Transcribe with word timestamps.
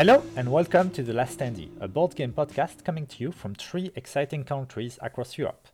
Hello 0.00 0.22
and 0.34 0.50
welcome 0.50 0.88
to 0.92 1.02
The 1.02 1.12
Last 1.12 1.38
Standee, 1.38 1.68
a 1.78 1.86
board 1.86 2.16
game 2.16 2.32
podcast 2.32 2.84
coming 2.84 3.04
to 3.04 3.22
you 3.22 3.32
from 3.32 3.54
three 3.54 3.92
exciting 3.94 4.44
countries 4.44 4.98
across 5.02 5.36
Europe. 5.36 5.68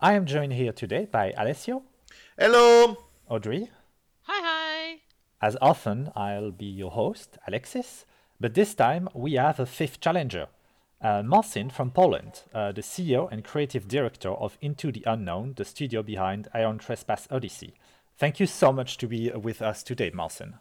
I 0.00 0.14
am 0.14 0.26
joined 0.26 0.54
here 0.54 0.72
today 0.72 1.06
by 1.08 1.32
Alessio, 1.36 1.84
Hello. 2.36 2.96
Audrey. 3.28 3.70
Hi, 4.22 4.40
hi. 4.42 4.96
As 5.40 5.56
often, 5.62 6.10
I'll 6.16 6.50
be 6.50 6.66
your 6.66 6.90
host, 6.90 7.38
Alexis, 7.46 8.04
but 8.40 8.54
this 8.54 8.74
time 8.74 9.08
we 9.14 9.34
have 9.34 9.60
a 9.60 9.66
fifth 9.66 10.00
challenger, 10.00 10.48
uh, 11.00 11.22
Marcin 11.22 11.70
from 11.70 11.92
Poland, 11.92 12.42
uh, 12.52 12.72
the 12.72 12.82
CEO 12.82 13.30
and 13.30 13.44
creative 13.44 13.86
director 13.86 14.30
of 14.30 14.58
Into 14.60 14.90
the 14.90 15.04
Unknown, 15.06 15.54
the 15.54 15.64
studio 15.64 16.02
behind 16.02 16.48
Aeon 16.52 16.78
Trespass 16.78 17.28
Odyssey. 17.30 17.74
Thank 18.18 18.40
you 18.40 18.46
so 18.48 18.72
much 18.72 18.98
to 18.98 19.06
be 19.06 19.30
with 19.30 19.62
us 19.62 19.84
today, 19.84 20.10
Marcin. 20.12 20.54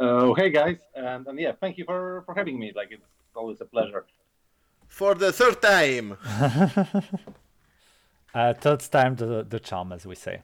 Oh, 0.00 0.34
hey 0.34 0.50
guys, 0.50 0.78
and, 0.94 1.26
and 1.26 1.38
yeah, 1.38 1.52
thank 1.60 1.76
you 1.76 1.84
for, 1.84 2.22
for 2.24 2.34
having 2.34 2.58
me. 2.58 2.72
Like 2.74 2.88
it's 2.92 3.02
always 3.34 3.60
a 3.60 3.64
pleasure. 3.64 4.06
For 4.86 5.14
the 5.14 5.32
third 5.32 5.60
time. 5.60 6.16
Uh, 8.34 8.52
third 8.52 8.80
time 8.80 9.16
the, 9.16 9.44
the 9.48 9.58
charm, 9.58 9.90
as 9.92 10.06
we 10.06 10.14
say. 10.14 10.42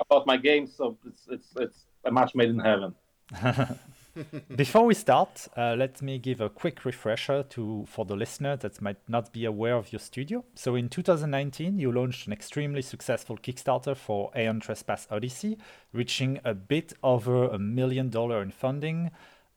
About 0.00 0.26
my 0.26 0.36
games, 0.36 0.74
so 0.74 0.96
it's 1.06 1.26
it's 1.28 1.48
it's 1.56 1.78
a 2.04 2.10
match 2.10 2.34
made 2.34 2.48
in 2.48 2.58
heaven. 2.58 2.94
Before 4.56 4.84
we 4.84 4.94
start, 4.94 5.48
uh, 5.56 5.74
let 5.76 6.02
me 6.02 6.18
give 6.18 6.40
a 6.40 6.48
quick 6.48 6.84
refresher 6.84 7.42
to 7.50 7.84
for 7.88 8.04
the 8.04 8.16
listener 8.16 8.56
that 8.56 8.80
might 8.80 9.08
not 9.08 9.32
be 9.32 9.44
aware 9.44 9.76
of 9.76 9.92
your 9.92 10.00
studio. 10.00 10.44
So 10.54 10.74
in 10.74 10.88
2019, 10.88 11.78
you 11.78 11.92
launched 11.92 12.26
an 12.26 12.32
extremely 12.32 12.82
successful 12.82 13.36
Kickstarter 13.36 13.96
for 13.96 14.30
Aeon 14.36 14.60
Trespass 14.60 15.06
Odyssey, 15.10 15.58
reaching 15.92 16.40
a 16.44 16.54
bit 16.54 16.92
over 17.02 17.48
a 17.48 17.58
million 17.58 18.10
dollar 18.10 18.42
in 18.42 18.50
funding, 18.50 19.10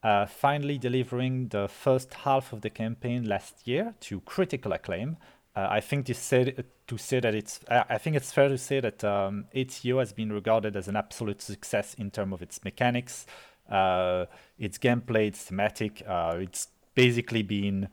uh, 0.04 0.26
finally 0.26 0.78
delivering 0.78 1.48
the 1.50 1.68
first 1.68 2.14
half 2.14 2.54
of 2.54 2.62
the 2.62 2.70
campaign 2.70 3.28
last 3.28 3.68
year 3.68 3.96
to 4.02 4.22
critical 4.22 4.74
acclaim. 4.74 5.18
Uh, 5.54 5.68
I 5.70 5.82
think 5.82 6.06
to 6.06 6.14
say 6.14 6.56
to 6.88 6.98
say 6.98 7.20
that 7.20 7.36
it's 7.36 7.60
I 7.70 7.98
think 7.98 8.16
it's 8.16 8.32
fair 8.32 8.48
to 8.48 8.58
say 8.58 8.80
that 8.80 9.04
um, 9.04 9.46
ATO 9.54 10.00
has 10.00 10.14
been 10.14 10.32
regarded 10.32 10.78
as 10.78 10.88
an 10.88 10.96
absolute 10.96 11.42
success 11.42 11.94
in 11.96 12.10
terms 12.10 12.34
of 12.34 12.42
its 12.42 12.64
mechanics, 12.64 13.26
its 13.72 14.78
gameplay, 14.78 15.28
its 15.28 15.44
thematic. 15.44 16.04
Uh, 16.08 16.38
it's 16.40 16.68
basically 16.96 17.44
been 17.44 17.90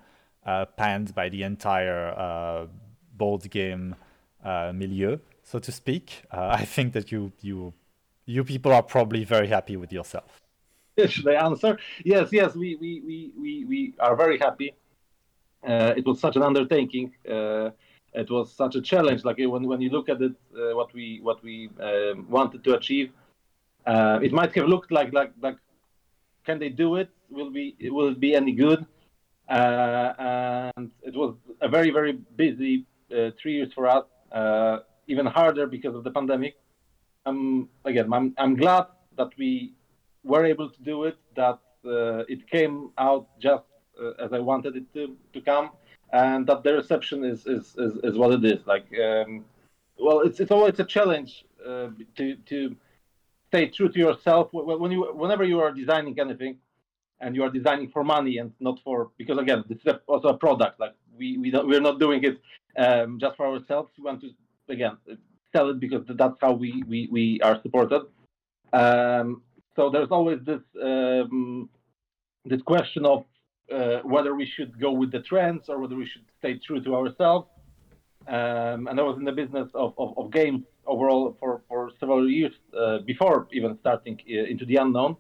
uh, 0.47 0.65
panned 0.65 1.15
by 1.15 1.29
the 1.29 1.43
entire 1.43 2.09
uh, 2.19 2.67
board 3.17 3.51
game 3.51 3.95
uh, 4.45 4.73
milieu, 4.75 5.19
so 5.43 5.59
to 5.59 5.73
speak. 5.73 6.23
Uh, 6.31 6.49
I 6.51 6.65
think 6.65 6.93
that 6.95 7.13
you 7.13 7.33
you 7.41 7.75
you 8.27 8.45
people 8.45 8.73
are 8.73 8.83
probably 8.83 9.25
very 9.25 9.49
happy 9.49 9.77
with 9.77 9.93
yourself. 9.93 10.41
Should 11.07 11.29
I 11.29 11.45
answer? 11.45 11.79
Yes, 12.05 12.29
yes, 12.33 12.55
we 12.55 12.77
we 12.77 13.03
we 13.07 13.33
we, 13.39 13.65
we 13.65 13.95
are 14.01 14.17
very 14.17 14.39
happy. 14.39 14.75
Uh, 15.67 15.93
it 15.97 16.07
was 16.07 16.21
such 16.21 16.37
an 16.37 16.43
undertaking. 16.43 17.13
Uh, 17.29 17.71
it 18.15 18.31
was 18.31 18.53
such 18.53 18.75
a 18.75 18.81
challenge. 18.81 19.25
Like 19.25 19.39
when 19.39 19.65
when 19.67 19.81
you 19.81 19.91
look 19.91 20.09
at 20.09 20.21
it, 20.23 20.33
uh, 20.57 20.75
what 20.77 20.93
we 20.95 21.21
what 21.23 21.43
we 21.43 21.69
um, 21.81 22.27
wanted 22.29 22.65
to 22.65 22.75
achieve, 22.75 23.11
uh, 23.87 24.19
it 24.23 24.33
might 24.33 24.55
have 24.55 24.67
looked 24.67 24.91
like 24.91 25.13
like 25.13 25.33
like 25.41 25.57
can 26.49 26.59
they 26.59 26.71
do 26.85 26.97
it? 26.97 27.11
Will 27.31 27.51
be 27.51 27.67
will 27.97 28.09
it 28.15 28.21
be 28.27 28.35
any 28.43 28.53
good? 28.65 28.81
Uh, 29.57 30.13
and 30.77 30.91
it 31.03 31.15
was 31.23 31.33
a 31.61 31.69
very 31.77 31.91
very 31.99 32.15
busy 32.45 32.75
uh, 33.13 33.31
three 33.39 33.55
years 33.59 33.73
for 33.77 33.85
us. 33.97 34.07
Uh, 34.41 34.79
even 35.13 35.27
harder 35.27 35.67
because 35.67 35.95
of 35.99 36.03
the 36.05 36.13
pandemic. 36.19 36.55
Um, 37.27 37.69
again, 37.91 38.09
I'm 38.17 38.27
I'm 38.43 38.55
glad 38.65 38.87
that 39.21 39.31
we 39.41 39.75
were 40.25 40.45
able 40.55 40.69
to 40.77 40.81
do 40.93 40.97
it. 41.09 41.17
That 41.37 41.61
uh, 41.85 42.35
it 42.35 42.41
came 42.57 42.77
out 43.07 43.25
just 43.47 43.69
uh, 44.03 44.25
as 44.25 44.31
I 44.39 44.41
wanted 44.51 44.73
it 44.81 44.87
to 44.95 45.03
to 45.35 45.41
come, 45.51 45.67
and 46.13 46.47
that 46.49 46.61
the 46.65 46.73
reception 46.81 47.19
is 47.33 47.41
is 47.57 47.65
is, 47.85 47.93
is 48.09 48.15
what 48.21 48.31
it 48.39 48.45
is. 48.55 48.61
Like, 48.67 48.89
um, 49.07 49.45
well, 50.07 50.21
it's 50.27 50.41
it's 50.41 50.55
always 50.57 50.79
a 50.81 50.89
challenge 50.97 51.33
uh, 51.69 51.89
to 52.17 52.25
to 52.51 52.59
stay 53.49 53.69
true 53.69 53.89
to 53.89 53.99
yourself 53.99 54.49
when 54.53 54.91
you 54.91 55.01
whenever 55.15 55.45
you 55.45 55.59
are 55.61 55.73
designing 55.73 56.19
anything 56.21 56.57
and 57.21 57.35
you 57.35 57.43
are 57.43 57.51
designing 57.51 57.91
for 57.91 58.05
money 58.05 58.39
and 58.39 58.53
not 58.61 58.79
for 58.85 59.11
because 59.19 59.39
again 59.39 59.65
this 59.69 59.79
is 59.85 59.95
also 60.07 60.29
a 60.29 60.37
product 60.37 60.79
like 60.79 60.95
we 61.19 61.37
we 61.39 61.51
we're 61.51 61.81
not 61.81 61.99
doing 61.99 62.23
it 62.25 62.41
um, 62.79 63.19
just 63.19 63.37
for 63.37 63.47
ourselves. 63.47 63.91
We 63.99 64.05
want 64.05 64.21
to 64.23 64.31
again 64.69 64.97
sell 65.55 65.71
it 65.71 65.81
because 65.81 66.05
that's 66.09 66.39
how 66.41 66.53
we 66.53 66.83
we, 66.87 67.09
we 67.11 67.41
are 67.43 67.61
supported. 67.63 68.03
Um, 68.73 69.43
so 69.77 69.91
there's 69.91 70.09
always 70.11 70.39
this 70.45 70.61
um, 70.83 71.69
this 72.45 72.63
question 72.63 73.05
of 73.05 73.25
uh, 73.73 73.99
whether 74.05 74.35
we 74.35 74.47
should 74.47 74.81
go 74.81 74.93
with 74.93 75.11
the 75.13 75.21
trends 75.21 75.69
or 75.69 75.79
whether 75.79 75.97
we 75.97 76.07
should 76.07 76.25
stay 76.39 76.59
true 76.59 76.81
to 76.83 76.95
ourselves 76.95 77.49
um, 78.29 78.89
and 78.89 79.01
I 79.01 79.03
was 79.03 79.17
in 79.17 79.25
the 79.25 79.33
business 79.33 79.69
of, 79.75 79.95
of, 79.97 80.17
of 80.19 80.31
games 80.31 80.63
overall 80.87 81.35
for, 81.41 81.63
for 81.69 81.91
several 81.99 82.29
years 82.29 82.53
uh, 82.79 82.99
before 82.99 83.49
even 83.53 83.79
starting 83.81 84.21
uh, 84.29 84.45
into 84.45 84.67
the 84.67 84.77
unknown. 84.77 85.17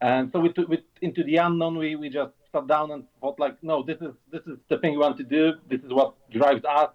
And 0.00 0.30
so 0.32 0.40
with, 0.40 0.56
with 0.56 0.80
into 1.02 1.22
the 1.22 1.36
unknown, 1.36 1.76
we, 1.76 1.96
we 1.96 2.08
just 2.08 2.32
sat 2.52 2.66
down 2.66 2.90
and 2.92 3.04
thought 3.20 3.38
like, 3.38 3.62
no, 3.62 3.82
this 3.82 3.98
is 4.00 4.14
this 4.32 4.40
is 4.46 4.56
the 4.70 4.78
thing 4.78 4.92
we 4.92 4.98
want 4.98 5.18
to 5.18 5.24
do. 5.24 5.52
This 5.68 5.80
is 5.80 5.92
what 5.92 6.14
drives 6.30 6.64
us. 6.64 6.90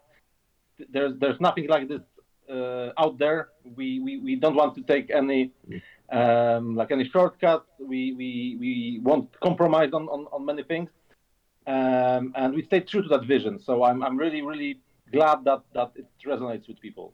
There's 0.90 1.14
there's 1.20 1.40
nothing 1.40 1.68
like 1.68 1.88
this 1.88 2.02
uh, 2.50 2.90
out 2.98 3.20
there. 3.20 3.50
We, 3.76 4.00
we 4.00 4.18
we 4.18 4.36
don't 4.36 4.56
want 4.56 4.74
to 4.76 4.82
take 4.82 5.12
any 5.12 5.52
um, 6.12 6.76
like 6.76 6.92
any 6.92 7.08
shortcuts. 7.08 7.68
We 7.80 8.14
we 8.14 8.58
we 8.60 9.00
won't 9.04 9.30
compromise 9.40 9.92
on, 9.94 10.08
on, 10.10 10.26
on 10.32 10.44
many 10.44 10.64
things. 10.64 10.90
Um, 11.68 12.34
and 12.36 12.54
we 12.56 12.64
stayed 12.66 12.88
true 12.88 13.04
to 13.04 13.10
that 13.10 13.26
vision. 13.26 13.60
So 13.60 13.84
I'm 13.84 14.04
I'm 14.04 14.18
really 14.18 14.42
really 14.42 14.80
glad 15.16 15.44
that 15.46 15.62
that 15.74 15.92
it 15.96 16.08
resonates 16.26 16.68
with 16.68 16.80
people. 16.80 17.14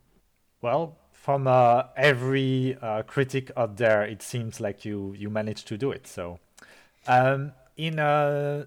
Well, 0.62 0.98
from 1.12 1.48
uh, 1.48 1.84
every 1.96 2.78
uh, 2.82 3.04
critic 3.04 3.52
out 3.56 3.78
there, 3.78 4.04
it 4.04 4.22
seems 4.22 4.60
like 4.60 4.86
you 4.86 5.14
you 5.18 5.30
managed 5.30 5.68
to 5.68 5.78
do 5.78 5.92
it. 5.92 6.08
So, 6.08 6.40
um, 7.08 7.54
in 7.78 8.00
uh, 8.00 8.66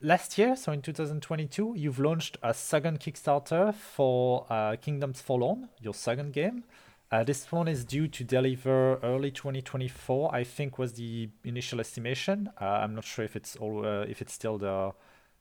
last 0.00 0.38
year, 0.38 0.56
so 0.56 0.72
in 0.72 0.82
2022, 0.82 1.74
you've 1.76 1.98
launched 1.98 2.38
a 2.42 2.54
second 2.54 3.00
Kickstarter 3.00 3.74
for 3.74 4.46
uh, 4.50 4.76
Kingdoms 4.76 5.20
Forlorn, 5.20 5.68
your 5.80 5.94
second 5.94 6.32
game. 6.32 6.64
Uh, 7.10 7.22
this 7.22 7.52
one 7.52 7.68
is 7.68 7.84
due 7.84 8.08
to 8.08 8.24
deliver 8.24 8.96
early 8.96 9.30
2024. 9.30 10.34
I 10.34 10.42
think 10.42 10.78
was 10.78 10.94
the 10.94 11.28
initial 11.44 11.80
estimation. 11.80 12.50
Uh, 12.60 12.64
I'm 12.64 12.94
not 12.94 13.04
sure 13.04 13.24
if 13.24 13.36
it's 13.36 13.56
all 13.56 13.86
uh, 13.86 14.02
if 14.02 14.20
it's 14.20 14.32
still 14.32 14.58
the 14.58 14.92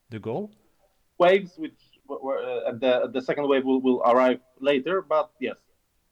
the 0.09 0.19
goal. 0.19 0.51
Waves, 1.17 1.53
were, 1.57 1.69
uh, 2.09 2.69
and 2.69 2.79
the 2.79 3.09
the 3.11 3.21
second 3.21 3.47
wave 3.47 3.65
will, 3.65 3.81
will 3.81 4.01
arrive 4.03 4.39
later, 4.59 5.01
but 5.01 5.31
yes, 5.39 5.57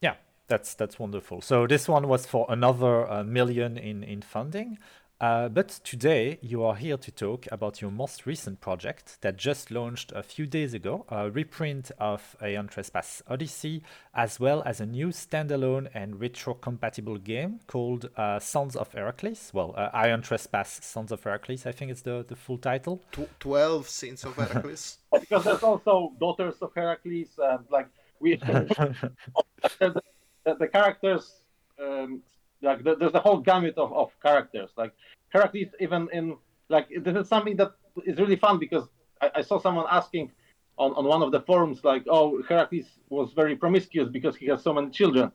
Yeah, 0.02 0.16
that's 0.48 0.76
that's 0.76 1.00
wonderful. 1.00 1.42
So 1.42 1.68
this 1.68 1.88
one 1.88 2.08
was 2.08 2.26
for 2.26 2.46
another 2.50 3.10
uh, 3.10 3.24
million 3.24 3.78
in 3.78 4.04
in 4.04 4.22
funding. 4.22 4.78
Uh, 5.22 5.48
but 5.48 5.70
today 5.84 6.38
you 6.42 6.64
are 6.64 6.76
here 6.76 6.98
to 6.98 7.12
talk 7.12 7.48
about 7.52 7.82
your 7.82 7.92
most 7.92 8.26
recent 8.26 8.60
project 8.60 9.18
that 9.22 9.38
just 9.38 9.72
launched 9.72 10.12
a 10.14 10.22
few 10.22 10.46
days 10.46 10.74
ago, 10.74 11.06
a 11.10 11.30
reprint 11.30 11.92
of 11.98 12.36
Aeon 12.44 12.68
Trespass 12.68 13.22
Odyssey, 13.28 13.84
as 14.14 14.40
well 14.40 14.62
as 14.66 14.82
a 14.82 14.86
new 14.86 15.08
standalone 15.08 15.88
and 15.94 16.20
retro-compatible 16.20 17.20
game 17.20 17.62
called 17.68 18.10
uh, 18.18 18.40
Sons 18.40 18.76
of 18.76 18.92
Heracles. 18.92 19.52
Well, 19.54 19.74
uh, 19.78 19.90
Aeon 19.96 20.24
Trespass 20.24 20.80
Sons 20.84 21.12
of 21.12 21.24
Heracles, 21.24 21.66
I 21.66 21.72
think 21.72 21.92
it's 21.92 22.02
the, 22.02 22.26
the 22.28 22.36
full 22.36 22.58
title. 22.58 23.02
Tw- 23.12 23.40
Twelve 23.40 23.88
Sins 23.88 24.26
of 24.26 24.36
Heracles. 24.36 24.98
because 25.20 25.46
there's 25.46 25.64
also 25.64 26.12
daughters 26.20 26.56
of 26.62 26.72
Heracles 26.76 27.30
and 27.38 27.64
like 27.70 27.88
we 28.20 28.36
the, 28.36 29.14
the, 29.80 30.56
the 30.56 30.68
characters 30.68 31.44
um, 31.80 32.22
like 32.64 32.84
the, 32.84 32.96
there's 32.96 33.14
a 33.14 33.20
whole 33.20 33.38
gamut 33.38 33.78
of, 33.78 33.94
of 33.94 34.12
characters. 34.22 34.72
Like 34.78 34.94
Heracles 35.30 35.68
even 35.80 36.10
in 36.14 36.38
like 36.70 36.88
this 37.04 37.16
is 37.16 37.28
something 37.28 37.56
that 37.58 37.72
is 38.06 38.18
really 38.18 38.38
fun 38.38 38.58
because 38.58 38.86
I, 39.22 39.30
I 39.36 39.42
saw 39.42 39.60
someone 39.60 39.86
asking 39.92 40.32
on, 40.78 40.94
on 40.94 41.06
one 41.06 41.22
of 41.22 41.32
the 41.32 41.42
forums 41.42 41.84
like 41.84 42.04
oh 42.10 42.42
Heracles 42.50 42.88
was 43.10 43.34
very 43.34 43.56
promiscuous 43.56 44.10
because 44.10 44.36
he 44.36 44.48
has 44.48 44.64
so 44.64 44.74
many 44.74 44.90
children. 44.90 45.32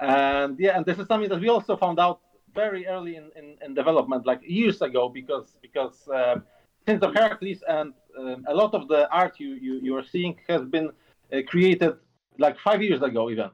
And 0.00 0.58
yeah 0.58 0.76
and 0.76 0.84
this 0.84 0.98
is 0.98 1.06
something 1.06 1.30
that 1.30 1.40
we 1.40 1.48
also 1.48 1.76
found 1.76 1.98
out 1.98 2.20
very 2.54 2.86
early 2.86 3.16
in, 3.16 3.30
in, 3.36 3.56
in 3.64 3.74
development 3.74 4.26
like 4.26 4.40
years 4.42 4.82
ago 4.82 5.08
because 5.08 5.56
because 5.62 6.08
um, 6.12 6.44
Sins 6.86 7.02
of 7.02 7.14
Heracles 7.14 7.62
and 7.68 7.92
um, 8.18 8.44
a 8.48 8.54
lot 8.54 8.74
of 8.74 8.88
the 8.88 9.08
art 9.10 9.38
you, 9.38 9.50
you, 9.54 9.74
you 9.86 9.96
are 9.96 10.04
seeing 10.04 10.36
has 10.48 10.62
been 10.62 10.90
uh, 11.32 11.38
created 11.46 11.94
like 12.38 12.58
five 12.58 12.82
years 12.82 13.02
ago 13.02 13.30
even 13.30 13.50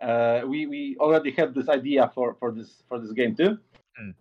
uh, 0.00 0.42
we, 0.46 0.66
we 0.66 0.96
already 1.00 1.30
had 1.32 1.54
this 1.54 1.68
idea 1.68 2.10
for, 2.14 2.34
for 2.38 2.52
this 2.52 2.82
for 2.88 2.98
this 2.98 3.12
game 3.12 3.34
too 3.34 3.58
Mm. 4.00 4.14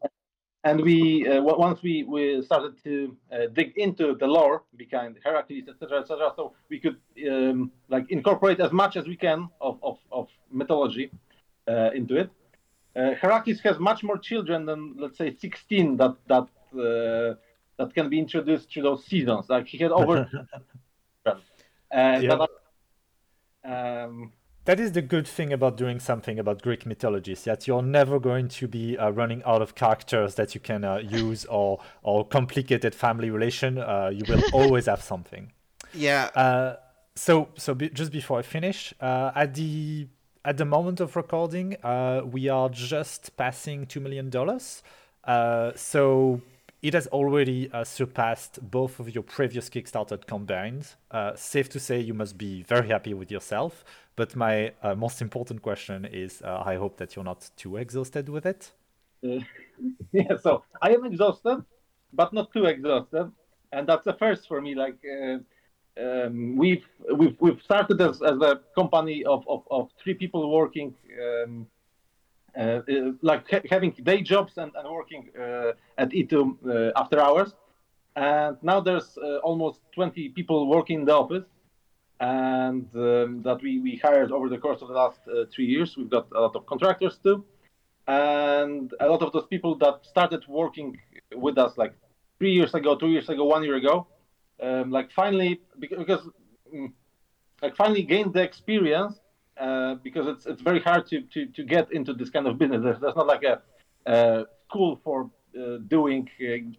and 0.63 0.81
we 0.81 1.27
uh, 1.27 1.39
once 1.39 1.83
we, 1.83 2.01
we 2.01 2.41
started 2.41 2.74
to 2.83 3.15
uh, 3.31 3.45
dig 3.53 3.74
into 3.77 4.15
the 4.15 4.25
lore 4.25 4.63
behind 4.75 5.19
Heracles 5.24 5.65
etc 5.69 6.00
etc 6.00 6.31
so 6.35 6.53
we 6.69 6.79
could 6.79 6.97
um, 7.31 7.71
like 7.89 8.06
incorporate 8.09 8.59
as 8.59 8.71
much 8.71 8.95
as 8.97 9.06
we 9.06 9.15
can 9.15 9.50
of, 9.62 9.77
of, 9.83 10.00
of 10.12 10.29
mythology 10.51 11.12
uh, 11.68 11.91
into 11.94 12.15
it 12.18 12.31
uh, 12.95 13.13
Heracles 13.21 13.59
has 13.59 13.77
much 13.77 14.01
more 14.01 14.18
children 14.18 14.65
than 14.65 14.95
let's 14.97 15.18
say 15.19 15.35
16 15.35 15.97
that 15.97 16.15
that 16.27 16.47
uh, 16.74 17.35
that 17.77 17.94
can 17.94 18.09
be 18.09 18.18
introduced 18.18 18.71
through 18.71 18.83
those 18.83 19.06
seasons. 19.06 19.45
Like 19.50 19.68
he 19.68 19.77
had 19.77 19.91
over, 19.91 20.27
Yeah. 21.25 21.33
um, 23.63 24.31
That 24.67 24.81
is 24.81 24.91
the 24.91 25.01
good 25.01 25.25
thing 25.25 25.53
about 25.53 25.77
doing 25.77 25.97
something 26.01 26.37
about 26.37 26.61
Greek 26.61 26.85
mythology, 26.85 27.31
is 27.31 27.45
that 27.45 27.67
you're 27.67 27.81
never 27.81 28.19
going 28.19 28.49
to 28.49 28.67
be 28.67 28.97
uh, 28.97 29.11
running 29.11 29.41
out 29.45 29.61
of 29.61 29.75
characters 29.75 30.35
that 30.35 30.53
you 30.55 30.59
can 30.59 30.83
uh, 30.83 30.97
use 30.97 31.45
or 31.59 31.79
or 32.03 32.27
complicated 32.27 32.93
family 32.93 33.29
relation. 33.29 33.77
Uh, 33.77 34.11
you 34.13 34.25
will 34.27 34.43
always 34.53 34.87
have 34.87 35.01
something. 35.01 35.53
Yeah. 35.93 36.25
Uh, 36.35 36.75
so 37.15 37.47
so 37.55 37.75
be, 37.75 37.87
just 37.91 38.11
before 38.11 38.39
I 38.39 38.41
finish, 38.41 38.93
uh, 38.99 39.31
at 39.33 39.53
the 39.53 40.09
at 40.43 40.57
the 40.57 40.65
moment 40.65 40.99
of 40.99 41.15
recording, 41.15 41.77
uh, 41.81 42.23
we 42.25 42.49
are 42.49 42.67
just 42.67 43.37
passing 43.37 43.85
two 43.85 44.01
million 44.01 44.29
dollars. 44.29 44.83
Uh, 45.23 45.71
so 45.75 46.41
it 46.81 46.94
has 46.94 47.07
already 47.07 47.71
uh, 47.71 47.83
surpassed 47.83 48.59
both 48.62 49.00
of 49.00 49.13
your 49.13 49.24
previous 49.24 49.69
Kickstarter 49.69 50.24
combined. 50.25 50.88
Uh, 51.09 51.35
safe 51.35 51.69
to 51.69 51.79
say, 51.79 52.00
you 52.00 52.13
must 52.13 52.38
be 52.38 52.62
very 52.63 52.88
happy 52.89 53.13
with 53.13 53.31
yourself. 53.31 53.83
But 54.15 54.35
my 54.35 54.74
uh, 54.83 54.95
most 54.95 55.21
important 55.21 55.62
question 55.62 56.06
is, 56.06 56.41
uh, 56.44 56.63
I 56.65 56.75
hope 56.75 56.97
that 56.97 57.15
you're 57.15 57.25
not 57.25 57.50
too 57.56 57.77
exhausted 57.77 58.29
with 58.29 58.45
it. 58.45 58.71
yeah. 59.21 60.38
So 60.41 60.63
I 60.81 60.94
am 60.94 61.06
exhausted, 61.06 61.63
but 62.13 62.33
not 62.33 62.53
too 62.53 62.65
exhausted, 62.65 63.31
and 63.71 63.88
that's 63.88 64.06
a 64.07 64.13
first 64.13 64.47
for 64.47 64.62
me. 64.62 64.75
Like 64.75 64.97
uh, 65.06 65.38
um, 66.00 66.56
we've 66.56 66.85
we've 67.13 67.35
we've 67.39 67.62
started 67.63 68.00
as, 68.01 68.21
as 68.21 68.39
a 68.41 68.62
company 68.75 69.24
of, 69.25 69.44
of, 69.47 69.63
of 69.71 69.89
three 70.01 70.13
people 70.13 70.51
working. 70.51 70.94
Um, 71.21 71.68
like 73.21 73.50
ha- 73.50 73.68
having 73.69 73.92
day 74.04 74.21
jobs 74.21 74.57
and, 74.57 74.71
and 74.75 74.89
working 74.89 75.30
uh, 75.39 75.74
at 75.98 76.09
E2 76.09 76.33
uh, 76.36 76.92
after 76.95 77.19
hours. 77.19 77.54
And 78.15 78.57
now 78.63 78.80
there's 78.80 79.18
uh, 79.18 79.38
almost 79.38 79.81
20 79.94 80.30
people 80.30 80.68
working 80.68 81.01
in 81.01 81.06
the 81.06 81.13
office, 81.13 81.45
and 82.19 82.88
um, 82.95 83.44
that 83.44 83.59
we, 83.62 83.80
we 83.80 83.98
hired 83.98 84.31
over 84.31 84.50
the 84.50 84.57
course 84.57 84.81
of 84.81 84.88
the 84.88 84.95
last 84.95 85.19
uh, 85.27 85.45
three 85.54 85.65
years. 85.65 85.95
We've 85.95 86.09
got 86.09 86.27
a 86.36 86.42
lot 86.42 86.56
of 86.56 86.65
contractors 86.65 87.19
too, 87.21 87.45
and 88.07 88.92
a 89.00 89.07
lot 89.07 89.21
of 89.21 89.31
those 89.33 89.45
people 89.48 89.75
that 89.77 90.00
started 90.03 90.44
working 90.48 90.98
with 91.36 91.60
us 91.60 91.77
like 91.77 91.94
three 92.39 92.53
years 92.53 92.74
ago, 92.74 92.95
two 92.95 93.10
years 93.10 93.30
ago, 93.30 93.45
one 93.45 93.63
year 93.63 93.75
ago, 93.75 94.07
um, 94.63 94.89
like 94.89 95.12
finally 95.12 95.62
because 95.80 96.21
mm, 96.74 96.92
like 97.62 97.75
finally 97.75 98.01
gained 98.01 98.33
the 98.33 98.42
experience 98.42 99.19
uh, 99.59 99.95
because 99.95 100.27
it's 100.27 100.45
it's 100.45 100.62
very 100.62 100.80
hard 100.80 101.07
to, 101.07 101.21
to, 101.33 101.45
to 101.48 101.63
get 101.63 101.92
into 101.92 102.13
this 102.13 102.30
kind 102.30 102.48
of 102.48 102.57
business. 102.57 102.81
There's, 102.83 103.00
there's 103.00 103.15
not 103.15 103.27
like 103.27 103.44
a 103.44 103.62
uh, 104.09 104.44
school 104.68 105.00
for 105.04 105.30
uh, 105.57 105.77
doing 105.88 106.30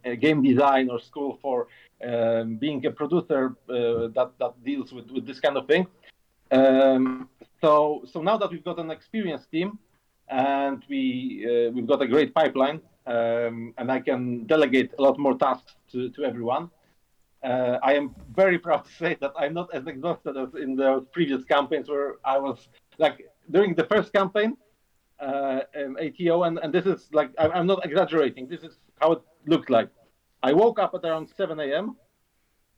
uh, 0.05 0.15
game 0.15 0.41
design 0.41 0.89
or 0.89 0.99
school 0.99 1.37
for 1.41 1.67
um, 2.05 2.55
being 2.55 2.85
a 2.85 2.91
producer 2.91 3.55
uh, 3.69 4.07
that 4.15 4.31
that 4.39 4.53
deals 4.63 4.93
with, 4.93 5.09
with 5.11 5.25
this 5.25 5.39
kind 5.39 5.57
of 5.57 5.67
thing. 5.67 5.85
Um, 6.51 7.29
so 7.61 8.03
so 8.11 8.21
now 8.21 8.37
that 8.37 8.49
we've 8.51 8.63
got 8.63 8.79
an 8.79 8.91
experienced 8.91 9.51
team 9.51 9.79
and 10.29 10.83
we 10.89 11.45
uh, 11.45 11.71
we've 11.71 11.87
got 11.87 12.01
a 12.01 12.07
great 12.07 12.33
pipeline 12.33 12.81
um, 13.05 13.73
and 13.77 13.91
I 13.91 13.99
can 13.99 14.45
delegate 14.45 14.91
a 14.97 15.01
lot 15.01 15.17
more 15.19 15.37
tasks 15.37 15.75
to, 15.91 16.09
to 16.11 16.23
everyone. 16.23 16.69
Uh, 17.43 17.77
I 17.81 17.93
am 17.93 18.15
very 18.35 18.59
proud 18.59 18.85
to 18.85 18.91
say 18.91 19.15
that 19.21 19.31
I'm 19.37 19.53
not 19.53 19.73
as 19.73 19.87
exhausted 19.87 20.35
as 20.35 20.49
in 20.55 20.75
the 20.75 21.05
previous 21.13 21.43
campaigns 21.45 21.89
where 21.89 22.15
I 22.25 22.37
was 22.37 22.67
like 22.97 23.29
during 23.49 23.75
the 23.75 23.85
first 23.85 24.11
campaign, 24.11 24.57
uh, 25.19 25.61
um, 25.75 25.97
ATO, 26.01 26.43
and, 26.43 26.59
and 26.59 26.73
this 26.73 26.85
is 26.85 27.07
like 27.13 27.31
I'm, 27.37 27.51
I'm 27.51 27.67
not 27.67 27.85
exaggerating. 27.85 28.47
This 28.47 28.63
is 28.63 28.77
how 28.99 29.13
it 29.13 29.21
looked 29.45 29.69
like. 29.69 29.89
I 30.43 30.51
woke 30.51 30.79
up 30.79 30.93
at 30.95 31.03
around 31.05 31.29
7 31.35 31.59
a.m. 31.59 31.95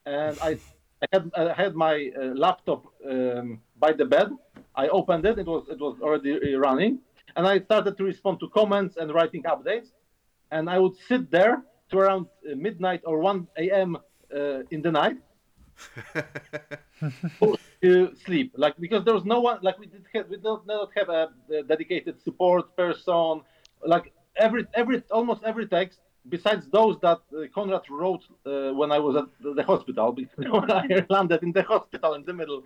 and 0.06 0.38
I, 0.42 0.60
I 1.02 1.08
had 1.12 1.32
I 1.36 1.54
had 1.54 1.76
my 1.76 2.12
uh, 2.16 2.26
laptop 2.36 2.86
um, 3.10 3.62
by 3.80 3.94
the 3.94 4.06
bed. 4.06 4.30
I 4.76 4.88
opened 4.90 5.26
it. 5.26 5.40
It 5.40 5.48
was 5.48 5.68
it 5.70 5.80
was 5.80 6.00
already 6.02 6.34
uh, 6.34 6.60
running, 6.60 7.00
and 7.36 7.48
I 7.48 7.60
started 7.60 7.98
to 7.98 8.04
respond 8.04 8.40
to 8.42 8.50
comments 8.50 8.98
and 8.98 9.12
writing 9.12 9.44
updates. 9.44 9.90
And 10.52 10.70
I 10.70 10.78
would 10.80 10.96
sit 11.08 11.32
there 11.32 11.64
to 11.90 11.98
around 11.98 12.28
uh, 12.46 12.56
midnight 12.56 13.02
or 13.06 13.20
1 13.20 13.48
a.m. 13.58 13.98
Uh, 14.36 14.64
in 14.72 14.82
the 14.82 14.92
night? 14.92 15.18
To 17.82 18.16
sleep? 18.26 18.54
Like 18.58 18.78
because 18.80 19.04
there 19.06 19.16
was 19.16 19.26
no 19.26 19.40
one 19.40 19.58
like 19.64 19.80
we 19.80 19.88
did 19.88 20.06
have, 20.14 20.30
we 20.30 20.38
don't 20.38 20.68
not 20.68 20.92
have 20.96 21.10
a, 21.10 21.30
a 21.52 21.64
dedicated 21.64 22.22
support 22.22 22.76
person. 22.78 23.42
Like 23.84 24.14
every 24.36 24.68
every 24.76 25.02
almost 25.10 25.42
every 25.44 25.66
text 25.68 26.00
besides 26.30 26.68
those 26.68 27.00
that 27.02 27.20
uh, 27.36 27.48
Conrad 27.56 27.82
wrote 27.90 28.24
uh, 28.46 28.72
when 28.74 28.92
I 28.92 29.00
was 29.00 29.16
at 29.16 29.26
the, 29.56 29.64
hospital 29.64 30.12
because 30.38 30.46
when 30.46 30.72
I 30.72 31.06
landed 31.10 31.42
in 31.42 31.52
the 31.52 31.64
hospital 31.64 32.14
in 32.14 32.24
the 32.24 32.34
middle 32.34 32.64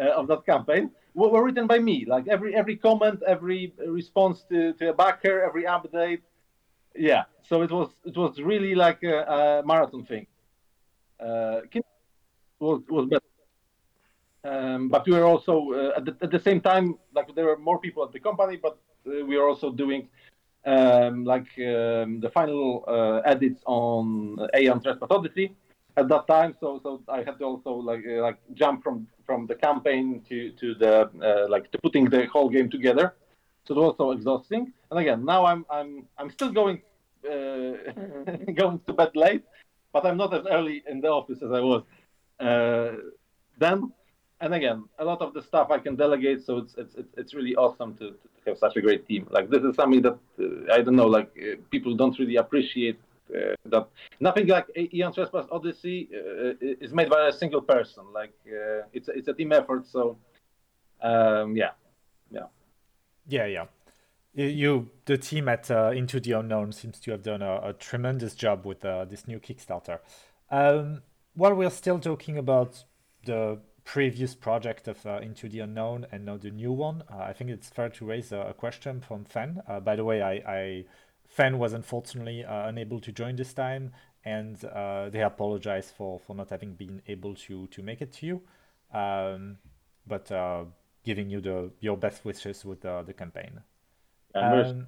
uh, 0.00 0.10
of 0.10 0.28
that 0.28 0.46
campaign 0.46 0.92
were, 1.14 1.28
were 1.28 1.44
written 1.44 1.66
by 1.66 1.80
me. 1.80 2.04
Like 2.06 2.28
every 2.28 2.54
every 2.54 2.76
comment 2.76 3.20
every 3.26 3.74
response 3.84 4.44
to, 4.50 4.74
to 4.74 4.90
a 4.90 4.94
backer 4.94 5.42
every 5.42 5.64
update. 5.64 6.22
Yeah. 6.94 7.24
So 7.48 7.62
it 7.62 7.72
was 7.72 7.88
it 8.04 8.16
was 8.16 8.38
really 8.40 8.76
like 8.76 9.02
a, 9.02 9.16
a 9.36 9.62
marathon 9.66 10.04
thing 10.04 10.26
was 11.20 12.82
was 12.88 13.06
better. 13.08 13.22
Um, 14.44 14.88
but 14.88 15.06
we 15.06 15.12
were 15.12 15.24
also 15.24 15.72
uh, 15.72 15.98
at, 15.98 16.04
the, 16.04 16.16
at 16.20 16.30
the 16.30 16.40
same 16.40 16.60
time 16.60 16.98
like 17.14 17.32
there 17.34 17.44
were 17.44 17.58
more 17.58 17.78
people 17.78 18.02
at 18.04 18.12
the 18.12 18.20
company, 18.20 18.56
but 18.56 18.76
uh, 19.06 19.24
we 19.24 19.36
were 19.36 19.48
also 19.48 19.70
doing 19.70 20.08
um, 20.64 21.24
like 21.24 21.48
um, 21.58 22.20
the 22.20 22.30
final 22.32 22.84
uh, 22.88 23.20
edits 23.24 23.62
on 23.66 24.38
Aeon 24.56 24.80
Trespass 24.80 25.08
Odyssey 25.10 25.54
at 25.96 26.08
that 26.08 26.26
time. 26.26 26.54
So 26.60 26.80
so 26.82 27.02
I 27.08 27.18
had 27.18 27.38
to 27.38 27.44
also 27.44 27.72
like 27.72 28.04
uh, 28.06 28.22
like 28.22 28.38
jump 28.54 28.82
from 28.82 29.06
from 29.26 29.46
the 29.46 29.54
campaign 29.54 30.22
to 30.28 30.50
to 30.52 30.74
the 30.74 31.10
uh, 31.22 31.48
like 31.48 31.70
to 31.72 31.78
putting 31.78 32.04
the 32.06 32.26
whole 32.26 32.48
game 32.48 32.70
together. 32.70 33.14
So 33.64 33.74
it 33.74 33.78
was 33.78 33.94
also 33.98 34.10
exhausting. 34.10 34.72
And 34.90 34.98
again, 34.98 35.24
now 35.24 35.44
I'm 35.44 35.64
I'm 35.70 36.06
I'm 36.18 36.30
still 36.30 36.50
going 36.50 36.82
uh, 37.24 37.92
going 38.54 38.80
to 38.86 38.92
bed 38.92 39.12
late, 39.14 39.44
but 39.92 40.04
I'm 40.06 40.16
not 40.16 40.32
as 40.34 40.44
early 40.50 40.82
in 40.88 41.00
the 41.00 41.08
office 41.08 41.42
as 41.42 41.52
I 41.52 41.60
was 41.60 41.82
uh, 42.40 42.92
then. 43.58 43.92
And 44.40 44.54
again, 44.54 44.84
a 44.98 45.04
lot 45.04 45.22
of 45.22 45.34
the 45.34 45.42
stuff 45.42 45.70
I 45.70 45.78
can 45.78 45.94
delegate, 45.94 46.44
so 46.44 46.58
it's 46.58 46.74
it's 46.76 46.94
it's- 46.96 47.32
really 47.32 47.54
awesome 47.54 47.94
to, 47.98 48.06
to 48.10 48.42
have 48.46 48.58
such 48.58 48.74
a 48.76 48.80
great 48.80 49.06
team. 49.06 49.28
Like 49.30 49.48
this 49.50 49.62
is 49.62 49.76
something 49.76 50.02
that 50.02 50.18
uh, 50.40 50.72
I 50.76 50.82
don't 50.82 50.96
know, 50.96 51.06
like 51.06 51.30
uh, 51.38 51.56
people 51.70 51.94
don't 51.94 52.18
really 52.18 52.36
appreciate. 52.36 52.98
Uh, 53.32 53.54
that 53.66 53.86
nothing 54.18 54.48
like 54.48 54.66
Aeon 54.76 55.12
Trespass 55.12 55.46
Odyssey 55.52 56.08
uh, 56.12 56.54
is 56.60 56.92
made 56.92 57.08
by 57.08 57.28
a 57.28 57.32
single 57.32 57.62
person. 57.62 58.02
Like 58.12 58.34
uh, 58.48 58.82
it's 58.92 59.08
it's 59.08 59.28
a 59.28 59.32
team 59.32 59.52
effort. 59.52 59.86
So 59.86 60.18
um, 61.02 61.54
yeah, 61.56 61.70
yeah. 62.32 62.48
Yeah, 63.28 63.46
yeah. 63.46 63.66
You, 64.34 64.88
the 65.04 65.18
team 65.18 65.46
at 65.48 65.70
uh, 65.70 65.90
Into 65.90 66.18
the 66.18 66.32
Unknown 66.32 66.72
seems 66.72 66.98
to 67.00 67.10
have 67.10 67.22
done 67.22 67.42
a, 67.42 67.60
a 67.62 67.72
tremendous 67.74 68.34
job 68.34 68.64
with 68.64 68.82
uh, 68.82 69.04
this 69.04 69.28
new 69.28 69.38
Kickstarter. 69.38 69.98
Um, 70.50 71.02
while 71.34 71.54
we're 71.54 71.68
still 71.68 71.98
talking 71.98 72.38
about 72.38 72.84
the 73.26 73.58
previous 73.84 74.34
project 74.34 74.88
of 74.88 75.04
uh, 75.04 75.18
Into 75.18 75.50
the 75.50 75.60
Unknown 75.60 76.06
and 76.10 76.24
now 76.24 76.38
the 76.38 76.50
new 76.50 76.72
one, 76.72 77.02
uh, 77.12 77.18
I 77.18 77.34
think 77.34 77.50
it's 77.50 77.68
fair 77.68 77.90
to 77.90 78.06
raise 78.06 78.32
a, 78.32 78.40
a 78.40 78.54
question 78.54 79.02
from 79.02 79.26
Fen. 79.26 79.60
Uh, 79.68 79.80
by 79.80 79.96
the 79.96 80.04
way, 80.04 80.22
I, 80.22 80.32
I 80.32 80.84
Fen 81.28 81.58
was 81.58 81.74
unfortunately 81.74 82.42
uh, 82.42 82.68
unable 82.68 83.00
to 83.00 83.12
join 83.12 83.36
this 83.36 83.52
time, 83.52 83.92
and 84.24 84.56
they 84.56 85.22
apologize 85.22 85.92
for, 85.94 86.18
for 86.20 86.34
not 86.34 86.48
having 86.48 86.74
been 86.74 87.02
able 87.06 87.34
to 87.34 87.66
to 87.66 87.82
make 87.82 88.00
it 88.00 88.12
to 88.14 88.26
you. 88.26 88.42
Um, 88.98 89.58
but 90.06 90.30
giving 91.04 91.28
you 91.28 91.40
the 91.40 91.70
your 91.80 91.96
best 91.98 92.24
wishes 92.24 92.64
with 92.64 92.80
the 92.82 93.14
campaign. 93.16 93.60
Um, 94.34 94.86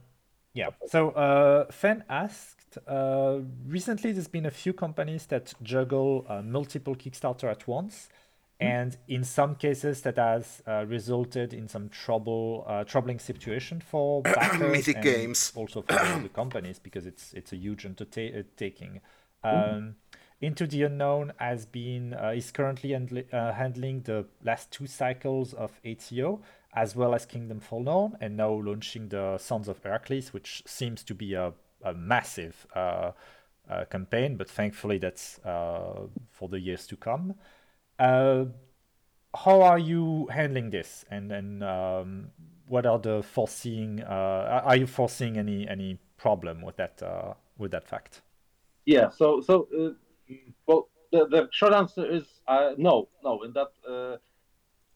yeah. 0.54 0.68
So 0.86 1.10
uh, 1.10 1.70
Fen 1.70 2.04
asked. 2.08 2.78
Uh, 2.88 3.38
recently, 3.66 4.12
there's 4.12 4.28
been 4.28 4.46
a 4.46 4.50
few 4.50 4.72
companies 4.72 5.26
that 5.26 5.52
juggle 5.62 6.26
uh, 6.28 6.42
multiple 6.42 6.96
Kickstarter 6.96 7.48
at 7.50 7.68
once, 7.68 8.08
and 8.58 8.96
in 9.08 9.22
some 9.24 9.54
cases, 9.56 10.00
that 10.02 10.16
has 10.16 10.62
uh, 10.66 10.84
resulted 10.86 11.52
in 11.52 11.68
some 11.68 11.88
trouble, 11.88 12.64
uh, 12.66 12.84
troubling 12.84 13.18
situation 13.18 13.80
for 13.80 14.22
backers 14.22 14.72
Mythic 14.72 14.96
and 14.96 15.04
Games. 15.04 15.52
also 15.54 15.82
for 15.82 15.94
the, 15.94 16.28
companies 16.32 16.78
because 16.78 17.06
it's 17.06 17.32
it's 17.34 17.52
a 17.52 17.56
huge 17.56 17.84
undertaking. 17.86 19.00
Um, 19.42 19.96
Into 20.40 20.66
the 20.66 20.82
Unknown 20.82 21.32
has 21.38 21.64
been 21.64 22.12
uh, 22.14 22.32
is 22.36 22.50
currently 22.50 22.90
handli- 22.90 23.32
uh, 23.32 23.52
handling 23.52 24.02
the 24.02 24.26
last 24.42 24.70
two 24.70 24.86
cycles 24.86 25.54
of 25.54 25.70
ATO 25.84 26.40
as 26.74 26.96
well 26.96 27.14
as 27.14 27.24
Kingdom 27.24 27.60
Forlorn, 27.60 28.16
and 28.20 28.36
now 28.36 28.50
launching 28.50 29.08
the 29.08 29.38
Sons 29.38 29.68
of 29.68 29.82
Heracles, 29.82 30.32
which 30.32 30.62
seems 30.66 31.04
to 31.04 31.14
be 31.14 31.34
a, 31.34 31.52
a 31.84 31.94
massive 31.94 32.66
uh, 32.74 33.12
uh, 33.70 33.84
campaign, 33.86 34.36
but 34.36 34.50
thankfully 34.50 34.98
that's 34.98 35.38
uh, 35.44 36.06
for 36.30 36.48
the 36.48 36.58
years 36.58 36.86
to 36.88 36.96
come. 36.96 37.34
Uh, 37.98 38.46
how 39.34 39.62
are 39.62 39.78
you 39.78 40.26
handling 40.32 40.70
this, 40.70 41.04
and 41.10 41.32
and 41.32 41.62
um, 41.62 42.30
what 42.66 42.86
are 42.86 42.98
the 42.98 43.22
foreseeing? 43.22 44.02
Uh, 44.02 44.62
are 44.64 44.76
you 44.76 44.86
foreseeing 44.86 45.38
any 45.38 45.68
any 45.68 45.98
problem 46.16 46.60
with 46.60 46.76
that 46.76 47.02
uh, 47.02 47.34
with 47.56 47.70
that 47.70 47.86
fact? 47.86 48.22
Yeah, 48.84 49.10
so 49.10 49.40
so 49.40 49.68
well, 50.66 50.88
the, 51.12 51.26
the 51.26 51.48
short 51.52 51.72
answer 51.72 52.04
is 52.04 52.24
no, 52.76 53.08
no. 53.22 53.42
In 53.44 53.52
that, 53.54 54.20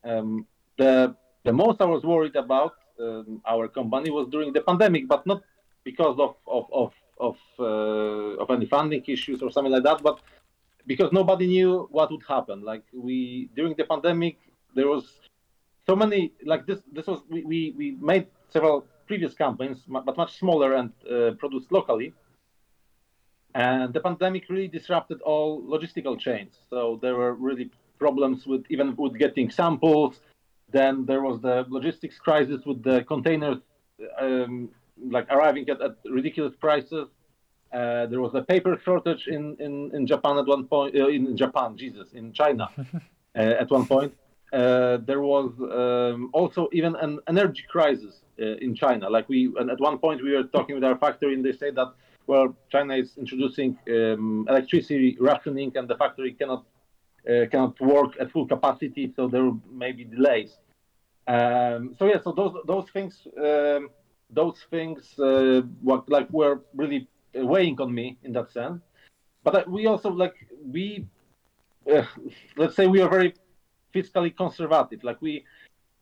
um, 0.05 0.47
the 0.77 1.17
the 1.45 1.53
most 1.53 1.81
I 1.81 1.85
was 1.85 2.05
worried 2.05 2.37
about 2.37 2.75
um, 3.01 3.41
our 3.47 3.69
company 3.69 4.11
was 4.11 4.29
during 4.29 4.53
the 4.53 4.61
pandemic, 4.61 5.09
but 5.09 5.27
not 5.27 5.43
because 5.85 6.19
of 6.19 6.37
of 6.47 6.67
of 6.73 6.93
of, 7.21 7.37
uh, 7.59 8.43
of 8.43 8.51
any 8.51 8.67
funding 8.67 9.03
issues 9.07 9.43
or 9.43 9.51
something 9.51 9.73
like 9.73 9.83
that, 9.83 10.03
but 10.03 10.21
because 10.87 11.13
nobody 11.13 11.47
knew 11.47 11.89
what 11.91 12.11
would 12.11 12.23
happen. 12.29 12.63
Like 12.63 12.85
we 12.93 13.51
during 13.57 13.75
the 13.77 13.85
pandemic, 13.85 14.39
there 14.75 14.89
was 14.89 15.05
so 15.87 15.97
many 15.97 16.33
like 16.45 16.67
this. 16.67 16.81
This 16.93 17.07
was 17.07 17.21
we 17.29 17.43
we, 17.45 17.75
we 17.77 17.97
made 18.01 18.27
several 18.51 18.87
previous 19.07 19.35
campaigns, 19.35 19.79
but 19.89 20.17
much 20.17 20.39
smaller 20.39 20.75
and 20.75 20.93
uh, 21.11 21.33
produced 21.39 21.73
locally. 21.73 22.13
And 23.55 23.93
the 23.93 24.01
pandemic 24.01 24.49
really 24.49 24.69
disrupted 24.69 25.21
all 25.23 25.63
logistical 25.63 26.19
chains. 26.19 26.59
So 26.71 26.99
there 27.03 27.17
were 27.17 27.35
really 27.35 27.71
problems 27.99 28.47
with 28.47 28.65
even 28.69 28.95
with 28.97 29.19
getting 29.19 29.51
samples. 29.51 30.21
Then 30.71 31.07
there 31.07 31.23
was 31.23 31.41
the 31.41 31.65
logistics 31.69 32.19
crisis 32.19 32.61
with 32.67 32.83
the 32.83 33.05
containers 33.05 33.59
um, 34.21 34.71
like 35.11 35.27
arriving 35.31 35.69
at, 35.71 35.81
at 35.81 35.97
ridiculous 36.05 36.55
prices. 36.57 37.09
Uh, 37.73 38.07
there 38.07 38.21
was 38.21 38.35
a 38.35 38.43
paper 38.43 38.81
shortage 38.85 39.27
in, 39.29 39.57
in, 39.61 39.91
in 39.95 40.07
Japan 40.07 40.39
at 40.39 40.47
one 40.47 40.65
point. 40.65 40.95
Uh, 40.95 41.09
in 41.09 41.37
Japan, 41.37 41.77
Jesus, 41.77 42.13
in 42.13 42.33
China 42.33 42.69
uh, 43.37 43.39
at 43.39 43.71
one 43.71 43.87
point. 43.87 44.15
Uh, 44.53 44.97
there 45.05 45.21
was 45.21 45.53
um, 45.61 46.31
also 46.33 46.69
even 46.73 46.97
an 46.97 47.19
energy 47.29 47.65
crisis 47.69 48.21
uh, 48.41 48.45
in 48.65 48.75
China. 48.75 49.11
Like 49.11 49.29
we, 49.29 49.53
and 49.59 49.71
at 49.71 49.79
one 49.79 49.99
point 49.99 50.23
we 50.23 50.33
were 50.33 50.45
talking 50.45 50.75
with 50.75 50.85
our 50.85 50.97
factory, 50.97 51.35
and 51.35 51.45
they 51.45 51.53
said 51.53 51.75
that 51.75 51.93
well, 52.27 52.55
China 52.71 52.95
is 52.95 53.17
introducing 53.17 53.79
um, 53.89 54.47
electricity 54.49 55.17
rationing, 55.19 55.73
and 55.77 55.89
the 55.89 55.97
factory 55.97 56.33
cannot 56.33 56.65
cannot 57.51 57.79
work 57.81 58.13
at 58.21 58.31
full 58.31 58.47
capacity, 58.47 59.13
so 59.15 59.29
there 59.29 59.51
may 59.71 59.93
be 59.93 60.05
delays. 60.05 60.57
Um, 61.27 61.95
so 61.99 62.07
yeah, 62.07 62.21
so 62.23 62.33
those 62.33 62.55
those 62.67 62.89
things 62.91 63.27
um, 63.37 63.91
those 64.31 64.65
things 64.71 65.19
uh, 65.19 65.63
what 65.83 66.09
like 66.09 66.31
were 66.31 66.63
really 66.75 67.07
weighing 67.35 67.79
on 67.81 67.95
me 67.95 68.17
in 68.25 68.33
that 68.33 68.51
sense. 68.51 68.83
But 69.45 69.55
uh, 69.55 69.65
we 69.69 69.87
also 69.87 70.11
like 70.11 70.35
we 70.65 71.07
uh, 71.93 72.05
let's 72.57 72.75
say 72.77 72.87
we 72.87 73.03
are 73.03 73.11
very 73.11 73.35
fiscally 73.95 74.35
conservative. 74.35 75.05
Like 75.05 75.21
we 75.21 75.45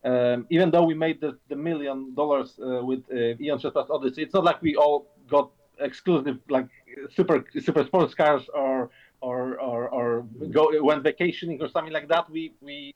um, 0.05 0.47
even 0.51 0.71
though 0.71 0.85
we 0.85 0.95
made 0.95 1.21
the, 1.21 1.37
the 1.49 1.57
million 1.57 2.15
dollars 2.15 2.59
uh, 2.61 2.85
with 2.85 3.03
uh, 3.11 3.35
Aeon 3.41 3.59
Trespass 3.59 3.89
Odyssey, 3.91 4.23
it's 4.23 4.35
not 4.35 4.45
like 4.45 4.63
we 4.63 4.77
all 4.77 5.09
got 5.29 5.51
exclusive 5.81 6.39
like 6.49 6.69
super 7.11 7.45
super 7.61 7.85
sports 7.85 8.15
cars 8.15 8.49
or 8.55 8.91
or 9.27 9.59
or, 9.71 9.81
or 9.99 10.09
go 10.57 10.65
went 10.89 11.03
vacationing 11.03 11.59
or 11.63 11.69
something 11.75 11.93
like 11.99 12.09
that. 12.15 12.25
We 12.37 12.43
we 12.61 12.95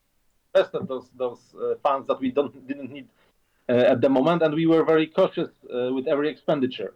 invested 0.49 0.87
those 0.87 1.07
those 1.23 1.41
uh, 1.55 1.75
funds 1.83 2.07
that 2.09 2.19
we 2.23 2.29
don't 2.37 2.53
didn't 2.69 2.91
need 2.97 3.07
uh, 3.69 3.93
at 3.93 3.99
the 4.01 4.09
moment, 4.09 4.41
and 4.43 4.53
we 4.61 4.65
were 4.65 4.83
very 4.93 5.07
cautious 5.07 5.51
uh, 5.75 5.93
with 5.95 6.05
every 6.07 6.29
expenditure. 6.29 6.93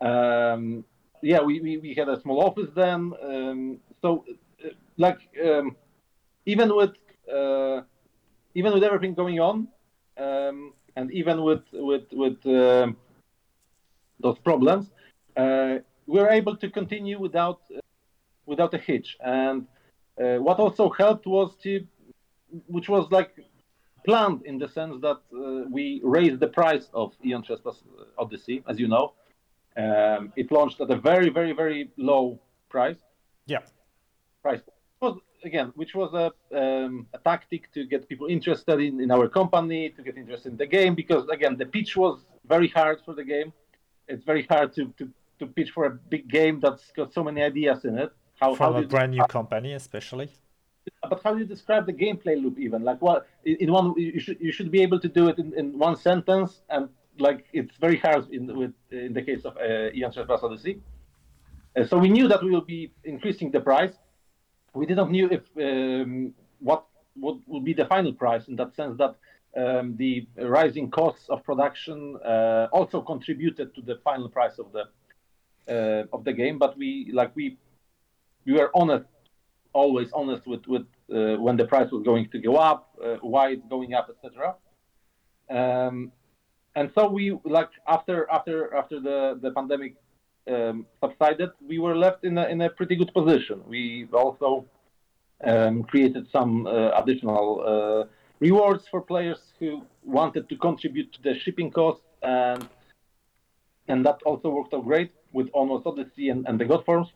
Um, 0.00 0.84
yeah, 1.22 1.40
we, 1.48 1.60
we, 1.60 1.72
we 1.78 1.94
had 1.94 2.08
a 2.08 2.20
small 2.20 2.38
office 2.48 2.70
then, 2.74 3.00
um, 3.22 3.78
so 4.02 4.24
uh, 4.64 4.70
like 4.96 5.20
um, 5.46 5.76
even 6.46 6.68
with 6.80 6.94
uh, 7.32 7.82
even 8.54 8.70
with 8.74 8.82
everything 8.82 9.14
going 9.14 9.38
on, 9.38 9.68
um, 10.18 10.72
and 10.96 11.06
even 11.12 11.36
with 11.48 11.64
with 11.72 12.06
with 12.12 12.38
um, 12.46 12.96
those 14.24 14.38
problems, 14.48 14.90
uh, 15.36 15.74
we 16.06 16.18
were 16.20 16.32
able 16.40 16.56
to 16.56 16.68
continue 16.68 17.18
without 17.20 17.60
without 18.46 18.74
a 18.74 18.78
hitch. 18.78 19.16
And 19.20 19.66
uh, 20.22 20.36
what 20.36 20.58
also 20.58 20.90
helped 20.90 21.26
was 21.26 21.54
to, 21.62 21.86
which 22.66 22.88
was 22.88 23.10
like 23.10 23.30
planned 24.04 24.42
in 24.44 24.58
the 24.58 24.68
sense 24.68 25.00
that 25.00 25.20
uh, 25.34 25.68
we 25.70 26.00
raised 26.02 26.40
the 26.40 26.48
price 26.48 26.88
of 26.92 27.12
Aeon 27.24 27.42
Trespass 27.42 27.82
Odyssey, 28.18 28.62
as 28.68 28.78
you 28.78 28.88
know. 28.88 29.14
Um, 29.76 30.32
it 30.36 30.52
launched 30.52 30.80
at 30.80 30.90
a 30.90 30.96
very, 30.96 31.30
very, 31.30 31.52
very 31.52 31.90
low 31.96 32.40
price. 32.68 32.98
Yeah. 33.46 33.60
Price 34.42 34.60
was 35.00 35.18
again, 35.44 35.72
which 35.74 35.94
was 35.94 36.12
a, 36.14 36.26
um, 36.56 37.06
a 37.14 37.18
tactic 37.18 37.72
to 37.72 37.84
get 37.84 38.08
people 38.08 38.26
interested 38.26 38.80
in, 38.80 39.00
in 39.00 39.10
our 39.10 39.28
company, 39.28 39.90
to 39.90 40.02
get 40.02 40.16
interested 40.16 40.52
in 40.52 40.58
the 40.58 40.66
game, 40.66 40.94
because 40.94 41.28
again, 41.28 41.56
the 41.56 41.66
pitch 41.66 41.96
was 41.96 42.24
very 42.46 42.68
hard 42.68 43.00
for 43.04 43.14
the 43.14 43.24
game. 43.24 43.52
It's 44.08 44.24
very 44.24 44.44
hard 44.44 44.74
to, 44.74 44.92
to, 44.98 45.08
to 45.38 45.46
pitch 45.46 45.70
for 45.70 45.86
a 45.86 45.90
big 45.90 46.28
game 46.28 46.60
that's 46.60 46.90
got 46.92 47.12
so 47.12 47.22
many 47.24 47.42
ideas 47.42 47.84
in 47.84 47.98
it. 47.98 48.12
How, 48.42 48.54
From 48.54 48.72
how 48.74 48.80
a 48.80 48.86
brand 48.86 49.12
new 49.12 49.24
company, 49.38 49.72
especially. 49.74 50.28
But 51.08 51.20
how 51.22 51.32
do 51.34 51.38
you 51.38 51.46
describe 51.46 51.86
the 51.86 51.92
gameplay 51.92 52.36
loop? 52.42 52.58
Even 52.58 52.82
like 52.82 53.00
what 53.00 53.28
in 53.44 53.70
one 53.70 53.94
you 53.96 54.18
should 54.18 54.38
you 54.40 54.52
should 54.56 54.70
be 54.76 54.82
able 54.82 54.98
to 54.98 55.08
do 55.08 55.28
it 55.28 55.38
in, 55.38 55.48
in 55.60 55.78
one 55.78 55.96
sentence, 55.96 56.62
and 56.68 56.88
like 57.26 57.46
it's 57.52 57.76
very 57.76 57.98
hard 57.98 58.28
in 58.30 58.42
with 58.60 58.74
in 58.90 59.12
the 59.12 59.22
case 59.22 59.42
of 59.44 59.56
uh, 59.56 60.10
Trespass 60.12 60.42
Odyssey. 60.42 60.74
Uh, 61.76 61.84
so 61.84 61.96
we 61.96 62.08
knew 62.08 62.26
that 62.26 62.42
we 62.42 62.50
will 62.50 62.68
be 62.76 62.92
increasing 63.04 63.50
the 63.52 63.60
price, 63.60 63.94
we 64.74 64.86
didn't 64.86 65.12
know 65.12 65.28
if 65.30 65.42
um, 65.56 66.34
what 66.58 66.84
what 67.14 67.36
would 67.46 67.64
be 67.64 67.74
the 67.74 67.84
final 67.86 68.12
price 68.12 68.48
in 68.48 68.56
that 68.56 68.74
sense 68.74 68.96
that 68.98 69.14
um, 69.56 69.96
the 69.96 70.26
rising 70.38 70.90
costs 70.90 71.28
of 71.28 71.44
production 71.44 72.16
uh, 72.24 72.68
also 72.72 73.02
contributed 73.02 73.74
to 73.74 73.82
the 73.82 73.96
final 74.02 74.28
price 74.28 74.58
of 74.58 74.72
the 74.72 74.84
uh, 75.68 76.04
of 76.12 76.24
the 76.24 76.32
game. 76.32 76.58
But 76.58 76.76
we 76.78 77.10
like 77.12 77.36
we 77.36 77.58
we 78.44 78.52
were 78.52 78.70
honest, 78.74 79.06
always 79.72 80.08
honest 80.12 80.46
with 80.46 80.66
with 80.66 80.86
uh, 81.12 81.36
when 81.36 81.56
the 81.56 81.66
price 81.66 81.90
was 81.90 82.02
going 82.02 82.28
to 82.30 82.38
go 82.38 82.56
up, 82.56 82.98
uh, 83.04 83.16
why 83.20 83.50
it's 83.50 83.66
going 83.68 83.94
up, 83.94 84.08
etc. 84.10 84.54
Um, 85.50 86.12
and 86.74 86.90
so 86.94 87.08
we 87.08 87.38
like 87.44 87.70
after 87.86 88.30
after 88.30 88.74
after 88.74 89.00
the 89.00 89.38
the 89.40 89.50
pandemic 89.50 89.94
um, 90.48 90.86
subsided, 91.00 91.50
we 91.66 91.78
were 91.78 91.96
left 91.96 92.24
in 92.24 92.38
a, 92.38 92.46
in 92.46 92.60
a 92.62 92.70
pretty 92.70 92.96
good 92.96 93.12
position. 93.12 93.62
We 93.66 94.08
also 94.12 94.66
um, 95.44 95.84
created 95.84 96.26
some 96.30 96.66
uh, 96.66 96.90
additional 97.00 97.62
uh, 97.66 98.08
rewards 98.40 98.84
for 98.90 99.00
players 99.00 99.38
who 99.58 99.84
wanted 100.02 100.48
to 100.48 100.56
contribute 100.56 101.12
to 101.12 101.22
the 101.22 101.38
shipping 101.38 101.70
costs, 101.70 102.04
and 102.22 102.68
and 103.88 104.04
that 104.06 104.18
also 104.24 104.48
worked 104.48 104.74
out 104.74 104.84
great 104.84 105.12
with 105.32 105.48
almost 105.52 105.86
Odyssey 105.86 106.28
and, 106.28 106.46
and 106.48 106.58
the 106.58 106.64
Godforms. 106.64 107.08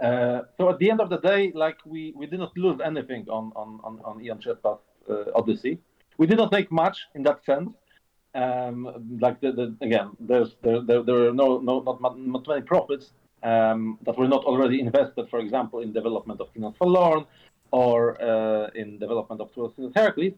Uh, 0.00 0.42
so 0.56 0.68
at 0.70 0.78
the 0.78 0.90
end 0.90 1.00
of 1.00 1.10
the 1.10 1.18
day, 1.18 1.52
like 1.54 1.78
we, 1.84 2.12
we 2.16 2.26
did 2.26 2.38
not 2.38 2.56
lose 2.56 2.80
anything 2.84 3.28
on 3.28 3.52
on 3.56 3.80
on, 3.82 4.00
on 4.04 4.20
Aeon 4.22 4.38
Trespass 4.38 4.78
uh, 5.10 5.24
Odyssey. 5.34 5.78
We 6.18 6.26
did 6.26 6.38
not 6.38 6.52
make 6.52 6.70
much 6.70 7.06
in 7.14 7.22
that 7.24 7.44
sense, 7.44 7.70
um, 8.34 9.18
like 9.20 9.40
the, 9.40 9.52
the, 9.52 9.76
again, 9.80 10.10
there's 10.20 10.56
there, 10.62 10.80
there, 10.82 11.02
there 11.02 11.28
are 11.28 11.32
no 11.32 11.58
no 11.58 11.80
not, 11.80 12.00
not 12.00 12.46
many 12.46 12.62
profits 12.62 13.12
um, 13.42 13.98
that 14.04 14.16
were 14.16 14.28
not 14.28 14.44
already 14.44 14.80
invested, 14.80 15.28
for 15.28 15.40
example, 15.40 15.80
in 15.80 15.92
development 15.92 16.40
of 16.40 16.52
Kingdoms 16.52 16.76
Forlorn 16.78 17.24
or 17.70 18.20
uh, 18.22 18.70
in 18.74 18.98
development 18.98 19.40
of 19.40 19.52
Twelve 19.52 19.72
Seasons 19.74 19.94
Heracles. 19.94 20.34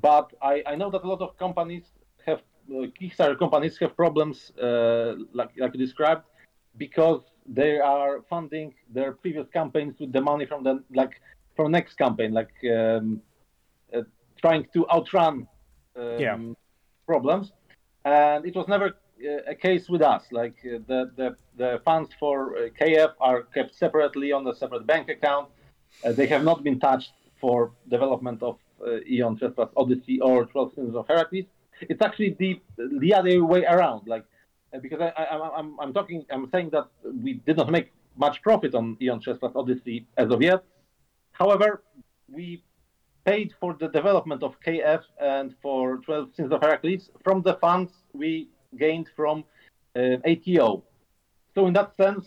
But 0.00 0.32
I, 0.42 0.62
I 0.66 0.74
know 0.74 0.90
that 0.90 1.04
a 1.04 1.08
lot 1.08 1.20
of 1.20 1.38
companies 1.38 1.84
have 2.26 2.40
uh, 2.70 2.86
Kickstarter 3.00 3.38
companies 3.38 3.78
have 3.78 3.96
problems 3.96 4.50
uh, 4.58 5.14
like 5.32 5.50
like 5.56 5.72
you 5.74 5.78
described 5.78 6.24
because 6.76 7.20
they 7.46 7.78
are 7.78 8.22
funding 8.28 8.74
their 8.92 9.12
previous 9.12 9.48
campaigns 9.52 9.98
with 10.00 10.12
the 10.12 10.20
money 10.20 10.46
from 10.46 10.64
the 10.64 10.82
like 10.94 11.20
from 11.56 11.70
next 11.70 11.94
campaign, 11.96 12.32
like 12.32 12.52
um, 12.64 13.20
uh, 13.94 14.02
trying 14.40 14.66
to 14.72 14.88
outrun 14.90 15.46
um, 15.96 16.18
yeah 16.18 16.38
problems, 17.06 17.52
and 18.04 18.46
it 18.46 18.54
was 18.54 18.66
never 18.66 18.86
uh, 18.86 19.28
a 19.46 19.54
case 19.54 19.88
with 19.88 20.02
us. 20.02 20.24
Like 20.32 20.56
uh, 20.64 20.78
the, 20.86 21.10
the 21.16 21.36
the 21.56 21.80
funds 21.84 22.10
for 22.18 22.56
uh, 22.56 22.60
KF 22.80 23.12
are 23.20 23.42
kept 23.42 23.74
separately 23.74 24.32
on 24.32 24.46
a 24.46 24.54
separate 24.54 24.86
bank 24.86 25.08
account. 25.08 25.48
they 26.02 26.26
have 26.26 26.42
not 26.42 26.64
been 26.64 26.80
touched 26.80 27.12
for 27.40 27.70
development 27.88 28.42
of 28.42 28.58
Aeon 29.06 29.36
Trespass 29.38 29.68
Odyssey 29.76 30.18
or 30.20 30.44
12 30.46 30.74
Sins 30.74 30.94
of 30.96 31.06
Heracles. 31.06 31.44
It's 31.80 32.02
actually 32.02 32.30
the 32.38 32.60
the 33.00 33.14
other 33.14 33.44
way 33.44 33.64
around. 33.64 34.08
Like 34.08 34.24
because 34.82 35.00
I, 35.00 35.22
I, 35.22 35.58
I'm, 35.58 35.78
I'm 35.80 35.92
talking, 35.92 36.24
I'm 36.30 36.48
saying 36.50 36.70
that 36.70 36.88
we 37.04 37.34
did 37.46 37.56
not 37.56 37.70
make 37.70 37.92
much 38.16 38.42
profit 38.42 38.74
on 38.74 38.96
Aeon 39.00 39.20
Trespass 39.20 39.52
Odyssey 39.54 40.06
as 40.16 40.30
of 40.30 40.42
yet. 40.42 40.64
However, 41.32 41.82
we 42.32 42.62
paid 43.24 43.54
for 43.58 43.74
the 43.74 43.88
development 43.88 44.42
of 44.42 44.54
KF 44.60 45.02
and 45.20 45.54
for 45.62 45.98
12 45.98 46.34
Sins 46.36 46.52
of 46.52 46.60
Heracles 46.60 47.10
from 47.22 47.42
the 47.42 47.54
funds 47.54 47.92
we 48.12 48.48
gained 48.78 49.08
from 49.16 49.44
uh, 49.96 50.16
ATO. 50.26 50.84
So 51.54 51.66
in 51.66 51.72
that 51.74 51.96
sense, 51.96 52.26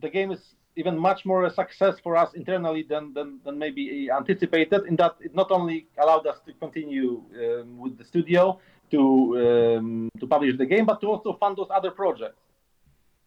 the 0.00 0.08
game 0.08 0.30
is 0.30 0.54
even 0.76 0.96
much 0.96 1.26
more 1.26 1.44
a 1.44 1.50
success 1.50 1.96
for 2.02 2.16
us 2.16 2.32
internally 2.34 2.84
than, 2.88 3.12
than, 3.12 3.40
than 3.44 3.58
maybe 3.58 4.08
anticipated 4.10 4.86
in 4.86 4.96
that 4.96 5.16
it 5.20 5.34
not 5.34 5.50
only 5.50 5.88
allowed 6.02 6.26
us 6.26 6.38
to 6.46 6.52
continue 6.54 7.22
um, 7.34 7.78
with 7.78 7.98
the 7.98 8.04
studio 8.04 8.58
to 8.90 9.76
um, 9.78 10.10
to 10.20 10.26
publish 10.26 10.56
the 10.56 10.66
game, 10.66 10.86
but 10.86 11.00
to 11.00 11.06
also 11.06 11.32
fund 11.34 11.56
those 11.56 11.70
other 11.70 11.90
projects. 11.90 12.42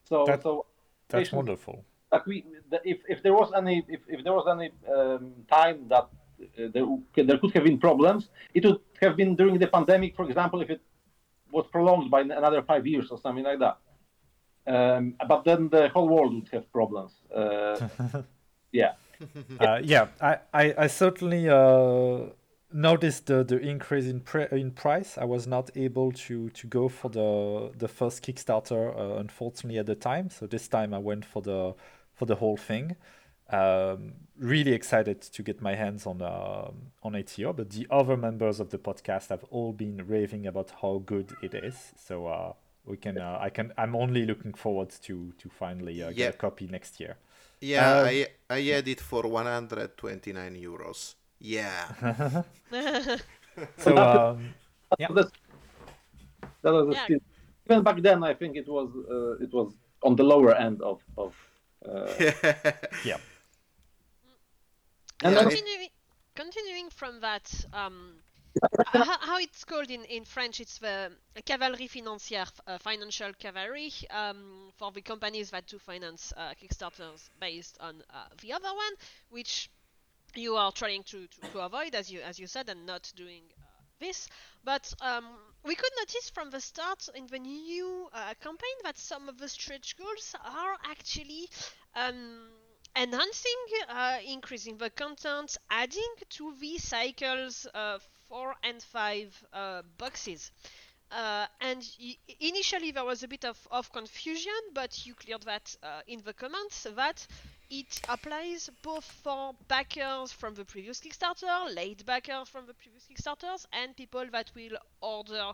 So, 0.09 0.25
that, 0.25 0.43
so 0.43 0.65
that's 1.09 1.31
wonderful. 1.31 1.83
like 2.11 2.25
we 2.25 2.45
if 2.83 2.99
if 3.07 3.23
there 3.23 3.33
was 3.33 3.51
any 3.55 3.83
if, 3.87 4.01
if 4.07 4.23
there 4.23 4.33
was 4.33 4.47
any 4.55 4.71
um, 4.93 5.33
time 5.49 5.87
that 5.89 6.05
uh, 6.05 6.67
there 6.73 6.85
there 7.27 7.37
could 7.37 7.53
have 7.53 7.63
been 7.63 7.79
problems, 7.79 8.29
it 8.53 8.65
would 8.65 8.79
have 9.01 9.15
been 9.15 9.35
during 9.35 9.57
the 9.59 9.67
pandemic, 9.67 10.15
for 10.15 10.25
example, 10.25 10.61
if 10.61 10.69
it 10.69 10.81
was 11.51 11.65
prolonged 11.71 12.09
by 12.09 12.21
another 12.21 12.61
five 12.63 12.85
years 12.85 13.11
or 13.11 13.17
something 13.19 13.43
like 13.43 13.59
that. 13.59 13.77
Um, 14.65 15.15
but 15.27 15.43
then 15.43 15.69
the 15.69 15.89
whole 15.89 16.07
world 16.07 16.33
would 16.33 16.49
have 16.51 16.71
problems. 16.71 17.11
Uh, 17.33 17.87
yeah. 18.71 18.93
uh, 19.59 19.79
yeah, 19.83 20.07
I, 20.21 20.37
I, 20.53 20.73
I 20.77 20.87
certainly 20.87 21.49
uh, 21.49 22.29
noticed 22.73 23.27
the, 23.27 23.43
the 23.43 23.59
increase 23.59 24.05
in 24.05 24.19
pre- 24.21 24.47
in 24.51 24.71
price. 24.71 25.17
I 25.17 25.25
was 25.25 25.47
not 25.47 25.69
able 25.75 26.11
to, 26.11 26.49
to 26.49 26.67
go 26.67 26.89
for 26.89 27.09
the 27.09 27.71
the 27.77 27.87
first 27.87 28.23
Kickstarter, 28.25 28.97
uh, 28.97 29.17
unfortunately, 29.19 29.79
at 29.79 29.85
the 29.85 29.95
time. 29.95 30.29
So 30.29 30.47
this 30.47 30.67
time 30.67 30.93
I 30.93 30.97
went 30.99 31.25
for 31.25 31.41
the 31.41 31.75
for 32.13 32.25
the 32.25 32.35
whole 32.35 32.57
thing. 32.57 32.95
Um, 33.49 34.13
really 34.37 34.71
excited 34.71 35.21
to 35.21 35.43
get 35.43 35.61
my 35.61 35.75
hands 35.75 36.07
on 36.07 36.21
uh, 36.21 36.71
on 37.03 37.15
ATO, 37.15 37.53
but 37.53 37.69
the 37.69 37.85
other 37.91 38.17
members 38.17 38.59
of 38.59 38.69
the 38.69 38.77
podcast 38.77 39.29
have 39.29 39.43
all 39.51 39.73
been 39.73 40.05
raving 40.07 40.47
about 40.47 40.71
how 40.81 41.03
good 41.05 41.35
it 41.41 41.53
is. 41.53 41.93
So 41.97 42.27
uh, 42.27 42.53
we 42.85 42.97
can 42.97 43.17
uh, 43.17 43.37
I 43.39 43.49
can 43.49 43.71
I'm 43.77 43.95
only 43.95 44.25
looking 44.25 44.53
forward 44.53 44.89
to 45.03 45.33
to 45.37 45.49
finally 45.49 46.01
uh, 46.01 46.07
Yeah. 46.09 46.13
get 46.13 46.35
a 46.35 46.37
copy 46.37 46.67
next 46.67 46.99
year. 46.99 47.17
Yeah, 47.61 48.03
I 48.05 48.27
I 48.49 48.61
had 48.61 48.87
it 48.87 48.99
for 49.01 49.23
129 49.27 50.55
euros. 50.55 51.15
Yeah. 51.43 52.43
So 53.77 53.95
um, 53.97 54.53
Yeah. 54.97 55.07
So 55.13 55.29
that 56.63 56.71
was 56.73 56.87
a 56.87 56.91
Yeah. 56.93 57.03
still, 57.05 57.19
even 57.69 57.83
back 57.83 58.01
then. 58.01 58.23
I 58.23 58.33
think 58.33 58.55
it 58.55 58.67
was 58.67 58.89
uh, 58.95 59.43
it 59.43 59.51
was 59.53 59.73
on 60.01 60.15
the 60.15 60.23
lower 60.23 60.55
end 60.55 60.81
of 60.81 61.01
of. 61.17 61.33
Uh, 61.85 62.07
yeah. 63.05 63.19
And 65.23 65.33
Yeah, 65.35 65.43
then- 65.43 65.47
it- 65.47 65.55
continuing, 65.55 65.89
continuing 66.35 66.89
from 66.89 67.19
that, 67.21 67.47
um, 67.73 68.15
how, 68.93 69.17
how 69.19 69.37
it's 69.39 69.63
called 69.65 69.89
in, 69.91 70.03
in 70.05 70.25
French, 70.25 70.59
it's 70.59 70.77
the 70.79 71.11
cavalerie 71.45 71.87
financière, 71.87 72.51
uh, 72.67 72.77
financial 72.77 73.31
cavalry, 73.33 73.91
um, 74.09 74.71
for 74.77 74.91
the 74.91 75.01
companies 75.01 75.49
that 75.51 75.67
do 75.67 75.77
finance 75.79 76.33
uh, 76.37 76.53
Kickstarters 76.59 77.29
based 77.39 77.77
on 77.79 78.01
uh, 78.09 78.25
the 78.41 78.53
other 78.53 78.73
one, 78.73 78.93
which 79.29 79.69
you 80.35 80.55
are 80.55 80.71
trying 80.71 81.03
to, 81.03 81.27
to, 81.27 81.41
to 81.51 81.59
avoid, 81.59 81.95
as 81.95 82.11
you 82.11 82.21
as 82.21 82.39
you 82.39 82.47
said, 82.47 82.69
and 82.69 82.85
not 82.85 83.11
doing 83.15 83.43
uh, 83.57 83.65
this. 83.99 84.27
But 84.63 84.93
um, 85.01 85.25
we 85.63 85.75
could 85.75 85.91
notice 85.99 86.29
from 86.29 86.49
the 86.49 86.61
start 86.61 87.07
in 87.15 87.27
the 87.27 87.39
new 87.39 88.09
uh, 88.13 88.33
campaign 88.41 88.77
that 88.83 88.97
some 88.97 89.29
of 89.29 89.37
the 89.37 89.49
stretch 89.49 89.97
goals 89.97 90.35
are 90.43 90.75
actually 90.89 91.49
um, 91.95 92.49
enhancing, 92.95 93.61
uh, 93.89 94.17
increasing 94.25 94.77
the 94.77 94.89
content, 94.89 95.57
adding 95.69 96.13
to 96.31 96.53
the 96.59 96.77
cycles 96.77 97.67
uh, 97.73 97.99
four 98.29 98.55
and 98.63 98.81
five 98.83 99.45
uh, 99.53 99.81
boxes. 99.97 100.51
Uh, 101.11 101.45
and 101.61 101.85
y- 102.01 102.17
initially 102.39 102.91
there 102.91 103.05
was 103.05 103.21
a 103.23 103.27
bit 103.27 103.45
of, 103.45 103.57
of 103.69 103.91
confusion, 103.91 104.53
but 104.73 105.05
you 105.05 105.13
cleared 105.13 105.43
that 105.43 105.75
uh, 105.83 106.01
in 106.07 106.21
the 106.23 106.33
comments 106.33 106.87
that 106.95 107.25
it 107.79 108.01
applies 108.09 108.69
both 108.81 109.03
for 109.05 109.53
backers 109.67 110.31
from 110.31 110.53
the 110.55 110.65
previous 110.65 110.99
Kickstarter, 111.01 111.73
late 111.75 112.05
backers 112.05 112.49
from 112.49 112.65
the 112.67 112.73
previous 112.73 113.05
Kickstarters, 113.07 113.65
and 113.73 113.95
people 113.97 114.25
that 114.31 114.51
will 114.55 114.77
order 115.01 115.53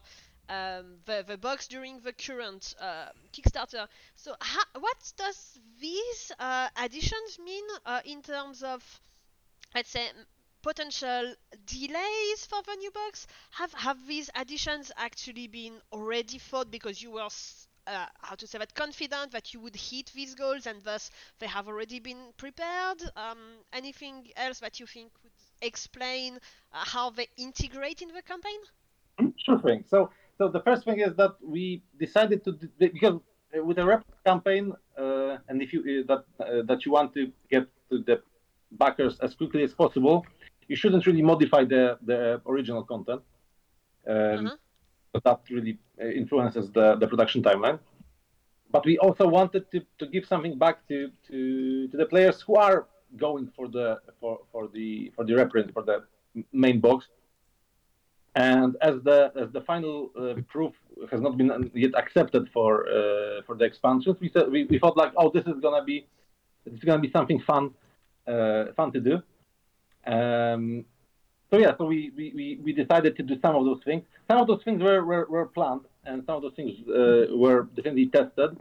um, 0.49 0.97
the, 1.05 1.23
the 1.27 1.37
box 1.37 1.67
during 1.67 1.99
the 2.01 2.13
current 2.13 2.75
uh, 2.81 3.09
Kickstarter. 3.33 3.87
So, 4.15 4.35
ha- 4.41 4.69
what 4.79 5.13
does 5.17 5.59
these 5.79 6.31
uh, 6.39 6.69
additions 6.77 7.39
mean 7.43 7.63
uh, 7.85 8.01
in 8.05 8.21
terms 8.21 8.63
of, 8.63 8.83
let's 9.75 9.91
say, 9.91 10.09
potential 10.61 11.33
delays 11.65 12.45
for 12.47 12.61
the 12.63 12.75
new 12.75 12.91
box? 12.91 13.27
Have 13.51 13.73
have 13.73 14.07
these 14.07 14.29
additions 14.35 14.91
actually 14.97 15.47
been 15.47 15.81
already 15.93 16.39
thought 16.39 16.71
because 16.71 17.01
you 17.01 17.11
were 17.11 17.25
s- 17.27 17.68
uh, 17.89 18.05
how 18.21 18.35
to 18.35 18.47
say 18.47 18.57
that 18.59 18.73
confident 18.75 19.31
that 19.31 19.53
you 19.53 19.59
would 19.59 19.75
hit 19.75 20.11
these 20.15 20.35
goals 20.35 20.67
and 20.67 20.83
thus 20.83 21.11
they 21.39 21.47
have 21.47 21.67
already 21.67 21.99
been 21.99 22.33
prepared? 22.37 23.01
Um, 23.15 23.39
anything 23.73 24.27
else 24.35 24.59
that 24.59 24.79
you 24.79 24.85
think 24.85 25.11
would 25.23 25.31
explain 25.61 26.35
uh, 26.73 26.85
how 26.85 27.09
they 27.09 27.27
integrate 27.37 28.01
in 28.01 28.09
the 28.09 28.21
campaign? 28.21 28.59
Sure 29.37 29.59
thing. 29.59 29.83
So, 29.87 30.11
so 30.37 30.47
the 30.47 30.61
first 30.61 30.85
thing 30.85 30.99
is 30.99 31.15
that 31.15 31.35
we 31.41 31.81
decided 31.99 32.43
to 32.45 32.51
because 32.77 33.15
uh, 33.57 33.63
with 33.63 33.77
a 33.79 33.85
rep 33.85 34.05
campaign, 34.25 34.73
uh, 34.97 35.37
and 35.47 35.61
if 35.61 35.73
you 35.73 35.79
uh, 35.81 36.07
that 36.09 36.23
uh, 36.45 36.61
that 36.63 36.85
you 36.85 36.91
want 36.91 37.13
to 37.15 37.31
get 37.49 37.67
to 37.89 38.03
the 38.03 38.21
backers 38.71 39.19
as 39.19 39.35
quickly 39.35 39.63
as 39.63 39.73
possible, 39.73 40.25
you 40.67 40.75
shouldn't 40.75 41.05
really 41.05 41.21
modify 41.23 41.63
the 41.65 41.97
the 42.05 42.41
original 42.45 42.83
content. 42.83 43.21
Um, 44.07 44.45
Uh-huh. 44.45 44.57
That 45.23 45.41
really 45.49 45.77
uh, 46.01 46.05
influences 46.05 46.71
the, 46.71 46.95
the 46.95 47.07
production 47.07 47.41
timeline. 47.41 47.79
But 48.71 48.85
we 48.85 48.97
also 48.99 49.27
wanted 49.27 49.69
to, 49.71 49.81
to 49.97 50.05
give 50.05 50.25
something 50.25 50.57
back 50.57 50.87
to, 50.87 51.11
to, 51.27 51.87
to 51.87 51.97
the 51.97 52.05
players 52.05 52.41
who 52.41 52.55
are 52.55 52.87
going 53.17 53.49
for 53.55 53.67
the 53.67 53.99
for, 54.19 54.39
for 54.51 54.67
the 54.67 55.11
for 55.15 55.25
the 55.25 55.33
reprint 55.33 55.73
for 55.73 55.83
the 55.83 56.03
main 56.53 56.79
box. 56.79 57.07
And 58.35 58.77
as 58.81 59.01
the 59.01 59.31
as 59.35 59.51
the 59.51 59.61
final 59.61 60.11
uh, 60.15 60.35
proof 60.47 60.73
has 61.11 61.19
not 61.19 61.35
been 61.35 61.71
yet 61.73 61.95
accepted 61.97 62.49
for 62.53 62.87
uh, 62.87 63.41
for 63.45 63.55
the 63.55 63.65
expansions, 63.65 64.17
we 64.19 64.29
said 64.29 64.51
we, 64.51 64.65
we 64.65 64.77
thought 64.77 64.95
like, 64.95 65.13
oh, 65.17 65.31
this 65.31 65.45
is 65.47 65.59
gonna 65.59 65.83
be 65.83 66.07
it's 66.65 66.83
gonna 66.83 67.01
be 67.01 67.11
something 67.11 67.39
fun 67.39 67.71
uh, 68.27 68.65
fun 68.75 68.91
to 68.91 68.99
do. 68.99 69.21
Um, 70.05 70.85
so 71.51 71.57
yeah, 71.57 71.75
so 71.77 71.85
we, 71.85 72.11
we, 72.15 72.59
we, 72.63 72.73
decided 72.73 73.15
to 73.17 73.23
do 73.23 73.39
some 73.41 73.55
of 73.55 73.65
those 73.65 73.81
things. 73.83 74.03
Some 74.29 74.39
of 74.39 74.47
those 74.47 74.61
things 74.63 74.83
were, 74.83 75.03
were, 75.03 75.25
were 75.27 75.47
planned, 75.47 75.81
and 76.05 76.23
some 76.25 76.35
of 76.35 76.41
those 76.43 76.53
things 76.53 76.73
uh, 76.87 77.35
were 77.35 77.63
definitely 77.75 78.07
tested. 78.07 78.55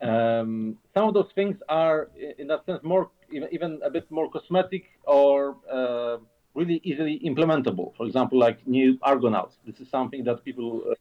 Um, 0.00 0.78
some 0.94 1.08
of 1.08 1.14
those 1.14 1.30
things 1.34 1.56
are, 1.68 2.10
in 2.38 2.46
that 2.48 2.64
sense, 2.66 2.82
more 2.84 3.10
even, 3.30 3.80
a 3.84 3.90
bit 3.90 4.08
more 4.10 4.30
cosmetic 4.30 4.84
or 5.04 5.56
uh, 5.70 6.18
really 6.54 6.80
easily 6.84 7.20
implementable. 7.24 7.96
For 7.96 8.06
example, 8.06 8.38
like 8.38 8.66
new 8.68 8.98
Argonauts. 9.02 9.56
This 9.66 9.80
is 9.80 9.88
something 9.88 10.22
that 10.24 10.44
people 10.44 10.82
uh, 10.90 10.94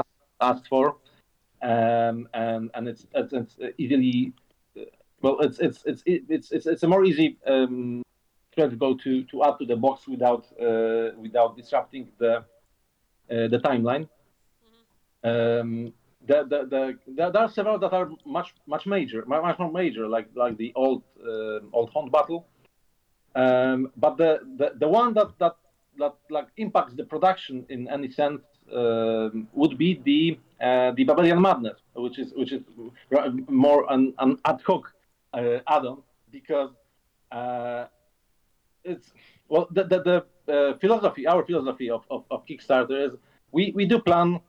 ask, 0.00 0.08
asked 0.40 0.68
for, 0.68 0.96
um, 1.62 2.28
and 2.34 2.70
and 2.74 2.88
it's 2.88 3.06
it's, 3.14 3.32
it's 3.32 3.56
easily 3.78 4.32
uh, 4.76 4.82
well, 5.22 5.40
it's 5.40 5.58
it's 5.58 5.84
it's 5.84 6.02
it's 6.06 6.52
it's, 6.52 6.66
it's 6.66 6.82
a 6.82 6.88
more 6.88 7.04
easy 7.04 7.38
um, 7.46 8.02
thread 8.56 8.78
go 8.78 8.96
to 8.96 9.22
to 9.24 9.44
add 9.44 9.58
to 9.60 9.66
the 9.66 9.76
box 9.76 10.08
without 10.08 10.44
uh, 10.60 11.10
without 11.18 11.56
disrupting 11.56 12.08
the 12.18 12.32
uh, 12.36 12.42
the 13.28 13.60
timeline. 13.64 14.08
Um, 15.22 15.92
the, 16.26 16.42
the, 16.42 16.58
the, 16.66 16.98
the, 17.06 17.30
there 17.30 17.42
are 17.42 17.48
several 17.48 17.78
that 17.78 17.92
are 17.92 18.08
much 18.24 18.54
much 18.66 18.86
major, 18.86 19.24
much 19.26 19.58
more 19.58 19.70
major, 19.70 20.08
like 20.08 20.28
like 20.34 20.56
the 20.56 20.72
old 20.74 21.02
uh, 21.24 21.60
old 21.72 21.90
Hunt 21.94 22.10
battle. 22.10 22.46
Um, 23.34 23.92
but 23.96 24.16
the, 24.16 24.40
the, 24.56 24.72
the 24.78 24.88
one 24.88 25.12
that, 25.14 25.38
that 25.38 25.56
that 25.98 26.14
like 26.30 26.48
impacts 26.56 26.94
the 26.94 27.04
production 27.04 27.66
in 27.68 27.86
any 27.88 28.10
sense 28.10 28.40
um, 28.74 29.48
would 29.52 29.76
be 29.76 30.00
the 30.04 30.38
uh, 30.64 30.92
the 30.92 31.04
Babylonian 31.04 31.40
Madness, 31.40 31.78
which 31.94 32.18
is 32.18 32.32
which 32.34 32.52
is 32.52 32.62
more 33.48 33.86
an, 33.90 34.14
an 34.18 34.38
ad 34.44 34.60
hoc 34.66 34.92
uh, 35.34 35.58
add-on 35.68 36.02
because 36.30 36.70
uh, 37.30 37.86
it's 38.86 39.12
well 39.48 39.68
the 39.70 39.84
the, 39.84 39.98
the 40.08 40.16
uh, 40.52 40.78
philosophy 40.78 41.26
our 41.26 41.44
philosophy 41.44 41.90
of, 41.90 42.04
of, 42.10 42.24
of 42.30 42.46
Kickstarter 42.46 43.08
is 43.08 43.14
we, 43.52 43.72
we 43.74 43.84
do 43.86 43.98
plan 43.98 44.40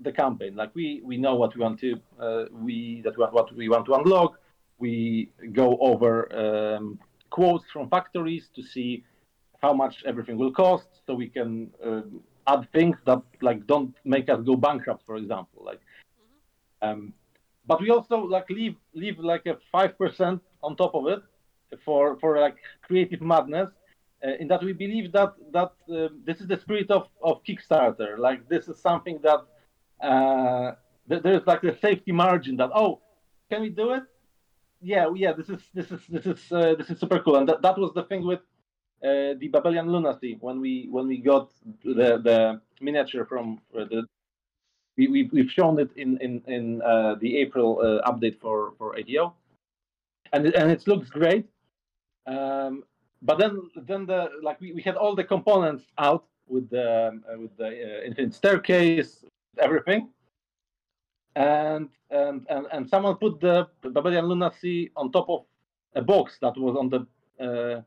the 0.00 0.12
campaign. 0.12 0.56
Like 0.56 0.74
we, 0.74 1.02
we 1.04 1.16
know 1.16 1.34
what 1.34 1.54
we 1.54 1.60
want 1.60 1.78
to 1.80 2.00
uh, 2.20 2.44
we 2.52 3.02
that 3.02 3.16
what 3.18 3.32
what 3.32 3.54
we 3.54 3.68
want 3.68 3.86
to 3.86 3.94
unlock. 3.94 4.40
We 4.78 5.30
go 5.52 5.76
over 5.78 6.12
um, 6.42 6.98
quotes 7.30 7.64
from 7.72 7.88
factories 7.88 8.48
to 8.56 8.62
see 8.62 9.04
how 9.62 9.72
much 9.74 10.02
everything 10.06 10.38
will 10.38 10.52
cost 10.52 10.88
so 11.06 11.14
we 11.14 11.28
can 11.28 11.70
um, 11.84 12.20
add 12.46 12.66
things 12.72 12.96
that 13.04 13.22
like 13.42 13.66
don't 13.66 13.94
make 14.04 14.28
us 14.30 14.40
go 14.44 14.56
bankrupt 14.56 15.04
for 15.04 15.16
example 15.16 15.62
like 15.64 15.80
um, 16.80 17.12
but 17.66 17.80
we 17.80 17.90
also 17.90 18.16
like 18.16 18.48
leave 18.48 18.74
leave 18.94 19.18
like 19.18 19.44
a 19.44 19.58
five 19.70 19.96
percent 19.98 20.40
on 20.62 20.76
top 20.76 20.94
of 20.94 21.06
it 21.08 21.20
for 21.84 22.18
for 22.20 22.40
like 22.40 22.56
creative 22.82 23.20
madness 23.20 23.68
in 24.22 24.48
that 24.48 24.62
we 24.62 24.72
believe 24.72 25.12
that 25.12 25.34
that 25.52 25.72
uh, 25.92 26.08
this 26.24 26.40
is 26.40 26.46
the 26.46 26.58
spirit 26.58 26.90
of 26.90 27.08
of 27.22 27.42
Kickstarter. 27.44 28.18
Like 28.18 28.48
this 28.48 28.68
is 28.68 28.78
something 28.78 29.18
that 29.22 29.40
uh, 30.06 30.72
th- 31.08 31.22
there's 31.22 31.46
like 31.46 31.64
a 31.64 31.78
safety 31.78 32.12
margin 32.12 32.56
that 32.56 32.70
oh 32.74 33.00
can 33.50 33.62
we 33.62 33.70
do 33.70 33.92
it? 33.92 34.02
Yeah 34.82 35.06
yeah 35.14 35.32
this 35.32 35.48
is 35.48 35.60
this 35.74 35.90
is 35.90 36.00
this 36.08 36.26
is 36.26 36.52
uh, 36.52 36.74
this 36.76 36.90
is 36.90 36.98
super 36.98 37.20
cool. 37.20 37.36
And 37.36 37.48
that, 37.48 37.62
that 37.62 37.78
was 37.78 37.92
the 37.94 38.04
thing 38.04 38.26
with 38.26 38.40
uh, 39.02 39.34
the 39.38 39.48
Babylon 39.52 39.90
Lunacy 39.90 40.36
when 40.40 40.60
we 40.60 40.88
when 40.90 41.06
we 41.06 41.18
got 41.18 41.50
the 41.84 42.20
the 42.22 42.60
miniature 42.80 43.24
from 43.24 43.60
uh, 43.74 43.84
the 43.84 44.06
we, 44.96 45.08
we 45.08 45.30
we've 45.32 45.50
shown 45.50 45.78
it 45.78 45.90
in 45.96 46.18
in 46.18 46.42
in 46.46 46.82
uh, 46.82 47.14
the 47.20 47.38
April 47.38 47.80
uh, 47.80 48.10
update 48.10 48.38
for 48.38 48.74
for 48.76 48.98
ATO 48.98 49.34
and 50.32 50.46
and 50.46 50.70
it 50.70 50.86
looks 50.86 51.08
great. 51.08 51.46
Um, 52.26 52.84
but 53.22 53.38
then 53.38 53.70
then 53.86 54.06
the 54.06 54.30
like 54.42 54.60
we, 54.60 54.72
we 54.72 54.82
had 54.82 54.96
all 54.96 55.14
the 55.14 55.24
components 55.24 55.84
out 55.98 56.24
with 56.48 56.68
the 56.70 57.20
uh, 57.30 57.38
with 57.38 57.56
the 57.56 57.66
uh, 57.66 58.04
infinite 58.04 58.34
staircase, 58.34 59.24
everything, 59.58 60.08
and 61.36 61.88
and 62.10 62.46
and 62.48 62.66
and 62.72 62.88
someone 62.88 63.16
put 63.16 63.40
the 63.40 63.66
Babylonian 63.82 64.26
Lunacy 64.26 64.90
on 64.96 65.12
top 65.12 65.28
of 65.28 65.44
a 65.94 66.02
box 66.02 66.38
that 66.40 66.56
was 66.56 66.76
on 66.76 66.88
the 66.88 67.00
uh, 67.44 67.82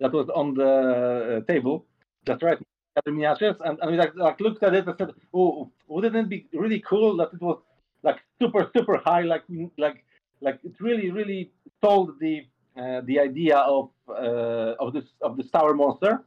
that 0.00 0.12
was 0.12 0.28
on 0.30 0.54
the 0.54 1.42
uh, 1.46 1.52
table, 1.52 1.86
just 2.26 2.42
right. 2.42 2.58
The 3.04 3.12
miniatures, 3.12 3.54
and, 3.64 3.78
and 3.80 3.92
we 3.92 3.96
like, 3.96 4.12
like 4.16 4.40
looked 4.40 4.60
at 4.64 4.74
it 4.74 4.84
and 4.88 4.96
said, 4.98 5.12
"Oh, 5.32 5.70
wouldn't 5.86 6.16
it 6.16 6.28
be 6.28 6.48
really 6.52 6.80
cool 6.80 7.16
that 7.18 7.30
it 7.32 7.40
was 7.40 7.60
like 8.02 8.18
super 8.40 8.68
super 8.74 8.96
high, 8.96 9.22
like 9.22 9.44
like 9.76 10.04
like 10.40 10.58
it 10.64 10.72
really 10.80 11.12
really 11.12 11.52
sold 11.80 12.18
the 12.18 12.44
the 12.78 13.18
idea 13.20 13.56
of 13.56 13.90
uh, 14.08 14.74
of 14.78 14.92
this 14.92 15.04
of 15.20 15.36
this 15.36 15.50
tower 15.50 15.74
monster." 15.74 16.24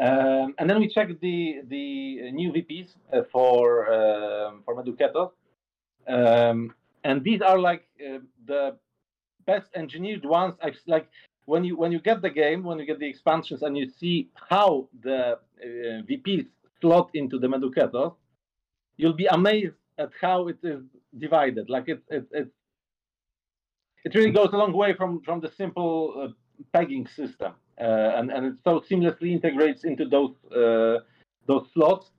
Um, 0.00 0.54
and 0.58 0.68
then 0.68 0.80
we 0.80 0.88
checked 0.88 1.20
the 1.20 1.60
the 1.68 2.32
new 2.32 2.52
VPs 2.52 2.96
uh, 3.12 3.22
for 3.30 3.92
um, 3.92 4.62
for 4.64 4.74
Meduketos, 4.74 5.30
um, 6.08 6.74
and 7.04 7.22
these 7.22 7.40
are 7.40 7.58
like 7.58 7.86
uh, 8.04 8.18
the 8.46 8.76
best 9.46 9.68
engineered 9.74 10.24
ones. 10.24 10.54
I've 10.62 10.76
like 10.86 11.08
when 11.44 11.62
you 11.64 11.76
when 11.76 11.92
you 11.92 12.00
get 12.00 12.22
the 12.22 12.30
game, 12.30 12.64
when 12.64 12.78
you 12.78 12.86
get 12.86 12.98
the 12.98 13.08
expansions, 13.08 13.62
and 13.62 13.76
you 13.76 13.88
see 14.00 14.28
how 14.50 14.88
the 15.02 15.38
uh, 15.62 16.02
VPs 16.08 16.46
slot 16.80 17.10
into 17.14 17.38
the 17.38 17.46
Meduketos, 17.46 18.14
you'll 18.96 19.12
be 19.24 19.26
amazed 19.26 19.76
at 19.98 20.10
how 20.20 20.48
it 20.48 20.58
is 20.62 20.82
divided. 21.18 21.68
Like 21.70 21.88
it 21.88 22.02
it 22.08 22.26
it, 22.32 22.48
it 24.04 24.14
really 24.14 24.30
goes 24.30 24.52
a 24.52 24.56
long 24.56 24.72
way 24.72 24.94
from 24.94 25.20
from 25.22 25.40
the 25.40 25.50
simple 25.50 26.14
uh, 26.16 26.28
pegging 26.72 27.06
system, 27.06 27.52
uh, 27.80 28.10
and 28.16 28.30
and 28.30 28.46
it 28.46 28.54
so 28.64 28.80
seamlessly 28.80 29.30
integrates 29.32 29.84
into 29.84 30.04
those 30.06 30.34
uh, 30.52 31.00
those 31.46 31.68
slots. 31.72 32.10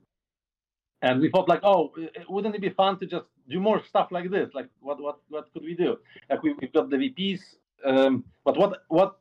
And 1.02 1.20
we 1.20 1.28
thought 1.28 1.50
like, 1.50 1.60
oh, 1.62 1.92
wouldn't 2.30 2.54
it 2.54 2.62
be 2.62 2.70
fun 2.70 2.98
to 3.00 3.06
just 3.06 3.26
do 3.50 3.60
more 3.60 3.84
stuff 3.84 4.08
like 4.10 4.30
this? 4.30 4.54
Like, 4.54 4.68
what 4.80 5.00
what 5.02 5.18
what 5.28 5.52
could 5.52 5.62
we 5.62 5.74
do? 5.74 5.98
Like 6.30 6.42
we 6.42 6.54
we've 6.54 6.72
got 6.72 6.88
the 6.88 6.96
VPs, 6.96 7.40
um, 7.84 8.24
but 8.44 8.56
what 8.56 8.84
what 8.88 9.18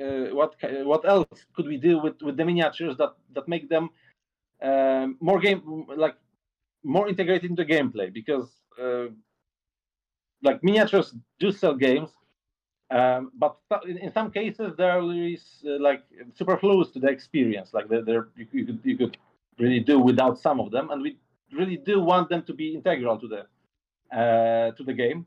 uh, 0.00 0.32
what 0.32 0.54
what 0.84 1.04
else 1.08 1.46
could 1.54 1.66
we 1.66 1.76
do 1.76 1.98
with 1.98 2.22
with 2.22 2.36
the 2.36 2.44
miniatures 2.44 2.96
that 2.98 3.14
that 3.34 3.48
make 3.48 3.68
them 3.68 3.90
um, 4.62 5.16
more 5.20 5.40
game 5.40 5.86
like 5.96 6.14
more 6.84 7.08
integrated 7.08 7.50
into 7.50 7.64
gameplay? 7.64 8.12
Because 8.12 8.48
uh, 8.80 9.06
like 10.42 10.62
miniatures 10.62 11.14
do 11.38 11.52
sell 11.52 11.74
games, 11.74 12.10
um, 12.90 13.32
but 13.34 13.56
in, 13.86 13.98
in 13.98 14.12
some 14.12 14.30
cases 14.30 14.74
there 14.76 15.00
is 15.12 15.42
uh, 15.66 15.78
like 15.80 16.02
superfluous 16.34 16.90
to 16.90 16.98
the 17.00 17.08
experience. 17.08 17.74
Like 17.74 17.88
there 17.88 18.28
you, 18.36 18.46
you 18.52 18.64
could 18.66 18.80
you 18.84 18.96
could 18.96 19.16
really 19.58 19.80
do 19.80 19.98
without 19.98 20.38
some 20.38 20.60
of 20.60 20.70
them, 20.70 20.90
and 20.90 21.02
we 21.02 21.16
really 21.52 21.76
do 21.76 22.00
want 22.00 22.28
them 22.28 22.42
to 22.42 22.54
be 22.54 22.74
integral 22.74 23.18
to 23.18 23.28
the 23.28 24.16
uh, 24.16 24.72
to 24.72 24.82
the 24.84 24.92
game. 24.92 25.26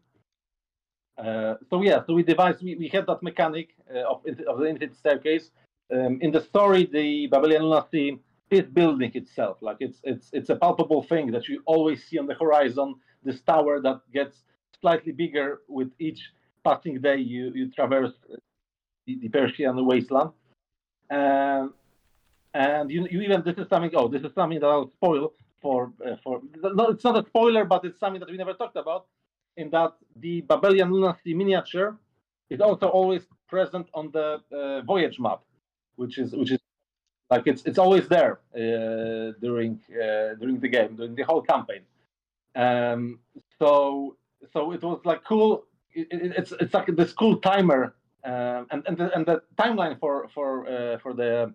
Uh, 1.17 1.56
so 1.69 1.82
yeah, 1.82 2.04
so 2.06 2.13
we 2.13 2.24
devised 2.24 2.63
we, 2.63 2.76
we 2.76 2.88
had 2.88 3.06
that 3.06 3.21
mechanic 3.21 3.76
uh, 3.93 4.00
of 4.10 4.26
of 4.47 4.60
the 4.60 4.65
infinite 4.65 4.95
staircase. 4.95 5.52
Um, 5.93 6.19
in 6.21 6.32
the 6.32 6.41
story, 6.41 6.86
the 6.86 7.28
Babylonian 7.28 7.63
Lunacy 7.63 8.19
is 8.50 8.65
building 8.65 9.12
itself. 9.13 9.58
Like 9.62 9.78
it's 9.80 10.00
it's 10.04 10.30
it's 10.34 10.50
a 10.50 10.56
palpable 10.56 11.04
thing 11.04 11.32
that 11.32 11.47
you 11.47 11.62
always 11.65 12.04
see 12.04 12.17
on 12.17 12.28
the 12.28 12.36
horizon. 12.36 12.95
This 13.24 13.41
tower 13.41 13.80
that 13.82 14.02
gets 14.12 14.38
slightly 14.82 15.12
bigger 15.12 15.62
with 15.67 15.91
each 16.00 16.22
passing 16.63 17.00
day 17.02 17.17
you 17.17 17.52
you 17.54 17.70
traverse 17.72 18.13
the, 19.06 19.17
the 19.20 19.30
Persian 19.30 19.86
wasteland. 19.86 20.32
Um, 21.10 21.74
and 22.54 22.91
you, 22.91 23.08
you 23.10 23.22
even 23.22 23.44
this 23.44 23.58
is 23.58 23.67
something. 23.70 23.91
Oh, 23.94 24.08
this 24.08 24.24
is 24.24 24.34
something 24.34 24.60
that 24.60 24.67
I'll 24.67 24.91
spoil 24.91 25.34
for 25.62 25.91
uh, 26.06 26.15
for. 26.24 26.41
No, 26.63 26.88
it's 26.88 27.04
not 27.04 27.17
a 27.24 27.26
spoiler, 27.28 27.65
but 27.65 27.86
it's 27.86 28.00
something 28.00 28.20
that 28.20 28.30
we 28.30 28.38
never 28.38 28.54
talked 28.54 28.76
about. 28.76 29.06
In 29.58 29.70
that 29.72 29.94
the 30.15 30.41
Babylonian 30.41 30.91
Lunacy 30.91 31.34
miniature 31.34 31.98
is 32.50 32.62
also 32.62 32.88
always 32.88 33.24
present 33.48 33.88
on 33.94 34.12
the 34.12 34.41
uh, 34.52 34.82
voyage 34.82 35.20
map, 35.20 35.41
which 35.96 36.17
is 36.17 36.34
which 36.34 36.52
is 36.52 36.60
like 37.30 37.44
it's 37.48 37.63
it's 37.63 37.78
always 37.78 38.08
there 38.08 38.39
uh, 38.56 39.34
during 39.41 39.80
uh, 39.91 40.36
during 40.39 40.60
the 40.60 40.67
game 40.67 40.96
during 40.96 41.15
the 41.15 41.24
whole 41.24 41.41
campaign. 41.41 41.84
Um, 42.56 43.20
so 43.60 44.17
so 44.54 44.71
it 44.71 44.82
was 44.82 44.99
like 45.06 45.23
cool. 45.23 45.65
It, 45.93 46.08
it, 46.12 46.34
it's 46.38 46.51
it's 46.54 46.73
like 46.73 46.88
this 46.95 47.13
cool 47.13 47.38
timer, 47.38 47.95
um, 48.23 48.67
and 48.71 48.84
and 48.88 48.97
the, 48.97 49.15
and 49.15 49.25
the 49.25 49.41
timeline 49.58 49.99
for 49.99 50.27
for 50.34 50.67
uh, 50.67 50.97
for 50.99 51.13
the 51.13 51.54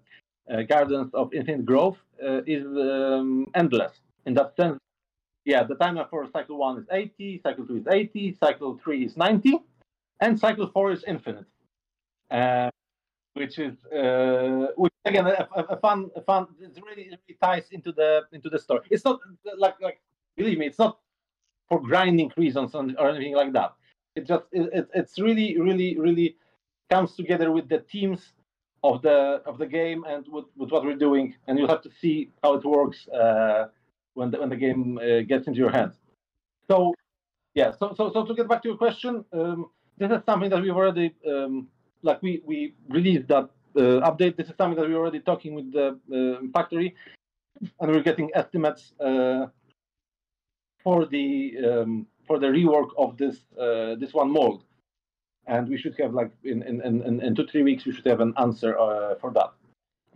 uh, 0.50 0.62
Gardens 0.62 1.12
of 1.14 1.32
Infinite 1.34 1.64
Growth 1.64 1.98
uh, 2.22 2.42
is 2.46 2.64
um, 2.66 3.46
endless 3.54 3.92
in 4.26 4.34
that 4.34 4.56
sense. 4.56 4.78
Yeah, 5.44 5.62
the 5.62 5.76
timer 5.76 6.06
for 6.10 6.26
cycle 6.32 6.58
one 6.58 6.78
is 6.78 6.86
80, 6.90 7.40
cycle 7.42 7.66
two 7.66 7.76
is 7.76 7.86
80, 7.86 8.36
cycle 8.40 8.80
three 8.82 9.04
is 9.04 9.16
90, 9.16 9.60
and 10.20 10.38
cycle 10.38 10.68
four 10.68 10.90
is 10.90 11.04
infinite, 11.06 11.46
uh, 12.32 12.68
which 13.34 13.58
is 13.60 13.74
uh, 13.86 14.68
which 14.76 14.92
again 15.04 15.26
a, 15.26 15.48
a, 15.56 15.76
fun 15.76 16.10
a 16.16 16.20
fun. 16.20 16.48
It 16.60 16.76
really, 16.84 17.04
really 17.04 17.38
ties 17.40 17.68
into 17.70 17.92
the 17.92 18.22
into 18.32 18.50
the 18.50 18.58
story. 18.58 18.86
It's 18.90 19.04
not 19.04 19.20
like 19.56 19.74
like 19.80 20.00
believe 20.36 20.58
me, 20.58 20.66
it's 20.66 20.78
not 20.78 20.98
for 21.68 21.80
grinding 21.80 22.30
reasons 22.36 22.74
or 22.74 23.10
anything 23.10 23.34
like 23.34 23.52
that. 23.52 23.72
It 24.14 24.26
just 24.26 24.44
it, 24.52 24.70
it, 24.72 24.88
it's 24.94 25.18
really 25.18 25.60
really 25.60 25.98
really 25.98 26.36
comes 26.90 27.14
together 27.14 27.50
with 27.50 27.68
the 27.68 27.80
teams 27.80 28.32
of 28.82 29.02
the 29.02 29.42
of 29.46 29.58
the 29.58 29.66
game 29.66 30.04
and 30.04 30.26
with, 30.28 30.46
with 30.56 30.70
what 30.70 30.84
we're 30.84 30.96
doing, 30.96 31.34
and 31.46 31.58
you'll 31.58 31.68
have 31.68 31.82
to 31.82 31.90
see 32.00 32.30
how 32.42 32.54
it 32.54 32.64
works 32.64 33.08
uh, 33.08 33.66
when 34.14 34.30
the 34.30 34.38
when 34.38 34.48
the 34.48 34.56
game 34.56 34.98
uh, 34.98 35.20
gets 35.22 35.46
into 35.46 35.58
your 35.58 35.70
hands. 35.70 35.94
So, 36.70 36.94
yeah. 37.54 37.72
So 37.78 37.94
so 37.96 38.10
so 38.12 38.24
to 38.24 38.34
get 38.34 38.48
back 38.48 38.62
to 38.62 38.68
your 38.68 38.78
question, 38.78 39.24
um, 39.32 39.70
this 39.98 40.10
is 40.10 40.22
something 40.26 40.50
that 40.50 40.62
we've 40.62 40.76
already 40.76 41.14
um, 41.28 41.68
like 42.02 42.22
we 42.22 42.42
we 42.44 42.74
released 42.88 43.28
that 43.28 43.50
uh, 43.76 44.08
update. 44.08 44.36
This 44.36 44.48
is 44.48 44.54
something 44.56 44.78
that 44.80 44.88
we're 44.88 44.98
already 44.98 45.20
talking 45.20 45.54
with 45.54 45.72
the 45.72 45.98
uh, 46.12 46.46
factory, 46.52 46.94
and 47.80 47.90
we're 47.90 48.02
getting 48.02 48.30
estimates 48.34 48.92
uh, 49.00 49.46
for 50.86 51.04
the 51.04 51.28
um, 51.68 52.06
for 52.28 52.38
the 52.38 52.46
rework 52.46 52.90
of 52.96 53.16
this 53.16 53.36
uh, 53.58 53.96
this 54.02 54.12
one 54.14 54.30
mold 54.30 54.62
and 55.48 55.68
we 55.68 55.76
should 55.76 55.96
have 55.98 56.14
like 56.14 56.30
in 56.44 56.62
in, 56.62 56.80
in, 56.82 57.20
in 57.26 57.34
two 57.34 57.46
three 57.50 57.64
weeks 57.64 57.84
we 57.84 57.92
should 57.92 58.06
have 58.06 58.20
an 58.20 58.32
answer 58.38 58.78
uh, 58.78 59.16
for 59.20 59.32
that. 59.32 59.50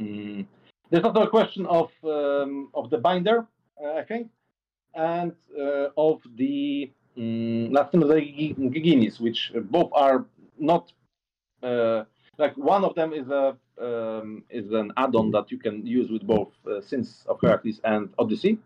Mm. 0.01 0.47
There's 0.91 1.05
also 1.05 1.23
a 1.23 1.31
question 1.39 1.67
of 1.67 1.91
um, 2.05 2.69
of 2.75 2.91
the 2.91 2.99
binder, 2.99 3.47
uh, 3.83 3.95
I 3.95 4.05
think, 4.11 4.29
and 4.95 5.33
uh, 5.59 5.89
of 5.97 6.21
the 6.37 6.91
um, 7.17 7.73
Giginis, 8.77 9.21
which 9.21 9.53
both 9.77 9.91
are 9.93 10.25
not 10.59 10.93
uh, 11.65 12.05
like 12.39 12.57
one 12.57 12.85
of 12.85 12.95
them 12.95 13.13
is 13.13 13.29
a 13.29 13.57
um, 13.89 14.45
is 14.51 14.71
an 14.73 14.93
add-on 14.97 15.31
that 15.33 15.51
you 15.51 15.59
can 15.59 15.87
use 15.87 16.09
with 16.11 16.25
both 16.27 16.53
uh, 16.67 16.81
Sins 16.81 17.25
of 17.29 17.41
Heracles 17.41 17.81
and 17.85 18.09
Odyssey, 18.19 18.59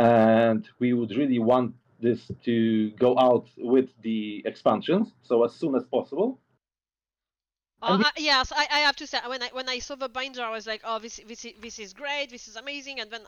and 0.00 0.66
we 0.78 0.94
would 0.94 1.10
really 1.14 1.38
want 1.38 1.74
this 2.00 2.30
to 2.42 2.90
go 2.92 3.18
out 3.18 3.46
with 3.58 3.90
the 4.02 4.42
expansions, 4.46 5.12
so 5.22 5.44
as 5.44 5.52
soon 5.54 5.74
as 5.74 5.84
possible. 5.84 6.38
Uh, 7.82 8.02
I- 8.04 8.12
yes, 8.16 8.50
I, 8.56 8.66
I 8.72 8.78
have 8.80 8.96
to 8.96 9.06
say 9.06 9.18
when 9.26 9.42
I 9.42 9.48
when 9.52 9.68
I 9.68 9.78
saw 9.78 9.96
the 9.96 10.08
binder, 10.08 10.42
I 10.42 10.50
was 10.50 10.66
like, 10.66 10.80
oh, 10.84 10.98
this 10.98 11.20
this 11.28 11.44
is, 11.44 11.52
this 11.60 11.78
is 11.78 11.92
great, 11.92 12.30
this 12.30 12.48
is 12.48 12.56
amazing, 12.56 13.00
and 13.00 13.10
then, 13.10 13.22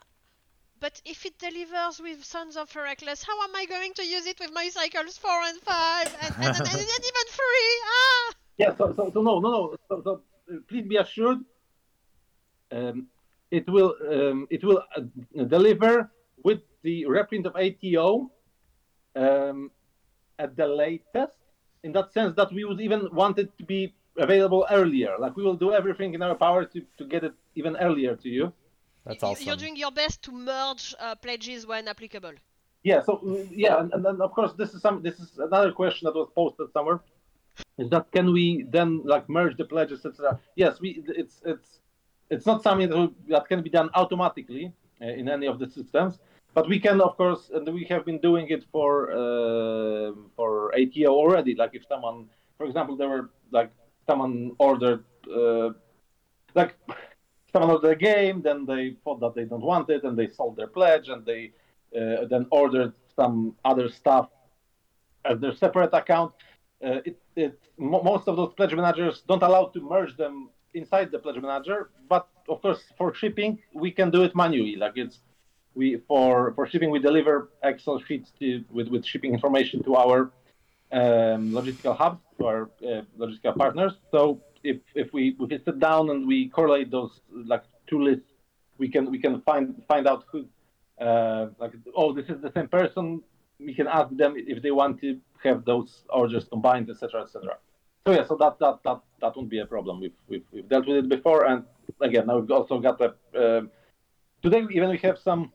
but 0.79 0.99
if 1.05 1.25
it 1.27 1.37
delivers 1.37 1.99
with 2.01 2.23
Sons 2.25 2.57
of 2.57 2.71
Heracles, 2.71 3.21
how 3.23 3.37
am 3.43 3.55
I 3.55 3.65
going 3.65 3.93
to 3.93 4.03
use 4.03 4.25
it 4.25 4.39
with 4.39 4.51
my 4.51 4.67
cycles 4.69 5.17
four 5.17 5.39
and 5.49 5.59
five, 5.61 6.07
and, 6.23 6.33
and, 6.41 6.55
and, 6.57 6.67
and 6.67 7.03
even 7.11 7.27
free? 7.39 7.73
Ah! 7.85 8.33
Yeah, 8.57 8.75
so, 8.77 8.93
so, 8.95 9.11
so 9.13 9.21
no, 9.23 9.39
no, 9.39 9.49
no. 9.51 9.75
So, 9.89 10.01
so 10.03 10.21
uh, 10.51 10.57
please 10.67 10.85
be 10.87 10.97
assured, 10.97 11.39
um, 12.71 13.07
it 13.49 13.67
will 13.67 13.95
um, 14.11 14.47
it 14.51 14.63
will 14.63 14.81
uh, 14.95 15.01
deliver 15.55 16.11
with 16.43 16.61
the 16.83 17.05
reprint 17.05 17.45
of 17.45 17.55
ATO 17.55 18.29
um, 19.15 19.71
at 20.39 20.55
the 20.55 20.67
latest. 20.67 21.33
In 21.83 21.91
that 21.93 22.13
sense, 22.13 22.33
that 22.35 22.51
we 22.53 22.63
would 22.63 22.79
even 22.79 23.09
want 23.11 23.39
it 23.39 23.57
to 23.57 23.63
be 23.65 23.93
available 24.17 24.65
earlier. 24.71 25.15
Like 25.19 25.35
we 25.35 25.43
will 25.43 25.55
do 25.55 25.73
everything 25.73 26.13
in 26.13 26.21
our 26.21 26.35
power 26.35 26.65
to, 26.65 26.81
to 26.97 27.05
get 27.05 27.23
it 27.23 27.33
even 27.55 27.75
earlier 27.77 28.15
to 28.15 28.29
you. 28.29 28.53
That's 29.05 29.21
You- 29.21 29.27
awesome. 29.29 29.47
You're 29.47 29.57
doing 29.57 29.75
your 29.75 29.91
best 29.91 30.21
to 30.23 30.31
merge 30.31 30.95
uh, 30.99 31.15
pledges 31.15 31.67
when 31.67 31.87
applicable. 31.87 32.33
Yeah. 32.83 33.01
So 33.01 33.13
uh, 33.27 33.45
yeah, 33.51 33.79
and, 33.79 33.93
and 33.93 34.03
then 34.05 34.21
of 34.21 34.31
course 34.33 34.53
this 34.53 34.73
is 34.73 34.81
some 34.81 35.01
this 35.01 35.19
is 35.19 35.37
another 35.37 35.71
question 35.71 36.05
that 36.05 36.15
was 36.15 36.29
posted 36.35 36.71
somewhere. 36.71 36.99
Is 37.77 37.89
that 37.89 38.11
can 38.11 38.31
we 38.31 38.65
then 38.69 39.01
like 39.03 39.27
merge 39.29 39.57
the 39.57 39.65
pledges, 39.65 40.05
etc. 40.05 40.39
Yes, 40.55 40.79
we 40.79 41.03
it's 41.07 41.41
it's 41.45 41.79
it's 42.29 42.45
not 42.45 42.63
something 42.63 42.89
that, 42.89 42.97
will- 42.97 43.15
that 43.29 43.47
can 43.47 43.61
be 43.61 43.69
done 43.69 43.89
automatically 43.95 44.71
uh, 45.01 45.05
in 45.05 45.27
any 45.29 45.47
of 45.47 45.59
the 45.59 45.67
systems, 45.69 46.19
but 46.53 46.67
we 46.67 46.79
can 46.79 47.01
of 47.01 47.15
course, 47.17 47.49
and 47.53 47.67
we 47.73 47.85
have 47.85 48.05
been 48.05 48.19
doing 48.19 48.47
it 48.49 48.63
for 48.71 49.11
uh, 49.11 50.11
for 50.35 50.73
ATO 50.75 51.11
already. 51.11 51.55
Like 51.55 51.71
if 51.73 51.85
someone, 51.87 52.27
for 52.57 52.65
example, 52.65 52.95
there 52.95 53.09
were 53.09 53.29
like 53.51 53.71
someone 54.07 54.51
ordered 54.59 55.03
uh, 55.33 55.69
like 56.55 56.75
someone 57.51 57.71
ordered 57.71 57.91
a 57.91 57.95
game, 57.95 58.41
then 58.41 58.65
they 58.65 58.95
thought 59.03 59.19
that 59.21 59.35
they 59.35 59.45
don't 59.45 59.63
want 59.63 59.89
it, 59.89 60.03
and 60.03 60.17
they 60.17 60.27
sold 60.27 60.55
their 60.57 60.67
pledge, 60.67 61.09
and 61.09 61.25
they 61.25 61.51
uh, 61.95 62.25
then 62.29 62.45
ordered 62.51 62.93
some 63.15 63.55
other 63.65 63.89
stuff 63.89 64.29
as 65.25 65.39
their 65.39 65.53
separate 65.53 65.93
account. 65.93 66.33
Uh, 66.83 66.99
it, 67.05 67.17
it 67.35 67.59
mo- 67.77 68.01
most 68.03 68.27
of 68.27 68.35
those 68.35 68.53
pledge 68.53 68.73
managers 68.73 69.23
don't 69.27 69.43
allow 69.43 69.65
to 69.65 69.79
merge 69.81 70.15
them 70.17 70.49
inside 70.73 71.11
the 71.11 71.19
pledge 71.19 71.41
manager, 71.41 71.89
but 72.09 72.27
of 72.49 72.61
course 72.61 72.83
for 72.97 73.13
shipping 73.13 73.57
we 73.73 73.91
can 73.91 74.09
do 74.11 74.23
it 74.23 74.35
manually. 74.35 74.75
Like 74.75 74.93
it's 74.95 75.19
we 75.75 76.01
for 76.07 76.53
for 76.53 76.67
shipping 76.67 76.89
we 76.91 76.99
deliver 76.99 77.49
Excel 77.63 77.99
sheets 77.99 78.31
to, 78.39 78.63
with 78.71 78.87
with 78.87 79.05
shipping 79.05 79.33
information 79.33 79.83
to 79.83 79.95
our 79.95 80.31
um, 80.91 81.51
logistical 81.51 81.97
hubs, 81.97 82.21
to 82.37 82.45
our 82.45 82.69
uh, 82.85 83.01
logistical 83.17 83.55
partners. 83.57 83.93
So 84.11 84.41
if 84.63 84.77
if 84.95 85.11
we 85.13 85.35
if 85.39 85.49
we 85.49 85.61
sit 85.65 85.79
down 85.79 86.09
and 86.09 86.27
we 86.27 86.49
correlate 86.49 86.91
those 86.91 87.21
like 87.31 87.63
two 87.87 88.01
lists, 88.01 88.29
we 88.77 88.87
can 88.87 89.09
we 89.09 89.19
can 89.19 89.41
find 89.41 89.81
find 89.87 90.07
out 90.07 90.25
who 90.31 90.45
uh, 91.01 91.47
like 91.59 91.73
oh 91.95 92.13
this 92.13 92.29
is 92.29 92.41
the 92.41 92.51
same 92.53 92.67
person. 92.67 93.21
We 93.59 93.73
can 93.73 93.87
ask 93.87 94.15
them 94.15 94.33
if 94.35 94.61
they 94.61 94.71
want 94.71 94.99
to 95.01 95.19
have 95.43 95.63
those 95.65 96.03
orders 96.09 96.45
combined, 96.45 96.89
etc., 96.89 97.21
etc. 97.21 97.57
So 98.05 98.13
yeah, 98.13 98.25
so 98.27 98.35
that 98.35 98.59
that 98.59 98.79
that 98.83 98.99
that 99.21 99.35
won't 99.35 99.49
be 99.49 99.59
a 99.59 99.65
problem. 99.65 99.99
We've 99.99 100.17
we've, 100.27 100.45
we've 100.51 100.67
dealt 100.67 100.87
with 100.87 100.97
it 100.97 101.09
before, 101.09 101.45
and 101.45 101.63
again 102.01 102.27
now 102.27 102.39
we've 102.39 102.51
also 102.51 102.79
got 102.79 102.99
a 103.01 103.09
um 103.35 103.71
today 104.41 104.65
even 104.71 104.89
we 104.89 104.97
have 104.97 105.17
some 105.17 105.51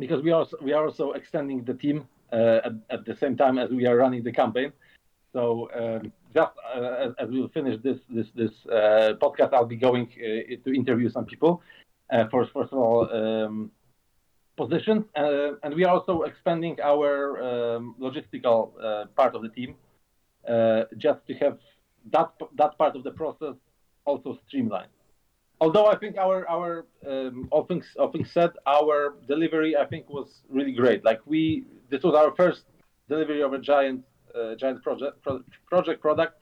because 0.00 0.22
we 0.22 0.30
are 0.32 0.40
also, 0.40 0.56
we 0.62 0.72
are 0.72 0.84
also 0.86 1.12
extending 1.12 1.62
the 1.64 1.74
team 1.74 2.08
uh, 2.32 2.60
at, 2.66 2.72
at 2.90 3.04
the 3.04 3.16
same 3.22 3.36
time 3.36 3.58
as 3.58 3.70
we 3.70 3.86
are 3.86 3.96
running 3.96 4.22
the 4.24 4.32
campaign. 4.32 4.72
So 5.32 5.42
um, 5.80 6.12
just 6.34 6.52
uh, 6.74 7.06
as, 7.06 7.12
as 7.18 7.28
we'll 7.30 7.48
finish 7.48 7.80
this 7.86 7.98
this 8.16 8.28
this 8.34 8.50
uh, 8.66 9.14
podcast, 9.22 9.52
I'll 9.52 9.72
be 9.76 9.76
going 9.88 10.08
to 10.64 10.74
interview 10.74 11.08
some 11.16 11.24
people. 11.24 11.62
First, 12.32 12.50
first 12.52 12.72
of 12.72 12.78
all, 12.78 13.08
um, 13.20 13.70
positions, 14.56 15.04
uh, 15.16 15.52
and 15.62 15.74
we 15.74 15.84
are 15.84 15.94
also 15.96 16.22
expanding 16.22 16.76
our 16.82 17.40
um, 17.48 17.94
logistical 18.00 18.72
uh, 18.82 19.06
part 19.18 19.32
of 19.36 19.42
the 19.42 19.48
team, 19.58 19.70
uh, 20.48 20.82
just 20.96 21.20
to 21.28 21.34
have 21.34 21.58
that 22.14 22.30
that 22.56 22.76
part 22.76 22.96
of 22.96 23.02
the 23.04 23.14
process 23.22 23.54
also 24.04 24.38
streamlined. 24.46 24.94
Although 25.60 25.86
I 25.86 25.96
think 25.96 26.16
our 26.16 26.48
our 26.48 26.86
um, 27.06 27.48
all 27.50 27.64
things 27.64 27.86
said, 28.32 28.50
our 28.66 29.14
delivery 29.28 29.76
I 29.76 29.84
think 29.84 30.08
was 30.08 30.28
really 30.48 30.72
great. 30.72 31.04
Like 31.04 31.20
we, 31.26 31.64
this 31.90 32.02
was 32.02 32.14
our 32.14 32.34
first 32.34 32.62
delivery 33.08 33.42
of 33.42 33.52
a 33.52 33.58
giant 33.58 34.04
uh, 34.34 34.54
giant 34.54 34.82
project 34.82 35.22
pro- 35.22 35.44
project 35.66 36.00
product, 36.00 36.34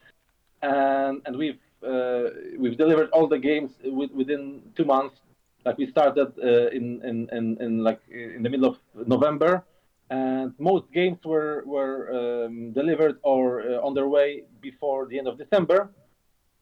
and 0.62 1.20
and 1.26 1.36
we've 1.36 1.58
uh, 1.84 2.24
we've 2.58 2.78
delivered 2.78 3.10
all 3.10 3.26
the 3.26 3.38
games 3.38 3.72
with, 3.84 4.12
within 4.12 4.62
two 4.76 4.84
months. 4.84 5.16
Like 5.64 5.78
we 5.78 5.90
started 5.90 6.32
uh, 6.42 6.68
in, 6.68 7.02
in, 7.02 7.28
in 7.32 7.56
in 7.60 7.82
like 7.82 8.00
in 8.08 8.42
the 8.44 8.50
middle 8.50 8.68
of 8.70 8.76
November, 9.08 9.64
and 10.10 10.54
most 10.58 10.84
games 10.92 11.18
were 11.24 11.64
were 11.66 12.46
um, 12.46 12.72
delivered 12.72 13.18
or 13.22 13.62
uh, 13.62 13.86
on 13.86 13.94
their 13.94 14.08
way 14.08 14.44
before 14.60 15.06
the 15.06 15.18
end 15.18 15.26
of 15.26 15.36
December, 15.36 15.90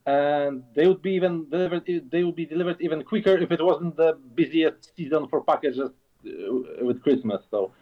and 0.07 0.63
they 0.75 0.87
would 0.87 1.03
be 1.03 1.13
even 1.13 1.49
delivered. 1.51 1.85
They 1.87 2.25
would 2.25 2.37
be 2.37 2.47
delivered 2.47 2.77
even 2.81 3.03
quicker 3.05 3.37
if 3.37 3.51
it 3.51 3.63
wasn't 3.63 3.97
the 3.97 4.19
busiest 4.35 4.97
season 4.97 5.27
for 5.29 5.43
packages 5.43 5.91
uh, 5.91 6.85
with 6.85 7.03
Christmas. 7.03 7.43
So, 7.51 7.73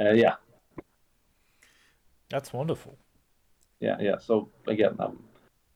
uh, 0.00 0.10
yeah, 0.12 0.36
That's 2.30 2.52
wonderful. 2.52 2.98
yeah, 3.80 3.96
yeah. 4.00 4.18
So 4.18 4.48
again, 4.66 4.96
um, 4.98 5.18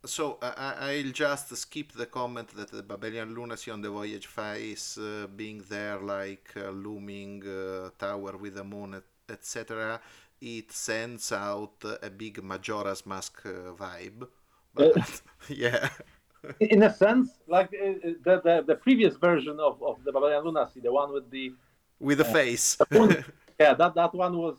So 0.04 0.38
I 0.40 0.50
I- 0.66 0.78
I'll 0.90 1.12
just 1.12 1.54
skip 1.56 1.92
the 1.92 2.06
comment 2.06 2.48
that 2.56 2.70
the 2.70 2.82
Babylonian 2.82 3.34
lunacy 3.34 3.70
on 3.70 3.80
the 3.82 3.90
voyage 3.90 4.26
face 4.26 4.96
uh, 4.98 5.26
being 5.36 5.62
there 5.68 5.98
like 6.00 6.52
a 6.56 6.70
looming 6.70 7.42
uh, 7.46 7.90
tower 7.98 8.36
with 8.36 8.54
the 8.54 8.64
moon, 8.64 9.02
etc. 9.28 10.00
It 10.40 10.72
sends 10.72 11.32
out 11.32 11.84
a 12.02 12.10
big 12.10 12.42
Majora's 12.42 13.04
Mask 13.06 13.44
uh, 13.44 13.72
vibe. 13.74 14.28
Yeah, 15.48 15.88
in 16.60 16.82
a 16.82 16.92
sense, 16.92 17.30
like 17.46 17.68
uh, 17.68 18.12
the, 18.24 18.34
the 18.44 18.64
the 18.66 18.74
previous 18.74 19.16
version 19.16 19.58
of, 19.60 19.82
of 19.82 19.96
the 20.04 20.12
Babylonian 20.12 20.44
Lunacy, 20.44 20.80
the 20.80 20.92
one 20.92 21.12
with 21.12 21.30
the 21.30 21.52
with 22.00 22.18
the 22.18 22.24
face. 22.24 22.76
yeah, 23.58 23.72
that 23.74 23.94
that 23.94 24.12
one 24.14 24.36
was 24.36 24.56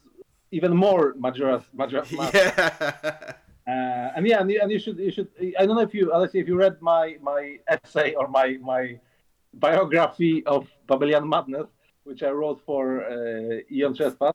even 0.52 0.76
more 0.76 1.14
Majora's 1.18 1.64
Majora's 1.74 2.12
Mask. 2.12 2.34
yeah. 2.34 3.34
Uh, 3.68 4.16
and 4.16 4.26
yeah, 4.28 4.40
and 4.42 4.50
you, 4.50 4.60
and 4.64 4.72
you 4.72 4.80
should 4.80 4.98
you 4.98 5.12
should 5.12 5.28
I 5.60 5.66
don't 5.68 5.76
know 5.76 5.84
if 5.84 5.94
you 5.94 6.12
Alessio, 6.12 6.42
if 6.42 6.48
you 6.48 6.56
read 6.58 6.82
my 6.82 7.18
my 7.22 7.60
essay 7.68 8.16
or 8.16 8.28
my 8.28 8.58
my 8.62 9.00
biography 9.54 10.44
of 10.46 10.68
Babylonian 10.88 11.30
Madness, 11.30 11.68
which 12.04 12.24
I 12.24 12.32
wrote 12.32 12.60
for 12.66 13.04
uh, 13.06 13.60
Aeon 13.72 13.94
Trespass. 13.96 14.34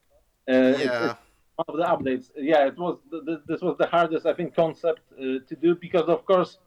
Uh, 0.49 0.53
Yeah. 0.53 0.77
it's 0.79 1.19
one 1.57 1.67
of 1.69 1.77
the 1.77 1.85
updates. 1.85 2.31
Yeah, 2.37 2.67
it 2.67 2.79
was 2.79 2.99
th- 3.11 3.25
th- 3.27 3.41
this 3.47 3.61
was 3.61 3.77
the 3.79 3.87
hardest 3.87 4.27
I 4.27 4.35
think 4.35 4.55
concept 4.55 5.01
uh, 5.13 5.39
to 5.49 5.57
do 5.61 5.75
because 5.75 6.09
of 6.09 6.25
course 6.25 6.59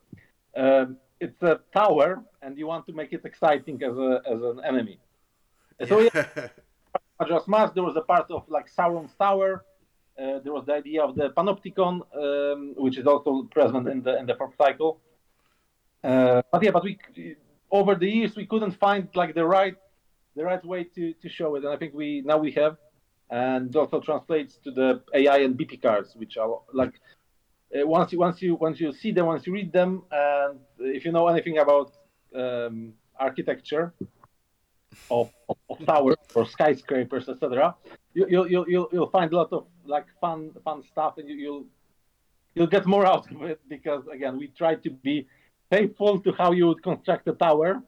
um, 0.56 0.98
it's 1.20 1.42
a 1.44 1.60
tower 1.74 2.24
and 2.42 2.58
you 2.58 2.68
want 2.68 2.86
to 2.88 2.94
make 2.94 3.14
it 3.14 3.22
exciting 3.26 3.82
as 3.84 3.96
a 3.98 4.22
as 4.34 4.42
an 4.42 4.62
enemy. 4.64 5.00
So 5.88 6.00
yeah, 6.00 6.26
Majora's 7.20 7.48
Mask, 7.48 7.74
there 7.74 7.84
was 7.84 7.96
a 7.96 8.02
part 8.02 8.30
of 8.32 8.44
like 8.48 8.68
Sauron's 8.74 9.14
Tower. 9.16 9.66
Uh, 10.18 10.40
there 10.44 10.54
was 10.54 10.66
the 10.66 10.74
idea 10.74 11.04
of 11.04 11.16
the 11.16 11.30
Panopticon, 11.30 12.02
um, 12.16 12.74
which 12.78 12.98
is 12.98 13.06
also 13.06 13.44
present 13.52 13.88
in 13.88 14.02
the 14.02 14.18
in 14.18 14.26
the 14.26 14.36
fourth 14.36 14.56
cycle. 14.58 15.00
Uh, 16.04 16.42
but 16.52 16.64
yeah, 16.64 16.72
but 16.72 16.84
we 16.84 16.98
over 17.72 17.96
the 17.96 18.10
years 18.10 18.36
we 18.36 18.46
couldn't 18.46 18.72
find 18.72 19.10
like 19.16 19.36
the 19.36 19.46
right 19.46 19.76
the 20.36 20.44
right 20.44 20.64
way 20.64 20.84
to, 20.84 21.14
to 21.14 21.28
show 21.28 21.56
it, 21.56 21.64
and 21.64 21.74
I 21.74 21.78
think 21.78 21.94
we 21.94 22.22
now 22.26 22.38
we 22.38 22.52
have, 22.52 22.78
and 23.30 23.76
also 23.76 24.00
translates 24.00 24.58
to 24.64 24.72
the 24.72 25.02
AI 25.14 25.40
and 25.40 25.58
BP 25.58 25.82
cards, 25.82 26.16
which 26.16 26.38
are 26.38 26.60
like 26.74 26.94
uh, 27.76 27.86
once 27.86 28.12
you 28.14 28.20
once 28.20 28.42
you 28.42 28.56
once 28.56 28.80
you 28.80 28.92
see 28.94 29.12
them, 29.12 29.26
once 29.26 29.46
you 29.46 29.54
read 29.54 29.72
them, 29.74 30.04
and 30.12 30.60
if 30.80 31.04
you 31.06 31.12
know 31.12 31.28
anything 31.28 31.58
about 31.58 31.92
um, 32.36 32.94
architecture, 33.20 33.94
of, 35.12 35.30
of, 35.50 35.58
of 35.70 35.86
towers 35.86 36.16
or 36.36 36.46
skyscrapers, 36.46 37.28
etc. 37.30 37.76
You, 38.14 38.28
you'll, 38.30 38.48
you'll 38.52 38.70
you'll 38.70 38.90
you'll 38.94 39.10
find 39.10 39.32
a 39.34 39.36
lot 39.36 39.52
of 39.52 39.68
like 39.86 40.06
fun 40.22 40.52
fun 40.64 40.84
stuff, 40.84 41.18
and 41.18 41.28
you, 41.30 41.36
you'll 41.36 41.66
you'll 42.56 42.68
get 42.68 42.86
more 42.86 43.06
out 43.14 43.30
of 43.32 43.42
it 43.44 43.60
because 43.68 44.04
again, 44.08 44.38
we 44.38 44.48
try 44.48 44.76
to 44.76 44.90
be 44.90 45.28
faithful 45.70 46.20
to 46.22 46.32
how 46.32 46.52
you 46.54 46.68
would 46.68 46.82
construct 46.82 47.28
a 47.28 47.34
tower. 47.34 47.84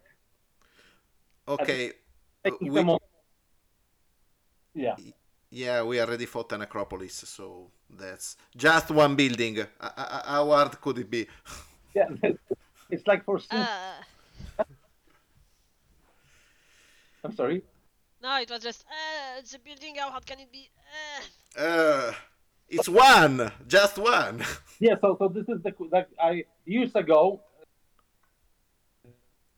Okay. 2.45 2.71
we- 2.73 2.81
Yeah, 4.75 4.95
Yeah, 5.51 5.83
we 5.83 5.99
already 5.99 6.25
fought 6.27 6.51
an 6.51 6.61
Acropolis, 6.61 7.13
so 7.27 7.71
that's 7.89 8.37
just 8.55 8.91
one 8.91 9.15
building. 9.15 9.59
Uh, 9.61 9.65
uh, 9.97 10.21
How 10.25 10.45
hard 10.51 10.79
could 10.79 10.99
it 10.99 11.09
be? 11.09 11.25
yeah. 11.95 12.07
It's 12.91 13.05
like 13.07 13.25
for 13.25 13.39
Sims. 13.39 13.67
Uh, 13.67 13.93
I'm 17.23 17.33
sorry. 17.35 17.63
no, 18.21 18.39
it 18.39 18.49
was 18.49 18.61
just, 18.61 18.85
uh, 18.87 19.39
it's 19.39 19.53
a 19.55 19.59
building, 19.59 19.95
how 19.97 20.11
hard 20.11 20.25
can 20.25 20.39
it 20.39 20.51
be? 20.51 20.69
Uh. 21.57 21.61
Uh, 21.61 22.13
it's 22.67 22.87
one, 22.89 23.51
just 23.67 23.97
one. 23.97 24.43
Yeah, 24.81 24.95
so 25.01 25.17
so 25.19 25.27
this 25.27 25.43
is 25.49 25.61
the 25.61 25.73
like 25.91 26.07
I 26.21 26.45
years 26.63 26.95
ago. 26.95 27.41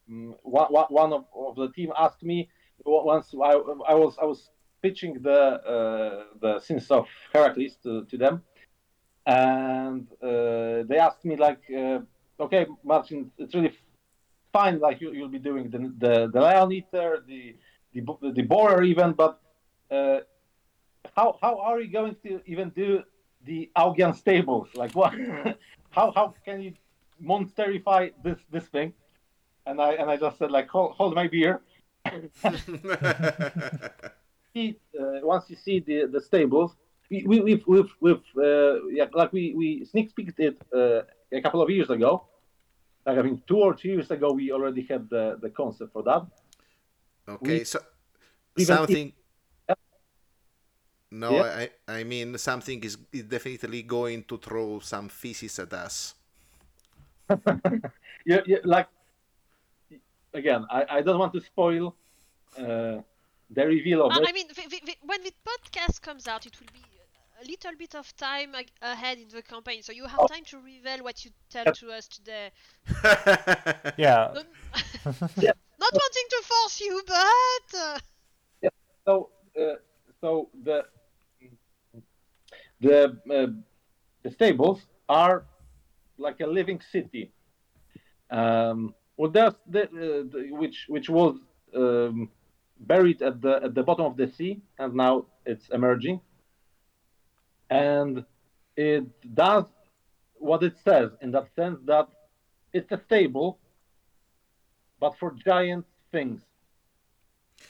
One, 0.07 0.33
One, 0.41 0.67
one 0.73 0.85
one 0.89 1.13
of, 1.13 1.25
of 1.35 1.55
the 1.57 1.69
team 1.73 1.91
asked 1.95 2.23
me 2.23 2.49
once 2.83 3.27
I, 3.35 3.51
I 3.51 3.93
was 3.93 4.17
I 4.19 4.25
was 4.25 4.49
pitching 4.81 5.21
the 5.21 5.31
uh, 5.31 6.23
the 6.41 6.59
sins 6.59 6.89
of 6.91 7.07
Heracles 7.33 7.77
to, 7.83 8.05
to 8.05 8.17
them, 8.17 8.43
and 9.25 10.07
uh, 10.21 10.83
they 10.87 10.97
asked 10.97 11.25
me 11.25 11.35
like, 11.35 11.61
uh, 11.75 11.99
okay, 12.39 12.65
Marcin, 12.83 13.31
it's 13.37 13.53
really 13.53 13.73
fine, 14.51 14.79
like 14.79 15.01
you, 15.01 15.13
you'll 15.13 15.29
be 15.29 15.39
doing 15.39 15.69
the 15.69 15.79
the, 15.97 16.29
the 16.33 16.41
lion 16.41 16.71
eater, 16.71 17.23
the 17.27 17.55
the 17.93 18.31
the 18.33 18.41
borer 18.41 18.83
even, 18.83 19.13
but 19.13 19.39
uh, 19.91 20.19
how 21.15 21.37
how 21.41 21.59
are 21.59 21.79
you 21.79 21.91
going 21.91 22.15
to 22.23 22.41
even 22.45 22.69
do 22.69 23.03
the 23.45 23.69
Augean 23.75 24.15
stables? 24.15 24.69
Like 24.75 24.93
what? 24.93 25.13
how 25.91 26.11
how 26.11 26.33
can 26.45 26.61
you 26.61 26.73
monsterify 27.23 28.11
this 28.23 28.39
this 28.51 28.65
thing? 28.65 28.93
And 29.65 29.79
I 29.81 29.93
and 29.93 30.09
I 30.09 30.17
just 30.17 30.37
said 30.39 30.51
like 30.51 30.67
hold, 30.67 30.93
hold 30.93 31.15
my 31.15 31.27
beer. 31.27 31.61
See, 34.53 34.77
uh, 34.99 35.19
once 35.23 35.45
you 35.49 35.55
see 35.55 35.79
the 35.79 36.07
the 36.07 36.21
stables, 36.21 36.75
we 37.09 37.23
we 37.25 37.39
we've 37.41 37.63
we've, 37.67 37.93
we've 38.01 38.27
uh, 38.37 38.83
yeah 38.89 39.07
like 39.13 39.31
we 39.31 39.53
we 39.55 39.85
sneak 39.85 40.15
peeked 40.15 40.39
it 40.39 40.57
uh, 40.73 41.01
a 41.31 41.41
couple 41.41 41.61
of 41.61 41.69
years 41.69 41.89
ago. 41.89 42.27
Like 43.05 43.17
I 43.17 43.21
think 43.23 43.47
two 43.47 43.57
or 43.57 43.75
three 43.75 43.91
years 43.91 44.11
ago, 44.11 44.33
we 44.33 44.51
already 44.51 44.83
had 44.83 45.09
the 45.09 45.37
the 45.41 45.49
concept 45.49 45.93
for 45.93 46.03
that. 46.03 46.25
okay, 47.27 47.59
We- 47.59 47.63
so 47.63 47.79
something. 48.59 49.13
No, 51.13 51.31
Yeah. 51.31 51.67
I, 51.87 51.99
I 51.99 52.03
mean 52.05 52.37
something 52.37 52.81
is, 52.83 52.97
is 53.11 53.23
definitely 53.23 53.83
going 53.83 54.23
to 54.23 54.37
throw 54.37 54.79
some 54.79 55.09
feces 55.09 55.59
at 55.59 55.73
us. 55.73 56.15
yeah, 58.25 58.39
yeah, 58.45 58.59
like 58.63 58.87
again, 60.33 60.65
I, 60.71 60.85
I 60.89 61.01
don't 61.01 61.19
want 61.19 61.33
to 61.33 61.41
spoil 61.41 61.95
uh, 62.57 63.01
the 63.53 63.65
reveal 63.67 64.05
of 64.05 64.11
Uh, 64.11 64.21
it. 64.21 64.29
I 64.29 64.31
mean, 64.31 64.47
the, 64.47 64.53
the, 64.53 64.81
the, 64.85 64.95
when 65.03 65.21
the 65.23 65.33
podcast 65.49 66.01
comes 66.01 66.27
out, 66.27 66.45
it 66.45 66.59
will 66.59 66.67
be 66.73 66.83
a 67.41 67.45
little 67.45 67.71
bit 67.77 67.95
of 67.95 68.15
time 68.15 68.53
ahead 68.81 69.17
in 69.17 69.27
the 69.29 69.41
campaign, 69.41 69.81
so 69.83 69.91
you 69.91 70.05
have 70.05 70.27
time 70.29 70.43
to 70.45 70.57
reveal 70.57 71.03
what 71.03 71.25
you 71.25 71.31
tell 71.49 71.65
to 71.65 71.91
us 71.91 72.07
today. 72.07 72.51
Yeah. 73.97 74.31
Not, 74.33 74.45
Yeah. 75.37 75.51
not 75.79 75.93
wanting 76.03 76.27
to 76.35 76.41
force 76.51 76.79
you, 76.81 77.01
but 77.07 77.77
uh, 77.79 77.99
so 79.05 79.29
uh, 79.59 79.75
so 80.21 80.49
the 80.63 80.85
the 82.79 83.05
uh, 83.29 83.47
the 84.23 84.31
stables 84.31 84.81
are 85.09 85.45
like 86.17 86.39
a 86.41 86.47
living 86.47 86.79
city. 86.91 87.31
Um, 88.29 88.93
well, 89.17 89.31
there's 89.31 89.53
the, 89.67 89.83
uh, 89.83 89.87
the 90.31 90.47
which 90.51 90.85
which 90.87 91.09
was 91.09 91.35
um, 91.75 92.29
buried 92.87 93.21
at 93.21 93.41
the 93.41 93.63
at 93.63 93.73
the 93.75 93.83
bottom 93.83 94.05
of 94.05 94.17
the 94.17 94.27
sea, 94.27 94.61
and 94.79 94.93
now 94.93 95.25
it's 95.45 95.69
emerging. 95.69 96.21
And 97.69 98.25
it 98.75 99.05
does 99.33 99.65
what 100.35 100.63
it 100.63 100.75
says 100.83 101.11
in 101.21 101.31
that 101.31 101.47
sense 101.55 101.79
that 101.85 102.07
it's 102.73 102.91
a 102.91 102.99
stable, 103.05 103.59
but 104.99 105.17
for 105.19 105.31
giant 105.45 105.85
things 106.11 106.41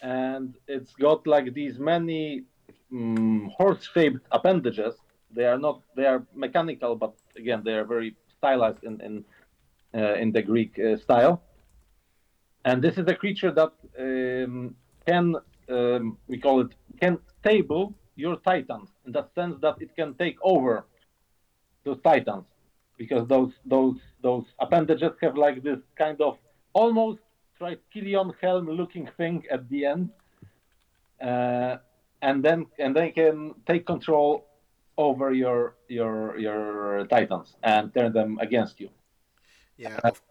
and 0.02 0.56
it's 0.68 0.94
got 0.94 1.26
like 1.28 1.54
these 1.54 1.78
many 1.80 2.44
um, 2.92 3.52
horse-shaped 3.56 4.26
appendages. 4.32 4.96
They 5.32 5.46
are 5.46 5.58
not 5.58 5.82
they 5.96 6.06
are 6.06 6.26
mechanical, 6.34 6.96
but 6.96 7.14
again 7.38 7.62
they 7.64 7.74
are 7.74 7.86
very 7.86 8.16
stylized 8.38 8.84
in 8.84 9.00
in 9.02 9.26
uh, 9.94 10.14
in 10.16 10.32
the 10.32 10.42
Greek 10.42 10.80
uh, 10.80 10.98
style. 10.98 11.42
And 12.64 12.82
this 12.82 12.98
is 12.98 13.08
a 13.08 13.16
creature 13.16 13.52
that 13.52 13.74
um, 14.00 14.76
can 15.08 15.36
um, 15.70 16.18
we 16.28 16.38
call 16.38 16.62
it 16.62 16.74
can 17.00 17.18
stable 17.40 17.94
your 18.16 18.36
titans 18.38 18.90
in 19.06 19.12
the 19.12 19.26
sense 19.36 19.56
that 19.62 19.76
it 19.80 19.96
can 19.96 20.14
take 20.16 20.38
over 20.44 20.86
those 21.84 22.00
titans 22.04 22.46
because 22.98 23.28
those 23.28 23.52
those 23.66 23.98
those 24.22 24.46
appendages 24.60 25.12
have 25.22 25.38
like 25.38 25.64
this 25.64 25.80
kind 25.98 26.20
of 26.22 26.38
almost 26.74 27.20
triskelion 27.60 28.34
helm 28.42 28.70
looking 28.70 29.10
thing 29.18 29.44
at 29.50 29.68
the 29.70 29.86
end 29.86 30.10
uh, 31.22 31.78
and 32.22 32.44
then 32.44 32.66
and 32.80 32.96
they 32.96 33.10
can 33.10 33.54
take 33.66 33.86
control 33.86 34.46
over 34.98 35.34
your 35.34 35.76
your 35.88 36.38
your 36.38 37.06
titans 37.08 37.56
and 37.64 37.94
turn 37.94 38.12
them 38.14 38.38
against 38.40 38.80
you 38.80 38.90
yeah. 39.82 40.00
Of, 40.04 40.22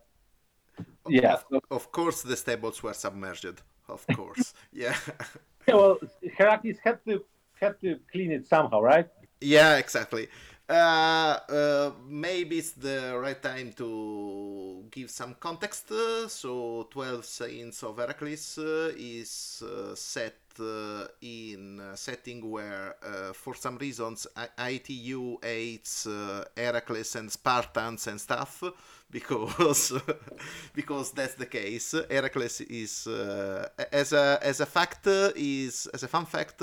yeah 1.09 1.35
Of, 1.51 1.63
of 1.71 1.93
course, 1.93 2.23
the 2.23 2.37
stables 2.37 2.83
were 2.83 2.95
submerged. 2.95 3.63
Of 3.91 4.11
course. 4.11 4.55
yeah. 4.73 4.97
yeah, 5.69 5.75
well 5.75 5.99
Heracles 6.37 6.79
had 6.85 7.05
to 7.07 7.25
had 7.61 7.81
to 7.81 7.99
clean 8.13 8.33
it 8.33 8.47
somehow 8.47 8.81
right 8.81 9.09
Yeah, 9.41 9.77
exactly. 9.79 10.29
Uh, 10.69 11.39
uh, 11.51 11.91
maybe 12.07 12.59
it's 12.59 12.73
the 12.73 13.19
right 13.19 13.43
time 13.43 13.73
to 13.73 14.85
give 14.91 15.11
some 15.11 15.35
context. 15.41 15.91
Uh, 15.91 16.29
so, 16.29 16.87
12 16.91 17.25
Sins 17.25 17.83
of 17.83 17.99
Heracles 17.99 18.59
uh, 18.59 18.93
is 18.97 19.63
uh, 19.67 19.95
set 19.97 20.37
uh, 20.61 21.07
in 21.23 21.81
a 21.81 21.97
setting 21.97 22.49
where, 22.51 22.95
uh, 23.03 23.33
for 23.33 23.55
some 23.55 23.79
reasons, 23.79 24.27
I- 24.37 24.71
ITU 24.71 25.39
hates 25.43 26.07
uh, 26.07 26.45
Heracles 26.57 27.17
and 27.17 27.33
Spartans 27.33 28.07
and 28.07 28.21
stuff 28.21 28.63
because 29.11 29.93
because 30.75 31.13
that's 31.13 31.35
the 31.35 31.47
case. 31.47 31.95
Heracles 32.11 32.61
is 32.63 33.07
uh, 33.07 33.69
as 33.93 34.13
a 34.13 34.39
as 34.43 34.61
a 34.61 34.67
fact 34.67 35.07
is 35.37 35.87
as 35.93 36.03
a 36.03 36.09
fun 36.09 36.27
fact. 36.27 36.63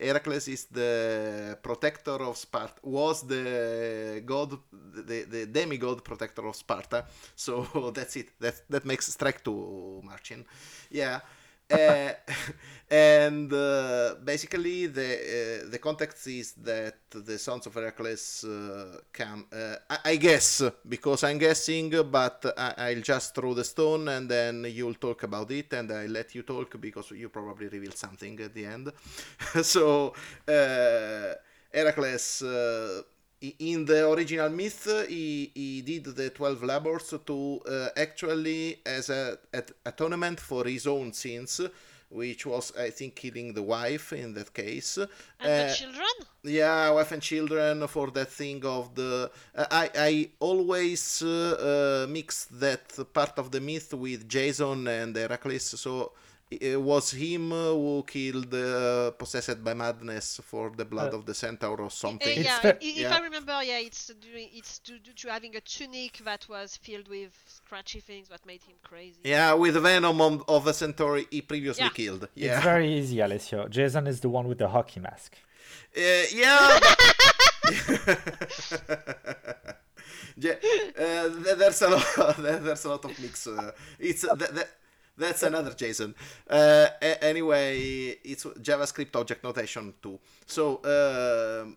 Heracles 0.00 0.48
is 0.48 0.64
the 0.66 1.58
protector 1.62 2.18
of 2.22 2.36
Sparta. 2.36 2.80
Was 2.82 3.22
the 3.22 4.22
god, 4.24 4.58
the, 4.72 5.24
the 5.28 5.46
demigod 5.46 6.04
protector 6.04 6.46
of 6.46 6.56
Sparta. 6.56 7.04
So 7.34 7.90
that's 7.94 8.16
it. 8.16 8.28
That 8.40 8.62
that 8.70 8.84
makes 8.84 9.06
strike 9.06 9.42
to 9.44 10.00
Marcin. 10.04 10.44
Yeah. 10.90 11.20
Uh, 11.70 12.12
and 12.90 13.52
uh, 13.52 14.14
basically 14.24 14.86
the 14.86 15.64
uh, 15.66 15.70
the 15.70 15.78
context 15.78 16.26
is 16.26 16.52
that 16.52 16.96
the 17.10 17.38
sons 17.38 17.66
of 17.66 17.74
Heracles 17.74 18.44
uh, 18.44 18.96
can 19.12 19.44
uh, 19.52 19.76
I, 19.90 20.12
I 20.12 20.16
guess 20.16 20.62
because 20.88 21.24
I'm 21.24 21.36
guessing 21.36 21.90
but 22.10 22.54
I, 22.56 22.74
I'll 22.78 23.02
just 23.02 23.34
throw 23.34 23.52
the 23.52 23.64
stone 23.64 24.08
and 24.08 24.30
then 24.30 24.64
you'll 24.70 24.94
talk 24.94 25.24
about 25.24 25.50
it 25.50 25.70
and 25.74 25.92
I 25.92 26.06
let 26.06 26.34
you 26.34 26.42
talk 26.42 26.80
because 26.80 27.10
you 27.10 27.28
probably 27.28 27.68
reveal 27.68 27.92
something 27.92 28.40
at 28.40 28.54
the 28.54 28.64
end. 28.64 28.90
So 29.62 30.14
uh, 30.48 31.34
Heracles 31.70 32.42
in 33.40 33.84
the 33.84 34.10
original 34.10 34.48
myth 34.50 34.88
he, 35.08 35.50
he 35.54 35.82
did 35.82 36.04
the 36.04 36.30
12 36.30 36.62
labors 36.62 37.14
to 37.24 37.60
uh, 37.68 37.88
actually 37.96 38.80
as 38.84 39.10
a 39.10 39.38
at 39.52 39.70
atonement 39.86 40.40
for 40.40 40.64
his 40.64 40.86
own 40.86 41.12
sins 41.12 41.60
which 42.10 42.46
was 42.46 42.72
i 42.78 42.90
think 42.90 43.14
killing 43.14 43.52
the 43.52 43.62
wife 43.62 44.12
in 44.12 44.32
that 44.34 44.52
case 44.52 44.96
and 44.98 45.08
Uh, 45.40 45.68
the 45.68 45.74
children. 45.74 46.08
yeah, 46.42 46.90
wife 46.90 47.12
and 47.12 47.22
children 47.22 47.86
for 47.86 48.10
that 48.10 48.30
thing 48.30 48.64
of 48.64 48.94
the. 48.94 49.30
Uh, 49.54 49.66
I 49.70 49.90
I 50.10 50.30
always 50.40 51.22
uh, 51.22 52.04
uh, 52.06 52.06
mix 52.10 52.46
that 52.64 52.86
part 53.12 53.38
of 53.38 53.50
the 53.50 53.60
myth 53.60 53.92
with 53.94 54.26
Jason 54.28 54.88
and 54.88 55.14
Heracles. 55.16 55.64
So 55.84 56.12
it 56.50 56.80
was 56.80 57.10
him 57.10 57.50
who 57.50 58.02
killed 58.06 58.52
uh, 58.54 59.10
possessed 59.12 59.62
by 59.62 59.74
madness 59.74 60.40
for 60.42 60.70
the 60.76 60.84
blood 60.84 61.12
Uh, 61.12 61.18
of 61.18 61.26
the 61.26 61.34
centaur 61.34 61.76
or 61.80 61.86
Uh, 61.86 61.90
something. 61.90 62.38
It's 62.38 62.48
yeah, 62.48 62.60
fair- 62.60 62.78
if 62.80 62.96
Yeah. 62.96 63.16
I 63.16 63.20
remember, 63.20 63.62
yeah, 63.62 63.78
it's 63.88 64.06
due, 64.06 64.46
it's 64.58 64.78
due, 64.78 64.98
due 64.98 65.12
to 65.12 65.28
having 65.30 65.54
a 65.56 65.60
tunic 65.60 66.18
that 66.24 66.48
was 66.48 66.76
filled 66.76 67.08
with 67.08 67.32
scratchy 67.46 68.00
things 68.00 68.28
that 68.28 68.44
made 68.46 68.62
him 68.62 68.76
crazy. 68.82 69.20
Yeah, 69.24 69.52
with 69.54 69.74
the 69.74 69.80
venom 69.80 70.20
on, 70.20 70.42
of 70.48 70.66
a 70.66 70.72
centaur 70.72 71.20
he 71.30 71.42
previously 71.42 71.84
Yeah. 71.84 71.90
killed. 71.90 72.28
It's 72.34 72.62
very 72.64 72.88
easy, 72.98 73.20
Alessio. 73.20 73.68
Jason 73.68 74.06
is 74.06 74.20
the 74.20 74.28
one 74.30 74.48
with 74.48 74.58
the 74.58 74.68
hockey 74.68 75.00
mask. 75.00 75.36
Uh, 75.96 76.00
yeah. 76.32 76.80
yeah, 80.36 80.54
uh, 80.98 81.28
there's 81.56 81.82
a 81.82 81.88
lot. 81.90 82.36
There's 82.38 82.84
a 82.84 82.88
lot 82.88 83.04
of 83.04 83.18
mix. 83.20 83.46
Uh, 83.46 83.72
it's 83.98 84.24
uh, 84.24 84.34
th- 84.36 84.50
th- 84.50 84.66
that's 85.18 85.42
another 85.42 85.70
JSON. 85.72 86.14
Uh, 86.48 86.86
a- 87.02 87.24
anyway, 87.24 88.16
it's 88.24 88.44
JavaScript 88.44 89.14
object 89.16 89.42
notation 89.44 89.94
too. 90.02 90.18
So 90.46 90.64
um 90.84 91.76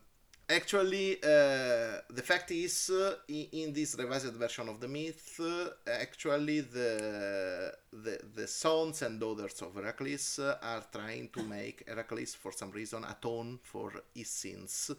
actually, 0.50 1.18
uh, 1.24 2.04
the 2.10 2.24
fact 2.24 2.52
is, 2.52 2.90
uh, 2.90 3.16
in, 3.30 3.48
in 3.54 3.74
this 3.74 3.96
revised 3.98 4.34
version 4.34 4.68
of 4.68 4.80
the 4.80 4.88
myth, 4.88 5.40
uh, 5.40 5.70
actually 5.90 6.60
the 6.62 7.74
the 7.92 8.20
the 8.36 8.48
sons 8.48 9.02
and 9.02 9.20
daughters 9.20 9.62
of 9.62 9.74
Heracles 9.76 10.40
uh, 10.40 10.58
are 10.62 10.84
trying 10.92 11.30
to 11.30 11.44
make 11.44 11.84
Heracles, 11.88 12.36
for 12.36 12.52
some 12.52 12.72
reason, 12.72 13.04
atone 13.06 13.60
for 13.64 13.94
his 14.14 14.30
sins. 14.30 14.92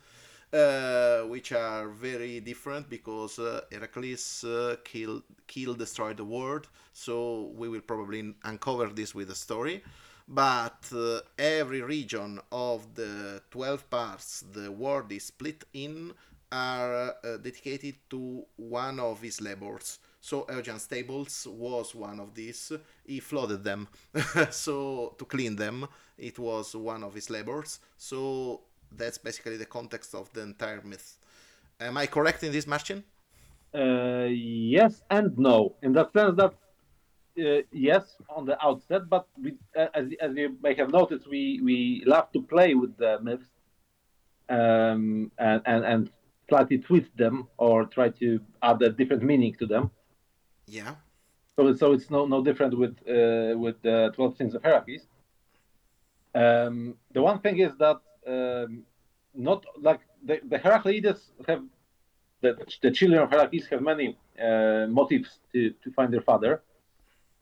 Uh, 0.53 1.23
which 1.23 1.51
are 1.51 1.89
very 1.89 2.39
different 2.39 2.87
because 2.91 3.39
uh, 3.39 3.63
Heracles 3.73 4.45
uh, 4.45 4.77
kill, 4.85 5.23
kill, 5.47 5.73
destroy 5.73 6.13
the 6.13 6.27
world. 6.27 6.69
So 6.93 7.53
we 7.57 7.71
will 7.71 7.81
probably 7.81 8.35
uncover 8.45 8.89
this 8.89 9.15
with 9.15 9.31
a 9.31 9.35
story. 9.35 9.83
But 10.29 10.85
uh, 10.95 11.21
every 11.39 11.81
region 11.81 12.39
of 12.51 12.95
the 12.95 13.41
12 13.51 13.89
parts 13.89 14.45
the 14.53 14.71
world 14.71 15.11
is 15.11 15.25
split 15.25 15.65
in 15.73 16.13
are 16.51 17.15
uh, 17.25 17.39
dedicated 17.39 17.95
to 18.11 18.45
one 18.57 19.01
of 19.01 19.23
his 19.23 19.41
labors. 19.41 20.01
So 20.21 20.43
Augean 20.51 20.79
Stables 20.79 21.47
was 21.51 21.95
one 21.95 22.21
of 22.21 22.35
these. 22.35 22.73
He 23.07 23.21
flooded 23.21 23.65
them. 23.65 23.89
so 24.51 25.15
to 25.19 25.25
clean 25.25 25.57
them, 25.57 25.89
it 26.19 26.39
was 26.39 26.77
one 26.77 27.03
of 27.03 27.15
his 27.15 27.31
labors. 27.31 27.81
So 27.97 28.61
that's 28.97 29.19
basically 29.19 29.57
the 29.57 29.67
context 29.67 30.15
of 30.15 30.33
the 30.33 30.43
entire 30.43 30.83
myth. 30.83 31.19
Am 31.81 31.97
I 31.97 32.07
correct 32.07 32.43
in 32.43 32.53
this, 32.53 32.67
Marcin? 32.67 33.05
Uh, 33.75 34.29
yes 34.29 35.03
and 35.11 35.37
no, 35.39 35.77
in 35.83 35.93
the 35.93 36.09
sense 36.13 36.37
that 36.37 36.53
uh, 37.39 37.63
yes 37.73 38.17
on 38.29 38.45
the 38.45 38.63
outset, 38.65 39.09
but 39.09 39.27
we, 39.43 39.55
uh, 39.77 39.87
as, 39.95 40.07
as 40.21 40.37
you 40.37 40.57
may 40.63 40.75
have 40.75 40.91
noticed, 40.91 41.27
we, 41.27 41.61
we 41.63 42.03
love 42.07 42.31
to 42.33 42.43
play 42.43 42.75
with 42.75 42.97
the 42.99 43.19
myths 43.23 43.49
um, 44.49 45.31
and, 45.39 45.63
and, 45.65 45.85
and 45.85 46.11
slightly 46.49 46.79
twist 46.79 47.11
them 47.17 47.49
or 47.57 47.87
try 47.87 48.11
to 48.11 48.39
add 48.63 48.83
a 48.83 48.91
different 48.91 49.23
meaning 49.23 49.55
to 49.55 49.67
them. 49.67 49.91
Yeah. 50.67 50.95
So, 51.57 51.75
so 51.75 51.93
it's 51.93 52.11
no 52.11 52.27
no 52.27 52.43
different 52.43 52.77
with 52.77 52.97
uh, 53.09 53.59
with 53.59 53.81
the 53.83 54.11
Twelve 54.15 54.37
Sins 54.37 54.55
of 54.55 54.63
Heracles. 54.63 55.03
Um, 56.35 56.97
the 57.13 57.23
one 57.23 57.41
thing 57.41 57.59
is 57.59 57.73
that 57.79 58.01
um, 58.27 58.83
not 59.35 59.65
like 59.81 60.01
the, 60.25 60.41
the 60.49 60.59
Heracleides 60.59 61.21
have 61.49 61.63
the, 62.41 62.57
the 62.83 62.91
children 62.91 63.23
of 63.23 63.31
Heracles 63.31 63.67
have 63.71 63.83
many 63.83 64.17
uh, 64.41 64.87
motives 64.89 65.39
to, 65.53 65.71
to 65.71 65.91
find 65.93 66.13
their 66.13 66.21
father, 66.23 66.63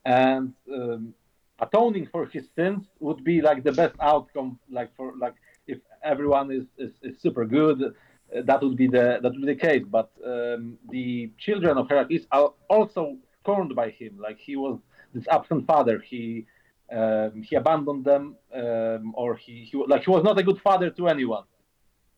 and 0.05 0.53
um, 0.73 1.15
atoning 1.61 2.07
for 2.07 2.27
his 2.27 2.49
sins 2.55 2.87
would 3.01 3.25
be 3.25 3.41
like 3.41 3.65
the 3.65 3.73
best 3.73 3.95
outcome. 4.01 4.59
Like 4.71 4.95
for 4.97 5.15
like 5.19 5.35
if 5.67 5.79
everyone 6.03 6.51
is, 6.51 6.65
is, 6.79 6.93
is 7.03 7.21
super 7.21 7.45
good, 7.45 7.83
uh, 7.83 8.43
that 8.45 8.63
would 8.63 8.77
be 8.77 8.89
the 8.89 9.19
that 9.23 9.33
would 9.33 9.41
be 9.41 9.55
the 9.55 9.61
case. 9.69 9.85
But 9.89 10.11
um, 10.25 10.79
the 10.91 11.31
children 11.39 11.79
of 11.79 11.89
Heracles 11.89 12.27
are 12.33 12.53
also 12.69 13.17
scorned 13.41 13.75
by 13.75 13.91
him. 13.91 14.19
Like 14.21 14.39
he 14.39 14.57
was 14.57 14.79
this 15.15 15.27
absent 15.29 15.67
father. 15.67 15.99
He 15.99 16.47
um, 16.91 17.43
he 17.43 17.57
abandoned 17.57 18.05
them, 18.05 18.37
um, 18.55 19.15
or 19.15 19.37
he, 19.37 19.69
he 19.71 19.83
like 19.87 20.05
he 20.05 20.11
was 20.11 20.25
not 20.25 20.39
a 20.39 20.43
good 20.43 20.61
father 20.61 20.91
to 20.91 21.09
anyone. 21.09 21.45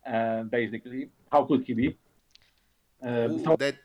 Uh, 0.06 0.42
basically, 0.44 1.10
how 1.30 1.44
could 1.44 1.64
he 1.64 1.74
be? 1.74 1.96
Um, 3.02 3.32
Ooh, 3.32 3.44
so, 3.44 3.56
that, 3.56 3.76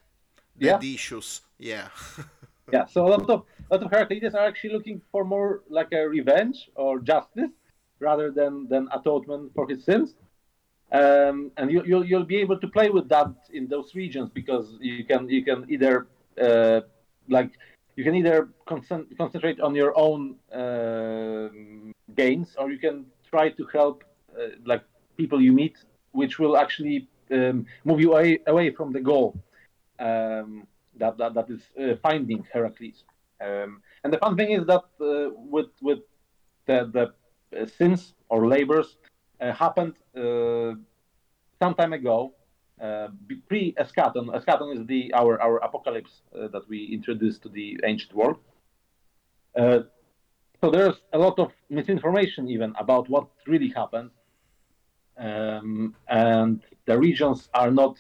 that 0.60 0.84
yeah. 0.84 0.94
issues, 0.94 1.42
yeah. 1.58 1.88
yeah, 2.74 2.86
so 2.86 3.06
a 3.06 3.10
lot 3.10 3.30
of 3.30 3.44
a 3.70 3.76
lot 3.76 3.84
of 3.84 3.92
Heraclides 3.92 4.34
are 4.34 4.48
actually 4.48 4.74
looking 4.74 5.02
for 5.12 5.24
more 5.24 5.64
like 5.70 5.92
a 5.92 6.08
revenge 6.08 6.70
or 6.76 7.00
justice 7.00 7.52
rather 8.00 8.32
than 8.32 8.68
than 8.70 8.88
atonement 8.94 9.52
for 9.54 9.68
his 9.68 9.84
sins. 9.84 10.16
Um, 10.92 11.52
and 11.58 11.70
you, 11.70 11.84
you'll 11.86 12.06
you'll 12.06 12.24
be 12.24 12.38
able 12.38 12.60
to 12.60 12.68
play 12.68 12.90
with 12.90 13.10
that 13.10 13.34
in 13.52 13.68
those 13.68 13.94
regions 13.94 14.30
because 14.34 14.78
you 14.80 15.04
can 15.04 15.28
you 15.28 15.44
can 15.44 15.66
either 15.70 16.08
uh, 16.42 16.82
like 17.28 17.52
you 17.98 18.04
can 18.04 18.16
either 18.16 18.50
con- 18.66 19.08
concentrate 19.18 19.60
on 19.60 19.76
your 19.76 19.92
own 19.98 20.36
uh, 20.54 21.50
gains 22.16 22.56
or 22.58 22.72
you 22.72 22.78
can 22.78 23.06
try 23.30 23.50
to 23.50 23.66
help 23.74 24.04
uh, 24.40 24.50
like 24.66 24.84
people 25.18 25.42
you 25.42 25.52
meet, 25.52 25.76
which 26.12 26.38
will 26.38 26.56
actually 26.56 27.10
um, 27.32 27.66
move 27.84 28.00
you 28.00 28.14
away, 28.14 28.40
away 28.46 28.70
from 28.70 28.94
the 28.94 29.02
goal 29.02 29.36
um, 30.00 30.68
that, 30.96 31.18
that 31.18 31.34
that 31.34 31.50
is 31.50 31.62
uh, 31.82 31.96
finding 32.02 32.46
Heracles. 32.54 33.04
Um, 33.42 33.82
and 34.04 34.14
the 34.14 34.20
fun 34.20 34.38
thing 34.38 34.52
is 34.52 34.66
that 34.68 34.86
uh, 35.02 35.30
with 35.36 35.72
with 35.82 36.00
the 36.68 36.78
the 36.96 37.06
uh, 37.60 37.66
sins 37.66 38.14
or 38.30 38.48
labors 38.48 38.98
uh, 39.42 39.52
happened 39.52 39.96
some 41.60 41.74
time 41.74 41.94
ago, 41.94 42.34
pre 43.48 43.74
Eschaton. 43.74 44.28
Eschaton 44.38 44.76
is 44.76 44.86
the 44.88 45.14
our 45.14 45.42
our 45.42 45.58
apocalypse 45.58 46.22
that 46.34 46.64
we 46.70 46.86
introduced 46.94 47.42
to 47.44 47.50
the 47.50 47.80
ancient 47.84 48.14
world. 48.14 48.38
so 49.56 50.72
there's 50.72 51.00
a 51.14 51.18
lot 51.18 51.38
of 51.40 51.52
misinformation 51.70 52.50
even 52.50 52.74
about 52.80 53.10
what 53.10 53.28
really 53.46 53.70
happened 53.70 54.12
um, 55.18 55.96
and 56.08 56.64
the 56.86 56.98
regions 56.98 57.50
are 57.54 57.72
not 57.72 58.00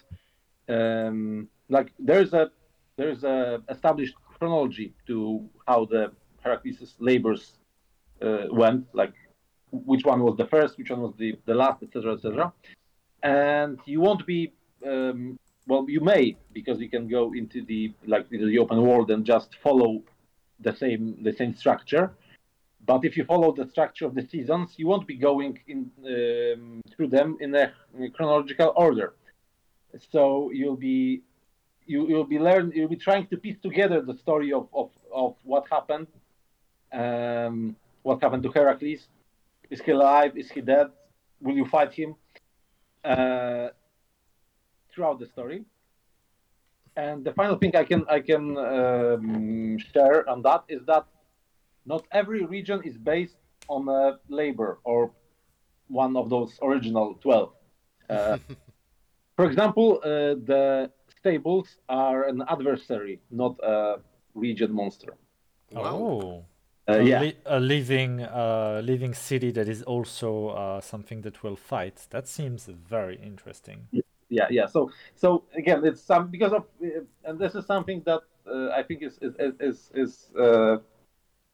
um, 0.70 1.48
like 1.70 1.92
there's 2.00 2.34
a 2.34 2.52
there's 2.98 3.24
a 3.24 3.62
established 3.70 4.16
chronology 4.38 4.94
to 5.08 5.48
how 5.68 5.86
the 5.86 6.12
Heracles 6.44 6.96
labors 7.00 7.54
uh, 8.22 8.46
went, 8.52 8.86
like 8.94 9.14
which 9.72 10.06
one 10.06 10.22
was 10.22 10.36
the 10.38 10.46
first, 10.46 10.78
which 10.78 10.90
one 10.90 11.02
was 11.02 11.14
the, 11.18 11.38
the 11.46 11.54
last, 11.54 11.84
etc., 11.84 12.14
etc. 12.14 12.54
And 13.24 13.80
you 13.86 14.00
won't 14.02 14.26
be 14.26 14.54
um, 14.86 15.40
well, 15.68 15.86
you 15.88 16.00
may 16.00 16.36
because 16.54 16.80
you 16.80 16.90
can 16.90 17.08
go 17.08 17.34
into 17.34 17.64
the 17.66 17.94
like 18.06 18.26
into 18.32 18.46
the 18.46 18.58
open 18.60 18.82
world 18.82 19.12
and 19.12 19.26
just 19.26 19.50
follow 19.62 20.02
the 20.60 20.76
same 20.76 21.18
the 21.24 21.34
same 21.34 21.54
structure. 21.56 22.14
But 22.86 23.04
if 23.04 23.18
you 23.18 23.26
follow 23.26 23.52
the 23.52 23.68
structure 23.70 24.06
of 24.06 24.16
the 24.16 24.26
seasons, 24.26 24.76
you 24.78 24.88
won't 24.88 25.06
be 25.06 25.18
going 25.18 25.60
in 25.68 25.92
um, 26.06 26.82
through 26.96 27.10
them 27.10 27.38
in 27.42 27.54
a, 27.54 27.74
chronological 28.16 28.72
order. 28.78 29.14
So 30.12 30.52
you'll 30.54 30.78
be 30.78 31.22
you, 31.86 32.08
you'll 32.08 32.24
be 32.36 32.40
learn 32.40 32.72
you'll 32.74 32.88
be 32.88 32.96
trying 32.96 33.28
to 33.28 33.38
piece 33.38 33.58
together 33.62 34.02
the 34.02 34.18
story 34.18 34.54
of, 34.54 34.68
of, 34.74 34.92
of 35.14 35.36
what 35.44 35.66
happened, 35.70 36.08
um, 36.94 37.76
what 38.04 38.22
happened 38.22 38.44
to 38.44 38.52
Heracles. 38.52 39.08
Is 39.70 39.82
he 39.82 39.92
alive? 39.92 40.38
Is 40.38 40.50
he 40.50 40.62
dead? 40.62 40.88
Will 41.42 41.56
you 41.56 41.66
fight 41.66 41.92
him? 41.92 42.16
Uh, 43.04 43.70
throughout 44.98 45.20
the 45.20 45.28
story. 45.28 45.64
And 46.96 47.24
the 47.24 47.34
final 47.34 47.56
thing 47.62 47.76
I 47.76 47.84
can 47.84 48.02
I 48.10 48.20
can 48.20 48.58
um, 48.58 49.78
share 49.94 50.28
on 50.28 50.42
that 50.42 50.62
is 50.68 50.82
that 50.88 51.06
not 51.86 52.04
every 52.12 52.44
region 52.44 52.82
is 52.84 52.98
based 52.98 53.38
on 53.70 53.88
a 53.88 54.18
labor 54.28 54.80
or 54.84 55.12
one 55.88 56.18
of 56.18 56.30
those 56.30 56.52
original 56.64 57.08
12. 57.22 57.54
Uh, 58.10 58.38
for 59.38 59.46
example, 59.46 60.00
uh, 60.04 60.10
the 60.52 60.92
stables 61.20 61.68
are 61.88 62.28
an 62.28 62.44
adversary, 62.50 63.22
not 63.30 63.54
a 63.62 64.00
region 64.34 64.74
monster. 64.74 65.14
Oh. 65.76 66.46
Uh, 66.90 66.94
a 66.94 67.04
yeah. 67.04 67.22
Li- 67.22 67.38
a 67.46 67.60
living, 67.60 68.22
uh, 68.22 68.82
living 68.84 69.14
city 69.14 69.52
that 69.52 69.68
is 69.68 69.84
also 69.84 70.48
uh, 70.48 70.82
something 70.82 71.22
that 71.22 71.44
will 71.44 71.58
fight. 71.58 72.08
That 72.10 72.28
seems 72.28 72.66
very 72.66 73.18
interesting. 73.22 73.88
Yeah, 73.92 74.07
yeah. 74.30 74.48
Yeah. 74.50 74.66
So, 74.66 74.92
so 75.16 75.44
again, 75.56 75.86
it's 75.86 76.02
some 76.02 76.28
because 76.28 76.54
of, 76.54 76.66
uh, 76.84 77.02
and 77.26 77.40
this 77.40 77.56
is 77.56 77.66
something 77.66 78.02
that 78.06 78.22
uh, 78.50 78.70
I 78.70 78.84
think 78.84 79.04
is 79.04 79.18
is 79.22 79.34
is 79.60 79.92
is, 79.94 80.32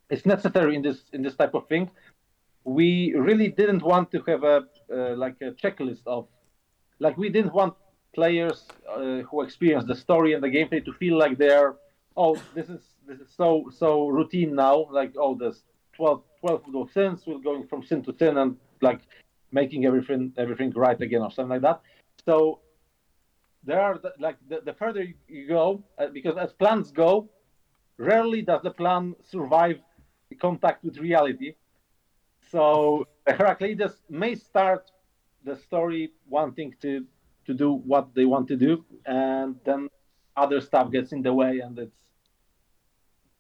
it's 0.09 0.25
necessary 0.25 0.75
in 0.75 0.81
this 0.81 1.03
in 1.13 1.21
this 1.21 1.35
type 1.35 1.53
of 1.53 1.67
thing. 1.67 1.89
We 2.65 3.13
really 3.15 3.49
didn't 3.49 3.83
want 3.83 4.11
to 4.11 4.21
have 4.27 4.43
a 4.43 4.65
uh, 4.91 5.15
like 5.15 5.35
a 5.41 5.51
checklist 5.51 6.03
of 6.05 6.27
like 6.99 7.17
we 7.17 7.29
didn't 7.29 7.53
want 7.53 7.73
players 8.13 8.67
uh, 8.89 9.21
who 9.27 9.41
experience 9.41 9.85
the 9.85 9.95
story 9.95 10.33
and 10.33 10.43
the 10.43 10.49
gameplay 10.49 10.83
to 10.85 10.93
feel 10.93 11.17
like 11.17 11.37
they're 11.37 11.75
oh 12.15 12.37
this 12.53 12.69
is 12.69 12.81
this 13.07 13.19
is 13.19 13.29
so 13.35 13.65
so 13.71 14.07
routine 14.07 14.53
now 14.55 14.87
like 14.91 15.11
oh 15.17 15.35
there's 15.35 15.63
12 15.93 16.21
12 16.39 16.75
of 16.75 16.91
sins 16.91 17.23
we're 17.25 17.39
going 17.39 17.65
from 17.67 17.83
sin 17.83 18.03
to 18.03 18.13
sin 18.17 18.37
and 18.37 18.55
like 18.81 19.01
making 19.51 19.85
everything 19.85 20.31
everything 20.37 20.71
right 20.75 21.01
again 21.01 21.21
or 21.21 21.31
something 21.31 21.49
like 21.49 21.61
that 21.61 21.81
so 22.25 22.59
there 23.63 23.79
are 23.79 23.97
the, 23.97 24.13
like 24.19 24.37
the, 24.49 24.61
the 24.65 24.73
further 24.73 25.05
you 25.27 25.47
go 25.47 25.83
uh, 25.97 26.07
because 26.07 26.37
as 26.37 26.53
plans 26.53 26.91
go 26.91 27.29
rarely 27.97 28.41
does 28.41 28.61
the 28.61 28.71
plan 28.71 29.15
survive 29.21 29.79
contact 30.39 30.83
with 30.83 30.97
reality. 30.97 31.53
So 32.51 33.07
Heraclides 33.27 34.01
may 34.09 34.35
start 34.35 34.91
the 35.43 35.55
story 35.55 36.11
wanting 36.27 36.75
to 36.81 37.05
to 37.45 37.53
do 37.53 37.73
what 37.73 38.15
they 38.15 38.25
want 38.25 38.47
to 38.47 38.55
do, 38.55 38.85
and 39.05 39.55
then 39.65 39.89
other 40.37 40.61
stuff 40.61 40.91
gets 40.91 41.11
in 41.11 41.21
the 41.21 41.33
way, 41.33 41.59
and 41.59 41.77
it's 41.77 42.03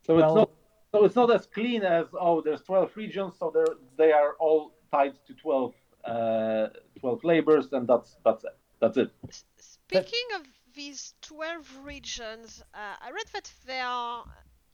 so 0.05 0.15
well, 0.15 0.25
it's 0.25 0.35
not 0.35 0.49
so 0.91 1.05
it's 1.05 1.15
not 1.15 1.31
as 1.31 1.45
clean 1.47 1.83
as 1.83 2.07
oh 2.19 2.41
there's 2.41 2.61
12 2.63 2.95
regions, 2.95 3.33
so 3.39 3.51
they 3.53 4.05
they 4.05 4.11
are 4.11 4.33
all 4.39 4.75
tied 4.91 5.13
to 5.25 5.33
12 5.33 5.73
uh, 6.05 6.67
12 6.99 7.23
labors, 7.23 7.71
and 7.71 7.87
that's 7.87 8.17
that's 8.25 8.43
it. 8.43 8.57
That's 8.83 8.97
it. 8.97 9.11
Speaking 9.59 10.27
of 10.35 10.41
these 10.75 11.13
12 11.21 11.85
regions, 11.85 12.61
uh, 12.73 12.95
I 13.01 13.11
read 13.11 13.27
that 13.31 13.49
they 13.65 13.79
are 13.79 14.25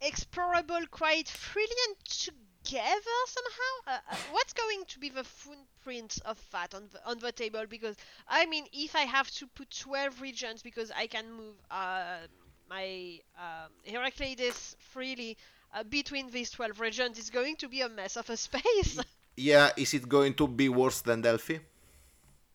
explorable 0.01 0.89
quite 0.89 1.29
freely 1.29 1.75
and 1.87 1.95
together 2.07 3.19
somehow? 3.27 3.73
Uh, 3.85 3.99
uh, 4.11 4.15
what's 4.31 4.53
going 4.53 4.83
to 4.87 4.97
be 4.97 5.09
the 5.09 5.23
footprint 5.23 6.17
of 6.25 6.39
that 6.51 6.73
on 6.73 6.89
the, 6.91 7.07
on 7.07 7.19
the 7.19 7.31
table? 7.31 7.65
Because, 7.69 7.97
I 8.27 8.47
mean, 8.47 8.65
if 8.73 8.95
I 8.95 9.01
have 9.01 9.29
to 9.31 9.45
put 9.45 9.69
12 9.69 10.21
regions 10.21 10.63
because 10.63 10.89
I 10.89 11.05
can 11.05 11.31
move 11.31 11.53
uh, 11.69 12.17
my 12.67 13.19
um, 13.37 13.69
Heraclides 13.85 14.75
freely 14.79 15.37
uh, 15.75 15.83
between 15.83 16.31
these 16.31 16.49
12 16.49 16.79
regions, 16.79 17.19
it's 17.19 17.29
going 17.29 17.57
to 17.57 17.67
be 17.67 17.81
a 17.81 17.89
mess 17.89 18.17
of 18.17 18.27
a 18.31 18.37
space. 18.47 18.99
yeah, 19.37 19.69
is 19.77 19.93
it 19.93 20.09
going 20.09 20.33
to 20.33 20.47
be 20.47 20.67
worse 20.67 21.01
than 21.01 21.21
Delphi? 21.21 21.59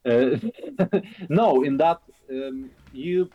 Uh, 0.04 0.36
no, 1.28 1.62
in 1.62 1.76
that 1.78 2.00
um, 2.30 2.70
you 2.92 3.28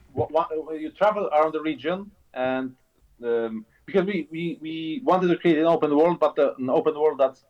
you 0.84 0.92
travel 0.96 1.28
around 1.34 1.54
the 1.54 1.62
region 1.62 2.12
and 2.34 2.76
um, 3.24 3.66
because 3.86 4.06
we, 4.06 4.28
we, 4.32 4.58
we 4.62 5.02
wanted 5.04 5.28
to 5.30 5.36
create 5.38 5.58
an 5.58 5.66
open 5.66 5.96
world, 5.96 6.20
but 6.20 6.38
uh, 6.38 6.54
an 6.60 6.70
open 6.70 6.94
world 7.00 7.18
that's 7.20 7.44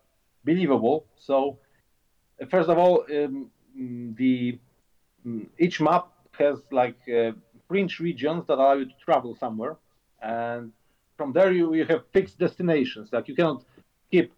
believable. 0.44 1.04
So, 1.18 1.58
uh, 2.40 2.46
first 2.46 2.68
of 2.68 2.78
all, 2.78 3.04
um, 3.10 3.50
mm, 3.78 4.16
the 4.16 4.58
um, 5.24 5.48
each 5.58 5.80
map 5.80 6.08
has 6.38 6.60
like 6.70 6.98
uh, 7.08 7.32
fringe 7.68 7.98
regions 8.00 8.46
that 8.46 8.54
allow 8.54 8.74
you 8.74 8.86
to 8.86 8.94
travel 9.04 9.34
somewhere, 9.34 9.76
and 10.22 10.72
from 11.16 11.32
there 11.32 11.52
you, 11.52 11.74
you 11.74 11.84
have 11.86 12.04
fixed 12.12 12.38
destinations. 12.38 13.12
Like 13.12 13.28
you 13.28 13.34
cannot 13.34 13.64
skip 14.08 14.32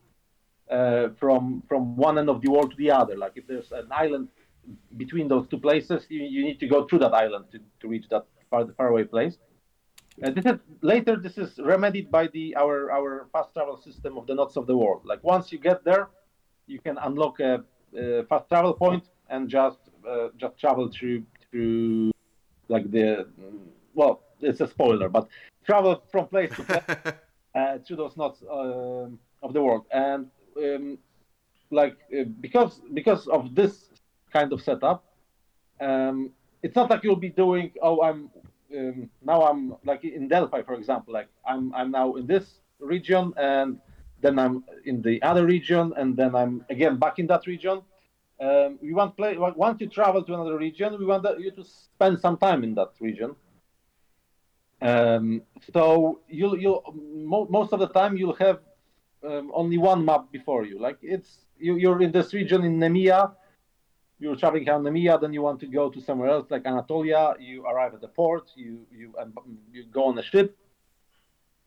uh, 0.70 1.08
from 1.18 1.62
from 1.68 1.96
one 1.96 2.18
end 2.18 2.28
of 2.28 2.40
the 2.40 2.50
world 2.50 2.70
to 2.72 2.76
the 2.76 2.90
other. 2.90 3.16
Like 3.16 3.32
if 3.36 3.46
there's 3.46 3.72
an 3.72 3.88
island 3.90 4.28
between 4.96 5.28
those 5.28 5.46
two 5.48 5.58
places, 5.58 6.06
you, 6.08 6.22
you 6.22 6.44
need 6.44 6.60
to 6.60 6.66
go 6.66 6.86
through 6.86 7.00
that 7.00 7.14
island 7.14 7.46
to, 7.52 7.58
to 7.80 7.88
reach 7.88 8.08
that 8.10 8.26
far, 8.50 8.66
faraway 8.76 9.04
place. 9.04 9.38
Uh, 10.22 10.30
this 10.30 10.44
is, 10.44 10.58
later, 10.82 11.16
this 11.16 11.38
is 11.38 11.58
remedied 11.58 12.10
by 12.10 12.26
the 12.28 12.54
our 12.56 12.90
our 12.92 13.28
fast 13.32 13.52
travel 13.54 13.80
system 13.80 14.18
of 14.18 14.26
the 14.26 14.34
knots 14.34 14.56
of 14.56 14.66
the 14.66 14.76
world. 14.76 15.02
Like 15.04 15.24
once 15.24 15.50
you 15.50 15.58
get 15.58 15.84
there, 15.84 16.10
you 16.66 16.78
can 16.78 16.98
unlock 16.98 17.40
a, 17.40 17.64
a 17.96 18.24
fast 18.24 18.48
travel 18.48 18.74
point 18.74 19.04
and 19.30 19.48
just 19.48 19.78
uh, 20.08 20.28
just 20.36 20.58
travel 20.58 20.90
through 20.90 21.24
through 21.50 22.12
like 22.68 22.90
the 22.90 23.26
well, 23.94 24.22
it's 24.40 24.60
a 24.60 24.68
spoiler, 24.68 25.08
but 25.08 25.28
travel 25.64 26.02
from 26.10 26.26
place 26.26 26.50
to 26.56 26.62
place 26.62 26.84
uh, 27.54 27.78
through 27.84 27.96
those 27.96 28.16
knots 28.16 28.42
um, 28.50 29.18
of 29.42 29.52
the 29.52 29.62
world, 29.62 29.86
and 29.92 30.26
um, 30.58 30.98
like 31.70 31.96
uh, 32.18 32.24
because 32.40 32.80
because 32.92 33.26
of 33.28 33.54
this 33.54 33.91
kind 34.32 34.52
of 34.52 34.62
setup, 34.62 35.04
um, 35.80 36.30
it's 36.62 36.76
not 36.76 36.90
like 36.90 37.02
you'll 37.04 37.16
be 37.16 37.30
doing 37.30 37.72
oh 37.82 38.02
I'm 38.02 38.30
um, 38.76 39.10
now 39.22 39.42
I'm 39.42 39.74
like 39.84 40.04
in 40.04 40.28
Delphi 40.28 40.62
for 40.62 40.74
example 40.74 41.12
like 41.12 41.28
I'm 41.46 41.74
I'm 41.74 41.90
now 41.90 42.14
in 42.14 42.26
this 42.26 42.60
region 42.78 43.32
and 43.36 43.78
then 44.20 44.38
I'm 44.38 44.64
in 44.84 45.02
the 45.02 45.20
other 45.22 45.44
region 45.46 45.92
and 45.96 46.16
then 46.16 46.34
I'm 46.34 46.64
again 46.70 46.98
back 46.98 47.18
in 47.18 47.26
that 47.28 47.46
region. 47.46 47.82
Um, 48.40 48.78
we 48.82 48.92
want 48.92 49.16
play 49.16 49.36
once 49.38 49.80
you 49.80 49.88
travel 49.88 50.22
to 50.24 50.34
another 50.34 50.58
region, 50.58 50.98
we 50.98 51.04
want 51.04 51.26
you 51.38 51.50
to 51.52 51.64
spend 51.64 52.18
some 52.20 52.36
time 52.38 52.64
in 52.64 52.74
that 52.74 52.90
region. 53.00 53.36
Um, 54.80 55.42
so 55.72 56.20
you'll 56.28 56.58
you'll 56.58 56.82
mo- 56.94 57.46
most 57.48 57.72
of 57.72 57.78
the 57.78 57.88
time 57.88 58.16
you'll 58.16 58.34
have 58.34 58.60
um, 59.24 59.52
only 59.54 59.78
one 59.78 60.04
map 60.04 60.32
before 60.32 60.64
you. 60.64 60.80
Like 60.80 60.98
it's 61.02 61.46
you, 61.58 61.76
you're 61.76 62.02
in 62.02 62.10
this 62.10 62.34
region 62.34 62.64
in 62.64 62.78
Nemea, 62.78 63.32
you're 64.22 64.36
traveling 64.36 64.68
around 64.68 64.84
Nemea, 64.84 65.20
then 65.20 65.32
you 65.32 65.42
want 65.42 65.58
to 65.60 65.66
go 65.66 65.90
to 65.90 66.00
somewhere 66.00 66.30
else 66.30 66.46
like 66.48 66.64
Anatolia. 66.64 67.34
You 67.40 67.66
arrive 67.66 67.92
at 67.94 68.00
the 68.00 68.08
port, 68.08 68.50
you 68.54 68.86
you 68.96 69.12
um, 69.20 69.32
you 69.72 69.84
go 69.98 70.04
on 70.04 70.18
a 70.18 70.22
ship. 70.22 70.56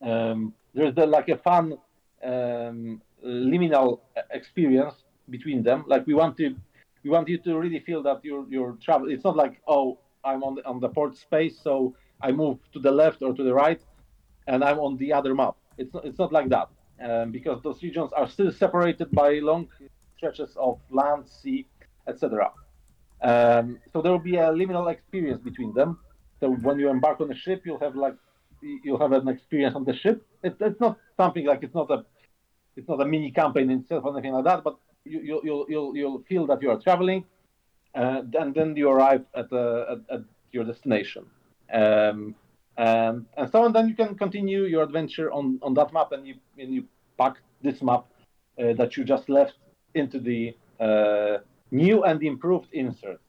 Um, 0.00 0.54
there's 0.74 0.94
the, 0.94 1.06
like 1.06 1.28
a 1.28 1.36
fun 1.36 1.76
um, 2.24 3.02
liminal 3.24 4.00
experience 4.30 4.94
between 5.28 5.62
them. 5.62 5.84
Like 5.86 6.06
we 6.06 6.14
want 6.14 6.36
to 6.38 6.56
we 7.04 7.10
want 7.10 7.28
you 7.28 7.38
to 7.38 7.58
really 7.58 7.80
feel 7.80 8.02
that 8.04 8.24
you're 8.24 8.46
you're 8.48 8.76
traveling. 8.80 9.12
It's 9.14 9.24
not 9.24 9.36
like 9.36 9.60
oh 9.68 9.98
I'm 10.24 10.42
on 10.42 10.54
the 10.54 10.64
on 10.64 10.80
the 10.80 10.88
port 10.88 11.14
space, 11.16 11.58
so 11.62 11.94
I 12.22 12.32
move 12.32 12.58
to 12.72 12.78
the 12.78 12.90
left 12.90 13.20
or 13.22 13.34
to 13.34 13.42
the 13.42 13.52
right, 13.52 13.82
and 14.46 14.64
I'm 14.64 14.78
on 14.78 14.96
the 14.96 15.12
other 15.12 15.34
map. 15.34 15.56
It's 15.76 15.92
not, 15.92 16.06
it's 16.06 16.18
not 16.18 16.32
like 16.32 16.48
that 16.48 16.68
um, 17.06 17.32
because 17.32 17.62
those 17.62 17.82
regions 17.82 18.12
are 18.14 18.28
still 18.28 18.50
separated 18.50 19.10
by 19.10 19.40
long 19.40 19.68
stretches 20.16 20.56
of 20.56 20.80
land, 20.90 21.28
sea, 21.28 21.66
etc. 22.08 22.50
Um, 23.22 23.78
so 23.92 24.02
there 24.02 24.12
will 24.12 24.18
be 24.18 24.36
a 24.36 24.48
liminal 24.50 24.90
experience 24.90 25.40
between 25.42 25.72
them. 25.74 25.98
So 26.40 26.50
when 26.50 26.78
you 26.78 26.90
embark 26.90 27.20
on 27.20 27.30
a 27.30 27.34
ship, 27.34 27.62
you'll 27.64 27.80
have 27.80 27.96
like 27.96 28.14
you'll 28.60 28.98
have 28.98 29.12
an 29.12 29.28
experience 29.28 29.74
on 29.74 29.84
the 29.84 29.94
ship. 29.94 30.26
It, 30.42 30.56
it's 30.60 30.80
not 30.80 30.98
something 31.16 31.46
like 31.46 31.62
it's 31.62 31.74
not 31.74 31.90
a 31.90 32.04
it's 32.76 32.88
not 32.88 33.00
a 33.00 33.06
mini 33.06 33.30
campaign 33.30 33.70
itself 33.70 34.04
or 34.04 34.12
anything 34.12 34.34
like 34.34 34.44
that, 34.44 34.62
but 34.62 34.76
you, 35.04 35.20
you, 35.20 35.40
you'll 35.44 35.66
you'll 35.68 35.96
you'll 35.96 36.22
feel 36.28 36.46
that 36.46 36.62
you 36.62 36.70
are 36.70 36.78
traveling, 36.78 37.24
uh, 37.94 38.22
and 38.38 38.54
then 38.54 38.76
you 38.76 38.88
arrive 38.90 39.24
at, 39.34 39.50
uh, 39.52 39.92
at, 39.92 40.16
at 40.16 40.20
your 40.52 40.64
destination, 40.64 41.24
um, 41.72 42.34
and 42.76 43.24
and 43.36 43.50
so 43.50 43.64
on. 43.64 43.72
Then 43.72 43.88
you 43.88 43.94
can 43.94 44.14
continue 44.14 44.64
your 44.64 44.82
adventure 44.82 45.32
on, 45.32 45.58
on 45.62 45.72
that 45.74 45.92
map, 45.92 46.12
and 46.12 46.26
you 46.26 46.34
and 46.58 46.74
you 46.74 46.84
pack 47.18 47.36
this 47.62 47.80
map 47.80 48.04
uh, 48.58 48.74
that 48.74 48.96
you 48.96 49.04
just 49.04 49.28
left 49.30 49.54
into 49.94 50.20
the 50.20 50.54
uh, 50.78 51.38
new 51.76 52.04
and 52.04 52.22
improved 52.22 52.68
insert. 52.72 53.20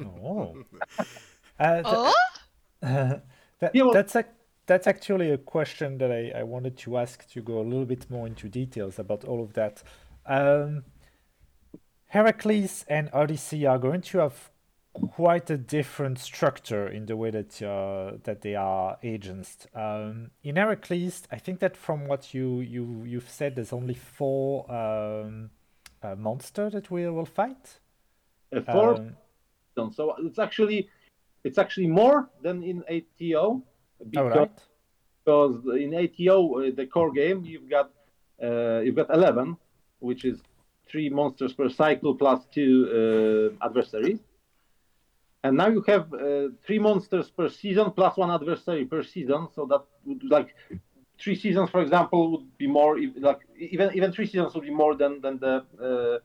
oh. 0.00 0.56
Uh, 1.60 1.74
th- 1.74 1.86
Oh? 1.86 2.12
that, 3.60 3.70
Yeah, 3.74 3.82
well- 3.84 3.92
that's 3.92 4.16
a, 4.16 4.24
that's 4.66 4.86
actually 4.88 5.30
a 5.30 5.38
question 5.38 5.98
that 5.98 6.10
I, 6.10 6.32
I 6.40 6.42
wanted 6.42 6.76
to 6.78 6.98
ask 6.98 7.28
to 7.30 7.40
go 7.40 7.60
a 7.60 7.62
little 7.62 7.84
bit 7.86 8.10
more 8.10 8.26
into 8.26 8.48
details 8.48 8.98
about 8.98 9.24
all 9.24 9.40
of 9.40 9.52
that. 9.52 9.82
Um, 10.26 10.82
Heracles 12.06 12.84
and 12.88 13.08
Odyssey 13.12 13.66
are 13.66 13.78
going 13.78 14.00
to 14.02 14.18
have 14.18 14.50
quite 14.92 15.48
a 15.50 15.56
different 15.56 16.18
structure 16.18 16.88
in 16.88 17.06
the 17.06 17.16
way 17.16 17.30
that 17.30 17.60
uh, 17.62 18.16
that 18.24 18.40
they 18.42 18.54
are 18.56 18.98
agents. 19.02 19.66
Um, 19.74 20.30
in 20.42 20.56
Heracles, 20.56 21.22
I 21.30 21.38
think 21.38 21.60
that 21.60 21.76
from 21.76 22.06
what 22.06 22.32
you 22.34 22.60
you 22.60 23.04
you've 23.04 23.28
said, 23.30 23.54
there's 23.56 23.72
only 23.72 23.94
four 23.94 24.70
um, 24.72 25.50
uh, 26.04 26.14
monster 26.16 26.70
that 26.70 26.90
we 26.90 27.08
will 27.08 27.24
fight. 27.40 27.80
Uh, 28.54 28.60
four 28.60 28.90
Um. 29.76 29.92
So 29.92 30.14
it's 30.18 30.38
actually 30.38 30.88
it's 31.42 31.58
actually 31.58 31.88
more 31.88 32.30
than 32.42 32.62
in 32.62 32.84
ATO 32.96 33.62
because, 34.10 34.36
right. 34.36 34.58
because 35.24 35.54
in 35.84 35.90
ATO 35.94 36.38
uh, 36.38 36.70
the 36.76 36.86
core 36.86 37.12
game 37.12 37.44
you've 37.44 37.68
got 37.68 37.90
uh, 38.42 38.78
you've 38.84 38.94
got 38.94 39.10
eleven, 39.18 39.56
which 39.98 40.24
is 40.24 40.42
three 40.86 41.08
monsters 41.08 41.52
per 41.52 41.68
cycle 41.68 42.14
plus 42.14 42.40
two 42.56 42.72
uh, 43.60 43.66
adversaries, 43.66 44.20
and 45.42 45.56
now 45.56 45.68
you 45.68 45.82
have 45.92 46.12
uh, 46.14 46.48
three 46.64 46.78
monsters 46.78 47.30
per 47.30 47.48
season 47.48 47.90
plus 47.90 48.16
one 48.16 48.30
adversary 48.30 48.84
per 48.84 49.02
season. 49.02 49.48
So 49.54 49.66
that 49.66 49.82
would 50.04 50.22
like 50.36 50.54
three 51.24 51.36
seasons, 51.44 51.70
for 51.70 51.80
example, 51.86 52.20
would 52.32 52.58
be 52.58 52.68
more 52.78 52.92
like 53.28 53.40
even 53.58 53.86
even 53.98 54.12
three 54.12 54.26
seasons 54.26 54.54
would 54.54 54.66
be 54.72 54.76
more 54.84 54.94
than 54.94 55.12
than 55.24 55.38
the 55.44 55.54
uh, 55.86 56.18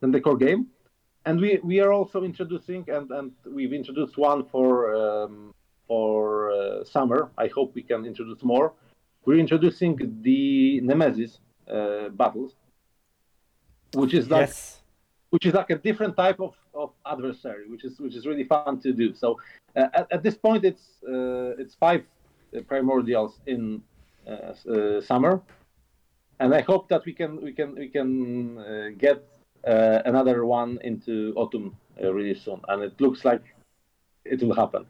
than 0.00 0.10
the 0.10 0.20
core 0.20 0.40
game 0.48 0.62
and 1.28 1.40
we 1.40 1.58
we 1.62 1.80
are 1.80 1.92
also 1.92 2.22
introducing 2.22 2.82
and 2.88 3.10
and 3.10 3.32
we've 3.56 3.74
introduced 3.82 4.16
one 4.16 4.40
for 4.52 4.70
um, 5.02 5.54
for 5.86 6.50
uh, 6.52 6.84
summer. 6.84 7.30
I 7.36 7.48
hope 7.48 7.74
we 7.74 7.82
can 7.82 8.04
introduce 8.04 8.42
more. 8.42 8.72
We're 9.24 9.42
introducing 9.46 9.92
the 10.22 10.80
Nemesis 10.80 11.38
uh, 11.70 12.08
battles, 12.20 12.52
which 13.94 14.14
is 14.14 14.30
like 14.30 14.48
yes. 14.48 14.80
which 15.30 15.44
is 15.44 15.54
like 15.54 15.70
a 15.70 15.78
different 15.88 16.16
type 16.16 16.40
of, 16.40 16.54
of 16.74 16.90
adversary, 17.04 17.68
which 17.68 17.84
is 17.84 17.98
which 18.00 18.14
is 18.14 18.26
really 18.26 18.44
fun 18.44 18.80
to 18.80 18.92
do. 18.92 19.14
So 19.14 19.38
uh, 19.76 19.88
at, 19.98 20.06
at 20.10 20.22
this 20.22 20.36
point, 20.36 20.64
it's 20.64 20.86
uh, 21.06 21.62
it's 21.62 21.74
five 21.74 22.02
primordials 22.70 23.32
in 23.46 23.82
summer, 25.00 25.40
and 26.40 26.54
I 26.54 26.60
hope 26.60 26.88
that 26.88 27.04
we 27.04 27.12
can 27.12 27.42
we 27.42 27.52
can 27.52 27.74
we 27.74 27.88
can 27.88 28.58
uh, 28.58 28.88
get 28.96 29.24
uh, 29.66 30.02
another 30.04 30.44
one 30.44 30.78
into 30.82 31.32
autumn 31.36 31.76
uh, 32.02 32.12
really 32.12 32.34
soon, 32.34 32.60
and 32.68 32.82
it 32.82 33.00
looks 33.00 33.24
like 33.24 33.42
it 34.24 34.42
will 34.42 34.54
happen. 34.54 34.86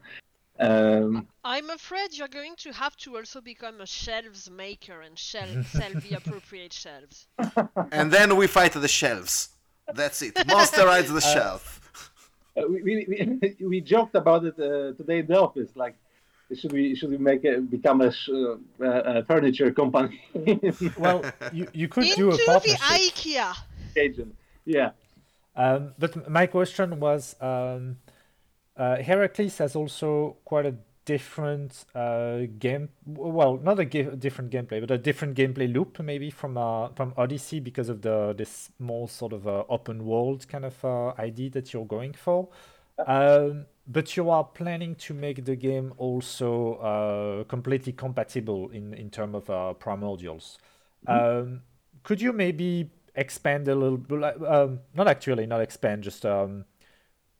Um, 0.59 1.27
I'm 1.45 1.69
afraid 1.69 2.09
you're 2.11 2.27
going 2.27 2.55
to 2.57 2.73
have 2.73 2.95
to 2.97 3.15
also 3.15 3.39
become 3.39 3.79
a 3.79 3.85
shelves 3.87 4.49
maker 4.51 5.01
and 5.01 5.17
shel- 5.17 5.63
sell 5.63 5.93
the 5.93 6.15
appropriate 6.17 6.73
shelves. 6.73 7.27
and 7.91 8.11
then 8.11 8.35
we 8.35 8.45
fight 8.47 8.73
the 8.73 8.87
shelves. 8.87 9.49
That's 9.93 10.21
it. 10.21 10.35
Monsterize 10.35 11.07
the 11.07 11.21
shelf. 11.21 12.11
uh, 12.57 12.63
we, 12.67 12.81
we, 12.83 13.39
we, 13.59 13.65
we 13.67 13.81
joked 13.81 14.15
about 14.15 14.43
it 14.43 14.59
uh, 14.59 14.93
today 14.97 15.19
in 15.19 15.27
the 15.27 15.39
office. 15.39 15.69
Like, 15.75 15.95
should 16.55 16.71
we 16.73 16.95
should 16.95 17.09
we 17.11 17.17
make 17.17 17.43
it 17.43 17.69
become 17.69 18.01
a, 18.01 18.07
uh, 18.07 18.85
a 19.19 19.23
furniture 19.25 19.71
company? 19.71 20.21
Well, 20.97 21.23
you, 21.53 21.67
you 21.73 21.87
could 21.87 22.05
Into 22.05 22.15
do 22.15 22.29
a 22.31 22.37
the. 22.37 22.77
IKEA. 22.81 23.55
agent. 23.95 24.35
Yeah. 24.65 24.91
Um, 25.55 25.93
but 25.99 26.29
my 26.29 26.47
question 26.47 26.99
was, 26.99 27.35
um, 27.41 27.97
uh, 28.77 28.97
Heracles 28.97 29.57
has 29.57 29.75
also 29.75 30.37
quite 30.45 30.65
a 30.65 30.75
different 31.05 31.85
uh, 31.95 32.41
game. 32.59 32.89
Well, 33.05 33.57
not 33.57 33.79
a 33.79 33.85
ga- 33.85 34.15
different 34.15 34.51
gameplay, 34.51 34.79
but 34.79 34.91
a 34.91 34.97
different 34.97 35.35
gameplay 35.35 35.71
loop 35.71 35.99
maybe 35.99 36.29
from 36.29 36.57
uh, 36.57 36.89
from 36.89 37.13
Odyssey 37.17 37.59
because 37.59 37.89
of 37.89 38.01
the 38.01 38.33
this 38.37 38.69
more 38.79 39.07
sort 39.09 39.33
of 39.33 39.47
uh, 39.47 39.63
open 39.69 40.05
world 40.05 40.47
kind 40.47 40.65
of 40.65 40.83
uh, 40.85 41.13
idea 41.19 41.49
that 41.51 41.73
you're 41.73 41.85
going 41.85 42.13
for. 42.13 42.49
Um, 43.07 43.65
but 43.89 44.15
you 44.15 44.29
are 44.29 44.43
planning 44.43 44.93
to 44.93 45.13
make 45.15 45.43
the 45.45 45.55
game 45.55 45.93
also 45.97 46.75
uh, 46.75 47.43
completely 47.45 47.91
compatible 47.91 48.69
in 48.69 48.93
in 48.93 49.09
terms 49.09 49.35
of 49.35 49.49
uh, 49.49 49.73
primordials. 49.73 50.57
Um, 51.07 51.61
could 52.03 52.21
you 52.21 52.31
maybe 52.31 52.91
expand 53.15 53.67
a 53.67 53.75
little 53.75 53.97
bit? 53.97 54.23
Um, 54.45 54.79
not 54.93 55.07
actually, 55.07 55.47
not 55.47 55.61
expand, 55.61 56.03
just 56.03 56.23
um, 56.23 56.65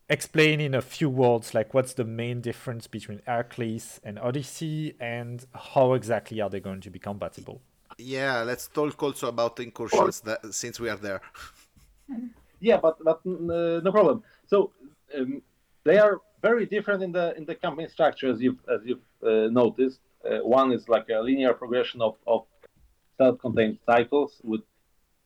explain 0.08 0.60
in 0.60 0.74
a 0.74 0.82
few 0.82 1.08
words, 1.08 1.54
like 1.54 1.72
what's 1.72 1.94
the 1.94 2.04
main 2.04 2.40
difference 2.40 2.88
between 2.88 3.22
Heracles 3.26 4.00
and 4.02 4.18
Odyssey, 4.18 4.96
and 4.98 5.46
how 5.54 5.92
exactly 5.94 6.40
are 6.40 6.50
they 6.50 6.60
going 6.60 6.80
to 6.80 6.90
be 6.90 6.98
compatible? 6.98 7.62
Yeah, 7.96 8.42
let's 8.42 8.66
talk 8.66 9.00
also 9.02 9.28
about 9.28 9.60
incursions 9.60 10.20
that, 10.22 10.52
since 10.52 10.80
we 10.80 10.88
are 10.90 10.96
there. 10.96 11.20
Yeah, 12.62 12.76
but 12.76 13.02
but 13.02 13.22
uh, 13.24 13.80
no 13.80 13.90
problem. 13.90 14.22
So 14.46 14.72
um, 15.16 15.40
they 15.84 15.98
are 15.98 16.20
very 16.42 16.66
different 16.66 17.02
in 17.02 17.12
the 17.12 17.36
in 17.36 17.44
the 17.44 17.54
campaign 17.54 17.88
structure 17.88 18.28
as 18.30 18.40
you've 18.40 18.60
as 18.68 18.80
you've 18.84 19.08
uh, 19.22 19.48
noticed. 19.50 20.00
Uh, 20.24 20.38
one 20.38 20.72
is 20.72 20.88
like 20.88 21.08
a 21.08 21.18
linear 21.20 21.54
progression 21.54 22.00
of 22.02 22.16
of 22.26 22.44
self-contained 23.18 23.78
cycles 23.86 24.40
with 24.42 24.62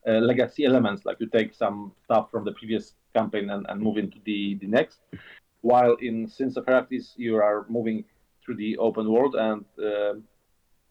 uh, 0.07 0.19
legacy 0.31 0.65
elements, 0.65 1.05
like 1.05 1.17
you 1.19 1.27
take 1.27 1.53
some 1.53 1.91
stuff 2.03 2.29
from 2.29 2.43
the 2.45 2.51
previous 2.51 2.93
campaign 3.13 3.49
and, 3.49 3.65
and 3.69 3.81
move 3.81 3.97
into 3.97 4.19
the 4.25 4.55
the 4.61 4.67
next. 4.67 4.99
While 5.61 5.95
in 6.01 6.27
Sins 6.27 6.57
of 6.57 6.65
you 7.17 7.37
are 7.37 7.65
moving 7.69 8.05
through 8.41 8.57
the 8.57 8.77
open 8.77 9.11
world 9.11 9.35
and 9.35 9.65
uh, 9.83 10.13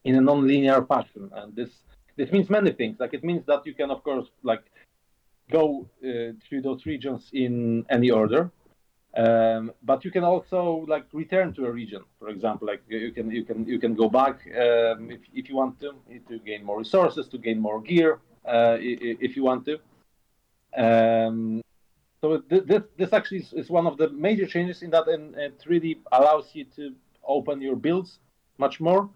in 0.05 0.17
a 0.17 0.21
non-linear 0.21 0.85
fashion, 0.87 1.31
and 1.35 1.55
this 1.55 1.71
this 2.17 2.31
means 2.33 2.51
many 2.51 2.73
things. 2.73 2.97
Like 2.99 3.15
it 3.15 3.25
means 3.25 3.45
that 3.47 3.65
you 3.67 3.75
can, 3.75 3.91
of 3.91 4.03
course, 4.03 4.29
like 4.43 4.65
go 5.51 5.87
uh, 6.03 6.33
through 6.43 6.63
those 6.63 6.87
regions 6.87 7.31
in 7.33 7.85
any 7.91 8.11
order. 8.11 8.51
Um, 9.17 9.73
but 9.85 10.05
you 10.05 10.11
can 10.11 10.25
also 10.25 10.85
like 10.89 11.07
return 11.13 11.53
to 11.55 11.67
a 11.67 11.71
region, 11.71 12.03
for 12.19 12.31
example, 12.31 12.67
like 12.67 12.83
you 12.89 13.13
can 13.13 13.31
you 13.31 13.45
can 13.45 13.65
you 13.65 13.79
can 13.79 13.95
go 13.95 14.09
back 14.09 14.41
um, 14.49 15.11
if, 15.11 15.21
if 15.33 15.49
you 15.49 15.55
want 15.55 15.79
to 15.81 15.95
to 16.29 16.39
gain 16.41 16.65
more 16.65 16.79
resources, 16.79 17.29
to 17.29 17.39
gain 17.39 17.61
more 17.61 17.81
gear, 17.81 18.19
uh, 18.45 18.77
if 18.81 19.37
you 19.37 19.45
want 19.45 19.67
to. 19.67 19.79
Um, 20.77 21.63
so 22.21 22.43
this 22.49 22.83
this 22.97 23.13
actually 23.13 23.41
is, 23.41 23.53
is, 23.53 23.71
one 23.71 23.87
of 23.87 23.99
the 23.99 24.09
major 24.11 24.47
changes 24.47 24.83
in 24.83 24.91
that, 24.91 25.07
and 25.07 25.37
it 25.37 25.63
really 25.67 26.01
allows 26.11 26.51
you 26.53 26.65
to 26.77 26.93
open 27.23 27.61
your 27.61 27.77
builds 27.77 28.19
much 28.59 28.81
more 28.81 29.09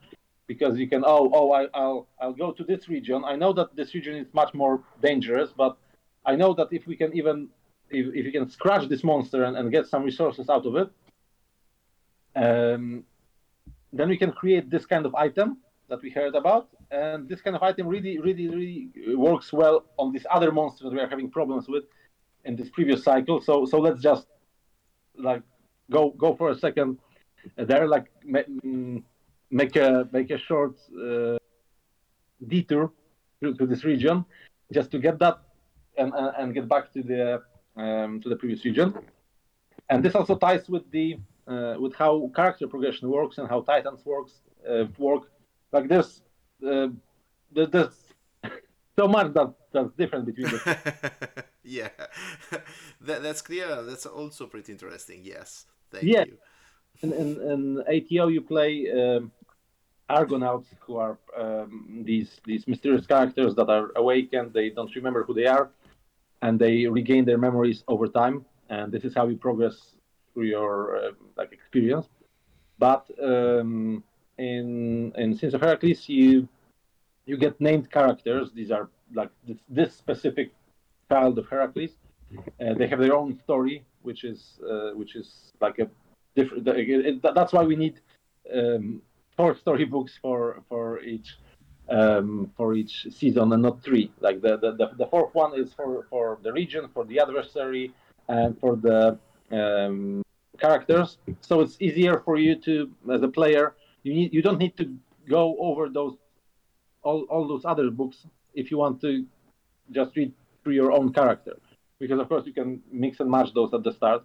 because 0.46 0.78
you 0.78 0.88
can 0.88 1.02
oh 1.04 1.28
oh 1.34 1.52
I, 1.52 1.66
I'll 1.74 2.06
I'll 2.20 2.32
go 2.44 2.52
to 2.52 2.62
this 2.62 2.88
region. 2.88 3.24
I 3.24 3.34
know 3.34 3.52
that 3.54 3.74
this 3.74 3.94
region 3.94 4.14
is 4.14 4.32
much 4.32 4.54
more 4.54 4.80
dangerous, 5.02 5.50
but 5.56 5.76
I 6.24 6.36
know 6.36 6.54
that 6.54 6.68
if 6.70 6.86
we 6.86 6.94
can 6.94 7.16
even 7.16 7.48
if, 7.90 8.14
if 8.14 8.24
you 8.26 8.32
can 8.32 8.48
scratch 8.48 8.88
this 8.88 9.04
monster 9.04 9.44
and, 9.44 9.56
and 9.56 9.70
get 9.70 9.86
some 9.86 10.02
resources 10.02 10.48
out 10.48 10.66
of 10.66 10.76
it, 10.76 10.88
um, 12.36 13.04
then 13.92 14.08
we 14.08 14.16
can 14.16 14.32
create 14.32 14.70
this 14.70 14.86
kind 14.86 15.06
of 15.06 15.14
item 15.14 15.58
that 15.88 16.02
we 16.02 16.10
heard 16.10 16.34
about. 16.34 16.68
And 16.90 17.28
this 17.28 17.40
kind 17.40 17.56
of 17.56 17.62
item 17.62 17.86
really, 17.86 18.18
really, 18.18 18.48
really 18.48 18.90
works 19.14 19.52
well 19.52 19.86
on 19.98 20.12
this 20.12 20.24
other 20.30 20.52
monster 20.52 20.84
that 20.84 20.92
we 20.92 21.00
are 21.00 21.08
having 21.08 21.30
problems 21.30 21.68
with 21.68 21.84
in 22.44 22.56
this 22.56 22.70
previous 22.70 23.02
cycle. 23.02 23.40
So, 23.40 23.66
so 23.66 23.78
let's 23.78 24.00
just 24.00 24.26
like 25.16 25.42
go 25.90 26.10
go 26.10 26.36
for 26.36 26.50
a 26.50 26.58
second 26.58 26.98
there, 27.56 27.88
like 27.88 28.06
mm, 28.26 29.02
make 29.50 29.76
a 29.76 30.08
make 30.12 30.30
a 30.30 30.38
short 30.38 30.76
uh, 30.94 31.38
detour 32.46 32.92
to, 33.42 33.54
to 33.54 33.66
this 33.66 33.84
region 33.84 34.24
just 34.72 34.90
to 34.90 34.98
get 34.98 35.18
that 35.18 35.38
and, 35.96 36.12
and 36.14 36.54
get 36.54 36.68
back 36.68 36.92
to 36.92 37.02
the 37.02 37.42
um, 37.78 38.20
to 38.20 38.28
the 38.28 38.36
previous 38.36 38.64
region. 38.64 38.94
And 39.88 40.04
this 40.04 40.14
also 40.14 40.36
ties 40.36 40.68
with 40.68 40.90
the 40.90 41.18
uh, 41.46 41.76
with 41.78 41.94
how 41.94 42.30
character 42.34 42.66
progression 42.66 43.08
works 43.08 43.38
and 43.38 43.48
how 43.48 43.62
Titans 43.62 44.04
works 44.04 44.32
uh, 44.68 44.84
work. 44.98 45.30
Like 45.72 45.88
there's 45.88 46.22
uh, 46.66 46.88
there's 47.52 47.96
so 48.98 49.08
much 49.08 49.32
that 49.32 49.54
that's 49.72 49.92
different 49.92 50.26
between 50.26 50.48
the. 50.48 51.44
yeah, 51.62 51.88
that, 53.00 53.22
that's 53.22 53.42
clear. 53.42 53.82
That's 53.82 54.06
also 54.06 54.46
pretty 54.46 54.72
interesting. 54.72 55.20
Yes, 55.24 55.66
thank 55.90 56.04
yeah. 56.04 56.24
you. 56.26 56.38
In, 57.00 57.12
in, 57.12 57.40
in 57.50 57.80
ATO, 57.82 58.26
you 58.26 58.40
play 58.40 58.90
um, 58.90 59.30
Argonauts, 60.08 60.68
who 60.80 60.96
are 60.96 61.16
um, 61.36 62.02
these 62.04 62.40
these 62.44 62.66
mysterious 62.66 63.06
characters 63.06 63.54
that 63.54 63.70
are 63.70 63.92
awakened. 63.96 64.52
They 64.52 64.70
don't 64.70 64.94
remember 64.96 65.22
who 65.22 65.32
they 65.32 65.46
are, 65.46 65.70
and 66.42 66.58
they 66.58 66.86
regain 66.86 67.24
their 67.24 67.38
memories 67.38 67.84
over 67.88 68.06
time. 68.08 68.44
And 68.70 68.92
this 68.92 69.04
is 69.04 69.14
how 69.14 69.26
you 69.28 69.36
progress 69.36 69.94
through 70.32 70.46
your 70.46 70.96
uh, 70.96 71.10
like 71.36 71.52
experience. 71.52 72.06
But 72.78 73.06
um, 73.22 74.04
in 74.38 75.12
in 75.16 75.36
Sins 75.36 75.54
of 75.54 75.60
Heracles, 75.60 76.08
you 76.08 76.48
you 77.26 77.36
get 77.36 77.60
named 77.60 77.90
characters. 77.90 78.52
These 78.54 78.70
are 78.70 78.88
like 79.14 79.30
this, 79.46 79.58
this 79.68 79.94
specific 79.94 80.52
child 81.10 81.38
of 81.38 81.48
Heracles. 81.48 81.90
Uh, 82.60 82.74
they 82.74 82.86
have 82.86 83.00
their 83.00 83.16
own 83.16 83.38
story, 83.44 83.84
which 84.02 84.24
is 84.24 84.60
uh, 84.70 84.90
which 84.94 85.16
is 85.16 85.52
like 85.60 85.78
a 85.78 85.88
different. 86.36 86.64
That's 87.22 87.52
why 87.52 87.64
we 87.64 87.76
need 87.76 88.00
um, 88.54 89.02
four 89.36 89.56
storybooks 89.56 90.18
for 90.20 90.62
for 90.68 91.00
each 91.00 91.38
um, 91.90 92.50
for 92.56 92.74
each 92.74 93.06
season 93.10 93.52
and 93.52 93.62
not 93.62 93.82
three. 93.82 94.10
Like 94.20 94.40
the, 94.40 94.56
the, 94.58 94.90
the, 94.96 95.06
fourth 95.06 95.34
one 95.34 95.58
is 95.58 95.72
for, 95.72 96.06
for 96.10 96.38
the 96.42 96.52
region, 96.52 96.88
for 96.92 97.04
the 97.04 97.20
adversary, 97.20 97.92
and 98.28 98.58
for 98.60 98.76
the 98.76 99.18
um, 99.50 100.22
characters. 100.60 101.18
So 101.40 101.60
it's 101.60 101.76
easier 101.80 102.20
for 102.24 102.36
you 102.36 102.56
to, 102.56 102.90
as 103.12 103.22
a 103.22 103.28
player, 103.28 103.74
you 104.02 104.14
need 104.14 104.32
you 104.32 104.42
don't 104.42 104.58
need 104.58 104.76
to 104.76 104.94
go 105.28 105.56
over 105.58 105.88
those 105.88 106.16
all, 107.02 107.22
all 107.30 107.46
those 107.46 107.64
other 107.64 107.90
books 107.90 108.26
if 108.54 108.70
you 108.70 108.78
want 108.78 109.00
to 109.00 109.26
just 109.90 110.16
read 110.16 110.32
through 110.62 110.74
your 110.74 110.92
own 110.92 111.12
character, 111.12 111.58
because 111.98 112.20
of 112.20 112.28
course 112.28 112.46
you 112.46 112.52
can 112.52 112.82
mix 112.92 113.20
and 113.20 113.30
match 113.30 113.52
those 113.54 113.72
at 113.72 113.82
the 113.82 113.92
start. 113.92 114.24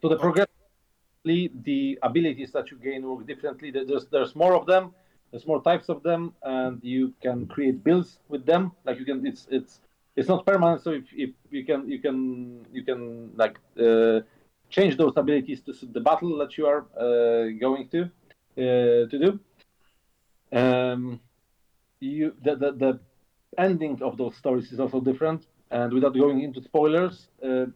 So 0.00 0.08
the 0.08 0.16
progress, 0.16 0.46
the 1.24 1.98
abilities 2.02 2.52
that 2.52 2.70
you 2.70 2.78
gain 2.78 3.02
work 3.02 3.26
differently. 3.26 3.70
There's 3.70 4.06
there's 4.06 4.36
more 4.36 4.54
of 4.54 4.66
them 4.66 4.94
there's 5.30 5.46
more 5.46 5.62
types 5.62 5.88
of 5.88 6.02
them, 6.02 6.34
and 6.42 6.82
you 6.82 7.12
can 7.22 7.46
create 7.46 7.82
builds 7.82 8.18
with 8.28 8.46
them. 8.46 8.72
Like 8.84 8.98
you 8.98 9.04
can, 9.04 9.26
it's 9.26 9.46
it's 9.50 9.80
it's 10.16 10.28
not 10.28 10.46
permanent. 10.46 10.82
So 10.82 10.92
if, 10.92 11.04
if 11.12 11.30
you 11.50 11.64
can 11.64 11.88
you 11.88 11.98
can 11.98 12.64
you 12.72 12.84
can 12.84 13.30
like 13.36 13.58
uh, 13.80 14.20
change 14.70 14.96
those 14.96 15.12
abilities 15.16 15.60
to 15.62 15.74
suit 15.74 15.92
the 15.92 16.00
battle 16.00 16.36
that 16.38 16.56
you 16.56 16.66
are 16.66 16.86
uh, 16.98 17.50
going 17.60 17.88
to 17.88 18.02
uh, 18.04 19.08
to 19.10 19.18
do. 19.24 19.40
Um, 20.52 21.20
you 22.00 22.34
the, 22.42 22.56
the 22.56 22.72
the 22.72 23.00
ending 23.58 24.02
of 24.02 24.16
those 24.16 24.36
stories 24.36 24.72
is 24.72 24.80
also 24.80 25.00
different. 25.00 25.46
And 25.70 25.92
without 25.92 26.14
going 26.14 26.42
into 26.42 26.62
spoilers, 26.62 27.28
uh, 27.42 27.66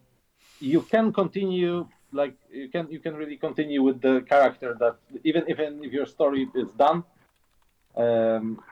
you 0.61 0.83
can 0.83 1.13
continue 1.13 1.89
like 2.13 2.37
you 2.53 2.69
can 2.69 2.91
you 2.91 3.01
can 3.01 3.15
really 3.17 3.37
continue 3.37 3.83
with 3.83 4.01
the 4.01 4.21
character 4.29 4.77
that 4.79 4.97
even 5.25 5.45
even 5.49 5.83
if 5.85 5.93
your 5.93 6.07
story 6.07 6.49
is 6.55 6.69
done 6.79 7.05
um, 7.97 8.63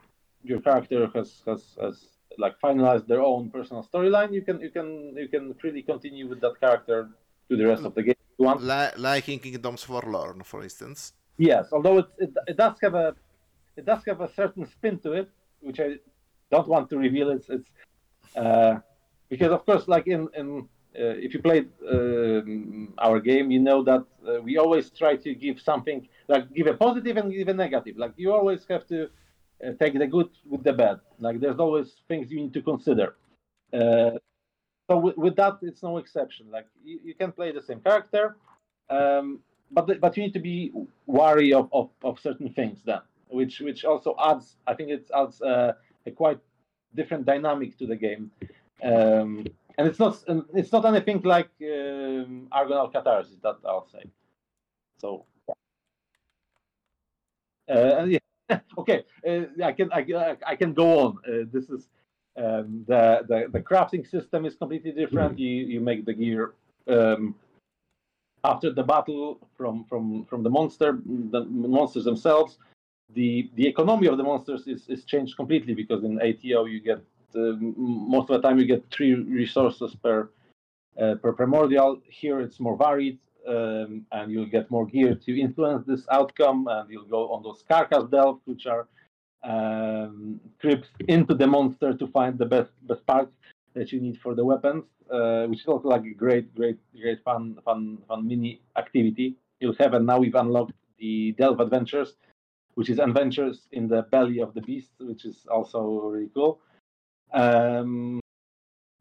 your 0.43 0.61
character 0.61 1.09
has, 1.13 1.41
has 1.45 1.61
has 1.81 1.95
like 2.37 2.55
finalized 2.63 3.07
their 3.07 3.21
own 3.21 3.49
personal 3.49 3.83
storyline, 3.83 4.33
you 4.33 4.41
can 4.41 4.59
you 4.61 4.69
can 4.69 5.13
you 5.15 5.27
can 5.27 5.55
really 5.63 5.81
continue 5.81 6.27
with 6.27 6.39
that 6.41 6.59
character 6.59 7.09
to 7.49 7.57
the 7.57 7.65
rest 7.65 7.83
of 7.83 7.93
the 7.95 8.03
game. 8.03 8.15
You 8.37 8.45
want. 8.45 8.63
like 8.63 9.27
in 9.29 9.39
Kingdoms 9.39 9.83
Forlorn, 9.83 10.43
for 10.43 10.63
instance. 10.63 11.13
Yes, 11.37 11.67
although 11.71 11.99
it, 11.99 12.07
it, 12.17 12.31
it 12.47 12.57
does 12.57 12.75
have 12.81 12.95
a 12.95 13.15
it 13.75 13.85
does 13.85 14.01
have 14.07 14.21
a 14.21 14.29
certain 14.33 14.65
spin 14.65 14.99
to 14.99 15.13
it, 15.13 15.29
which 15.61 15.79
I 15.79 15.95
don't 16.51 16.67
want 16.67 16.89
to 16.91 16.97
reveal. 16.97 17.29
It's 17.29 17.49
it's 17.49 17.69
uh, 18.35 18.75
because 19.29 19.51
of 19.51 19.65
course, 19.65 19.87
like 19.87 20.07
in 20.07 20.27
in 20.35 20.67
uh, 20.99 21.15
if 21.25 21.33
you 21.33 21.41
played 21.41 21.69
uh, 21.85 22.41
our 23.05 23.19
game, 23.19 23.51
you 23.51 23.59
know 23.59 23.83
that 23.83 24.03
we 24.43 24.57
always 24.57 24.89
try 24.89 25.15
to 25.15 25.33
give 25.33 25.59
something 25.59 26.07
like 26.27 26.53
give 26.53 26.67
a 26.67 26.73
positive 26.73 27.17
and 27.17 27.31
give 27.31 27.47
a 27.47 27.53
negative. 27.53 27.97
Like 27.97 28.13
you 28.17 28.31
always 28.31 28.65
have 28.69 28.87
to 28.87 29.09
uh, 29.65 29.71
take 29.79 29.97
the 29.97 30.07
good 30.07 30.29
with 30.49 30.63
the 30.63 30.73
bad. 30.73 30.99
Like 31.19 31.39
there's 31.39 31.59
always 31.59 31.95
things 32.07 32.31
you 32.31 32.39
need 32.41 32.53
to 32.53 32.61
consider. 32.61 33.15
Uh, 33.73 34.11
so 34.89 34.97
with, 34.97 35.17
with, 35.17 35.35
that, 35.35 35.59
it's 35.61 35.83
no 35.83 35.97
exception. 35.97 36.47
Like 36.51 36.65
you, 36.83 36.99
you 37.03 37.13
can 37.13 37.31
play 37.31 37.51
the 37.51 37.61
same 37.61 37.79
character, 37.79 38.37
um, 38.89 39.39
but 39.71 39.99
but 40.01 40.17
you 40.17 40.23
need 40.23 40.33
to 40.33 40.39
be 40.39 40.71
wary 41.05 41.53
of, 41.53 41.69
of, 41.71 41.89
of, 42.03 42.19
certain 42.19 42.51
things 42.53 42.79
then, 42.83 43.01
which 43.29 43.59
which 43.59 43.85
also 43.85 44.15
adds. 44.19 44.55
I 44.65 44.73
think 44.73 44.89
it 44.89 45.09
adds 45.15 45.41
uh, 45.41 45.73
a 46.05 46.11
quite 46.11 46.39
different 46.95 47.25
dynamic 47.25 47.77
to 47.77 47.85
the 47.85 47.95
game. 47.95 48.31
Um, 48.81 49.45
and 49.77 49.87
it's 49.87 49.99
not 49.99 50.21
it's 50.53 50.71
not 50.71 50.85
anything 50.85 51.21
like 51.21 51.49
um, 51.61 52.47
Argonaut 52.51 52.91
Catharsis 52.91 53.37
that 53.43 53.57
I'll 53.65 53.87
say. 53.91 54.03
So 54.99 55.25
uh, 57.69 58.05
yeah. 58.05 58.19
okay, 58.77 59.03
uh, 59.27 59.63
I 59.63 59.71
can 59.73 59.91
I, 59.93 60.35
I 60.45 60.55
can 60.55 60.73
go 60.73 60.99
on. 60.99 61.17
Uh, 61.27 61.45
this 61.51 61.69
is 61.69 61.87
um, 62.37 62.83
the, 62.87 63.25
the 63.27 63.47
the 63.51 63.59
crafting 63.59 64.09
system 64.09 64.45
is 64.45 64.55
completely 64.55 64.91
different. 64.91 65.33
Mm-hmm. 65.33 65.41
You 65.41 65.65
you 65.65 65.79
make 65.79 66.05
the 66.05 66.13
gear 66.13 66.53
um, 66.87 67.35
after 68.43 68.71
the 68.71 68.83
battle 68.83 69.47
from 69.55 69.85
from 69.85 70.25
from 70.25 70.43
the 70.43 70.49
monster 70.49 70.99
the 71.05 71.45
monsters 71.45 72.05
themselves. 72.05 72.57
The 73.13 73.49
the 73.55 73.67
economy 73.67 74.07
of 74.07 74.17
the 74.17 74.23
monsters 74.23 74.67
is, 74.67 74.87
is 74.87 75.03
changed 75.03 75.35
completely 75.35 75.73
because 75.73 76.03
in 76.03 76.19
ATO 76.19 76.65
you 76.65 76.79
get 76.79 76.99
uh, 77.35 77.53
most 77.59 78.29
of 78.29 78.41
the 78.41 78.47
time 78.47 78.57
you 78.57 78.65
get 78.65 78.83
three 78.91 79.13
resources 79.13 79.95
per 79.95 80.29
uh, 80.99 81.15
per 81.15 81.33
primordial. 81.33 82.01
Here 82.07 82.39
it's 82.39 82.59
more 82.59 82.77
varied 82.77 83.19
um, 83.49 84.05
and 84.11 84.31
you'll 84.31 84.45
get 84.57 84.69
more 84.69 84.85
gear 84.85 85.15
to 85.15 85.39
influence 85.39 85.85
this 85.85 86.05
outcome, 86.11 86.67
and 86.67 86.89
you'll 86.89 87.11
go 87.17 87.31
on 87.33 87.43
those 87.43 87.63
carcass 87.67 88.05
delves, 88.09 88.41
which 88.45 88.65
are 88.67 88.87
um, 89.43 90.39
trips 90.61 90.89
into 91.07 91.33
the 91.33 91.47
monster 91.47 91.93
to 91.93 92.07
find 92.07 92.37
the 92.37 92.45
best 92.45 92.71
best 92.83 93.05
parts 93.07 93.33
that 93.73 93.91
you 93.91 93.99
need 94.01 94.19
for 94.19 94.35
the 94.35 94.43
weapons, 94.43 94.83
uh, 95.11 95.45
which 95.47 95.61
is 95.61 95.67
also 95.67 95.87
like 95.87 96.03
a 96.03 96.13
great, 96.13 96.53
great, 96.55 96.77
great 96.99 97.23
fun, 97.23 97.57
fun, 97.65 97.97
fun 98.07 98.27
mini 98.27 98.61
activity. 98.77 99.35
You'll 99.59 99.75
have, 99.79 99.93
and 99.93 100.05
now 100.05 100.19
we've 100.19 100.35
unlocked 100.35 100.73
the 100.97 101.33
Delve 101.33 101.59
Adventures, 101.59 102.15
which 102.75 102.89
is 102.89 102.99
adventures 102.99 103.67
in 103.71 103.87
the 103.87 104.03
belly 104.11 104.39
of 104.39 104.53
the 104.53 104.61
beast, 104.61 104.91
which 104.99 105.25
is 105.25 105.45
also 105.49 105.81
really 105.81 106.29
cool. 106.33 106.59
Um, 107.33 108.19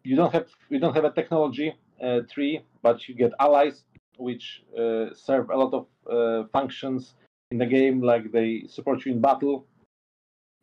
you 0.05 0.17
don't 0.17 0.33
have 0.33 0.49
you 0.71 0.79
don't 0.79 0.95
have 0.95 1.05
a 1.05 1.13
technology 1.13 1.75
uh, 2.03 2.21
tree, 2.33 2.63
but 2.83 3.09
you 3.09 3.15
get 3.15 3.33
allies 3.41 3.85
which 4.19 4.63
uh, 4.79 5.07
serve 5.15 5.51
a 5.51 5.57
lot 5.57 5.73
of 5.73 5.87
uh, 6.11 6.47
functions 6.53 7.15
in 7.51 7.59
the 7.59 7.67
game, 7.67 8.03
like 8.03 8.31
they 8.33 8.65
support 8.69 9.05
you 9.05 9.13
in 9.13 9.21
battle. 9.21 9.67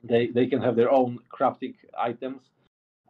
They 0.04 0.28
they 0.28 0.48
can 0.48 0.62
have 0.62 0.76
their 0.76 0.92
own 0.92 1.20
crafting 1.36 1.76
items. 1.98 2.42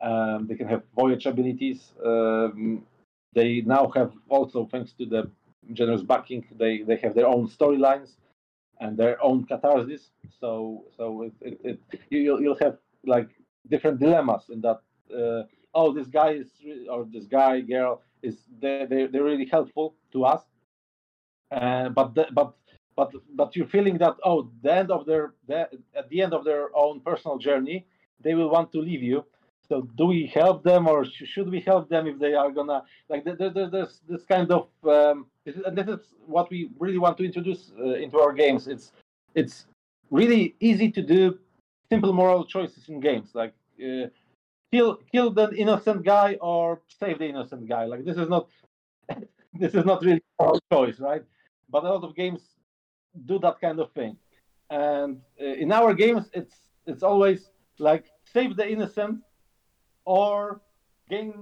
Um, 0.01 0.47
they 0.47 0.55
can 0.55 0.67
have 0.67 0.83
voyage 0.95 1.25
abilities. 1.25 1.91
Um, 2.03 2.85
they 3.33 3.61
now 3.61 3.91
have 3.95 4.13
also, 4.29 4.65
thanks 4.71 4.93
to 4.93 5.05
the 5.05 5.29
generous 5.73 6.01
backing, 6.01 6.45
they, 6.57 6.83
they 6.83 6.95
have 6.97 7.15
their 7.15 7.27
own 7.27 7.47
storylines 7.49 8.11
and 8.79 8.97
their 8.97 9.21
own 9.23 9.45
catharsis. 9.45 10.09
So 10.39 10.85
so 10.97 11.23
it, 11.23 11.33
it, 11.41 11.79
it 11.91 12.01
you, 12.09 12.39
you'll 12.39 12.59
have 12.61 12.77
like 13.05 13.29
different 13.69 13.99
dilemmas 13.99 14.43
in 14.49 14.61
that. 14.61 14.81
Uh, 15.13 15.43
oh, 15.73 15.93
this 15.93 16.07
guy 16.07 16.31
is 16.31 16.47
or 16.89 17.05
this 17.11 17.25
guy 17.25 17.61
girl 17.61 18.01
is 18.27 18.35
they 18.61 18.85
they 18.89 19.07
they're 19.07 19.29
really 19.31 19.49
helpful 19.57 19.87
to 20.13 20.25
us. 20.25 20.43
Uh, 21.51 21.89
but 21.89 22.07
the, 22.15 22.25
but 22.31 22.49
but 22.95 23.09
but 23.39 23.55
you're 23.55 23.71
feeling 23.77 23.97
that 24.03 24.15
oh 24.23 24.49
the 24.63 24.73
end 24.81 24.89
of 24.91 25.05
their 25.05 25.33
the, 25.47 25.59
at 25.95 26.09
the 26.09 26.21
end 26.21 26.33
of 26.33 26.43
their 26.43 26.63
own 26.75 26.99
personal 27.01 27.37
journey 27.37 27.85
they 28.21 28.33
will 28.33 28.49
want 28.49 28.71
to 28.71 28.79
leave 28.79 29.03
you. 29.03 29.23
So 29.67 29.81
do 29.97 30.05
we 30.05 30.27
help 30.27 30.63
them 30.63 30.87
or 30.87 31.05
sh- 31.05 31.23
should 31.25 31.49
we 31.49 31.59
help 31.59 31.89
them 31.89 32.07
if 32.07 32.19
they 32.19 32.33
are 32.33 32.51
gonna 32.51 32.83
like 33.09 33.23
there, 33.25 33.35
there, 33.35 33.69
there's 33.69 34.01
this 34.07 34.23
kind 34.23 34.51
of 34.51 34.67
um, 34.83 35.25
this 35.43 35.55
is, 35.55 35.63
and 35.65 35.77
this 35.77 35.87
is 35.87 36.01
what 36.25 36.49
we 36.49 36.69
really 36.79 36.97
want 36.97 37.17
to 37.17 37.25
introduce 37.25 37.71
uh, 37.79 38.03
into 38.05 38.19
our 38.19 38.33
games. 38.33 38.67
It's 38.67 38.91
it's 39.33 39.65
really 40.11 40.55
easy 40.59 40.91
to 40.91 41.01
do 41.01 41.39
simple 41.89 42.13
moral 42.13 42.45
choices 42.45 42.89
in 42.89 42.99
games. 42.99 43.29
Like 43.33 43.53
uh, 43.83 44.07
kill 44.75 44.91
kill 45.11 45.29
the 45.39 45.47
innocent 45.63 46.03
guy 46.03 46.37
or 46.41 46.81
save 46.99 47.17
the 47.19 47.27
innocent 47.33 47.63
guy. 47.67 47.85
Like 47.85 48.03
this 48.05 48.17
is 48.17 48.29
not 48.29 48.47
this 49.61 49.73
is 49.73 49.85
not 49.85 50.03
really 50.03 50.23
a 50.39 50.59
choice 50.71 50.99
right? 50.99 51.23
But 51.69 51.83
a 51.83 51.89
lot 51.93 52.03
of 52.03 52.15
games 52.15 52.41
do 53.25 53.39
that 53.39 53.57
kind 53.65 53.79
of 53.79 53.91
thing. 53.93 54.17
And 54.69 55.21
uh, 55.41 55.63
in 55.63 55.71
our 55.71 55.93
games 55.93 56.23
it's 56.39 56.55
it's 56.85 57.03
always 57.03 57.39
like 57.79 58.05
save 58.35 58.51
the 58.55 58.67
innocent 58.75 59.15
or 60.05 60.61
gain 61.09 61.33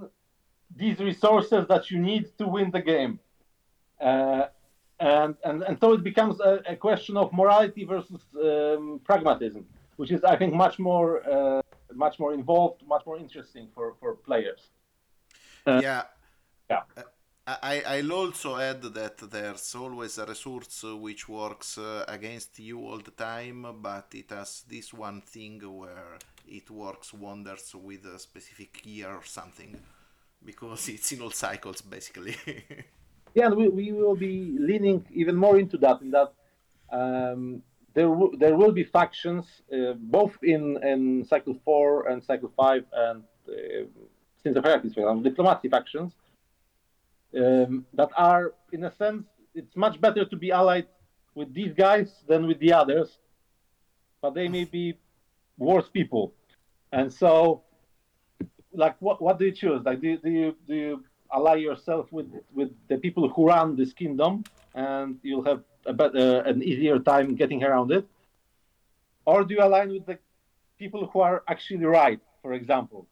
these 0.75 0.99
resources 0.99 1.67
that 1.67 1.91
you 1.91 1.99
need 1.99 2.25
to 2.39 2.45
win 2.47 2.71
the 2.71 2.81
game. 2.81 3.19
Uh, 4.01 4.45
and, 4.99 5.35
and, 5.43 5.63
and 5.63 5.77
so 5.79 5.93
it 5.93 6.03
becomes 6.03 6.39
a, 6.39 6.61
a 6.65 6.75
question 6.75 7.17
of 7.17 7.31
morality 7.33 7.83
versus 7.83 8.21
um, 8.41 8.99
pragmatism, 9.03 9.65
which 9.97 10.11
is, 10.11 10.23
I 10.23 10.35
think, 10.35 10.53
much 10.53 10.79
more 10.79 11.09
uh, 11.29 11.61
much 11.95 12.19
more 12.19 12.33
involved, 12.33 12.85
much 12.87 13.05
more 13.05 13.17
interesting 13.17 13.67
for, 13.73 13.95
for 13.99 14.15
players. 14.15 14.69
Uh, 15.65 15.79
yeah. 15.81 16.03
Yeah. 16.69 16.81
I, 17.45 17.83
I'll 17.85 18.13
also 18.13 18.55
add 18.57 18.81
that 18.81 19.17
there's 19.29 19.75
always 19.75 20.17
a 20.17 20.25
resource 20.25 20.83
which 20.83 21.27
works 21.27 21.77
uh, 21.77 22.05
against 22.07 22.57
you 22.59 22.79
all 22.79 22.99
the 22.99 23.11
time, 23.11 23.67
but 23.81 24.07
it 24.13 24.29
has 24.29 24.63
this 24.69 24.93
one 24.93 25.19
thing 25.21 25.59
where 25.59 26.19
it 26.47 26.71
works 26.71 27.13
wonders 27.13 27.75
with 27.75 28.05
a 28.05 28.17
specific 28.17 28.81
gear 28.81 29.09
or 29.09 29.25
something, 29.25 29.77
because 30.43 30.87
it's 30.87 31.11
in 31.11 31.21
all 31.21 31.31
cycles 31.31 31.81
basically. 31.81 32.37
yeah, 33.33 33.47
and 33.47 33.57
we, 33.57 33.67
we 33.67 33.91
will 33.91 34.15
be 34.15 34.55
leaning 34.57 35.05
even 35.13 35.35
more 35.35 35.59
into 35.59 35.77
that, 35.77 35.99
in 36.01 36.11
that 36.11 36.31
um, 36.93 37.61
there, 37.93 38.07
w- 38.07 38.35
there 38.37 38.55
will 38.55 38.71
be 38.71 38.83
factions, 38.83 39.61
uh, 39.71 39.93
both 39.93 40.37
in, 40.43 40.77
in 40.83 41.25
Cycle 41.25 41.55
4 41.63 42.07
and 42.07 42.23
Cycle 42.23 42.51
5 42.55 42.85
and 42.93 43.23
uh, 43.47 43.53
Sins 44.41 44.57
of 44.57 44.63
Heracles, 44.63 44.93
for 44.93 45.01
example, 45.01 45.23
diplomacy 45.23 45.69
factions 45.69 46.13
um, 47.37 47.85
that 47.93 48.09
are, 48.17 48.53
in 48.71 48.83
a 48.83 48.91
sense, 48.91 49.25
it's 49.55 49.75
much 49.75 49.99
better 50.01 50.25
to 50.25 50.35
be 50.35 50.51
allied 50.51 50.87
with 51.35 51.53
these 51.53 51.73
guys 51.73 52.23
than 52.27 52.47
with 52.47 52.59
the 52.59 52.73
others, 52.73 53.17
but 54.21 54.33
they 54.33 54.47
may 54.47 54.65
be 54.65 54.97
worse 55.57 55.89
people. 55.89 56.33
And 56.91 57.11
so, 57.11 57.63
like, 58.73 58.95
what 58.99 59.21
what 59.21 59.39
do 59.39 59.45
you 59.45 59.51
choose? 59.51 59.81
Like, 59.83 60.01
do, 60.01 60.17
do 60.17 60.29
you 60.29 60.55
do 60.67 60.75
you 60.75 61.03
ally 61.31 61.55
yourself 61.55 62.11
with 62.11 62.31
with 62.53 62.71
the 62.87 62.97
people 62.97 63.29
who 63.29 63.47
run 63.47 63.75
this 63.75 63.93
kingdom, 63.93 64.43
and 64.75 65.19
you'll 65.23 65.43
have 65.43 65.63
a 65.85 65.93
better, 65.93 66.41
an 66.41 66.61
easier 66.63 66.99
time 66.99 67.35
getting 67.35 67.63
around 67.63 67.91
it, 67.91 68.05
or 69.25 69.43
do 69.43 69.53
you 69.55 69.63
align 69.63 69.89
with 69.89 70.05
the 70.05 70.17
people 70.77 71.07
who 71.07 71.19
are 71.19 71.43
actually 71.47 71.85
right? 71.85 72.19
For 72.41 72.53
example, 72.53 73.07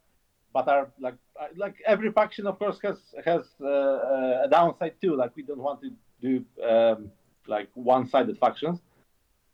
but 0.54 0.68
are 0.68 0.92
like 1.00 1.16
like 1.56 1.76
every 1.86 2.12
faction, 2.12 2.48
of 2.48 2.60
course, 2.60 2.80
has 2.84 3.00
has 3.26 3.44
uh, 3.62 4.46
a 4.46 4.48
downside 4.50 4.96
too. 5.02 5.16
Like 5.16 5.36
we 5.36 5.44
don't 5.44 5.64
want 5.70 5.82
to 5.82 5.92
do 6.22 6.46
um, 6.64 7.12
like 7.48 7.70
one-sided 7.74 8.38
factions, 8.38 8.80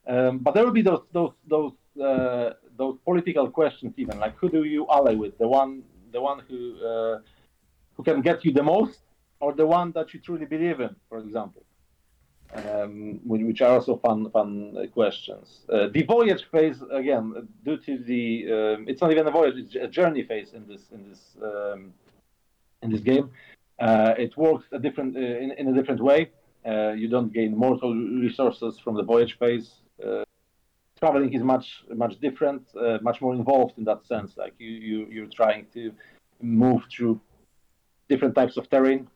um, 0.08 0.40
but 0.40 0.54
there 0.54 0.64
will 0.66 0.72
be 0.72 0.82
those 0.82 1.04
those 1.12 1.34
those 1.48 1.74
uh, 2.02 2.54
those 2.78 2.98
political 3.06 3.50
questions 3.50 3.94
even 3.98 4.20
like 4.20 4.36
who 4.38 4.50
do 4.50 4.64
you 4.64 4.86
ally 4.90 5.16
with 5.16 5.38
the 5.38 5.48
one 5.48 5.84
the 6.12 6.22
one 6.22 6.40
who 6.48 6.60
uh, 6.86 7.20
who 7.96 8.04
can 8.04 8.22
get 8.22 8.46
you 8.46 8.52
the 8.54 8.64
most 8.64 9.00
or 9.40 9.54
the 9.54 9.66
one 9.66 9.92
that 9.92 10.14
you 10.14 10.20
truly 10.20 10.46
believe 10.46 10.80
in, 10.80 10.96
for 11.10 11.20
example. 11.20 11.64
Um, 12.54 13.20
which 13.26 13.62
are 13.62 13.74
also 13.74 13.98
fun 13.98 14.32
fun 14.32 14.90
questions. 14.94 15.66
Uh, 15.72 15.88
the 15.94 16.04
voyage 16.04 16.46
phase 16.50 16.82
again, 16.92 17.48
due 17.66 17.78
to 17.78 17.98
the 17.98 18.46
um, 18.46 18.86
it's 18.88 19.02
not 19.02 19.12
even 19.12 19.28
a 19.28 19.32
voyage; 19.32 19.56
it's 19.58 19.76
a 19.76 19.88
journey 19.88 20.24
phase 20.24 20.54
in 20.54 20.66
this 20.66 20.84
in 20.94 21.10
this 21.10 21.36
um, 21.44 21.94
in 22.82 22.90
this 22.90 23.02
game. 23.02 23.30
Uh, 23.80 24.14
it 24.18 24.36
works 24.38 24.66
a 24.72 24.80
different 24.80 25.16
uh, 25.16 25.20
in, 25.20 25.52
in 25.58 25.68
a 25.68 25.74
different 25.74 26.02
way. 26.02 26.32
Uh, 26.66 26.94
you 26.94 27.10
don't 27.10 27.34
gain 27.34 27.56
mortal 27.56 27.94
resources 27.94 28.80
from 28.80 28.96
the 28.96 29.04
voyage 29.04 29.38
phase. 29.38 29.82
Uh, 30.04 30.24
traveling 31.00 31.34
is 31.34 31.44
much 31.44 31.84
much 31.96 32.20
different, 32.22 32.64
uh, 32.80 32.98
much 33.02 33.22
more 33.22 33.36
involved 33.36 33.78
in 33.78 33.84
that 33.84 34.06
sense. 34.06 34.38
Like 34.38 34.54
you 34.58 34.70
you 34.70 35.08
you're 35.12 35.34
trying 35.42 35.68
to 35.74 35.92
move 36.42 36.84
through 36.90 37.20
different 38.08 38.36
types 38.36 38.56
of 38.56 38.70
terrain. 38.70 39.08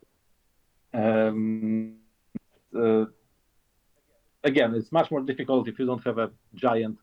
Again, 4.43 4.73
it's 4.73 4.91
much 4.91 5.11
more 5.11 5.21
difficult 5.21 5.67
if 5.67 5.77
you 5.77 5.85
don't 5.85 6.03
have 6.03 6.17
a 6.17 6.31
giant 6.55 6.97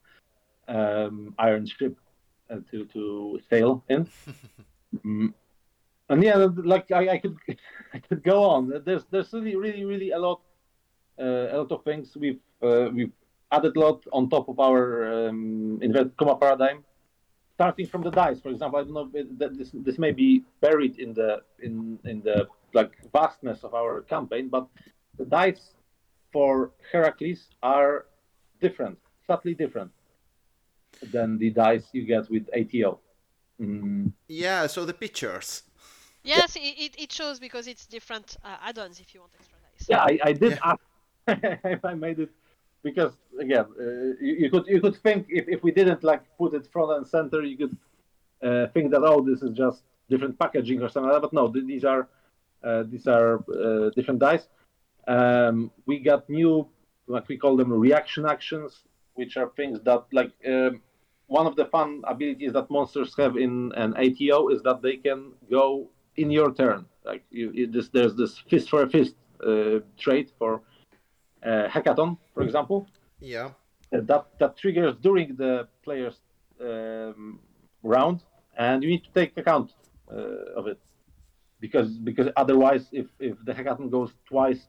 um, 0.66 1.34
iron 1.38 1.66
ship 1.66 1.96
uh, 2.50 2.56
to 2.70 2.84
to 2.86 3.40
sail 3.48 3.84
in. 3.88 4.08
mm. 5.04 5.32
And 6.10 6.22
yeah, 6.22 6.46
like 6.56 6.90
I, 6.90 7.08
I, 7.10 7.18
could 7.18 7.36
I 7.94 7.98
could 7.98 8.22
go 8.22 8.44
on. 8.44 8.82
There's 8.84 9.04
there's 9.10 9.32
really 9.32 9.56
really 9.56 9.84
really 9.84 10.10
a 10.10 10.18
lot 10.18 10.40
uh, 11.18 11.48
a 11.52 11.56
lot 11.58 11.72
of 11.72 11.84
things 11.84 12.16
we've 12.16 12.40
uh, 12.62 12.88
we've 12.92 13.12
added 13.52 13.76
a 13.76 13.80
lot 13.80 14.04
on 14.12 14.28
top 14.28 14.48
of 14.48 14.58
our 14.60 15.28
um, 15.28 15.78
inverted 15.82 16.16
comma 16.16 16.36
paradigm. 16.36 16.84
Starting 17.54 17.86
from 17.86 18.02
the 18.02 18.10
dice, 18.10 18.40
for 18.40 18.50
example, 18.50 18.78
I 18.78 18.84
don't 18.84 18.94
know 18.94 19.10
this 19.56 19.70
this 19.74 19.98
may 19.98 20.12
be 20.12 20.44
buried 20.60 20.98
in 20.98 21.12
the 21.12 21.42
in 21.60 21.98
in 22.04 22.22
the 22.22 22.46
like 22.72 22.92
vastness 23.12 23.64
of 23.64 23.74
our 23.74 24.02
campaign, 24.02 24.48
but 24.48 24.68
the 25.18 25.24
dice 25.24 25.74
for 26.32 26.72
Heracles 26.92 27.48
are 27.62 28.06
different, 28.60 28.98
subtly 29.26 29.54
different 29.54 29.90
than 31.12 31.38
the 31.38 31.50
dice 31.50 31.88
you 31.92 32.04
get 32.04 32.30
with 32.30 32.48
ATO. 32.54 33.00
Mm. 33.60 34.12
Yeah, 34.28 34.66
so 34.66 34.84
the 34.84 34.94
pictures. 34.94 35.62
Yes, 36.22 36.56
it, 36.56 36.94
it 36.98 37.12
shows 37.12 37.38
because 37.38 37.66
it's 37.66 37.86
different 37.86 38.36
uh, 38.44 38.56
add-ons 38.62 39.00
if 39.00 39.14
you 39.14 39.20
want 39.20 39.32
extra 39.38 39.58
dice. 39.62 39.86
Yeah, 39.88 40.00
I, 40.02 40.30
I 40.30 40.32
did 40.32 40.52
yeah. 40.52 40.72
ask 40.72 40.80
if 41.64 41.84
I 41.84 41.94
made 41.94 42.18
it 42.18 42.30
because 42.82 43.12
again, 43.40 43.66
uh, 43.80 43.84
you, 44.20 44.34
you, 44.40 44.50
could 44.50 44.66
you 44.66 44.80
could 44.80 44.96
think 44.96 45.26
if, 45.28 45.48
if 45.48 45.62
we 45.62 45.70
didn't 45.72 46.02
like 46.04 46.22
put 46.36 46.54
it 46.54 46.66
front 46.66 46.92
and 46.96 47.06
center, 47.06 47.42
you 47.42 47.56
could 47.56 47.76
uh, 48.42 48.66
think 48.68 48.90
that 48.92 49.02
oh 49.02 49.20
this 49.20 49.42
is 49.42 49.56
just 49.56 49.82
different 50.08 50.38
packaging 50.38 50.82
or 50.82 50.88
something 50.88 51.10
like 51.10 51.20
that. 51.20 51.28
But 51.28 51.32
no, 51.32 51.48
these 51.48 51.84
are 51.84 52.08
uh, 52.62 52.84
these 52.84 53.06
are 53.06 53.44
uh, 53.50 53.90
different 53.96 54.20
dice. 54.20 54.48
Um, 55.08 55.70
we 55.86 55.98
got 55.98 56.28
new, 56.28 56.68
like 57.06 57.26
we 57.28 57.38
call 57.38 57.56
them 57.56 57.72
reaction 57.72 58.26
actions, 58.26 58.84
which 59.14 59.36
are 59.38 59.50
things 59.56 59.80
that 59.84 60.04
like 60.12 60.32
um, 60.46 60.82
one 61.26 61.46
of 61.46 61.56
the 61.56 61.64
fun 61.64 62.02
abilities 62.04 62.52
that 62.52 62.70
monsters 62.70 63.14
have 63.16 63.36
in 63.36 63.72
an 63.76 63.94
ATO 63.96 64.48
is 64.48 64.62
that 64.62 64.82
they 64.82 64.96
can 64.96 65.32
go 65.50 65.90
in 66.16 66.30
your 66.30 66.52
turn. 66.54 66.84
Like 67.04 67.24
you, 67.30 67.50
you 67.52 67.66
this, 67.66 67.88
there's 67.88 68.14
this 68.16 68.38
fist 68.50 68.68
for 68.68 68.82
a 68.82 68.90
fist 68.90 69.14
uh, 69.44 69.78
trait 69.96 70.30
for 70.38 70.60
uh, 71.42 71.68
Hekaton, 71.68 72.18
for 72.34 72.42
example. 72.42 72.86
Yeah. 73.20 73.50
Uh, 73.90 74.00
that 74.02 74.26
that 74.40 74.58
triggers 74.58 74.94
during 75.00 75.36
the 75.36 75.68
player's 75.82 76.18
um, 76.60 77.40
round, 77.82 78.24
and 78.58 78.82
you 78.82 78.90
need 78.90 79.04
to 79.04 79.12
take 79.14 79.38
account 79.38 79.72
uh, 80.12 80.58
of 80.58 80.66
it 80.66 80.78
because 81.60 81.88
because 81.98 82.28
otherwise, 82.36 82.88
if 82.92 83.06
if 83.18 83.42
the 83.46 83.54
Hekaton 83.54 83.90
goes 83.90 84.12
twice 84.26 84.68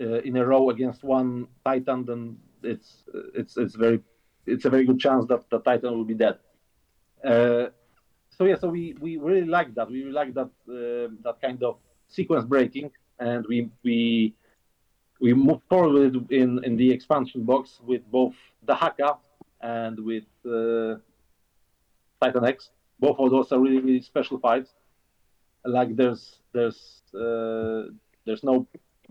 uh, 0.00 0.20
in 0.20 0.36
a 0.36 0.44
row 0.44 0.70
against 0.70 1.04
one 1.04 1.46
Titan, 1.64 2.04
then 2.04 2.36
it's 2.62 3.04
it's 3.34 3.56
it's 3.56 3.74
very 3.74 4.00
it's 4.46 4.64
a 4.64 4.70
very 4.70 4.84
good 4.84 5.00
chance 5.00 5.26
that 5.26 5.48
the 5.50 5.60
Titan 5.60 5.92
will 5.96 6.04
be 6.04 6.14
dead. 6.14 6.38
Uh, 7.24 7.66
so 8.30 8.44
yeah, 8.44 8.56
so 8.56 8.68
we, 8.68 8.94
we 9.00 9.16
really 9.16 9.46
like 9.46 9.74
that. 9.74 9.88
We 9.88 10.00
really 10.00 10.12
like 10.12 10.34
that 10.34 10.50
uh, 10.68 11.10
that 11.22 11.40
kind 11.40 11.62
of 11.62 11.78
sequence 12.08 12.44
breaking, 12.44 12.90
and 13.18 13.46
we 13.46 13.70
we 13.82 14.34
we 15.20 15.32
move 15.34 15.62
forward 15.68 16.30
in 16.30 16.62
in 16.64 16.76
the 16.76 16.90
expansion 16.90 17.44
box 17.44 17.80
with 17.86 18.02
both 18.10 18.34
the 18.64 18.74
Haka 18.74 19.16
and 19.60 19.98
with 20.00 20.24
uh, 20.44 20.96
Titan 22.20 22.44
X. 22.44 22.70
both 23.00 23.18
of 23.18 23.30
those 23.30 23.52
are 23.52 23.60
really, 23.60 23.80
really 23.80 24.02
special 24.02 24.38
fights. 24.38 24.70
Like 25.64 25.96
there's 25.96 26.40
there's 26.52 27.02
uh, 27.14 27.90
there's 28.24 28.44
no 28.44 28.66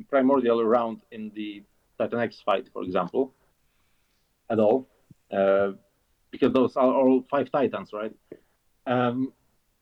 primordial 0.09 0.63
round 0.63 1.01
in 1.11 1.31
the 1.35 1.63
Titan 1.97 2.19
X 2.19 2.41
fight, 2.45 2.67
for 2.73 2.83
example, 2.83 3.33
at 4.49 4.59
all, 4.59 4.87
uh, 5.31 5.71
because 6.31 6.51
those 6.53 6.75
are 6.75 6.91
all 6.91 7.23
five 7.29 7.51
Titans, 7.51 7.91
right? 7.93 8.13
Um, 8.85 9.33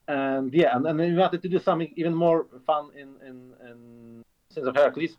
and 0.07 0.53
yeah, 0.53 0.75
and, 0.75 0.85
then 0.85 0.97
we 0.97 1.13
wanted 1.13 1.41
to 1.41 1.49
do 1.49 1.59
something 1.59 1.91
even 1.95 2.13
more 2.13 2.47
fun 2.65 2.89
in 2.95 3.09
in, 3.27 3.53
in 3.67 4.23
Sins 4.49 4.67
of 4.67 4.75
Heracles. 4.75 5.17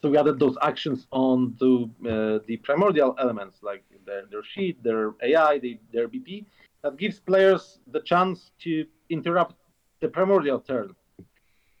So 0.00 0.10
we 0.10 0.18
added 0.18 0.40
those 0.40 0.56
actions 0.62 1.06
onto 1.12 1.84
uh, 2.04 2.40
the 2.48 2.56
primordial 2.64 3.14
elements, 3.20 3.58
like 3.62 3.84
their, 4.04 4.24
their 4.28 4.42
sheet, 4.42 4.82
their 4.82 5.14
AI, 5.22 5.58
the, 5.58 5.78
their 5.92 6.08
BP, 6.08 6.44
that 6.82 6.96
gives 6.96 7.20
players 7.20 7.78
the 7.86 8.00
chance 8.00 8.50
to 8.62 8.84
interrupt 9.10 9.54
the 10.00 10.08
primordial 10.08 10.58
turn 10.58 10.96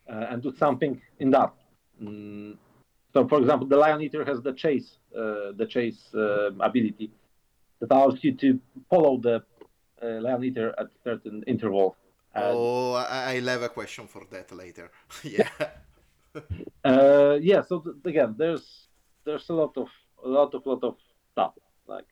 uh, 0.08 0.26
and 0.30 0.40
do 0.40 0.54
something 0.56 1.02
in 1.18 1.32
that. 1.32 1.52
Mm. 2.02 2.56
So, 3.14 3.28
for 3.28 3.38
example, 3.40 3.66
the 3.66 3.76
Lion 3.76 4.00
Eater 4.00 4.24
has 4.24 4.40
the 4.42 4.52
chase, 4.54 4.96
uh, 5.16 5.52
the 5.56 5.66
chase 5.68 6.00
uh, 6.14 6.50
ability 6.60 7.10
that 7.80 7.90
allows 7.92 8.18
you 8.24 8.34
to 8.36 8.58
follow 8.88 9.18
the 9.18 9.42
uh, 10.02 10.20
Lion 10.20 10.44
Eater 10.44 10.74
at 10.78 10.86
certain 11.04 11.42
intervals. 11.46 11.94
oh, 12.34 12.92
I- 12.94 13.34
I'll 13.36 13.46
have 13.48 13.62
a 13.62 13.68
question 13.68 14.06
for 14.08 14.22
that 14.30 14.50
later. 14.52 14.90
yeah. 15.22 15.50
uh, 16.84 17.38
yeah. 17.40 17.60
So 17.62 17.80
th- 17.80 17.96
again, 18.04 18.34
there's 18.38 18.88
there's 19.24 19.48
a 19.50 19.52
lot 19.54 19.76
of 19.76 19.88
a 20.24 20.28
lot 20.28 20.54
of 20.54 20.64
lot 20.64 20.82
of 20.82 20.96
stuff 21.32 21.52
like 21.86 22.06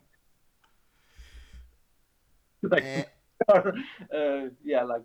like 2.63 2.85
Eh, 2.85 3.05
uh, 3.49 4.51
yeah, 4.63 4.83
like 4.83 5.03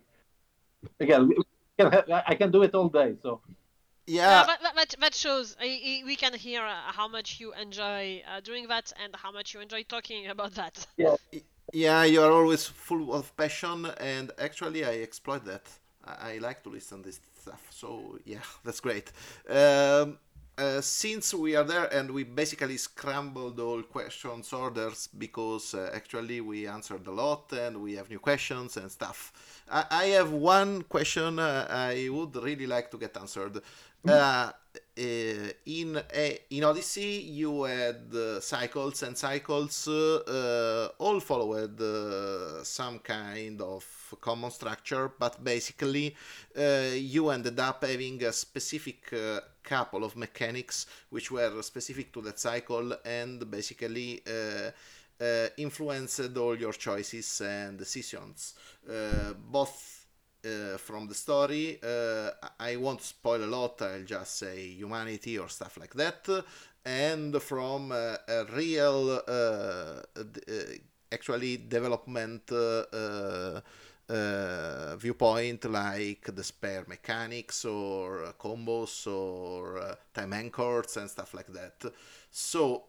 again, 1.00 1.28
we 1.28 1.36
can 1.78 1.90
ha- 1.92 2.22
I 2.26 2.34
can 2.34 2.50
do 2.50 2.62
it 2.62 2.74
all 2.74 2.90
day. 2.90 3.16
So 3.22 3.40
Yeah, 4.06 4.28
yeah. 4.30 4.46
that, 4.46 4.60
that, 4.86 5.00
that, 5.00 5.00
that 5.00 5.14
shows. 5.14 5.56
I, 5.60 5.64
I, 5.64 6.06
we 6.06 6.16
can 6.16 6.34
hear 6.34 6.62
uh, 6.62 6.92
how 6.92 7.08
much 7.08 7.40
you 7.40 7.52
enjoy 7.54 8.22
uh, 8.30 8.40
doing 8.40 8.68
that 8.68 8.92
and 9.02 9.14
how 9.16 9.32
much 9.32 9.54
you 9.54 9.60
enjoy 9.60 9.84
talking 9.84 10.26
about 10.30 10.54
that. 10.54 10.86
Yeah, 11.72 12.04
you 12.04 12.22
are 12.22 12.30
always 12.30 12.64
full 12.64 13.12
of 13.12 13.36
passion, 13.36 13.86
and 13.98 14.30
actually, 14.38 14.84
I 14.84 15.02
exploit 15.02 15.44
that. 15.46 15.68
I, 16.04 16.34
I 16.34 16.38
like 16.38 16.62
to 16.64 16.70
listen 16.70 16.98
to 16.98 17.08
this 17.08 17.20
stuff, 17.40 17.66
so 17.70 18.18
yeah, 18.24 18.38
that's 18.64 18.80
great. 18.80 19.10
Um, 19.48 20.18
uh, 20.58 20.80
since 20.80 21.34
we 21.34 21.54
are 21.54 21.64
there 21.64 21.84
and 21.92 22.10
we 22.10 22.24
basically 22.24 22.78
scrambled 22.78 23.60
all 23.60 23.82
questions 23.82 24.54
orders 24.54 25.06
because 25.18 25.74
uh, 25.74 25.90
actually 25.92 26.40
we 26.40 26.66
answered 26.66 27.06
a 27.06 27.10
lot 27.10 27.52
and 27.52 27.76
we 27.82 27.94
have 27.94 28.08
new 28.08 28.18
questions 28.18 28.78
and 28.78 28.90
stuff. 28.90 29.62
I, 29.70 29.84
I 29.90 30.04
have 30.06 30.32
one 30.32 30.80
question 30.84 31.38
uh, 31.38 31.66
I 31.68 32.08
would 32.10 32.36
really 32.36 32.66
like 32.66 32.90
to 32.92 32.96
get 32.96 33.14
answered. 33.18 33.60
Uh, 34.08 34.50
uh, 34.98 35.50
in 35.66 36.00
a, 36.14 36.38
in 36.50 36.64
Odyssey, 36.64 37.28
you 37.28 37.64
had 37.64 38.14
uh, 38.14 38.40
cycles, 38.40 39.02
and 39.02 39.16
cycles 39.16 39.86
uh, 39.88 40.88
all 40.98 41.20
followed 41.20 42.64
some 42.64 43.00
kind 43.00 43.60
of 43.60 43.84
common 44.20 44.50
structure, 44.50 45.12
but 45.18 45.44
basically, 45.44 46.16
you 46.56 47.28
ended 47.28 47.60
up 47.60 47.84
having 47.84 48.22
a 48.24 48.32
specific 48.32 49.12
couple 49.62 50.02
of 50.02 50.16
mechanics 50.16 50.86
which 51.10 51.30
were 51.30 51.60
specific 51.62 52.12
to 52.12 52.22
that 52.22 52.38
cycle 52.38 52.94
and 53.04 53.50
basically. 53.50 54.22
Influenced 55.56 56.36
all 56.36 56.58
your 56.58 56.74
choices 56.74 57.40
and 57.40 57.78
decisions, 57.78 58.52
both 59.50 60.05
uh, 60.46 60.78
from 60.78 61.08
the 61.08 61.14
story. 61.14 61.78
Uh, 61.82 62.30
I 62.60 62.76
won't 62.76 63.02
spoil 63.02 63.42
a 63.42 63.46
lot, 63.46 63.82
I'll 63.82 64.04
just 64.04 64.38
say 64.38 64.68
humanity 64.68 65.38
or 65.38 65.48
stuff 65.48 65.76
like 65.78 65.94
that. 65.94 66.28
And 66.84 67.42
from 67.42 67.90
uh, 67.90 68.16
a 68.28 68.44
real, 68.54 69.20
uh, 69.26 69.30
uh, 69.30 70.02
actually, 71.10 71.56
development 71.56 72.52
uh, 72.52 73.60
viewpoint, 74.96 75.64
like 75.64 76.30
the 76.32 76.44
spare 76.44 76.84
mechanics 76.86 77.64
or 77.64 78.32
combos 78.38 79.06
or 79.08 79.98
time 80.14 80.32
anchors 80.32 80.96
and 80.96 81.10
stuff 81.10 81.34
like 81.34 81.52
that. 81.52 81.92
So, 82.30 82.84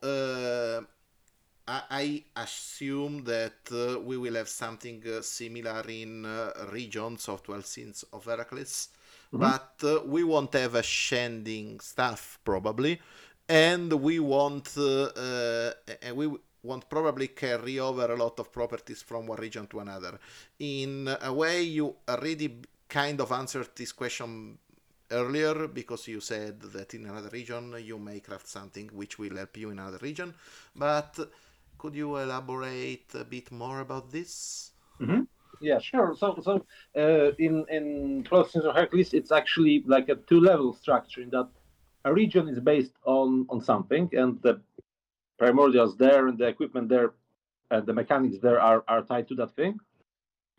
I 1.68 2.24
I 2.36 2.41
assume 2.43 3.24
that 3.26 3.70
uh, 3.72 3.99
we 3.99 4.18
will 4.18 4.36
have 4.36 4.47
something 4.47 5.03
uh, 5.05 5.22
similar 5.22 5.84
in 5.89 6.26
uh, 6.26 6.51
regions 6.72 7.28
of 7.28 7.43
12 7.43 7.65
Sins 7.65 8.05
of 8.13 8.26
Heracles, 8.26 8.89
but 9.32 9.76
uh, 9.84 9.99
we 10.05 10.24
won't 10.24 10.53
have 10.53 10.76
a 10.76 10.82
shending 10.82 11.82
stuff 11.82 12.39
probably, 12.45 12.99
and 13.49 13.91
we 13.91 14.20
won't 14.20 14.74
uh, 14.78 15.03
uh, 15.03 15.72
and 16.01 16.15
we 16.15 16.30
won't 16.63 16.89
probably 16.89 17.30
carry 17.30 17.80
over 17.80 18.11
a 18.11 18.15
lot 18.15 18.39
of 18.39 18.51
properties 18.51 19.01
from 19.01 19.28
one 19.28 19.39
region 19.39 19.68
to 19.68 19.80
another. 19.80 20.20
In 20.59 21.15
a 21.22 21.34
way, 21.34 21.63
you 21.63 21.95
already 22.07 22.61
kind 22.88 23.20
of 23.20 23.32
answered 23.32 23.70
this 23.76 23.91
question 23.91 24.57
earlier 25.11 25.68
because 25.68 26.07
you 26.07 26.20
said 26.20 26.59
that 26.61 26.93
in 26.93 27.05
another 27.05 27.30
region 27.30 27.76
you 27.80 27.97
may 27.97 28.20
craft 28.20 28.47
something 28.47 28.89
which 28.93 29.18
will 29.18 29.36
help 29.38 29.55
you 29.57 29.70
in 29.70 29.80
another 29.80 29.99
region, 30.01 30.34
but 30.76 31.18
could 31.78 31.96
you 31.96 32.18
elaborate 32.18 33.14
a 33.16 33.24
bit 33.24 33.52
more 33.52 33.80
about 33.80 34.12
this? 34.12 34.72
yeah, 35.62 35.80
sure. 35.80 36.16
So 36.18 36.40
so 36.42 36.66
uh, 36.96 37.32
in 37.38 37.66
in 37.70 38.24
Twelve 38.24 38.50
Sins 38.50 38.66
of 38.66 38.76
Hercules, 38.76 39.14
it's 39.14 39.32
actually 39.32 39.84
like 39.86 40.10
a 40.10 40.16
two 40.16 40.40
level 40.40 40.74
structure 40.74 41.22
in 41.22 41.30
that 41.32 41.50
a 42.06 42.14
region 42.14 42.48
is 42.48 42.60
based 42.60 42.94
on 43.06 43.46
on 43.50 43.62
something, 43.62 44.10
and 44.14 44.42
the 44.42 44.62
primordials 45.40 45.98
there 45.98 46.28
and 46.28 46.38
the 46.38 46.48
equipment 46.48 46.90
there 46.90 47.14
and 47.72 47.86
the 47.86 47.94
mechanics 47.94 48.38
there 48.42 48.60
are 48.60 48.84
are 48.88 49.02
tied 49.02 49.28
to 49.28 49.36
that 49.36 49.56
thing. 49.56 49.80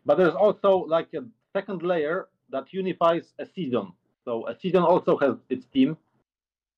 But 0.05 0.19
there's 0.19 0.35
also 0.35 0.79
like 0.79 1.13
a 1.15 1.25
second 1.53 1.83
layer 1.83 2.29
that 2.51 2.73
unifies 2.73 3.33
a 3.39 3.47
season. 3.47 3.93
So 4.25 4.47
a 4.49 4.59
season 4.59 4.83
also 4.83 5.17
has 5.19 5.37
its 5.49 5.67
team, 5.67 5.97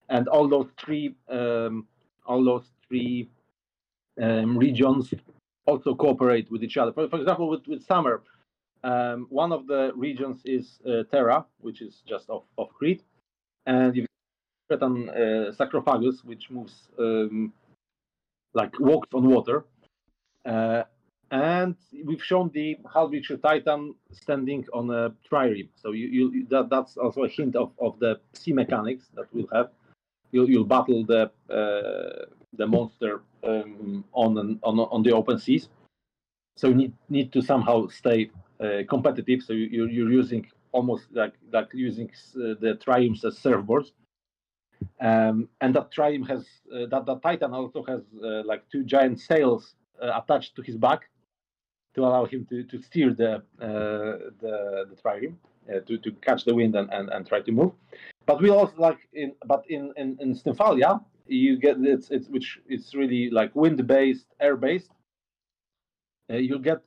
and 0.09 0.28
all 0.28 0.49
those 0.49 0.68
three 0.78 1.14
um, 1.28 1.86
all 2.26 2.45
those 2.45 2.66
three 2.86 3.28
um, 4.20 4.56
regions 4.56 5.12
also 5.66 5.94
cooperate 5.94 6.50
with 6.50 6.62
each 6.62 6.76
other. 6.76 6.92
For, 6.92 7.08
for 7.08 7.18
example, 7.20 7.48
with, 7.48 7.66
with 7.66 7.84
summer, 7.84 8.22
um, 8.82 9.26
one 9.30 9.52
of 9.52 9.66
the 9.66 9.92
regions 9.94 10.40
is 10.44 10.78
uh, 10.86 11.04
Terra, 11.10 11.44
which 11.60 11.82
is 11.82 12.02
just 12.06 12.30
off, 12.30 12.44
off 12.56 12.70
Crete, 12.78 13.02
and 13.66 13.94
you've 13.94 14.06
got 14.70 14.82
uh, 14.82 15.52
Sarcophagus, 15.52 16.24
which 16.24 16.50
moves 16.50 16.88
um, 16.98 17.52
like 18.54 18.78
walks 18.80 19.08
on 19.14 19.28
water. 19.28 19.64
Uh, 20.44 20.84
and 21.30 21.76
we've 22.04 22.24
shown 22.24 22.50
the 22.52 22.76
Halbreacher 22.92 23.40
Titan 23.40 23.94
standing 24.10 24.66
on 24.72 24.90
a 24.90 25.12
trireme. 25.30 25.68
So 25.76 25.92
you, 25.92 26.06
you 26.08 26.46
that, 26.50 26.70
that's 26.70 26.96
also 26.96 27.22
a 27.22 27.28
hint 27.28 27.54
of, 27.54 27.70
of 27.78 28.00
the 28.00 28.20
sea 28.32 28.52
mechanics 28.52 29.10
that 29.14 29.26
we'll 29.32 29.46
have. 29.52 29.70
You'll, 30.32 30.50
you'll 30.50 30.64
battle 30.64 31.04
the 31.04 31.30
uh, 31.52 32.26
the 32.57 32.66
monster 32.66 33.22
um, 33.44 34.05
on, 34.12 34.36
an, 34.38 34.59
on 34.62 34.78
on 34.78 35.03
the 35.03 35.12
open 35.12 35.38
seas. 35.38 35.68
So 36.57 36.68
you 36.68 36.74
need 36.74 36.92
need 37.09 37.32
to 37.32 37.42
somehow 37.42 37.88
stay 37.88 38.30
uh, 38.61 38.82
competitive. 38.88 39.42
So 39.42 39.53
you, 39.53 39.66
you're, 39.70 39.88
you're 39.88 40.12
using 40.12 40.46
almost 40.72 41.05
like 41.12 41.34
like 41.53 41.68
using 41.72 42.09
uh, 42.36 42.55
the 42.61 42.78
triumphs 42.82 43.24
as 43.24 43.38
surfboards. 43.38 43.92
Um, 45.01 45.48
and 45.61 45.74
that 45.74 45.92
triumph 45.92 46.28
has 46.28 46.46
uh, 46.74 46.86
that 46.90 47.07
that 47.07 47.22
Titan 47.22 47.53
also 47.55 47.82
has 47.84 48.01
uh, 48.22 48.42
like 48.44 48.68
two 48.70 48.84
giant 48.84 49.20
sails 49.20 49.74
uh, 50.03 50.20
attached 50.20 50.57
to 50.57 50.62
his 50.62 50.76
back 50.76 51.09
to 51.94 52.05
allow 52.05 52.24
him 52.24 52.46
to, 52.51 52.64
to 52.64 52.80
steer 52.82 53.12
the 53.12 53.36
uh, 53.61 54.30
the 54.40 54.86
the 54.90 54.96
trireme 55.03 55.36
uh, 55.68 55.80
to 55.86 55.98
to 55.98 56.12
catch 56.22 56.44
the 56.44 56.55
wind 56.55 56.74
and, 56.76 56.92
and, 56.92 57.11
and 57.11 57.26
try 57.26 57.40
to 57.40 57.53
move. 57.53 57.72
But 58.26 58.40
we 58.40 58.51
also 58.51 58.74
like 58.76 59.09
in 59.12 59.34
but 59.46 59.64
in 59.68 59.92
in, 59.96 60.16
in 60.20 60.34
Stymphalia 60.34 61.03
you 61.30 61.58
get 61.58 61.76
it's 61.80 62.10
it's 62.10 62.28
which 62.28 62.58
it's 62.68 62.94
really 62.94 63.30
like 63.30 63.54
wind 63.54 63.86
based, 63.86 64.26
air 64.40 64.56
based. 64.56 64.90
Uh, 66.30 66.36
you'll 66.36 66.58
get 66.58 66.82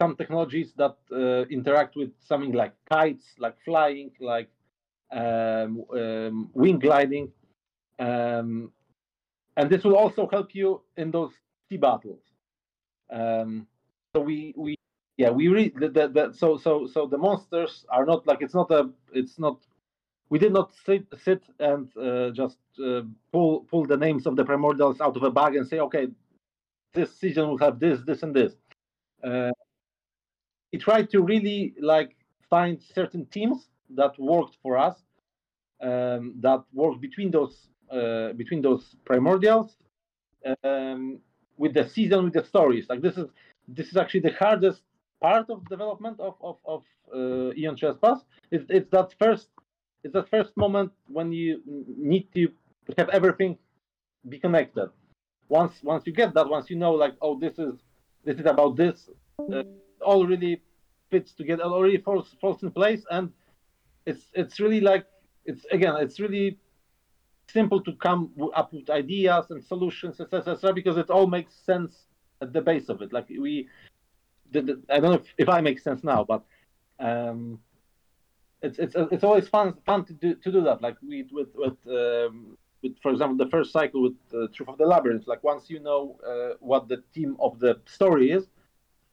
some 0.00 0.16
technologies 0.16 0.72
that 0.76 0.96
uh, 1.12 1.46
interact 1.48 1.96
with 1.96 2.10
something 2.20 2.52
like 2.52 2.72
kites, 2.90 3.24
like 3.38 3.56
flying, 3.64 4.10
like 4.20 4.48
um, 5.12 5.84
um, 5.94 6.50
wing 6.54 6.78
gliding, 6.78 7.30
um, 7.98 8.72
and 9.56 9.68
this 9.70 9.84
will 9.84 9.96
also 9.96 10.28
help 10.30 10.54
you 10.54 10.80
in 10.96 11.10
those 11.10 11.32
sea 11.68 11.76
battles. 11.76 12.22
Um, 13.12 13.66
so 14.14 14.22
we 14.22 14.54
we 14.56 14.76
yeah 15.16 15.30
we 15.30 15.48
read 15.48 15.74
that 15.78 16.34
so 16.36 16.56
so 16.56 16.86
so 16.86 17.06
the 17.06 17.18
monsters 17.18 17.84
are 17.90 18.06
not 18.06 18.26
like 18.26 18.40
it's 18.40 18.54
not 18.54 18.70
a 18.70 18.90
it's 19.12 19.38
not 19.38 19.58
we 20.30 20.38
did 20.38 20.52
not 20.52 20.72
sit 20.86 21.04
sit 21.22 21.42
and 21.58 21.94
uh, 21.96 22.30
just 22.30 22.58
uh, 22.84 23.02
pull 23.32 23.60
pull 23.70 23.84
the 23.84 23.96
names 23.96 24.26
of 24.26 24.36
the 24.36 24.44
primordials 24.44 25.00
out 25.00 25.16
of 25.16 25.22
a 25.22 25.30
bag 25.30 25.56
and 25.56 25.66
say 25.66 25.78
okay 25.80 26.08
this 26.94 27.14
season 27.18 27.48
will 27.48 27.58
have 27.58 27.78
this 27.78 28.00
this 28.06 28.22
and 28.22 28.34
this 28.34 28.54
uh, 29.22 29.50
we 30.72 30.78
tried 30.78 31.10
to 31.10 31.22
really 31.22 31.74
like 31.80 32.16
find 32.48 32.80
certain 32.94 33.26
teams 33.26 33.68
that 33.90 34.18
worked 34.18 34.56
for 34.62 34.78
us, 34.78 34.96
um, 35.80 36.34
that 36.40 36.62
worked 36.72 37.00
between 37.00 37.30
those 37.30 37.68
uh, 37.90 38.32
between 38.34 38.62
those 38.62 38.94
primordials, 39.04 39.70
um, 40.62 41.18
with 41.56 41.74
the 41.74 41.88
season, 41.88 42.24
with 42.24 42.34
the 42.34 42.44
stories. 42.44 42.86
Like 42.88 43.00
this 43.00 43.16
is 43.16 43.28
this 43.66 43.88
is 43.88 43.96
actually 43.96 44.20
the 44.20 44.32
hardest 44.32 44.82
part 45.20 45.50
of 45.50 45.68
development 45.68 46.20
of 46.20 46.34
of, 46.40 46.58
of 46.64 46.82
uh, 47.14 47.52
Aeon 47.56 47.76
Trespass. 47.76 48.20
It's, 48.50 48.66
it's 48.68 48.90
that 48.90 49.14
first 49.18 49.48
it's 50.02 50.14
the 50.14 50.24
first 50.24 50.56
moment 50.56 50.92
when 51.08 51.32
you 51.32 51.60
need 51.66 52.28
to 52.34 52.48
have 52.96 53.08
everything 53.10 53.58
be 54.28 54.38
connected. 54.38 54.90
Once 55.48 55.82
once 55.82 56.06
you 56.06 56.12
get 56.12 56.34
that, 56.34 56.48
once 56.48 56.70
you 56.70 56.76
know 56.76 56.92
like 56.92 57.14
oh 57.20 57.38
this 57.38 57.58
is 57.58 57.74
this 58.24 58.38
is 58.38 58.46
about 58.46 58.76
this, 58.76 59.08
uh, 59.52 59.62
all 60.00 60.26
really 60.26 60.62
fits 61.10 61.32
together, 61.32 61.64
already 61.64 61.98
falls 61.98 62.36
falls 62.40 62.62
in 62.62 62.70
place, 62.70 63.04
and 63.10 63.32
it's 64.06 64.30
it's 64.34 64.60
really 64.60 64.80
like 64.80 65.06
it's 65.44 65.64
again 65.72 65.94
it's 65.98 66.20
really 66.20 66.58
simple 67.52 67.80
to 67.82 67.92
come 67.94 68.30
up 68.54 68.72
with 68.72 68.88
ideas 68.90 69.46
and 69.50 69.62
solutions, 69.64 70.20
etc., 70.20 70.52
etc., 70.54 70.72
because 70.72 70.96
it 70.96 71.10
all 71.10 71.26
makes 71.26 71.54
sense 71.54 72.06
at 72.40 72.52
the 72.52 72.60
base 72.60 72.88
of 72.88 73.02
it. 73.02 73.12
Like 73.12 73.28
we, 73.28 73.68
the, 74.52 74.62
the, 74.62 74.82
I 74.88 75.00
don't 75.00 75.10
know 75.10 75.16
if, 75.16 75.34
if 75.38 75.48
I 75.48 75.60
make 75.60 75.78
sense 75.80 76.04
now, 76.04 76.24
but 76.24 76.44
um, 76.98 77.58
it's 78.62 78.78
it's 78.78 78.94
it's 78.96 79.24
always 79.24 79.48
fun 79.48 79.74
fun 79.86 80.04
to 80.04 80.12
do 80.12 80.34
to 80.34 80.52
do 80.52 80.60
that. 80.62 80.82
Like 80.82 80.96
we 81.06 81.26
with 81.32 81.48
with 81.54 81.78
um, 81.88 82.56
with 82.82 82.98
for 83.02 83.10
example 83.10 83.36
the 83.42 83.50
first 83.50 83.72
cycle 83.72 84.02
with 84.02 84.16
uh, 84.34 84.46
Truth 84.54 84.68
of 84.68 84.78
the 84.78 84.86
Labyrinth. 84.86 85.26
Like 85.26 85.42
once 85.42 85.70
you 85.70 85.80
know 85.80 86.18
uh, 86.26 86.56
what 86.60 86.88
the 86.88 87.02
theme 87.14 87.36
of 87.40 87.58
the 87.58 87.80
story 87.86 88.30
is, 88.30 88.48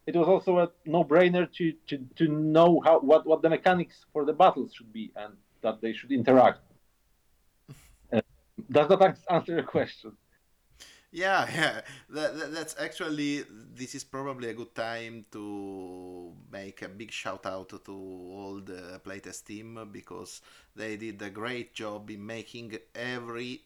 it 0.06 0.16
was 0.16 0.28
also 0.28 0.60
a 0.60 0.70
no-brainer 0.86 1.52
to 1.54 1.74
to 1.88 1.98
to 2.16 2.28
know 2.28 2.82
how 2.84 3.00
what 3.00 3.26
what 3.26 3.42
the 3.42 3.50
mechanics 3.50 4.06
for 4.12 4.26
the 4.26 4.34
battles 4.34 4.74
should 4.74 4.92
be 4.92 5.12
and 5.16 5.34
that 5.62 5.82
they 5.82 5.94
should 5.94 6.12
interact. 6.12 6.62
Uh, 8.14 8.22
does 8.72 8.88
that 8.88 9.18
answer 9.30 9.52
your 9.52 9.64
question? 9.64 10.14
Yeah, 11.12 11.48
yeah. 11.54 11.82
That, 12.10 12.38
that, 12.38 12.54
that's 12.54 12.76
actually 12.80 13.44
this 13.74 13.96
is 13.96 14.04
probably 14.04 14.50
a 14.50 14.54
good 14.54 14.76
time 14.76 15.26
to 15.32 16.34
make 16.52 16.82
a 16.82 16.90
big 16.90 17.12
shout 17.12 17.46
out 17.46 17.70
to 17.86 17.92
all 17.92 18.62
the 18.64 19.00
playtest 19.06 19.46
team 19.46 19.90
because 19.92 20.42
they 20.76 20.98
did 20.98 21.22
a 21.22 21.30
great 21.30 21.74
job 21.74 22.10
in 22.10 22.26
making 22.26 22.78
every 22.96 23.62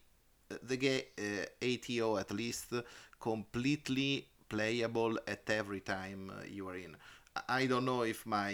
the 0.63 0.77
game 0.77 1.03
uh, 1.17 1.45
ATO 1.61 2.17
at 2.17 2.31
least 2.31 2.73
completely 3.19 4.27
playable 4.49 5.17
at 5.27 5.49
every 5.49 5.79
time 5.79 6.31
you 6.49 6.67
are 6.67 6.75
in. 6.75 6.95
I 7.47 7.65
don't 7.65 7.85
know 7.85 8.01
if 8.03 8.25
my 8.25 8.51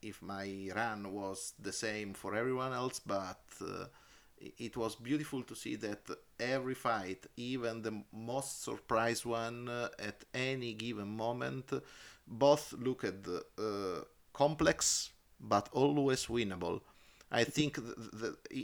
if 0.00 0.22
my 0.22 0.70
run 0.74 1.12
was 1.12 1.52
the 1.60 1.72
same 1.72 2.14
for 2.14 2.34
everyone 2.34 2.72
else, 2.72 3.00
but 3.00 3.40
uh, 3.60 3.84
it 4.40 4.76
was 4.76 4.94
beautiful 4.96 5.42
to 5.42 5.54
see 5.54 5.76
that 5.76 6.00
every 6.40 6.74
fight, 6.74 7.26
even 7.36 7.82
the 7.82 8.02
most 8.12 8.62
surprise 8.62 9.24
one 9.26 9.68
uh, 9.68 9.88
at 9.98 10.24
any 10.34 10.74
given 10.74 11.08
moment, 11.08 11.72
both 12.26 12.72
looked 12.74 13.04
uh, 13.28 14.02
complex 14.32 15.10
but 15.40 15.68
always 15.72 16.26
winnable. 16.26 16.80
I 17.30 17.44
think 17.44 17.78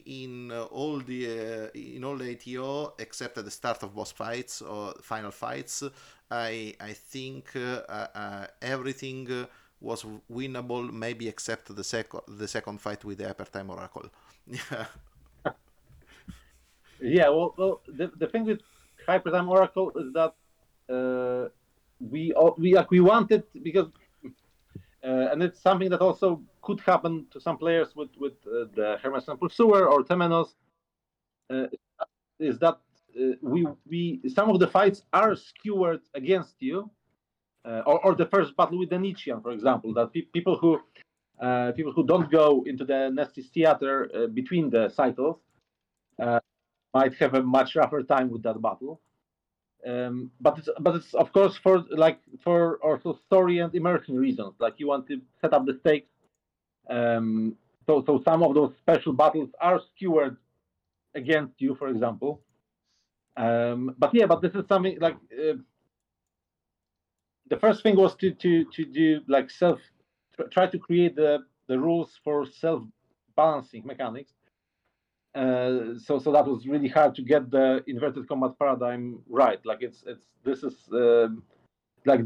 in 0.07 0.51
uh, 0.51 0.63
all 0.65 0.99
the 1.01 1.27
uh, 1.27 1.69
in 1.75 2.03
all 2.05 2.17
the 2.17 2.31
ATO 2.31 2.95
except 2.99 3.37
at 3.39 3.45
the 3.45 3.51
start 3.51 3.83
of 3.83 3.95
boss 3.95 4.13
fights 4.13 4.63
or 4.63 4.95
final 5.03 5.31
fights, 5.31 5.83
I 6.31 6.75
I 6.81 6.93
think 6.95 7.55
uh, 7.57 7.83
uh, 8.15 8.47
everything 8.63 9.47
was 9.81 10.05
winnable, 10.33 10.91
maybe 10.91 11.29
except 11.29 11.75
the 11.77 11.85
second 11.85 12.21
the 12.27 12.49
second 12.49 12.81
fight 12.81 13.05
with 13.05 13.19
the 13.19 13.25
Hypertime 13.25 13.71
Oracle. 13.71 14.09
Yeah. 14.47 14.87
Yeah, 17.01 17.29
well, 17.29 17.55
well 17.57 17.81
the, 17.87 18.11
the 18.19 18.27
thing 18.27 18.45
with 18.45 18.61
Hypertime 19.07 19.49
Oracle 19.49 19.91
is 19.97 20.13
that 20.13 20.35
uh, 20.93 21.49
we 22.01 22.35
we 22.59 22.75
like 22.75 22.91
we 22.91 23.01
wanted 23.01 23.45
because 23.63 23.89
uh, 25.05 25.29
and 25.33 25.43
it's 25.43 25.61
something 25.61 25.91
that 25.91 26.01
also 26.01 26.43
could 26.63 26.81
happen 26.81 27.27
to 27.31 27.41
some 27.41 27.59
players 27.59 27.95
with 27.97 28.11
with 28.19 28.35
uh, 28.47 28.67
the 28.75 28.99
Hermes 29.03 29.29
and 29.29 29.41
Pursuer 29.41 29.89
or 29.89 30.03
Temenos 30.05 30.55
uh, 31.51 31.67
is 32.39 32.59
that 32.59 32.79
uh, 33.19 33.33
we 33.43 33.67
we 33.89 34.21
some 34.29 34.51
of 34.51 34.59
the 34.59 34.67
fights 34.67 35.03
are 35.13 35.35
skewered 35.35 36.01
against 36.15 36.55
you 36.61 36.91
uh, 37.65 37.83
or, 37.87 38.05
or 38.05 38.15
the 38.15 38.27
first 38.27 38.57
battle 38.57 38.79
with 38.79 38.91
the 38.91 38.99
Nietzschean, 38.99 39.41
for 39.43 39.51
example, 39.51 39.93
that 39.95 40.13
pe- 40.13 40.29
people 40.33 40.57
who 40.57 40.81
people 41.77 41.93
who 41.93 42.07
don't 42.07 42.31
go 42.31 42.63
into 42.65 42.85
the 42.85 43.11
Nestis 43.13 43.51
theater 43.53 44.29
between 44.33 44.71
the 44.71 44.89
cycles 44.89 45.41
might 46.95 47.15
have 47.17 47.35
a 47.35 47.43
much 47.43 47.75
rougher 47.75 48.03
time 48.03 48.31
with 48.31 48.43
that 48.45 48.63
battle. 48.63 49.01
Um, 49.87 50.31
but 50.41 50.59
it's 50.59 50.69
but 50.81 50.95
it's 50.95 51.13
of 51.13 51.33
course 51.33 51.57
for 51.59 51.85
like 51.91 52.21
for 52.43 52.79
also 52.83 53.19
story 53.27 53.59
and 53.59 53.75
immersion 53.75 54.17
reasons. 54.17 54.55
Like 54.59 54.75
you 54.79 54.87
want 54.87 55.07
to 55.09 55.21
set 55.41 55.53
up 55.53 55.67
the 55.67 55.79
stakes. 55.81 56.09
Um, 56.89 57.57
so 57.87 58.03
so 58.07 58.23
some 58.25 58.43
of 58.43 58.55
those 58.55 58.73
special 58.79 59.13
battles 59.13 59.51
are 59.61 59.81
skewered 59.91 60.39
against 61.15 61.61
you, 61.61 61.75
for 61.75 61.89
example. 61.89 62.41
Um, 63.37 63.95
but 63.99 64.15
yeah, 64.15 64.27
but 64.27 64.41
this 64.41 64.55
is 64.55 64.65
something 64.69 64.97
like 65.01 65.17
uh, 65.33 65.57
the 67.51 67.59
first 67.59 67.83
thing 67.83 67.97
was 67.97 68.15
to 68.17 68.33
to 68.33 68.65
to 68.65 68.85
do 68.85 69.21
like 69.29 69.51
self 69.51 69.81
try 70.51 70.67
to 70.67 70.79
create 70.79 71.15
the 71.15 71.41
the 71.67 71.79
rules 71.79 72.19
for 72.25 72.47
self 72.47 72.83
balancing 73.37 73.85
mechanics 73.85 74.33
uh, 75.35 75.99
so 75.99 76.19
so 76.19 76.33
that 76.33 76.47
was 76.47 76.67
really 76.67 76.89
hard 76.89 77.15
to 77.15 77.23
get 77.23 77.51
the 77.51 77.83
inverted 77.87 78.29
combat 78.29 78.53
paradigm 78.59 79.19
right. 79.29 79.61
Like 79.65 79.83
it's 79.83 80.05
it's 80.07 80.25
this 80.45 80.63
is 80.63 80.75
uh, 80.93 81.29
like 82.05 82.21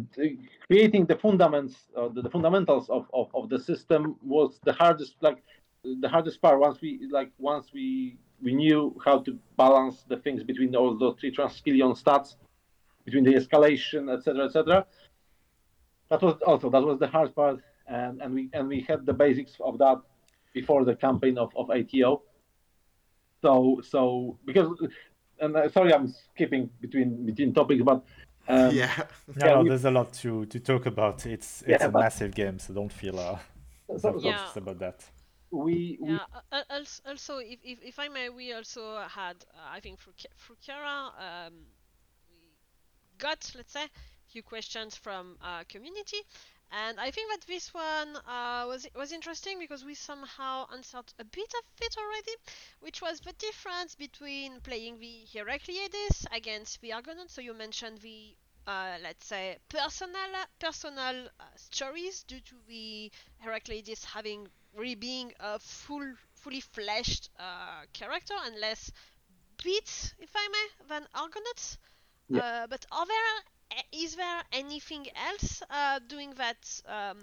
creating 0.67 1.07
the 1.07 1.15
fundaments 1.15 1.75
uh, 1.97 2.09
the, 2.09 2.23
the, 2.23 2.31
fundamentals 2.31 2.89
of, 2.91 3.07
of, 3.15 3.29
of 3.35 3.49
the 3.49 3.59
system 3.59 4.17
was 4.23 4.61
the 4.65 4.73
hardest 4.73 5.15
like 5.21 5.43
the 5.85 6.09
hardest 6.09 6.43
part 6.43 6.59
once 6.59 6.81
we 6.81 7.09
like 7.11 7.31
once 7.39 7.69
we 7.73 8.17
we 8.43 8.55
knew 8.55 8.97
how 9.05 9.19
to 9.19 9.39
balance 9.57 10.05
the 10.09 10.17
things 10.17 10.43
between 10.43 10.75
all 10.75 10.97
those 10.99 11.17
three 11.21 11.33
transkillion 11.35 11.97
stats 12.03 12.35
between 13.05 13.25
the 13.25 13.35
escalation 13.35 14.13
etc 14.13 14.47
etc 14.47 14.85
that 16.09 16.23
was 16.23 16.41
also 16.47 16.71
that 16.71 16.83
was 16.83 16.99
the 16.99 17.07
hard 17.07 17.35
part. 17.35 17.61
And 17.87 18.21
and 18.21 18.35
we 18.35 18.51
and 18.53 18.69
we 18.69 18.81
had 18.81 19.07
the 19.07 19.13
basics 19.13 19.53
of 19.61 19.79
that 19.79 19.99
before 20.53 20.85
the 20.85 20.95
campaign 20.95 21.39
of, 21.39 21.51
of 21.57 21.71
ATO 21.71 22.23
so 23.43 23.81
so 23.89 24.39
because 24.45 24.69
and 25.41 25.57
uh, 25.57 25.69
sorry 25.69 25.95
I'm 25.95 26.09
skipping 26.09 26.71
between 26.81 27.27
between 27.27 27.55
topics, 27.55 27.83
but 27.83 28.05
um, 28.49 28.75
yeah, 28.75 28.91
yeah, 29.41 29.47
no, 29.47 29.63
we, 29.63 29.69
there's 29.69 29.85
a 29.85 29.91
lot 29.91 30.13
to 30.15 30.47
to 30.47 30.61
talk 30.61 30.87
about. 30.87 31.27
It's 31.27 31.63
it's 31.63 31.83
yeah, 31.83 31.87
a 31.87 31.91
but, 31.91 32.01
massive 32.01 32.35
game, 32.35 32.59
so 32.59 32.75
don't 32.75 32.93
feel 32.93 33.19
uh, 33.19 33.39
so, 33.99 34.19
yeah. 34.21 34.47
about 34.57 34.79
that. 34.79 35.05
We, 35.51 35.99
we... 36.01 36.11
yeah. 36.11 36.19
Uh, 36.53 36.63
also, 37.07 37.39
if, 37.39 37.59
if, 37.65 37.79
if 37.83 37.99
I 37.99 38.09
may, 38.09 38.29
we 38.29 38.53
also 38.53 39.03
had 39.09 39.37
uh, 39.55 39.71
I 39.71 39.81
think 39.81 39.99
through 39.99 40.15
through 40.37 40.57
Kiara, 40.57 41.47
um, 41.47 41.55
we 42.29 42.49
got 43.19 43.51
let's 43.57 43.73
say 43.73 43.85
a 43.85 44.31
few 44.31 44.43
questions 44.43 44.97
from 44.97 45.37
our 45.43 45.65
community 45.65 46.19
and 46.71 47.01
I 47.01 47.11
think 47.11 47.31
that 47.31 47.47
this 47.47 47.73
one 47.75 48.17
uh, 48.17 48.65
was 48.67 48.87
was 48.95 49.13
interesting 49.13 49.59
because 49.59 49.85
we 49.85 49.95
somehow 49.95 50.67
answered 50.73 51.13
a 51.19 51.25
bit 51.25 51.53
of 51.55 51.65
it 51.81 51.97
already, 51.99 52.33
which 52.81 53.01
was 53.03 53.21
the 53.21 53.33
difference 53.35 53.95
between 53.95 54.61
playing 54.61 54.99
the 54.99 55.25
Heracleides 55.33 56.27
against 56.33 56.81
the 56.81 56.93
Argonaut. 56.93 57.31
So 57.31 57.41
you 57.41 57.55
mentioned 57.55 57.99
the 57.99 58.37
uh, 58.67 58.97
let's 59.03 59.27
say 59.27 59.57
personal 59.69 60.31
personal 60.59 61.29
uh, 61.41 61.45
stories 61.57 62.23
due 62.25 62.41
to 62.41 62.55
the 62.69 63.11
Heracleides 63.45 64.05
having 64.05 64.49
really 64.75 64.95
being 64.95 65.33
a 65.41 65.59
full 65.59 66.15
fully 66.35 66.61
fleshed 66.61 67.31
uh, 67.39 67.83
character 67.93 68.35
and 68.45 68.59
less 68.61 68.93
beats, 69.63 70.15
if 70.19 70.31
I 70.35 70.49
may, 70.53 70.87
than 70.89 71.07
Argonauts. 71.15 71.79
Yeah. 72.29 72.41
Uh, 72.41 72.67
but 72.67 72.85
are 72.93 73.07
there 73.07 73.43
is 73.93 74.17
there 74.17 74.43
anything 74.53 75.07
else 75.15 75.63
uh, 75.71 76.01
doing 76.09 76.35
that 76.37 76.83
um, 76.87 77.19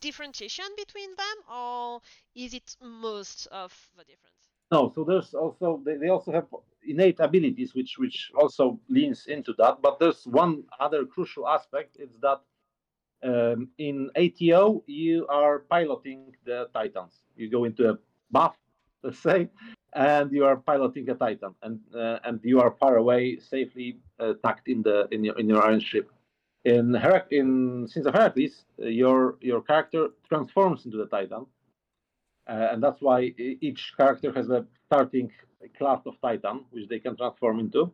differentiation 0.00 0.64
between 0.76 1.10
them, 1.16 1.36
or 1.52 2.00
is 2.34 2.54
it 2.54 2.76
most 2.82 3.46
of 3.50 3.72
the 3.96 4.04
difference? 4.04 4.50
No, 4.72 4.92
so 4.94 5.04
there's 5.04 5.34
also 5.34 5.82
they, 5.84 5.96
they 5.96 6.08
also 6.08 6.32
have 6.32 6.46
innate 6.86 7.20
abilities 7.20 7.74
which 7.74 7.98
which 7.98 8.30
also 8.34 8.78
leans 8.88 9.26
into 9.26 9.52
that. 9.58 9.82
But 9.82 9.98
there's 9.98 10.26
one 10.26 10.64
other 10.78 11.04
crucial 11.04 11.48
aspect: 11.48 11.96
is 11.98 12.10
that 12.22 12.40
um, 13.22 13.68
in 13.78 14.10
ATO 14.16 14.82
you 14.86 15.26
are 15.28 15.60
piloting 15.60 16.34
the 16.44 16.68
Titans. 16.72 17.22
You 17.36 17.50
go 17.50 17.64
into 17.64 17.90
a 17.90 17.98
buff, 18.30 18.56
let's 19.02 19.18
say, 19.18 19.48
and 19.94 20.30
you 20.32 20.44
are 20.44 20.56
piloting 20.56 21.08
a 21.10 21.14
Titan, 21.14 21.54
and 21.62 21.80
uh, 21.94 22.18
and 22.24 22.40
you 22.44 22.60
are 22.60 22.72
far 22.80 22.96
away, 22.96 23.38
safely 23.38 23.98
uh, 24.20 24.34
tucked 24.42 24.68
in 24.68 24.82
the 24.82 25.08
in 25.10 25.24
your 25.24 25.38
in 25.38 25.48
your 25.48 25.62
iron 25.64 25.80
ship. 25.80 26.10
in 26.64 26.92
Herac- 26.92 27.32
in 27.32 27.86
Sins 27.88 28.06
of 28.06 28.14
Herakles, 28.14 28.64
uh, 28.82 28.86
your 28.86 29.38
your 29.40 29.62
character 29.62 30.08
transforms 30.28 30.84
into 30.84 30.98
the 30.98 31.06
Titan, 31.06 31.46
uh, 32.48 32.68
and 32.72 32.82
that's 32.82 33.00
why 33.00 33.32
each 33.38 33.94
character 33.96 34.32
has 34.32 34.50
a 34.50 34.66
starting 34.86 35.30
class 35.78 36.00
of 36.06 36.14
Titan, 36.20 36.64
which 36.70 36.88
they 36.88 36.98
can 36.98 37.16
transform 37.16 37.60
into. 37.60 37.92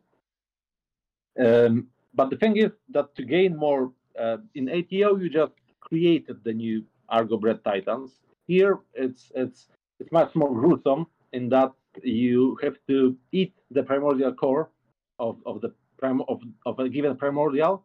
Um, 1.39 1.89
but 2.15 2.31
the 2.31 2.37
thing 2.37 2.57
is 2.57 2.73
that 2.91 3.15
to 3.17 3.23
gain 3.25 3.57
more 3.57 3.93
uh, 4.19 4.39
in 4.55 4.69
ATO, 4.69 5.17
you 5.17 5.29
just 5.29 5.53
created 5.81 6.43
the 6.45 6.53
new 6.53 6.85
Argo 7.09 7.37
bred 7.37 7.63
Titans. 7.63 8.11
Here, 8.47 8.79
it's 8.95 9.31
it's 9.35 9.69
it's 10.01 10.13
much 10.13 10.35
more 10.35 10.53
gruesome 10.53 11.07
in 11.33 11.49
that 11.51 11.73
you 12.03 12.59
have 12.63 12.77
to 12.89 13.17
eat 13.33 13.55
the 13.71 13.83
primordial 13.83 14.33
core 14.33 14.71
of, 15.19 15.39
of 15.47 15.61
the 15.61 15.73
prim- 15.99 16.23
of, 16.29 16.41
of 16.67 16.79
a 16.79 16.89
given 16.89 17.17
primordial 17.17 17.85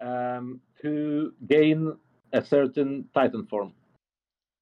um, 0.00 0.60
to 0.82 1.32
gain 1.48 1.96
a 2.32 2.44
certain 2.44 3.08
Titan 3.14 3.46
form. 3.46 3.72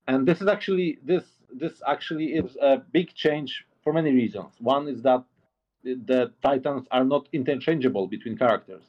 And 0.09 0.27
this 0.27 0.41
is 0.41 0.49
actually 0.49 0.99
this 1.05 1.25
this 1.53 1.83
actually 1.87 2.33
is 2.35 2.57
a 2.61 2.79
big 2.93 3.15
change 3.15 3.65
for 3.85 3.93
many 3.93 4.13
reasons. 4.13 4.53
One 4.61 4.89
is 4.89 5.03
that 5.03 5.25
the- 5.85 6.01
the 6.07 6.33
Titans 6.43 6.87
are 6.91 7.05
not 7.05 7.29
interchangeable 7.33 8.07
between 8.07 8.37
characters. 8.39 8.85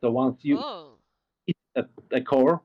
So 0.00 0.10
once 0.10 0.44
you 0.44 0.58
Oh. 0.58 0.92
eat 1.46 1.56
a, 1.76 1.84
a 2.12 2.20
core, 2.20 2.62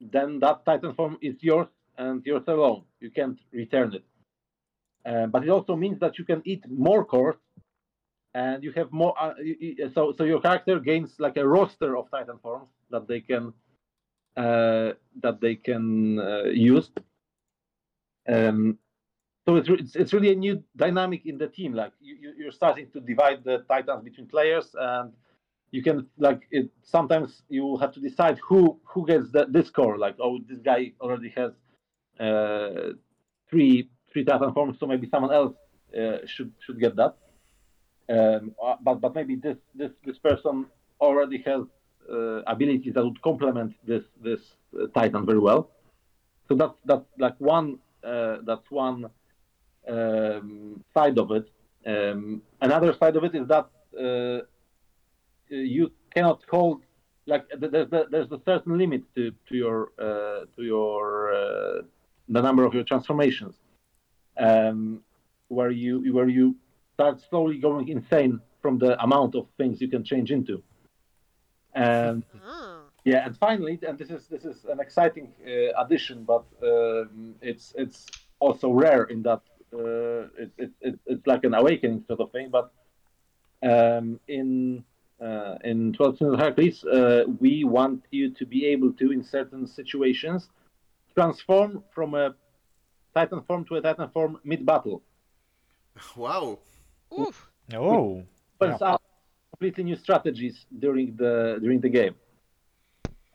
then 0.00 0.38
that 0.40 0.64
Titan 0.64 0.94
form 0.94 1.18
is 1.20 1.42
yours 1.42 1.68
and 1.98 2.24
yours 2.26 2.44
alone. 2.48 2.84
You 3.00 3.10
can't 3.10 3.38
return 3.52 3.94
it. 3.94 4.04
Uh, 5.04 5.26
but 5.26 5.42
it 5.42 5.48
also 5.48 5.76
means 5.76 5.98
that 6.00 6.18
you 6.18 6.24
can 6.24 6.42
eat 6.44 6.62
more 6.68 7.04
cores, 7.04 7.36
and 8.34 8.62
you 8.62 8.72
have 8.72 8.92
more. 8.92 9.14
Uh, 9.20 9.34
so 9.94 10.12
so 10.16 10.24
your 10.24 10.40
character 10.40 10.78
gains 10.78 11.16
like 11.18 11.36
a 11.36 11.46
roster 11.46 11.96
of 11.96 12.10
Titan 12.10 12.38
forms 12.38 12.68
that 12.90 13.08
they 13.08 13.20
can 13.20 13.52
uh, 14.36 14.92
that 15.22 15.40
they 15.40 15.56
can 15.56 16.18
uh, 16.18 16.44
use. 16.44 16.90
Um, 18.28 18.78
so 19.46 19.56
it's, 19.56 19.68
re- 19.68 19.78
it's 19.80 19.96
it's 19.96 20.12
really 20.12 20.32
a 20.32 20.34
new 20.36 20.62
dynamic 20.76 21.26
in 21.26 21.38
the 21.38 21.48
team. 21.48 21.72
Like 21.72 21.92
you, 22.00 22.16
you 22.20 22.34
you're 22.38 22.52
starting 22.52 22.90
to 22.92 23.00
divide 23.00 23.42
the 23.42 23.64
Titans 23.68 24.04
between 24.04 24.26
players 24.26 24.74
and 24.78 25.12
you 25.70 25.82
can 25.82 26.06
like 26.18 26.42
it 26.50 26.68
sometimes 26.82 27.42
you 27.48 27.76
have 27.78 27.92
to 27.92 28.00
decide 28.00 28.38
who 28.38 28.78
who 28.84 29.06
gets 29.06 29.30
the, 29.30 29.46
this 29.48 29.68
score 29.68 29.98
like 29.98 30.16
oh 30.20 30.38
this 30.48 30.58
guy 30.60 30.92
already 31.00 31.32
has 31.36 31.52
uh, 32.18 32.92
three 33.48 33.88
three 34.12 34.24
Titan 34.24 34.52
forms 34.52 34.78
so 34.78 34.86
maybe 34.86 35.08
someone 35.08 35.32
else 35.32 35.54
uh, 35.96 36.18
should 36.26 36.52
should 36.64 36.78
get 36.80 36.96
that. 36.96 37.16
Um, 38.08 38.54
uh, 38.62 38.76
but 38.82 39.00
but 39.00 39.14
maybe 39.14 39.36
this 39.36 39.56
this 39.74 39.92
this 40.04 40.18
person 40.18 40.66
already 41.00 41.38
has 41.42 41.62
uh, 42.10 42.42
abilities 42.46 42.94
that 42.94 43.04
would 43.04 43.20
complement 43.22 43.74
this 43.86 44.04
this 44.22 44.40
uh, 44.74 44.86
Titan 44.94 45.24
very 45.26 45.38
well. 45.38 45.70
So 46.48 46.54
that's 46.54 46.78
that's 46.84 47.04
like 47.18 47.36
one 47.38 47.78
that's 48.02 48.70
one 48.70 49.10
um, 49.88 50.84
side 50.94 51.18
of 51.18 51.30
it. 51.30 51.46
Um, 51.86 52.42
another 52.60 52.94
side 52.94 53.16
of 53.16 53.24
it 53.24 53.34
is 53.34 53.46
that 53.48 53.68
uh, 53.98 54.44
you 55.48 55.90
cannot 56.14 56.42
hold 56.50 56.82
like 57.26 57.44
there's 57.58 57.88
there's 57.90 58.32
a 58.32 58.40
certain 58.44 58.78
limit 58.78 59.02
to 59.14 59.32
to 59.48 59.56
your 59.56 59.92
uh, 59.98 60.46
to 60.56 60.62
your 60.62 61.32
uh, 61.32 61.82
the 62.28 62.42
number 62.42 62.64
of 62.64 62.74
your 62.74 62.84
transformations 62.84 63.54
um, 64.40 65.02
where 65.48 65.70
you 65.70 66.12
where 66.14 66.28
you 66.28 66.56
start 66.94 67.20
slowly 67.28 67.58
going 67.58 67.88
insane 67.88 68.40
from 68.62 68.78
the 68.78 68.92
amount 69.02 69.34
of 69.34 69.46
things 69.58 69.80
you 69.80 69.88
can 69.88 70.04
change 70.04 70.30
into 70.30 70.62
and 71.74 72.24
Ah. 72.44 72.80
yeah 73.04 73.24
and 73.26 73.36
finally 73.36 73.78
and 73.86 73.96
this 73.98 74.10
is 74.10 74.26
this 74.34 74.44
is 74.44 74.64
an 74.64 74.80
exciting 74.80 75.26
uh, 75.46 75.82
addition 75.82 76.24
but 76.24 76.44
um, 76.62 77.34
it's 77.40 77.66
it's 77.76 78.06
also 78.40 78.70
rare 78.70 79.04
in 79.04 79.22
that 79.22 79.42
uh, 79.72 80.22
it, 80.42 80.50
it, 80.58 80.70
it, 80.80 80.98
it's 81.06 81.26
like 81.26 81.44
an 81.44 81.54
awakening 81.54 82.02
sort 82.08 82.20
of 82.20 82.30
thing 82.32 82.50
but 82.50 82.72
um, 83.62 84.18
in 84.28 84.84
uh, 85.20 85.56
in 85.64 85.92
12 85.92 86.16
Sins 86.16 86.32
of 86.32 86.40
Hercules, 86.40 86.82
uh, 86.84 87.24
we 87.40 87.62
want 87.64 88.02
you 88.10 88.30
to 88.30 88.46
be 88.46 88.64
able 88.64 88.90
to, 88.94 89.12
in 89.12 89.22
certain 89.22 89.66
situations, 89.66 90.48
transform 91.14 91.84
from 91.94 92.14
a 92.14 92.34
Titan 93.14 93.42
form 93.42 93.64
to 93.66 93.76
a 93.76 93.80
Titan 93.80 94.08
form 94.10 94.38
mid 94.44 94.64
battle. 94.64 95.02
Wow. 96.16 96.58
Ooh. 97.12 97.32
Oh, 97.74 98.22
Opens 98.60 98.82
up 98.82 99.02
completely 99.52 99.84
new 99.84 99.96
strategies 99.96 100.66
during 100.78 101.16
the 101.16 101.58
during 101.60 101.80
the 101.80 101.88
game. 101.88 102.14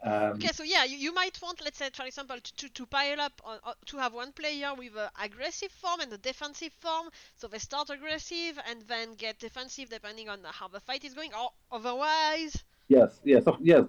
Um, 0.04 0.34
Okay, 0.34 0.50
so 0.54 0.64
yeah, 0.64 0.84
you, 0.84 0.98
you 0.98 1.14
might 1.14 1.40
want, 1.42 1.62
let's 1.64 1.80
say, 1.80 1.90
for 1.92 2.06
example, 2.06 2.38
to, 2.40 2.56
to, 2.58 2.70
to 2.70 2.86
pile 2.86 3.20
up 3.20 3.42
on, 3.44 3.58
uh, 3.66 3.74
to 3.88 3.98
have 3.98 4.14
one 4.14 4.32
player 4.34 4.72
with 4.76 4.96
an 4.96 5.10
aggressive 5.20 5.72
form 5.72 6.00
and 6.02 6.14
a 6.14 6.18
defensive 6.18 6.74
form. 6.74 7.10
So 7.36 7.48
they 7.48 7.58
start 7.58 7.90
aggressive 7.90 8.60
and 8.70 8.82
then 8.88 9.16
get 9.16 9.40
defensive 9.40 9.90
depending 9.90 10.30
on 10.30 10.40
how 10.44 10.68
the 10.68 10.80
fight 10.80 11.04
is 11.06 11.16
going. 11.16 11.32
Or 11.34 11.50
otherwise, 11.72 12.64
Yes, 12.88 13.20
yes, 13.24 13.44
of, 13.48 13.58
yes, 13.62 13.84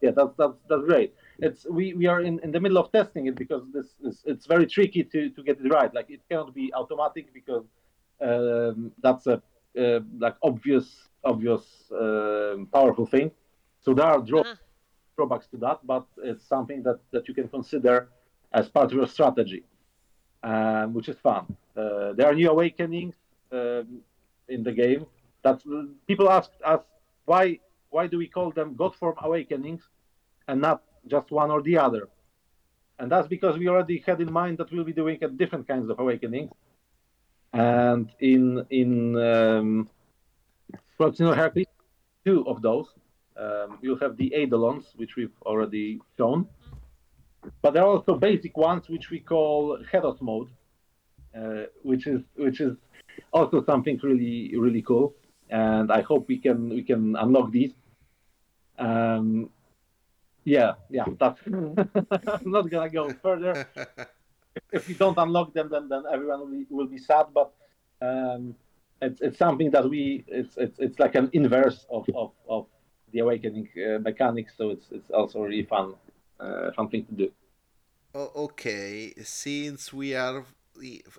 yeah. 0.00 0.12
That's 0.12 0.30
that's 0.38 0.52
that's 0.68 0.84
great. 0.84 1.14
It's 1.42 1.66
we, 1.68 1.94
we 1.94 2.06
are 2.06 2.20
in, 2.20 2.38
in 2.44 2.52
the 2.52 2.60
middle 2.60 2.78
of 2.78 2.92
testing 2.92 3.26
it 3.26 3.34
because 3.34 3.64
this 3.72 3.88
is 4.08 4.22
it's 4.26 4.46
very 4.46 4.66
tricky 4.66 5.02
to, 5.12 5.30
to 5.30 5.42
get 5.42 5.56
it 5.60 5.68
right. 5.68 5.92
Like 5.92 6.08
it 6.10 6.20
cannot 6.30 6.54
be 6.54 6.72
automatic 6.74 7.32
because 7.34 7.64
um, 8.20 8.92
that's 9.02 9.26
a 9.26 9.42
uh, 9.82 10.00
like 10.24 10.36
obvious 10.42 11.08
obvious 11.24 11.64
um 12.00 12.68
powerful 12.72 13.06
thing. 13.06 13.30
So 13.84 13.94
there 13.94 14.06
are 14.06 14.20
draw, 14.20 14.42
Ah. 14.46 14.56
drawbacks 15.16 15.48
to 15.52 15.56
that, 15.58 15.78
but 15.84 16.06
it's 16.18 16.46
something 16.46 16.82
that, 16.84 17.00
that 17.12 17.26
you 17.28 17.34
can 17.34 17.48
consider 17.48 18.08
as 18.52 18.68
part 18.68 18.86
of 18.92 18.96
your 19.00 19.08
strategy, 19.08 19.64
um, 20.42 20.94
which 20.94 21.08
is 21.08 21.18
fun. 21.18 21.44
Uh, 21.76 22.12
there 22.12 22.26
are 22.26 22.34
new 22.34 22.50
awakenings 22.50 23.16
um, 23.50 24.00
in 24.48 24.62
the 24.62 24.72
game. 24.72 25.06
That's 25.42 25.64
people 26.06 26.30
ask 26.30 26.50
us 26.64 26.82
why 27.24 27.58
why 27.90 28.06
do 28.06 28.18
we 28.18 28.28
call 28.28 28.52
them 28.52 28.74
God 28.76 28.94
form 28.94 29.16
awakenings 29.22 29.82
and 30.48 30.60
not 30.60 30.82
just 31.06 31.30
one 31.30 31.50
or 31.50 31.62
the 31.62 31.78
other? 31.78 32.08
And 32.98 33.10
that's 33.10 33.28
because 33.28 33.58
we 33.58 33.68
already 33.68 34.02
had 34.06 34.20
in 34.20 34.32
mind 34.32 34.58
that 34.58 34.70
we'll 34.70 34.84
be 34.84 34.92
doing 34.92 35.18
a 35.22 35.28
different 35.28 35.66
kinds 35.66 35.90
of 35.90 35.98
awakenings. 35.98 36.52
And 37.52 38.10
in 38.20 38.64
in 38.70 39.16
um, 39.16 39.88
Proxino 40.98 41.64
two 42.24 42.46
of 42.46 42.62
those. 42.62 42.86
Um, 43.36 43.78
you'll 43.80 43.98
have 43.98 44.16
the 44.16 44.32
Eidolons, 44.36 44.84
which 44.96 45.16
we've 45.16 45.32
already 45.44 46.00
shown. 46.16 46.46
But 47.60 47.74
there 47.74 47.82
are 47.82 47.88
also 47.88 48.14
basic 48.14 48.56
ones 48.56 48.88
which 48.88 49.10
we 49.10 49.18
call 49.18 49.78
Hedos 49.92 50.20
mode, 50.20 50.50
uh, 51.36 51.64
which 51.82 52.06
is 52.06 52.20
which 52.36 52.60
is 52.60 52.76
also 53.32 53.64
something 53.64 53.98
really 54.02 54.54
really 54.56 54.82
cool. 54.82 55.14
And 55.50 55.90
I 55.90 56.02
hope 56.02 56.28
we 56.28 56.38
can 56.38 56.68
we 56.68 56.82
can 56.82 57.16
unlock 57.16 57.50
these. 57.50 57.72
Um, 58.78 59.50
yeah, 60.44 60.72
yeah. 60.90 61.04
That's 61.18 61.40
I'm 61.46 62.50
not 62.50 62.70
gonna 62.70 62.90
go 62.90 63.12
further. 63.22 63.66
if 64.72 64.88
we 64.88 64.94
don't 64.94 65.18
unlock 65.18 65.52
them, 65.54 65.68
then 65.70 65.88
then 65.88 66.04
everyone 66.12 66.40
will 66.40 66.46
be, 66.46 66.66
will 66.70 66.86
be 66.86 66.98
sad. 66.98 67.26
But 67.34 67.52
um, 68.00 68.54
it's 69.00 69.20
it's 69.20 69.38
something 69.38 69.70
that 69.70 69.88
we 69.88 70.24
it's 70.26 70.56
it's 70.56 70.78
it's 70.78 70.98
like 70.98 71.14
an 71.14 71.30
inverse 71.32 71.86
of 71.90 72.08
of, 72.14 72.32
of 72.48 72.66
the 73.12 73.20
awakening 73.20 73.68
uh, 73.76 73.98
mechanics. 73.98 74.54
So 74.56 74.70
it's 74.70 74.86
it's 74.90 75.10
also 75.10 75.40
really 75.40 75.64
fun 75.64 75.94
uh, 76.40 76.72
fun 76.72 76.88
thing 76.88 77.04
to 77.06 77.14
do. 77.14 77.32
O- 78.14 78.32
okay, 78.44 79.12
since 79.22 79.92
we 79.92 80.14
are 80.14 80.44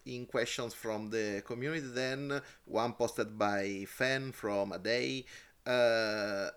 in 0.06 0.26
questions 0.26 0.74
from 0.74 1.10
the 1.10 1.44
community, 1.46 1.88
then 1.88 2.42
one 2.66 2.94
posted 2.94 3.38
by 3.38 3.86
fan 3.88 4.32
from 4.32 4.72
a 4.72 4.80
day. 4.80 5.26
Uh, 5.66 6.50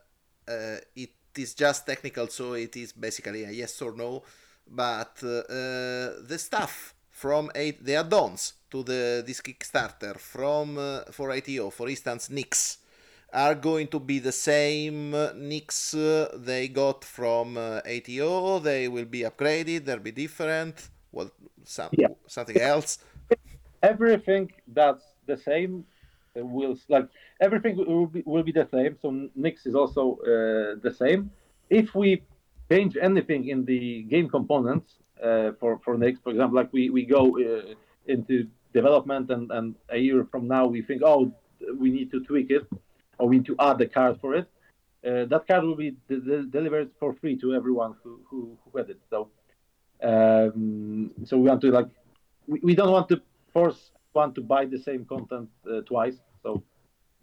uh, 0.48 0.78
it 0.94 1.10
is 1.38 1.54
just 1.54 1.86
technical, 1.86 2.28
so 2.28 2.54
it 2.54 2.76
is 2.76 2.92
basically 2.92 3.44
a 3.44 3.50
yes 3.50 3.80
or 3.82 3.92
no. 3.92 4.22
But 4.68 5.18
uh, 5.22 5.28
uh, 5.28 6.22
the 6.26 6.38
stuff 6.38 6.94
from 7.10 7.50
eight, 7.54 7.84
the 7.84 7.96
add-ons 7.96 8.54
to 8.70 8.82
the 8.82 9.22
this 9.26 9.40
Kickstarter 9.40 10.18
from 10.18 10.78
uh, 10.78 11.00
for 11.12 11.30
ITO, 11.30 11.70
for 11.70 11.88
instance, 11.88 12.30
Nix, 12.30 12.78
are 13.32 13.54
going 13.54 13.88
to 13.88 14.00
be 14.00 14.18
the 14.18 14.32
same 14.32 15.12
Nix 15.36 15.94
uh, 15.94 16.28
they 16.34 16.68
got 16.68 17.04
from 17.04 17.56
uh, 17.56 17.80
ATO. 17.86 18.58
They 18.60 18.88
will 18.88 19.04
be 19.06 19.20
upgraded. 19.22 19.84
They'll 19.84 19.98
be 19.98 20.12
different. 20.12 20.88
Well, 21.12 21.30
some 21.64 21.90
Yeah. 21.92 22.08
something 22.26 22.58
else. 22.60 22.98
everything 23.82 24.50
that's 24.68 25.04
the 25.26 25.36
same 25.36 25.84
will 26.44 26.76
like 26.88 27.08
everything 27.40 27.76
will 27.76 28.06
be, 28.06 28.22
will 28.26 28.42
be 28.42 28.52
the 28.52 28.66
same. 28.70 28.96
So 29.00 29.28
Nix 29.34 29.66
is 29.66 29.74
also 29.74 30.16
uh, 30.22 30.78
the 30.82 30.94
same. 30.96 31.30
If 31.70 31.94
we 31.94 32.22
change 32.70 32.96
anything 33.00 33.48
in 33.48 33.64
the 33.64 34.02
game 34.04 34.28
components 34.28 34.98
uh, 35.22 35.52
for 35.60 35.78
for 35.84 35.96
Nix, 35.96 36.20
for 36.20 36.30
example, 36.30 36.56
like 36.56 36.72
we 36.72 36.90
we 36.90 37.04
go 37.04 37.22
uh, 37.38 37.74
into 38.06 38.46
development 38.72 39.30
and 39.30 39.50
and 39.50 39.74
a 39.90 39.98
year 39.98 40.24
from 40.30 40.46
now 40.48 40.66
we 40.66 40.82
think 40.82 41.02
oh 41.04 41.32
we 41.78 41.90
need 41.90 42.10
to 42.10 42.20
tweak 42.20 42.50
it 42.50 42.66
or 43.18 43.28
we 43.28 43.36
need 43.38 43.46
to 43.46 43.56
add 43.60 43.80
a 43.80 43.88
card 43.88 44.18
for 44.20 44.34
it. 44.34 44.46
uh, 45.06 45.24
that 45.26 45.46
card 45.46 45.64
will 45.64 45.76
be 45.76 45.90
de- 46.08 46.20
de- 46.20 46.46
delivered 46.46 46.90
for 46.98 47.12
free 47.14 47.36
to 47.36 47.54
everyone 47.54 47.94
who 48.02 48.20
who, 48.28 48.56
who 48.64 48.78
had 48.78 48.88
it. 48.90 49.00
So 49.10 49.30
um, 50.02 51.10
so 51.24 51.38
we 51.38 51.48
want 51.48 51.60
to 51.62 51.70
like 51.70 51.88
we, 52.46 52.60
we 52.62 52.74
don't 52.74 52.90
want 52.92 53.08
to 53.10 53.20
force 53.52 53.90
one 54.12 54.32
to 54.34 54.42
buy 54.42 54.64
the 54.66 54.78
same 54.78 55.04
content 55.04 55.48
uh, 55.70 55.80
twice. 55.82 56.16
So 56.46 56.62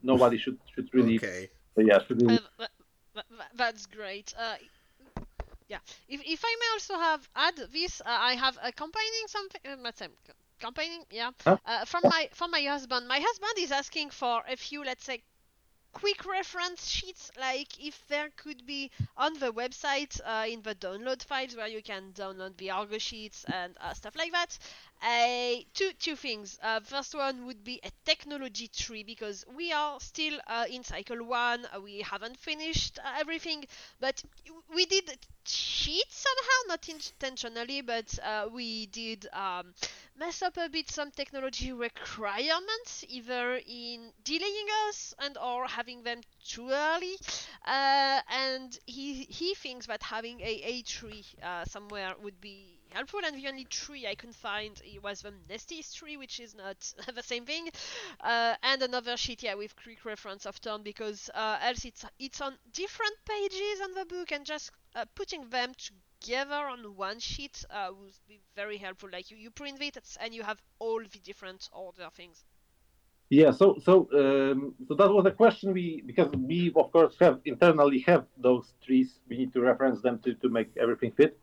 nobody 0.01 0.37
should 0.37 0.59
should 0.75 0.89
really 0.93 1.15
Okay. 1.15 1.49
yeah 1.77 1.99
should 2.05 2.21
really 2.21 2.35
Uh, 2.35 2.47
tha- 2.59 2.69
tha- 3.15 3.29
tha- 3.37 3.51
that's 3.55 3.85
great. 3.85 4.33
Uh, 4.37 4.57
yeah. 5.69 5.79
If, 6.07 6.21
if 6.25 6.41
I 6.45 6.55
may 6.59 6.69
also 6.73 6.95
have 6.99 7.29
add 7.35 7.55
this, 7.71 8.01
uh, 8.01 8.05
I 8.09 8.33
have 8.35 8.57
accompanying 8.61 9.27
something. 9.27 9.61
Uh, 9.65 9.77
let's 9.81 9.99
say, 9.99 10.07
c- 10.27 10.33
accompanying, 10.59 11.05
yeah. 11.11 11.31
Huh? 11.45 11.57
Uh, 11.65 11.85
from 11.85 12.01
my 12.03 12.29
from 12.33 12.51
my 12.51 12.61
husband. 12.61 13.07
My 13.07 13.19
husband 13.19 13.53
is 13.57 13.71
asking 13.71 14.09
for 14.11 14.43
a 14.47 14.57
few, 14.57 14.83
let's 14.83 15.05
say, 15.05 15.23
quick 15.93 16.25
reference 16.25 16.87
sheets. 16.89 17.31
Like 17.39 17.79
if 17.79 18.05
there 18.07 18.29
could 18.35 18.65
be 18.65 18.91
on 19.17 19.33
the 19.39 19.53
website 19.53 20.19
uh, 20.25 20.45
in 20.49 20.61
the 20.63 20.75
download 20.75 21.23
files 21.23 21.55
where 21.55 21.67
you 21.67 21.81
can 21.81 22.11
download 22.13 22.57
the 22.57 22.71
Argo 22.71 22.97
sheets 22.97 23.45
and 23.45 23.75
uh, 23.79 23.93
stuff 23.93 24.15
like 24.15 24.31
that. 24.33 24.57
Uh, 25.03 25.55
two 25.73 25.91
two 25.99 26.15
things. 26.15 26.57
Uh, 26.63 26.79
first 26.79 27.13
one 27.13 27.45
would 27.45 27.63
be 27.63 27.79
a 27.83 27.91
technology 28.05 28.69
tree 28.69 29.03
because 29.03 29.43
we 29.55 29.71
are 29.73 29.99
still 29.99 30.39
uh, 30.47 30.65
in 30.69 30.81
cycle 30.83 31.21
one. 31.25 31.65
Uh, 31.75 31.81
we 31.81 31.99
haven't 32.01 32.37
finished 32.37 32.97
uh, 32.99 33.13
everything, 33.19 33.65
but 33.99 34.23
we 34.73 34.85
did 34.85 35.11
cheat 35.43 36.05
somehow, 36.09 36.59
not 36.69 36.87
intentionally, 36.87 37.81
but 37.81 38.17
uh, 38.23 38.47
we 38.51 38.85
did 38.87 39.27
um, 39.33 39.73
mess 40.17 40.41
up 40.41 40.55
a 40.57 40.69
bit 40.69 40.89
some 40.89 41.11
technology 41.11 41.73
requirements, 41.73 43.03
either 43.09 43.59
in 43.67 44.13
delaying 44.23 44.67
us 44.87 45.13
and 45.19 45.37
or 45.37 45.67
having 45.67 46.03
them 46.03 46.21
too 46.47 46.69
early. 46.69 47.17
Uh, 47.65 48.21
and 48.29 48.79
he 48.85 49.25
he 49.25 49.53
thinks 49.55 49.85
that 49.87 50.01
having 50.03 50.39
a 50.41 50.53
a 50.63 50.81
tree 50.83 51.25
somewhere 51.65 52.13
would 52.21 52.39
be 52.39 52.72
helpful 52.93 53.19
and 53.25 53.35
the 53.35 53.47
only 53.47 53.65
tree 53.65 54.07
I 54.07 54.15
could 54.15 54.35
find 54.35 54.81
was 55.03 55.21
the 55.21 55.33
Nestis 55.49 55.93
tree 55.93 56.17
which 56.17 56.39
is 56.39 56.55
not 56.55 56.77
the 57.15 57.23
same 57.23 57.45
thing 57.45 57.69
uh, 58.21 58.55
and 58.63 58.81
another 58.81 59.17
sheet 59.17 59.43
yeah 59.43 59.55
with 59.55 59.75
quick 59.75 60.05
reference 60.05 60.45
of 60.45 60.61
turn 60.61 60.83
because 60.83 61.29
uh, 61.33 61.57
else 61.61 61.85
it's 61.85 62.05
it's 62.19 62.41
on 62.41 62.53
different 62.71 63.17
pages 63.25 63.81
on 63.83 63.93
the 63.93 64.05
book 64.05 64.31
and 64.31 64.45
just 64.45 64.71
uh, 64.95 65.05
putting 65.15 65.49
them 65.49 65.73
together 66.21 66.67
on 66.73 66.79
one 66.95 67.19
sheet 67.19 67.65
uh, 67.69 67.89
would 67.99 68.13
be 68.27 68.39
very 68.55 68.77
helpful 68.77 69.09
like 69.11 69.31
you, 69.31 69.37
you 69.37 69.51
print 69.51 69.81
it 69.81 70.17
and 70.21 70.33
you 70.33 70.43
have 70.43 70.61
all 70.79 70.99
the 70.99 71.19
different 71.19 71.69
order 71.73 72.07
things 72.15 72.45
Yeah, 73.29 73.51
so 73.51 73.79
so 73.83 74.07
um, 74.13 74.75
so 74.87 74.93
that 74.93 75.09
was 75.11 75.25
a 75.25 75.31
question 75.31 75.73
we 75.73 76.03
because 76.05 76.29
we 76.37 76.71
of 76.75 76.91
course 76.91 77.15
have 77.19 77.39
internally 77.45 77.99
have 78.01 78.25
those 78.37 78.75
trees. 78.85 79.19
We 79.27 79.37
need 79.37 79.53
to 79.53 79.61
reference 79.61 80.01
them 80.01 80.19
to, 80.19 80.35
to 80.35 80.49
make 80.49 80.69
everything 80.77 81.11
fit. 81.13 81.39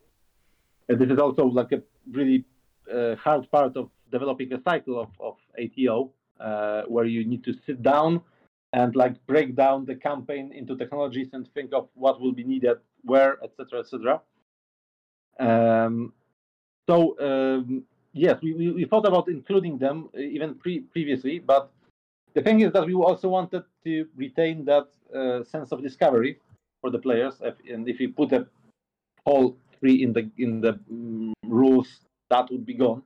And 0.91 0.99
this 0.99 1.09
is 1.09 1.21
also 1.21 1.45
like 1.47 1.71
a 1.71 1.81
really 2.11 2.45
uh, 2.93 3.15
hard 3.15 3.49
part 3.53 3.77
of 3.77 3.91
developing 4.11 4.53
a 4.53 4.61
cycle 4.63 5.01
of, 5.01 5.11
of 5.21 5.37
ATO, 5.57 6.11
uh, 6.41 6.83
where 6.89 7.05
you 7.05 7.25
need 7.25 7.45
to 7.45 7.55
sit 7.65 7.81
down 7.81 8.21
and 8.73 8.97
like 8.97 9.15
break 9.29 9.55
down 9.55 9.85
the 9.85 9.95
campaign 9.95 10.53
into 10.53 10.77
technologies 10.77 11.29
and 11.33 11.47
think 11.55 11.73
of 11.73 11.89
what 11.95 12.21
will 12.21 12.33
be 12.33 12.43
needed 12.43 12.79
where, 13.03 13.39
etc., 13.45 13.79
etc. 13.79 14.21
Um, 15.39 16.13
so 16.89 17.17
um, 17.21 17.85
yes, 18.13 18.43
we, 18.43 18.53
we, 18.55 18.73
we 18.73 18.85
thought 18.85 19.07
about 19.07 19.29
including 19.29 19.79
them 19.79 20.09
uh, 20.13 20.19
even 20.19 20.57
pre- 20.57 20.81
previously, 20.81 21.39
but 21.39 21.71
the 22.35 22.43
thing 22.43 22.63
is 22.63 22.73
that 22.73 22.85
we 22.85 22.95
also 22.95 23.29
wanted 23.29 23.63
to 23.85 24.09
retain 24.17 24.65
that 24.65 24.89
uh, 25.15 25.45
sense 25.45 25.71
of 25.71 25.85
discovery 25.85 26.41
for 26.81 26.91
the 26.91 26.99
players, 26.99 27.35
if, 27.43 27.55
and 27.73 27.89
if 27.89 28.01
we 28.01 28.09
put 28.09 28.33
a 28.33 28.45
whole 29.25 29.57
in 29.83 30.13
the 30.13 30.31
in 30.39 30.61
the 30.61 30.79
mm, 30.93 31.33
rules, 31.47 31.89
that 32.29 32.51
would 32.51 32.67
be 32.67 32.75
gone. 32.75 33.03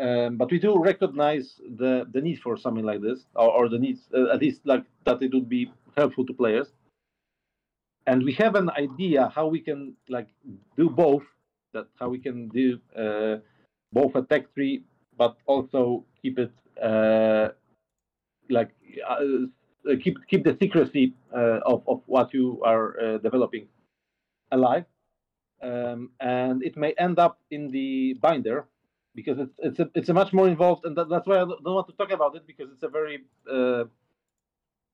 Um, 0.00 0.36
but 0.36 0.50
we 0.50 0.58
do 0.58 0.78
recognize 0.82 1.60
the 1.76 2.06
the 2.12 2.20
need 2.20 2.40
for 2.40 2.56
something 2.56 2.84
like 2.84 3.02
this, 3.02 3.26
or, 3.34 3.50
or 3.50 3.68
the 3.68 3.78
needs 3.78 4.08
uh, 4.14 4.32
at 4.32 4.40
least 4.40 4.60
like 4.64 4.84
that 5.04 5.22
it 5.22 5.32
would 5.32 5.48
be 5.48 5.70
helpful 5.96 6.26
to 6.26 6.32
players. 6.32 6.68
And 8.06 8.24
we 8.24 8.32
have 8.34 8.54
an 8.54 8.70
idea 8.70 9.30
how 9.34 9.46
we 9.46 9.60
can 9.60 9.94
like 10.08 10.28
do 10.76 10.88
both. 10.88 11.22
That 11.72 11.86
how 12.00 12.08
we 12.08 12.18
can 12.18 12.48
do 12.48 12.80
uh, 12.96 13.36
both 13.92 14.16
a 14.16 14.22
tech 14.22 14.52
tree, 14.54 14.82
but 15.16 15.36
also 15.46 16.04
keep 16.20 16.38
it 16.38 16.50
uh, 16.82 17.50
like 18.48 18.70
uh, 19.06 19.96
keep 20.02 20.16
keep 20.28 20.44
the 20.44 20.56
secrecy 20.60 21.14
uh, 21.34 21.60
of 21.66 21.82
of 21.86 22.02
what 22.06 22.32
you 22.34 22.60
are 22.64 22.98
uh, 23.00 23.18
developing 23.18 23.68
alive, 24.50 24.84
um, 25.62 26.10
and 26.20 26.62
it 26.62 26.76
may 26.76 26.92
end 26.98 27.18
up 27.18 27.40
in 27.50 27.68
the 27.70 28.14
binder 28.14 28.66
because 29.14 29.38
it's 29.38 29.54
it's 29.58 29.80
a, 29.80 29.90
it's 29.94 30.08
a 30.08 30.14
much 30.14 30.32
more 30.32 30.48
involved, 30.48 30.84
and 30.84 30.96
that, 30.96 31.08
that's 31.08 31.26
why 31.26 31.36
I 31.36 31.44
don't 31.44 31.64
want 31.64 31.88
to 31.88 31.94
talk 31.94 32.12
about 32.12 32.36
it 32.36 32.46
because 32.46 32.70
it's 32.72 32.82
a 32.82 32.88
very 32.88 33.24
uh, 33.50 33.84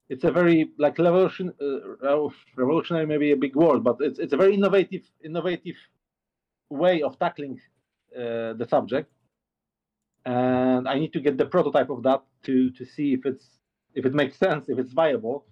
it's 0.09 0.25
a 0.25 0.31
very 0.31 0.71
like 0.79 0.99
revolution 0.99 1.53
uh, 1.61 2.29
revolutionary 2.57 3.07
maybe 3.07 3.33
a 3.33 3.37
big 3.37 3.57
word, 3.57 3.85
but 3.85 3.97
it's 4.01 4.19
it's 4.19 4.33
a 4.33 4.37
very 4.37 4.55
innovative 4.55 5.03
innovative 5.25 5.77
way 6.71 7.03
of 7.03 7.19
tackling 7.19 7.61
uh, 8.17 8.55
the 8.55 8.67
subject 8.69 9.11
and 10.27 10.89
I 10.89 10.99
need 10.99 11.13
to 11.15 11.21
get 11.21 11.39
the 11.39 11.47
prototype 11.47 11.89
of 11.89 12.03
that 12.03 12.23
to 12.45 12.71
to 12.73 12.85
see 12.85 13.15
if 13.15 13.25
it's 13.25 13.47
if 13.95 14.05
it 14.05 14.15
makes 14.15 14.37
sense, 14.37 14.69
if 14.69 14.79
it's 14.79 14.93
viable. 14.93 15.47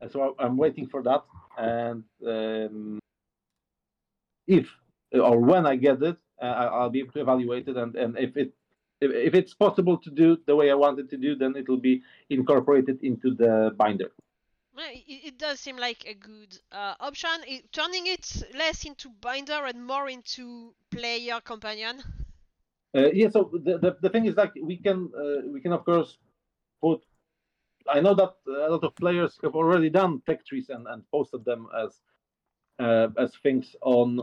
And 0.00 0.10
so 0.10 0.34
I'm 0.38 0.56
waiting 0.56 0.86
for 0.88 1.02
that, 1.04 1.22
and 1.58 2.04
um, 2.26 2.98
if 4.46 4.68
or 5.12 5.38
when 5.38 5.66
I 5.66 5.76
get 5.76 6.02
it, 6.02 6.16
uh, 6.40 6.46
I'll 6.46 6.90
be 6.90 7.00
able 7.00 7.12
to 7.12 7.20
evaluate 7.20 7.68
it, 7.68 7.76
and 7.76 7.94
and 7.96 8.18
if 8.18 8.36
it 8.36 8.52
if, 9.00 9.10
if 9.10 9.34
it's 9.34 9.54
possible 9.54 9.98
to 9.98 10.10
do 10.10 10.38
the 10.46 10.56
way 10.56 10.70
I 10.70 10.74
want 10.74 10.98
it 10.98 11.10
to 11.10 11.16
do, 11.16 11.34
then 11.34 11.56
it 11.56 11.68
will 11.68 11.80
be 11.80 12.02
incorporated 12.30 13.02
into 13.02 13.34
the 13.34 13.74
binder. 13.76 14.12
It, 14.78 15.26
it 15.26 15.38
does 15.38 15.60
seem 15.60 15.76
like 15.76 16.04
a 16.06 16.14
good 16.14 16.58
uh, 16.70 16.94
option. 17.00 17.30
It, 17.46 17.72
turning 17.72 18.06
it 18.06 18.42
less 18.56 18.84
into 18.84 19.10
binder 19.20 19.66
and 19.66 19.84
more 19.84 20.08
into 20.08 20.74
player 20.90 21.40
companion. 21.40 22.02
Uh, 22.94 23.10
yeah, 23.12 23.28
so 23.28 23.50
the, 23.52 23.78
the, 23.78 23.96
the 24.00 24.08
thing 24.08 24.26
is 24.26 24.36
like 24.36 24.52
we 24.62 24.76
can 24.76 25.10
uh, 25.16 25.48
we 25.50 25.60
can 25.60 25.72
of 25.72 25.84
course 25.84 26.18
put. 26.80 27.00
I 27.88 28.00
know 28.00 28.14
that 28.14 28.34
a 28.46 28.70
lot 28.70 28.84
of 28.84 28.94
players 28.94 29.38
have 29.42 29.56
already 29.56 29.90
done 29.90 30.22
tech 30.24 30.46
trees 30.46 30.68
and, 30.68 30.86
and 30.86 31.02
posted 31.10 31.44
them 31.44 31.66
as 31.76 32.00
as 32.78 33.32
things 33.42 33.76
on 33.82 34.20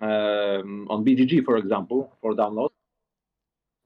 um, 0.00 0.86
on 0.90 1.04
BGG, 1.04 1.44
for 1.44 1.56
example, 1.56 2.12
for 2.20 2.32
download. 2.34 2.70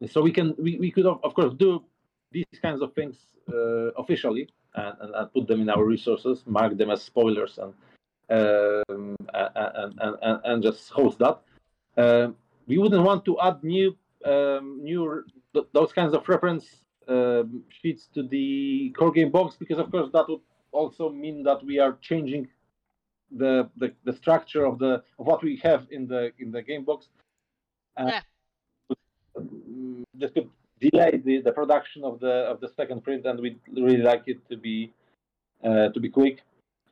So 0.08 0.20
we 0.20 0.32
can 0.32 0.54
we, 0.58 0.78
we 0.78 0.90
could 0.90 1.06
of, 1.06 1.34
course 1.34 1.54
do 1.54 1.84
these 2.32 2.44
kinds 2.60 2.82
of 2.82 2.92
things 2.94 3.16
uh, 3.52 3.92
officially 3.96 4.48
and, 4.74 4.94
and, 5.00 5.14
and, 5.14 5.32
put 5.32 5.46
them 5.46 5.60
in 5.60 5.70
our 5.70 5.84
resources, 5.84 6.42
mark 6.46 6.76
them 6.76 6.90
as 6.90 7.02
spoilers, 7.02 7.58
and 7.58 7.72
um, 8.28 9.16
and, 9.34 9.94
and, 10.00 10.18
and, 10.22 10.40
and 10.44 10.62
just 10.62 10.90
host 10.90 11.18
that. 11.18 11.40
Um, 11.96 12.36
we 12.66 12.78
wouldn't 12.78 13.04
want 13.04 13.24
to 13.26 13.38
add 13.40 13.62
new 13.62 13.96
um, 14.24 14.80
new 14.82 15.24
th- 15.52 15.66
those 15.72 15.92
kinds 15.92 16.14
of 16.14 16.28
reference 16.28 16.82
um, 17.08 17.62
sheets 17.68 18.08
to 18.14 18.22
the 18.22 18.94
core 18.96 19.12
game 19.12 19.30
box 19.30 19.56
because 19.58 19.78
of 19.78 19.90
course 19.90 20.10
that 20.12 20.28
would 20.28 20.40
also 20.70 21.10
mean 21.10 21.42
that 21.42 21.64
we 21.64 21.78
are 21.78 21.98
changing 22.00 22.48
the 23.36 23.68
the, 23.76 23.92
the 24.04 24.12
structure 24.12 24.64
of 24.64 24.78
the 24.78 25.02
of 25.18 25.26
what 25.26 25.42
we 25.42 25.56
have 25.62 25.86
in 25.90 26.06
the 26.06 26.32
in 26.38 26.50
the 26.50 26.62
game 26.62 26.84
box 26.84 27.08
uh, 27.96 28.10
yeah. 28.10 28.20
this 30.14 30.30
could 30.30 30.48
delay 30.80 31.20
the, 31.24 31.40
the 31.40 31.52
production 31.52 32.04
of 32.04 32.20
the 32.20 32.34
of 32.52 32.60
the 32.60 32.68
second 32.76 33.02
print 33.02 33.24
and 33.26 33.40
we'd 33.40 33.60
really 33.72 34.02
like 34.02 34.24
it 34.26 34.46
to 34.48 34.56
be 34.56 34.92
uh, 35.64 35.88
to 35.88 36.00
be 36.00 36.08
quick 36.08 36.42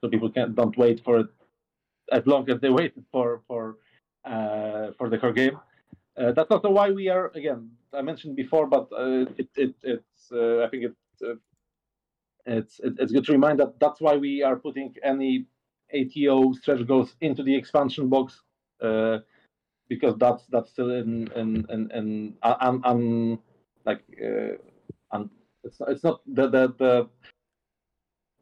so 0.01 0.09
people 0.09 0.31
can 0.31 0.55
don't 0.55 0.77
wait 0.77 1.03
for 1.05 1.21
it 1.21 1.27
as 2.13 2.27
long 2.27 2.49
as 2.51 2.61
they 2.61 2.71
waited 2.71 3.05
for 3.13 3.41
for 3.47 3.77
uh, 4.25 4.89
for 4.99 5.09
the 5.09 5.19
core 5.19 5.33
game 5.33 5.59
uh, 6.21 6.33
that's 6.33 6.51
also 6.51 6.71
why 6.71 6.91
we 6.91 7.09
are 7.09 7.31
again. 7.35 7.71
I 7.93 8.03
mentioned 8.03 8.37
before, 8.37 8.67
but 8.67 8.89
uh, 8.93 9.27
it, 9.37 9.49
it, 9.57 9.75
it's 9.83 10.33
uh, 10.33 10.63
I 10.65 10.69
think 10.69 10.85
it, 10.85 11.39
it's 12.47 12.81
it's 12.83 13.13
good 13.13 13.25
to 13.25 13.33
remind 13.33 13.59
that 13.61 13.79
that's 13.81 14.01
why 14.01 14.17
we 14.17 14.43
are 14.43 14.57
putting 14.57 14.95
any 15.03 15.47
ATO 15.95 16.53
stretch 16.53 16.87
goals 16.87 17.17
into 17.21 17.43
the 17.43 17.55
expansion 17.55 18.09
box 18.09 18.43
because 19.89 20.15
that's 20.19 20.47
that's 20.47 20.71
still 20.71 20.91
in 20.91 21.29
in 21.37 21.67
in, 21.69 21.91
in 21.93 22.35
un, 22.43 22.81
un, 22.85 23.39
like 23.85 24.03
un, 25.13 25.31
it's 25.65 25.81
it's 25.89 26.05
not 26.05 26.21
the 26.27 26.49
the 26.49 26.75
the 26.79 27.09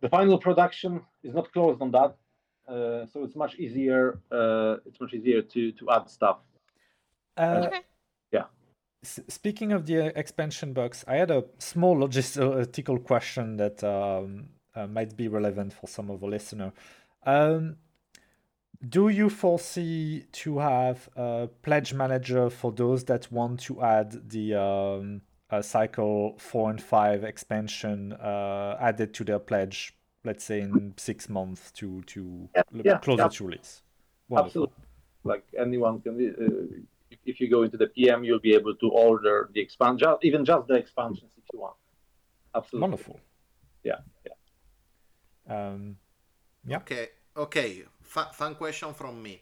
the 0.01 0.09
final 0.09 0.39
production 0.39 1.01
is 1.25 1.35
not 1.35 1.53
closed 1.53 1.83
on 1.83 1.91
that, 1.91 2.17
uh, 2.69 3.07
so 3.07 3.25
it's 3.25 3.35
much 3.35 3.57
easier. 3.57 4.21
Uh, 4.31 4.77
it's 4.87 5.01
much 5.01 5.15
easier 5.15 5.43
to 5.43 5.73
to 5.73 5.91
add 5.91 6.09
stuff. 6.09 6.39
Uh, 7.37 7.65
okay. 7.67 7.81
Yeah. 8.31 8.45
S- 9.03 9.21
speaking 9.29 9.73
of 9.73 9.87
the 9.87 10.17
expansion 10.19 10.73
box, 10.73 11.05
I 11.09 11.17
had 11.17 11.31
a 11.31 11.45
small 11.59 11.97
logistical 11.97 13.03
question 13.03 13.57
that 13.57 13.83
um, 13.83 14.51
uh, 14.75 14.87
might 14.87 15.17
be 15.17 15.29
relevant 15.29 15.73
for 15.73 15.87
some 15.89 16.11
of 16.11 16.21
the 16.21 16.27
listener. 16.27 16.73
Um, 17.25 17.77
do 18.87 19.09
you 19.09 19.29
foresee 19.29 20.25
to 20.33 20.59
have 20.59 21.09
a 21.17 21.49
pledge 21.63 21.93
manager 21.95 22.49
for 22.49 22.71
those 22.73 23.05
that 23.05 23.31
want 23.33 23.61
to 23.61 23.83
add 23.83 24.31
the 24.31 24.55
um, 24.55 25.23
uh, 25.51 25.63
cycle 25.63 26.37
four 26.39 26.71
and 26.71 26.81
five 26.81 27.25
expansion 27.25 28.13
uh, 28.13 28.77
added 28.81 29.15
to 29.15 29.25
their 29.25 29.41
pledge, 29.41 29.95
let's 30.25 30.45
say 30.45 30.61
in 30.61 30.95
six 30.97 31.29
months 31.29 31.73
to 31.73 32.03
to 32.03 32.49
Yeah, 32.55 32.63
yeah, 32.85 32.99
closer 32.99 33.23
yeah. 33.23 33.29
to 33.29 33.45
release? 33.45 33.83
Wonderful. 34.29 34.65
Absolutely. 34.65 34.85
Like 35.25 35.45
anyone 35.59 36.01
can. 36.01 36.15
Uh, 36.15 36.83
if, 37.11 37.19
if 37.25 37.41
you 37.41 37.49
go 37.49 37.63
into 37.63 37.77
the 37.77 37.87
PM, 37.89 38.23
you'll 38.23 38.39
be 38.39 38.55
able 38.55 38.75
to 38.77 38.89
order 38.91 39.51
the 39.55 39.61
expansion, 39.61 40.15
even 40.23 40.45
just 40.45 40.69
the 40.69 40.75
expansions 40.75 41.31
if 41.37 41.45
you 41.53 41.61
want. 41.61 41.75
Absolutely. 42.55 42.83
Wonderful. 42.83 43.21
Yeah, 43.85 44.01
Um, 45.49 45.97
yeah. 46.69 46.81
Okay, 46.83 47.09
okay. 47.37 47.85
Fun, 48.03 48.27
fun 48.33 48.55
question 48.55 48.95
from 48.95 49.23
me. 49.23 49.41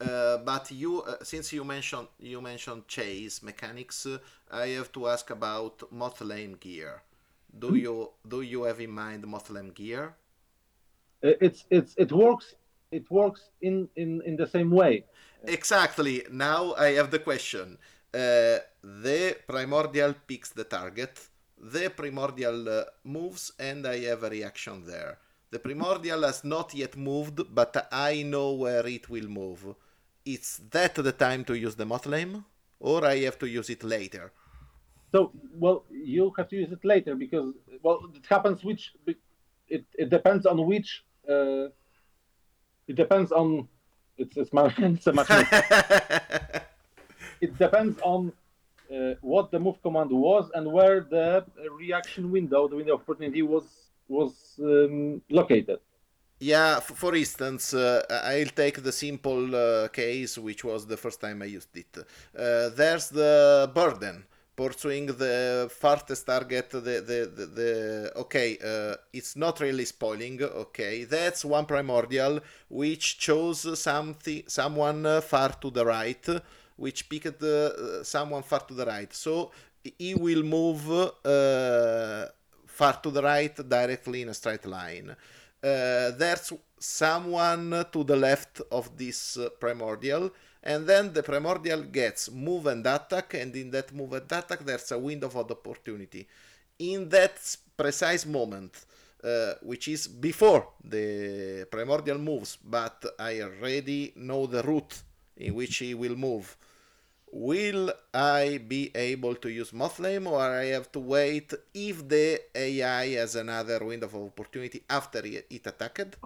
Uh, 0.00 0.38
but 0.38 0.70
you, 0.70 1.02
uh, 1.02 1.16
since 1.22 1.52
you 1.52 1.64
mentioned 1.64 2.08
you 2.20 2.40
mentioned 2.40 2.86
chase 2.88 3.42
mechanics, 3.42 4.06
uh, 4.06 4.18
I 4.50 4.68
have 4.78 4.92
to 4.92 5.08
ask 5.08 5.30
about 5.30 5.82
Mothland 5.92 6.60
gear. 6.60 7.02
Do 7.58 7.74
you 7.74 8.10
do 8.26 8.42
you 8.42 8.64
have 8.64 8.80
in 8.80 8.90
mind 8.92 9.24
Mothland 9.26 9.74
gear? 9.74 10.14
Uh, 11.24 11.34
It's 11.40 11.64
it's 11.70 11.94
it 11.96 12.12
works. 12.12 12.54
It 12.90 13.10
works 13.10 13.50
in 13.60 13.88
in 13.96 14.22
in 14.22 14.36
the 14.36 14.46
same 14.46 14.70
way. 14.70 15.04
Exactly. 15.46 16.24
Now 16.30 16.74
I 16.74 16.92
have 16.98 17.10
the 17.10 17.18
question. 17.18 17.78
Uh, 18.14 18.58
the 18.82 19.36
primordial 19.46 20.14
picks 20.26 20.50
the 20.50 20.64
target. 20.64 21.28
The 21.58 21.90
primordial 21.90 22.68
uh, 22.68 22.84
moves, 23.04 23.52
and 23.58 23.86
I 23.86 23.98
have 24.04 24.22
a 24.22 24.30
reaction 24.30 24.84
there. 24.86 25.18
The 25.50 25.58
primordial 25.58 26.22
has 26.22 26.44
not 26.44 26.74
yet 26.74 26.96
moved, 26.96 27.54
but 27.54 27.88
I 27.90 28.22
know 28.22 28.52
where 28.52 28.86
it 28.86 29.08
will 29.08 29.28
move. 29.28 29.74
Is 30.24 30.60
that 30.70 30.94
the 30.94 31.12
time 31.12 31.44
to 31.44 31.54
use 31.54 31.74
the 31.74 31.86
Mothlam, 31.86 32.44
or 32.80 33.04
I 33.04 33.18
have 33.20 33.38
to 33.38 33.46
use 33.46 33.70
it 33.70 33.82
later? 33.82 34.32
So 35.10 35.32
well, 35.54 35.84
you 35.90 36.34
have 36.36 36.48
to 36.50 36.56
use 36.56 36.70
it 36.70 36.84
later 36.84 37.14
because 37.14 37.54
well, 37.82 38.10
it 38.14 38.26
happens 38.26 38.62
which 38.62 38.92
it 39.68 39.84
it 39.94 40.10
depends 40.10 40.46
on 40.46 40.66
which. 40.66 41.04
Uh, 41.28 41.68
it 42.86 42.96
depends 42.96 43.32
on. 43.32 43.68
It's 44.16 44.36
it's, 44.36 44.52
my, 44.52 44.72
it's 44.78 45.06
a 45.06 45.12
much. 45.12 45.30
it 47.40 47.56
depends 47.58 47.98
on 48.02 48.32
uh, 48.92 49.14
what 49.20 49.50
the 49.50 49.58
move 49.58 49.80
command 49.82 50.10
was 50.10 50.50
and 50.54 50.70
where 50.70 51.00
the 51.00 51.44
reaction 51.70 52.30
window, 52.30 52.68
the 52.68 52.76
window 52.76 52.94
of 52.94 53.02
opportunity, 53.02 53.42
was 53.42 53.64
was 54.08 54.58
um, 54.60 55.22
located. 55.30 55.80
Yeah, 56.40 56.78
for 56.80 57.16
instance, 57.16 57.74
uh, 57.74 58.02
I'll 58.24 58.46
take 58.46 58.82
the 58.82 58.92
simple 58.92 59.54
uh, 59.56 59.88
case, 59.88 60.38
which 60.38 60.62
was 60.64 60.86
the 60.86 60.96
first 60.96 61.20
time 61.20 61.42
I 61.42 61.46
used 61.46 61.76
it. 61.76 61.98
Uh, 61.98 62.68
there's 62.70 63.08
the 63.08 63.68
burden 63.74 64.24
pursuing 64.54 65.06
the 65.06 65.68
farthest 65.70 66.26
target. 66.26 66.70
The 66.70 66.80
the 66.80 67.18
the, 67.36 67.46
the 67.58 68.12
okay, 68.16 68.56
uh, 68.64 68.96
it's 69.12 69.34
not 69.36 69.58
really 69.60 69.84
spoiling. 69.84 70.40
Okay, 70.42 71.04
that's 71.04 71.44
one 71.44 71.66
primordial 71.66 72.40
which 72.68 73.18
chose 73.18 73.78
something, 73.78 74.44
someone 74.46 75.06
uh, 75.06 75.20
far 75.20 75.50
to 75.62 75.70
the 75.70 75.84
right, 75.84 76.24
which 76.76 77.08
picked 77.08 77.42
uh, 77.42 78.04
someone 78.04 78.44
far 78.44 78.60
to 78.60 78.74
the 78.74 78.86
right. 78.86 79.12
So 79.12 79.50
he 79.98 80.14
will 80.14 80.44
move 80.44 80.84
far 82.78 82.94
to 83.02 83.10
the 83.10 83.22
right 83.22 83.56
directly 83.68 84.22
in 84.22 84.28
a 84.28 84.34
straight 84.34 84.66
line. 84.66 85.10
Uh, 85.10 86.10
there's 86.20 86.52
someone 86.78 87.86
to 87.90 88.04
the 88.04 88.14
left 88.14 88.60
of 88.70 88.96
this 88.96 89.36
uh, 89.36 89.48
primordial, 89.58 90.30
and 90.62 90.86
then 90.86 91.12
the 91.12 91.22
primordial 91.22 91.82
gets 91.82 92.30
move 92.30 92.66
and 92.68 92.86
attack, 92.86 93.34
and 93.34 93.56
in 93.56 93.68
that 93.72 93.92
move 93.92 94.12
and 94.12 94.30
attack, 94.30 94.60
there's 94.60 94.92
a 94.92 94.98
window 94.98 95.26
of 95.26 95.36
opportunity. 95.36 96.28
In 96.78 97.08
that 97.08 97.36
precise 97.76 98.24
moment, 98.24 98.74
uh, 99.24 99.54
which 99.62 99.88
is 99.88 100.06
before 100.06 100.68
the 100.84 101.66
primordial 101.68 102.18
moves, 102.18 102.56
but 102.62 103.04
I 103.18 103.40
already 103.40 104.12
know 104.14 104.46
the 104.46 104.62
route 104.62 105.02
in 105.36 105.52
which 105.54 105.78
he 105.78 105.94
will 105.94 106.14
move. 106.14 106.56
Will 107.32 107.92
I 108.14 108.58
be 108.66 108.90
able 108.94 109.34
to 109.36 109.50
use 109.50 109.70
Mothlam 109.72 110.26
or 110.26 110.40
I 110.40 110.66
have 110.66 110.90
to 110.92 111.00
wait 111.00 111.52
if 111.74 112.08
the 112.08 112.40
AI 112.54 113.08
has 113.14 113.36
another 113.36 113.84
window 113.84 114.06
of 114.06 114.14
opportunity 114.14 114.82
after 114.88 115.20
it 115.24 115.46
it 115.50 115.66
attacked? 115.66 116.16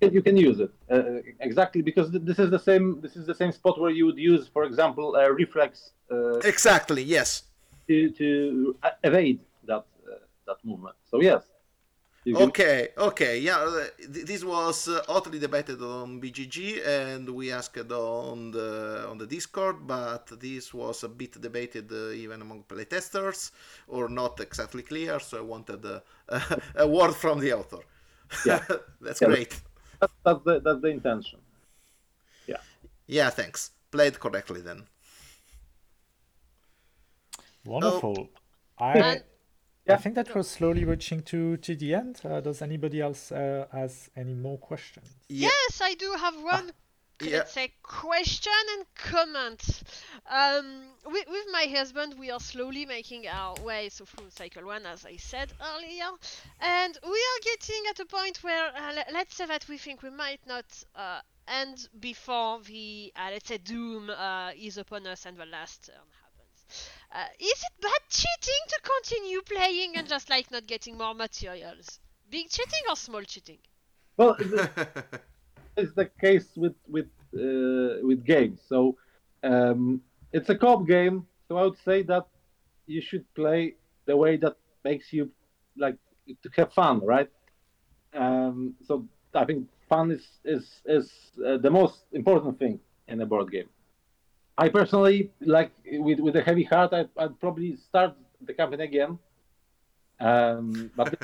You 0.00 0.22
can 0.22 0.36
use 0.36 0.60
it 0.60 0.70
uh, 0.90 1.20
exactly 1.40 1.82
because 1.82 2.10
th- 2.10 2.22
this 2.24 2.38
is 2.38 2.50
the 2.50 2.58
same. 2.58 3.00
This 3.00 3.16
is 3.16 3.26
the 3.26 3.34
same 3.34 3.52
spot 3.52 3.80
where 3.80 3.90
you 3.90 4.06
would 4.06 4.18
use, 4.18 4.46
for 4.46 4.64
example, 4.64 5.16
a 5.16 5.32
reflex 5.32 5.90
uh, 6.10 6.38
Exactly, 6.38 7.02
yes. 7.02 7.42
to 7.88 8.10
to 8.10 8.76
uh, 8.82 8.90
evade 9.02 9.40
that 9.64 9.84
uh, 10.06 10.18
that 10.46 10.58
movement. 10.64 10.96
So 11.10 11.20
yes. 11.20 11.42
You 12.24 12.34
can- 12.36 12.48
Okay, 12.48 12.88
okay, 12.96 13.38
yeah. 13.38 13.58
uh, 13.58 13.86
This 14.08 14.44
was 14.44 14.88
uh, 14.88 15.02
hotly 15.08 15.38
debated 15.38 15.80
on 15.82 16.20
BGG, 16.20 16.82
and 16.86 17.28
we 17.30 17.52
asked 17.52 17.78
on 17.92 18.50
the 18.50 19.06
on 19.10 19.18
the 19.18 19.26
Discord, 19.26 19.86
but 19.86 20.26
this 20.40 20.74
was 20.74 21.04
a 21.04 21.08
bit 21.08 21.40
debated 21.40 21.90
uh, 21.92 22.10
even 22.10 22.42
among 22.42 22.64
playtesters, 22.64 23.52
or 23.86 24.08
not 24.08 24.40
exactly 24.40 24.82
clear. 24.82 25.20
So 25.20 25.38
I 25.38 25.42
wanted 25.42 25.84
uh, 25.86 26.00
a 26.74 26.86
word 26.86 27.14
from 27.14 27.40
the 27.40 27.52
author. 27.54 27.82
Yeah. 28.44 28.62
That's 29.00 29.20
Yeah. 29.22 29.28
great. 29.28 29.60
That's, 30.00 30.12
that's 30.24 30.44
the 30.44 30.60
that's 30.60 30.80
the 30.82 30.88
intention. 30.88 31.38
Yeah, 32.46 32.60
Yeah. 33.06 33.30
thanks. 33.30 33.70
Played 33.90 34.18
correctly 34.20 34.60
then. 34.60 34.86
Wonderful. 37.64 38.28
I 38.78 39.20
And 39.88 39.96
I 39.96 40.00
think 40.02 40.14
that 40.16 40.34
was 40.34 40.48
slowly 40.50 40.84
reaching 40.84 41.22
to 41.22 41.56
to 41.56 41.74
the 41.74 41.94
end. 41.94 42.20
Uh, 42.24 42.40
does 42.40 42.62
anybody 42.62 43.00
else 43.00 43.32
uh, 43.32 43.66
has 43.72 44.10
any 44.16 44.34
more 44.34 44.58
questions? 44.58 45.08
Yeah, 45.28 45.48
Yes, 45.48 45.80
I 45.80 45.94
do 45.94 46.12
have 46.12 46.34
one. 46.42 46.72
yeah. 47.22 47.38
Let's 47.38 47.52
say 47.52 47.72
question 47.82 48.52
and 48.76 48.84
comment. 48.94 49.82
Um, 50.30 50.82
with, 51.06 51.26
with 51.28 51.46
my 51.52 51.64
husband, 51.64 52.14
we 52.18 52.30
are 52.30 52.38
slowly 52.40 52.86
making 52.86 53.26
our 53.26 53.54
way 53.64 53.88
so 53.88 54.04
through 54.04 54.30
cycle 54.30 54.64
one, 54.66 54.86
as 54.86 55.04
I 55.06 55.16
said 55.16 55.52
earlier, 55.60 56.10
and 56.60 56.98
we 57.02 57.18
are 57.30 57.40
getting 57.42 57.82
at 57.90 57.98
a 58.00 58.04
point 58.06 58.42
where 58.44 58.68
uh, 58.76 58.92
le- 58.92 59.12
let's 59.12 59.34
say 59.36 59.46
that 59.46 59.66
we 59.68 59.78
think 59.78 60.02
we 60.02 60.10
might 60.10 60.40
not 60.46 60.66
uh, 60.94 61.20
end 61.48 61.88
before 61.98 62.60
the 62.62 63.12
uh, 63.16 63.30
let's 63.32 63.48
say 63.48 63.56
doom 63.58 64.10
uh, 64.10 64.50
is 64.54 64.76
upon 64.78 65.06
us 65.06 65.24
and 65.26 65.36
the 65.38 65.46
last 65.46 65.86
turn 65.86 65.96
happens. 66.22 66.90
Uh, 67.12 67.26
is 67.38 67.62
it 67.62 67.80
bad 67.80 68.00
cheating 68.10 68.62
to 68.68 68.80
continue 68.82 69.40
playing 69.42 69.96
and 69.96 70.08
just 70.08 70.28
like 70.30 70.50
not 70.50 70.66
getting 70.66 70.96
more 70.96 71.14
materials? 71.14 71.98
Big 72.28 72.48
cheating 72.50 72.82
or 72.88 72.96
small 72.96 73.22
cheating? 73.22 73.58
Well, 74.16 74.36
it- 74.40 74.70
it's 75.76 75.92
the 75.94 76.06
case 76.20 76.48
with 76.56 76.74
with 76.88 77.08
uh, 77.34 78.06
with 78.06 78.24
games. 78.24 78.60
So 78.66 78.96
um, 79.42 80.02
it's 80.32 80.48
a 80.50 80.56
co-op 80.56 80.86
game. 80.86 81.26
So 81.48 81.56
I 81.56 81.64
would 81.64 81.78
say 81.78 82.02
that 82.04 82.26
you 82.86 83.00
should 83.00 83.24
play 83.34 83.74
the 84.06 84.16
way 84.16 84.36
that 84.38 84.56
makes 84.84 85.12
you 85.12 85.30
like 85.76 85.96
to 86.42 86.50
have 86.56 86.72
fun, 86.72 87.00
right? 87.04 87.30
Um, 88.14 88.74
so 88.86 89.06
I 89.34 89.44
think 89.44 89.68
fun 89.88 90.10
is 90.12 90.26
is 90.44 90.82
is 90.86 91.10
uh, 91.46 91.58
the 91.58 91.70
most 91.70 92.04
important 92.12 92.58
thing 92.58 92.80
in 93.08 93.20
a 93.20 93.26
board 93.26 93.50
game. 93.50 93.68
I 94.58 94.68
personally 94.68 95.30
like 95.40 95.70
with 95.86 96.18
with 96.18 96.34
a 96.34 96.42
heavy 96.42 96.64
heart. 96.64 96.92
I'd, 96.92 97.08
I'd 97.16 97.38
probably 97.38 97.76
start 97.76 98.16
the 98.42 98.52
campaign 98.52 98.80
again, 98.80 99.18
um, 100.18 100.90
but 100.96 101.14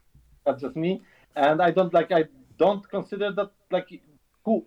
that's 0.46 0.62
just 0.62 0.74
me. 0.74 1.02
And 1.36 1.60
I 1.60 1.70
don't 1.70 1.92
like 1.92 2.10
I 2.10 2.24
don't 2.56 2.88
consider 2.88 3.30
that 3.32 3.50
like 3.70 3.88
who 4.42 4.64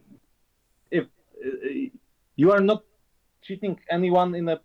if 0.92 1.06
uh, 1.44 1.90
you 2.36 2.52
are 2.52 2.62
not 2.62 2.84
cheating 3.42 3.80
anyone 3.90 4.36
in 4.36 4.48
a 4.50 4.62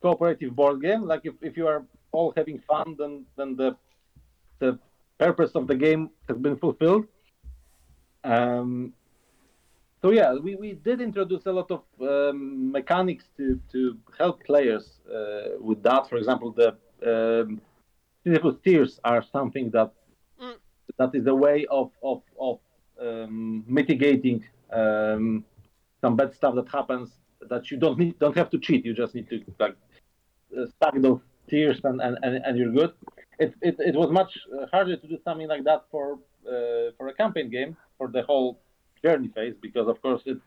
cooperative 0.00 0.56
board 0.56 0.80
game. 0.80 1.02
Like 1.02 1.20
if, 1.24 1.34
if 1.42 1.58
you 1.58 1.66
are 1.66 1.84
all 2.10 2.32
having 2.34 2.58
fun, 2.60 2.96
then 2.98 3.26
then 3.36 3.54
the 3.54 3.76
the 4.60 4.78
purpose 5.18 5.52
of 5.54 5.66
the 5.66 5.76
game 5.76 6.08
has 6.28 6.38
been 6.38 6.56
fulfilled. 6.56 7.04
Um, 8.24 8.94
so 10.04 10.10
yeah, 10.10 10.34
we, 10.34 10.54
we 10.54 10.74
did 10.74 11.00
introduce 11.00 11.46
a 11.46 11.52
lot 11.52 11.70
of 11.70 11.82
um, 12.02 12.70
mechanics 12.70 13.24
to, 13.38 13.58
to 13.72 13.96
help 14.18 14.44
players 14.44 15.00
uh, 15.08 15.56
with 15.58 15.82
that. 15.82 16.10
For 16.10 16.16
example, 16.16 16.52
the 16.52 16.76
um, 17.06 17.62
tears 18.62 19.00
are 19.02 19.22
something 19.22 19.70
that 19.70 19.92
Mm. 20.40 20.56
that 20.98 21.14
is 21.14 21.28
a 21.28 21.34
way 21.34 21.64
of 21.70 21.92
of, 22.02 22.20
of 22.40 22.58
um, 23.00 23.64
mitigating 23.68 24.44
um, 24.72 25.44
some 26.00 26.16
bad 26.16 26.34
stuff 26.34 26.56
that 26.56 26.68
happens 26.68 27.08
that 27.48 27.70
you 27.70 27.76
don't 27.76 27.96
need 28.00 28.18
don't 28.18 28.36
have 28.36 28.50
to 28.50 28.58
cheat. 28.58 28.84
You 28.84 28.94
just 28.94 29.14
need 29.14 29.28
to 29.30 29.40
like 29.60 29.76
uh, 30.58 30.66
stack 30.74 30.94
those 31.00 31.20
tears 31.48 31.80
and, 31.84 32.00
and, 32.00 32.18
and, 32.24 32.44
and 32.44 32.58
you're 32.58 32.72
good. 32.72 32.92
It, 33.38 33.54
it, 33.62 33.76
it 33.78 33.94
was 33.94 34.10
much 34.10 34.36
harder 34.72 34.96
to 34.96 35.06
do 35.06 35.18
something 35.24 35.46
like 35.46 35.62
that 35.64 35.84
for 35.92 36.18
uh, 36.48 36.90
for 36.96 37.06
a 37.06 37.14
campaign 37.14 37.48
game 37.48 37.76
for 37.96 38.08
the 38.08 38.22
whole 38.22 38.58
journey 39.04 39.28
phase 39.28 39.54
because 39.60 39.86
of 39.88 40.00
course 40.02 40.22
it 40.32 40.38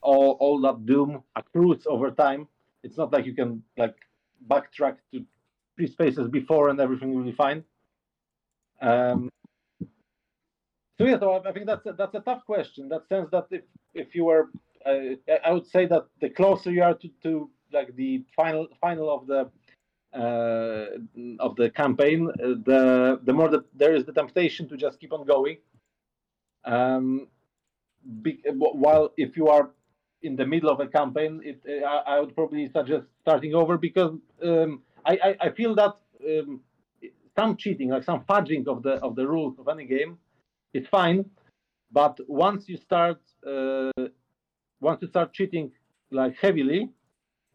all 0.00 0.32
all 0.40 0.60
that 0.60 0.86
doom 0.86 1.22
accrues 1.36 1.82
over 1.86 2.10
time. 2.10 2.46
It's 2.84 2.98
not 2.98 3.12
like 3.12 3.24
you 3.26 3.34
can 3.34 3.62
like 3.76 3.96
backtrack 4.52 4.96
to 5.12 5.24
three 5.76 5.90
spaces 5.96 6.28
before 6.28 6.68
and 6.68 6.78
everything 6.80 7.14
will 7.14 7.24
be 7.24 7.32
fine. 7.46 7.64
Um, 8.80 9.30
so 10.96 11.06
yeah, 11.06 11.18
so 11.18 11.42
I 11.44 11.52
think 11.52 11.66
that's 11.66 11.86
a, 11.86 11.92
that's 11.92 12.14
a 12.14 12.20
tough 12.20 12.44
question. 12.44 12.88
That 12.88 13.08
sense 13.08 13.28
that 13.32 13.46
if 13.50 13.62
if 13.94 14.14
you 14.14 14.24
were, 14.26 14.50
uh, 14.86 15.16
I 15.44 15.50
would 15.52 15.66
say 15.66 15.86
that 15.86 16.04
the 16.20 16.28
closer 16.28 16.70
you 16.70 16.82
are 16.82 16.94
to, 16.94 17.08
to 17.24 17.50
like 17.72 17.96
the 17.96 18.22
final 18.36 18.68
final 18.80 19.08
of 19.16 19.26
the 19.26 19.40
uh, 20.22 20.86
of 21.40 21.56
the 21.56 21.70
campaign, 21.70 22.28
uh, 22.28 22.54
the 22.70 23.20
the 23.24 23.32
more 23.32 23.48
that 23.48 23.64
there 23.76 23.94
is 23.94 24.04
the 24.04 24.12
temptation 24.12 24.68
to 24.68 24.76
just 24.76 25.00
keep 25.00 25.12
on 25.12 25.26
going. 25.26 25.56
Um, 26.64 27.26
while 28.54 29.12
if 29.16 29.36
you 29.36 29.48
are 29.48 29.70
in 30.22 30.36
the 30.36 30.46
middle 30.46 30.70
of 30.70 30.80
a 30.80 30.86
campaign, 30.86 31.40
it, 31.44 31.60
I, 31.86 32.14
I 32.14 32.20
would 32.20 32.34
probably 32.34 32.70
suggest 32.70 33.04
starting 33.22 33.54
over 33.54 33.76
because 33.76 34.12
um, 34.42 34.82
I, 35.04 35.18
I, 35.22 35.36
I, 35.46 35.50
feel 35.50 35.74
that 35.74 35.94
um, 36.26 36.60
some 37.36 37.56
cheating, 37.56 37.90
like 37.90 38.04
some 38.04 38.20
fudging 38.28 38.66
of 38.66 38.82
the 38.82 38.94
of 38.94 39.16
the 39.16 39.26
rules 39.26 39.58
of 39.58 39.68
any 39.68 39.84
game, 39.84 40.18
is 40.72 40.86
fine, 40.88 41.24
but 41.92 42.18
once 42.26 42.68
you 42.68 42.76
start 42.76 43.20
uh, 43.46 43.90
once 44.80 45.02
you 45.02 45.08
start 45.08 45.32
cheating 45.32 45.70
like 46.10 46.36
heavily, 46.40 46.90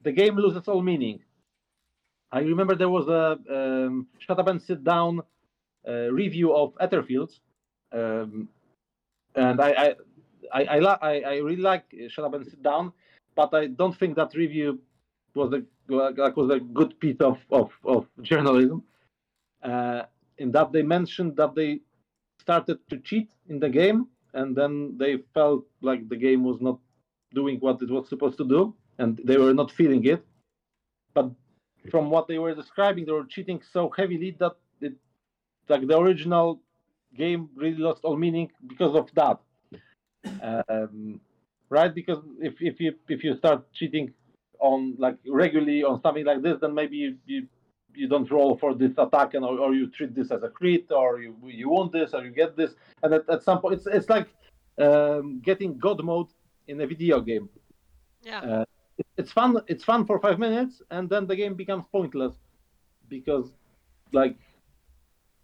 the 0.03 0.11
game 0.11 0.35
loses 0.35 0.67
all 0.67 0.81
meaning. 0.81 1.19
I 2.31 2.39
remember 2.41 2.75
there 2.75 2.89
was 2.89 3.07
a 3.07 3.39
um, 3.57 4.07
shut 4.19 4.37
up 4.39 4.47
and 4.47 4.61
sit 4.61 4.83
down 4.83 5.21
uh, 5.87 6.11
review 6.11 6.55
of 6.55 6.75
Etherfields, 6.75 7.39
um, 7.91 8.47
and 9.35 9.59
I, 9.59 9.69
I 9.71 9.95
I 10.53 10.63
I, 10.63 10.77
I, 10.79 11.19
I 11.19 11.35
really 11.37 11.61
like 11.61 11.85
Shut 12.09 12.25
Up 12.25 12.33
and 12.33 12.45
Sit 12.45 12.61
Down, 12.63 12.93
but 13.35 13.53
I 13.53 13.67
don't 13.67 13.97
think 13.97 14.15
that 14.15 14.33
review 14.35 14.79
was 15.35 15.53
a 15.53 15.63
like 15.87 16.35
was 16.35 16.49
a 16.51 16.59
good 16.59 16.99
piece 16.99 17.19
of 17.19 17.37
of, 17.51 17.71
of 17.85 18.07
journalism. 18.21 18.83
Uh, 19.63 20.03
in 20.37 20.51
that 20.51 20.71
they 20.71 20.81
mentioned 20.81 21.35
that 21.35 21.53
they 21.55 21.81
started 22.39 22.79
to 22.89 22.97
cheat 22.99 23.29
in 23.49 23.59
the 23.59 23.69
game, 23.69 24.07
and 24.33 24.55
then 24.55 24.97
they 24.97 25.17
felt 25.33 25.65
like 25.81 26.07
the 26.09 26.15
game 26.15 26.43
was 26.43 26.59
not 26.61 26.79
doing 27.33 27.57
what 27.59 27.81
it 27.81 27.89
was 27.89 28.07
supposed 28.07 28.37
to 28.37 28.47
do, 28.47 28.73
and 28.97 29.19
they 29.25 29.37
were 29.37 29.53
not 29.53 29.71
feeling 29.71 30.03
it. 30.05 30.25
But 31.13 31.31
from 31.91 32.09
what 32.09 32.27
they 32.27 32.39
were 32.39 32.55
describing, 32.55 33.05
they 33.05 33.11
were 33.11 33.25
cheating 33.25 33.61
so 33.73 33.89
heavily 33.89 34.35
that 34.39 34.55
it, 34.81 34.93
like 35.67 35.85
the 35.87 35.97
original 35.97 36.61
game 37.15 37.49
really 37.55 37.77
lost 37.77 38.03
all 38.03 38.15
meaning 38.15 38.49
because 38.67 38.95
of 38.95 39.09
that 39.15 39.39
um, 40.41 41.19
right? 41.69 41.93
Because 41.93 42.23
if, 42.39 42.55
if 42.59 42.79
you 42.79 42.93
if 43.07 43.23
you 43.23 43.37
start 43.37 43.71
cheating 43.73 44.13
on 44.59 44.95
like 44.97 45.17
regularly 45.27 45.83
on 45.83 46.01
something 46.01 46.25
like 46.25 46.41
this, 46.41 46.57
then 46.61 46.73
maybe 46.73 46.97
you 46.97 47.17
you, 47.25 47.47
you 47.93 48.07
don't 48.07 48.29
roll 48.29 48.57
for 48.57 48.73
this 48.73 48.91
attack 48.97 49.33
and 49.33 49.45
or, 49.45 49.59
or 49.59 49.73
you 49.73 49.89
treat 49.89 50.13
this 50.15 50.31
as 50.31 50.43
a 50.43 50.49
crit 50.49 50.91
or 50.91 51.21
you 51.21 51.35
you 51.45 51.69
want 51.69 51.91
this 51.91 52.13
or 52.13 52.23
you 52.23 52.31
get 52.31 52.55
this, 52.55 52.71
and 53.03 53.13
at, 53.13 53.29
at 53.29 53.43
some 53.43 53.59
point 53.61 53.75
it's 53.75 53.87
it's 53.87 54.09
like 54.09 54.27
um, 54.79 55.41
getting 55.43 55.77
God 55.77 56.03
mode 56.03 56.27
in 56.67 56.81
a 56.81 56.87
video 56.87 57.19
game. 57.21 57.49
Yeah. 58.21 58.39
Uh, 58.39 58.65
it, 58.97 59.07
it's 59.17 59.31
fun. 59.31 59.57
It's 59.67 59.83
fun 59.83 60.05
for 60.05 60.19
five 60.19 60.39
minutes, 60.39 60.81
and 60.91 61.09
then 61.09 61.27
the 61.27 61.35
game 61.35 61.55
becomes 61.55 61.85
pointless 61.91 62.33
because, 63.07 63.51
like, 64.11 64.37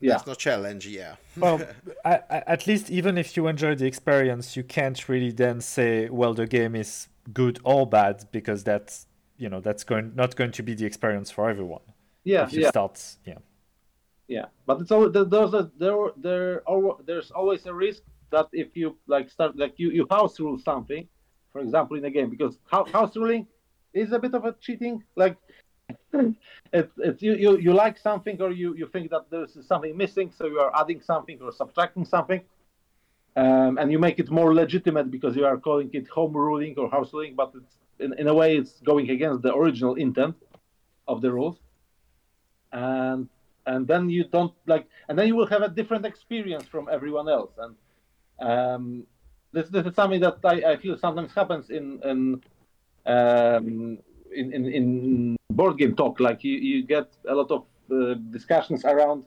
yeah. 0.06 0.14
There's 0.14 0.28
no 0.28 0.34
challenge, 0.36 0.88
yeah. 0.88 1.16
well, 1.38 1.62
I, 2.04 2.20
I, 2.30 2.44
at 2.48 2.68
least 2.68 2.90
even 2.90 3.18
if 3.18 3.36
you 3.36 3.48
enjoy 3.48 3.76
the 3.76 3.86
experience, 3.86 4.56
you 4.56 4.64
can't 4.64 5.10
really 5.10 5.32
then 5.32 5.62
say, 5.62 6.10
well, 6.10 6.34
the 6.34 6.48
game 6.48 6.76
is 6.76 7.08
good 7.34 7.60
or 7.64 7.88
bad 7.88 8.26
because 8.32 8.64
that's 8.64 9.08
you 9.38 9.50
know 9.50 9.60
that's 9.60 9.84
going 9.84 10.14
not 10.16 10.36
going 10.36 10.52
to 10.52 10.64
be 10.64 10.74
the 10.76 10.86
experience 10.86 11.32
for 11.32 11.50
everyone. 11.50 11.82
Yeah, 12.24 12.46
if 12.46 12.54
you 12.54 12.62
yeah. 12.62 12.70
start, 12.70 13.02
yeah. 13.26 13.40
Yeah, 14.28 14.46
but 14.66 14.82
it's 14.82 14.92
always 14.92 15.14
there's 15.14 15.54
a 15.54 15.72
there 15.78 15.98
there 16.18 16.62
there's 17.06 17.32
always 17.32 17.66
a 17.66 17.74
risk 17.74 18.02
that 18.32 18.48
if 18.52 18.76
you 18.76 18.98
like 19.08 19.30
start 19.30 19.58
like 19.58 19.74
you 19.78 19.92
you 19.92 20.08
house 20.10 20.40
rule 20.40 20.58
something, 20.58 21.08
for 21.52 21.62
example, 21.62 21.98
in 21.98 22.06
a 22.06 22.10
game 22.10 22.30
because 22.30 22.58
house 22.72 23.16
ruling 23.16 23.48
is 23.94 24.12
a 24.12 24.20
bit 24.20 24.34
of 24.34 24.46
a 24.46 24.54
cheating. 24.62 25.04
Like 25.16 25.38
it's 26.74 27.22
you, 27.22 27.34
you 27.36 27.58
you 27.58 27.74
like 27.74 27.98
something 27.98 28.42
or 28.42 28.52
you 28.52 28.76
you 28.76 28.88
think 28.88 29.10
that 29.12 29.26
there's 29.30 29.58
something 29.68 29.96
missing 29.96 30.32
so 30.38 30.46
you 30.46 30.60
are 30.60 30.72
adding 30.82 31.02
something 31.02 31.40
or 31.42 31.52
subtracting 31.52 32.06
something. 32.06 32.42
Um, 33.38 33.78
and 33.78 33.92
you 33.92 34.00
make 34.00 34.18
it 34.20 34.32
more 34.32 34.54
legitimate 34.54 35.12
because 35.12 35.36
you 35.36 35.46
are 35.46 35.58
calling 35.58 35.90
it 35.92 36.08
home 36.08 36.34
ruling 36.34 36.74
or 36.78 36.90
house 36.90 37.12
ruling 37.12 37.36
but 37.36 37.52
in, 38.00 38.14
in 38.18 38.28
a 38.28 38.34
way 38.34 38.56
it's 38.56 38.80
going 38.82 39.10
against 39.10 39.42
the 39.42 39.54
original 39.54 39.96
intent 39.96 40.36
of 41.08 41.22
the 41.22 41.32
rules. 41.32 41.58
And 42.72 43.30
and 43.66 43.88
then 43.88 44.10
you 44.10 44.24
don't 44.26 44.54
like 44.68 44.88
and 45.10 45.18
then 45.18 45.28
you 45.28 45.36
will 45.36 45.48
have 45.48 45.64
a 45.64 45.70
different 45.70 46.06
experience 46.06 46.66
from 46.66 46.88
everyone 46.92 47.28
else. 47.30 47.52
And 47.58 47.76
um, 48.50 49.08
this 49.52 49.70
this 49.70 49.86
is 49.86 49.96
something 49.96 50.22
that 50.22 50.38
I, 50.44 50.74
I 50.74 50.78
feel 50.78 50.98
sometimes 50.98 51.34
happens 51.34 51.70
in 51.70 52.00
in 52.04 52.42
um, 53.06 54.00
in, 54.36 54.54
in, 54.54 54.66
in 54.66 55.36
board 55.52 55.78
game 55.78 55.96
talk, 55.96 56.20
like 56.20 56.44
you, 56.44 56.54
you 56.54 56.86
get 56.86 57.08
a 57.28 57.34
lot 57.34 57.50
of 57.52 57.66
uh, 57.92 58.16
discussions 58.32 58.86
around 58.86 59.24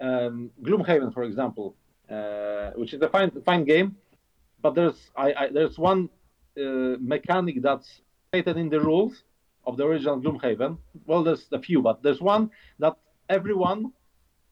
um, 0.00 0.50
Gloomhaven, 0.62 1.12
for 1.12 1.24
example, 1.24 1.74
uh, 2.10 2.70
which 2.76 2.94
is 2.94 3.02
a 3.02 3.08
fine 3.08 3.30
fine 3.44 3.64
game, 3.64 3.96
but 4.62 4.74
there's 4.74 5.10
I, 5.16 5.32
I 5.32 5.48
there's 5.48 5.78
one 5.78 6.08
uh, 6.56 6.96
mechanic 7.00 7.62
that's 7.62 8.00
stated 8.28 8.56
in 8.56 8.68
the 8.68 8.80
rules 8.80 9.24
of 9.66 9.76
the 9.76 9.84
original 9.84 10.20
Gloomhaven. 10.20 10.78
Well, 11.06 11.22
there's 11.24 11.46
a 11.52 11.60
few, 11.60 11.82
but 11.82 12.02
there's 12.02 12.20
one 12.20 12.50
that 12.78 12.96
everyone 13.28 13.92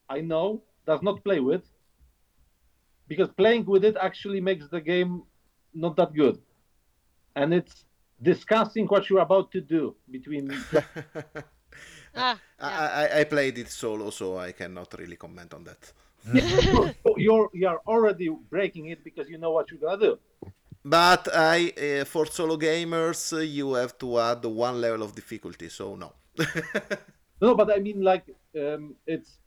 I 0.09 0.21
know 0.21 0.63
does 0.87 1.03
not 1.03 1.25
play 1.25 1.41
with 1.41 1.63
because 3.09 3.29
playing 3.37 3.65
with 3.67 3.85
it 3.85 3.97
actually 4.01 4.41
makes 4.41 4.69
the 4.69 4.81
game 4.81 5.23
not 5.75 5.97
that 5.97 6.13
good, 6.15 6.41
and 7.37 7.55
it's 7.55 7.85
discussing 8.21 8.87
what 8.87 9.09
you're 9.09 9.21
about 9.21 9.53
to 9.53 9.61
do 9.61 9.95
between. 10.11 10.51
ah, 12.17 12.39
yeah. 12.61 13.09
I, 13.15 13.21
I 13.21 13.25
played 13.25 13.59
it 13.59 13.71
solo, 13.71 14.11
so 14.11 14.39
I 14.39 14.53
cannot 14.53 14.95
really 14.99 15.17
comment 15.17 15.55
on 15.55 15.65
that. 15.65 15.93
you're 17.17 17.51
you're 17.53 17.81
already 17.87 18.29
breaking 18.51 18.87
it 18.87 19.05
because 19.05 19.29
you 19.29 19.39
know 19.39 19.53
what 19.53 19.71
you're 19.71 19.81
gonna 19.81 20.01
do. 20.01 20.19
But 20.85 21.29
I, 21.35 21.73
uh, 21.77 22.05
for 22.05 22.27
solo 22.27 22.57
gamers, 22.57 23.33
uh, 23.33 23.41
you 23.41 23.75
have 23.75 23.99
to 23.99 24.19
add 24.21 24.45
one 24.45 24.81
level 24.81 25.03
of 25.03 25.15
difficulty. 25.15 25.69
So 25.69 25.97
no. 25.97 26.13
no, 27.41 27.55
but 27.55 27.71
I 27.71 27.79
mean, 27.79 28.03
like, 28.03 28.25
um, 28.57 28.95
it's. 29.07 29.39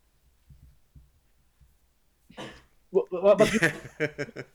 But 2.91 3.54
you, 3.54 3.60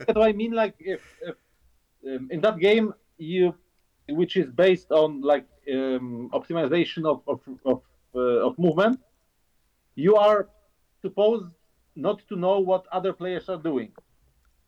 what 0.07 0.23
I 0.29 0.33
mean, 0.33 0.53
like, 0.53 0.75
if, 0.79 1.01
if 1.23 1.37
um, 2.07 2.29
in 2.31 2.41
that 2.41 2.59
game 2.59 2.93
you 3.17 3.55
which 4.09 4.37
is 4.37 4.51
based 4.51 4.91
on 4.91 5.21
like 5.23 5.47
um, 5.73 6.31
optimization 6.33 7.05
of 7.07 7.23
of 7.27 7.41
of, 7.65 7.83
uh, 8.15 8.47
of 8.47 8.59
movement, 8.59 9.01
you 9.95 10.17
are 10.17 10.49
supposed 11.01 11.47
not 11.97 12.21
to 12.29 12.37
know 12.37 12.61
what 12.61 12.87
other 12.93 13.13
players 13.13 13.49
are 13.49 13.59
doing. 13.59 13.93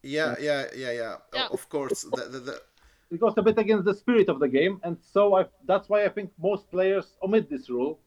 Yeah, 0.03 0.37
yeah, 0.41 0.67
yeah, 0.75 0.93
yeah. 0.93 1.17
yeah. 1.35 1.49
Of 1.51 1.69
course, 1.69 2.03
the, 2.03 2.29
the, 2.31 2.41
the... 2.41 2.63
it 3.11 3.21
goes 3.21 3.35
a 3.37 3.43
bit 3.43 3.59
against 3.59 3.85
the 3.85 3.95
spirit 3.95 4.29
of 4.29 4.39
the 4.39 4.49
game, 4.49 4.81
and 4.85 4.97
so 5.01 5.37
I, 5.37 5.47
that's 5.67 5.89
why 5.89 6.05
I 6.05 6.09
think 6.09 6.31
most 6.39 6.71
players 6.71 7.17
omit 7.23 7.51
this 7.51 7.69
rule. 7.69 7.99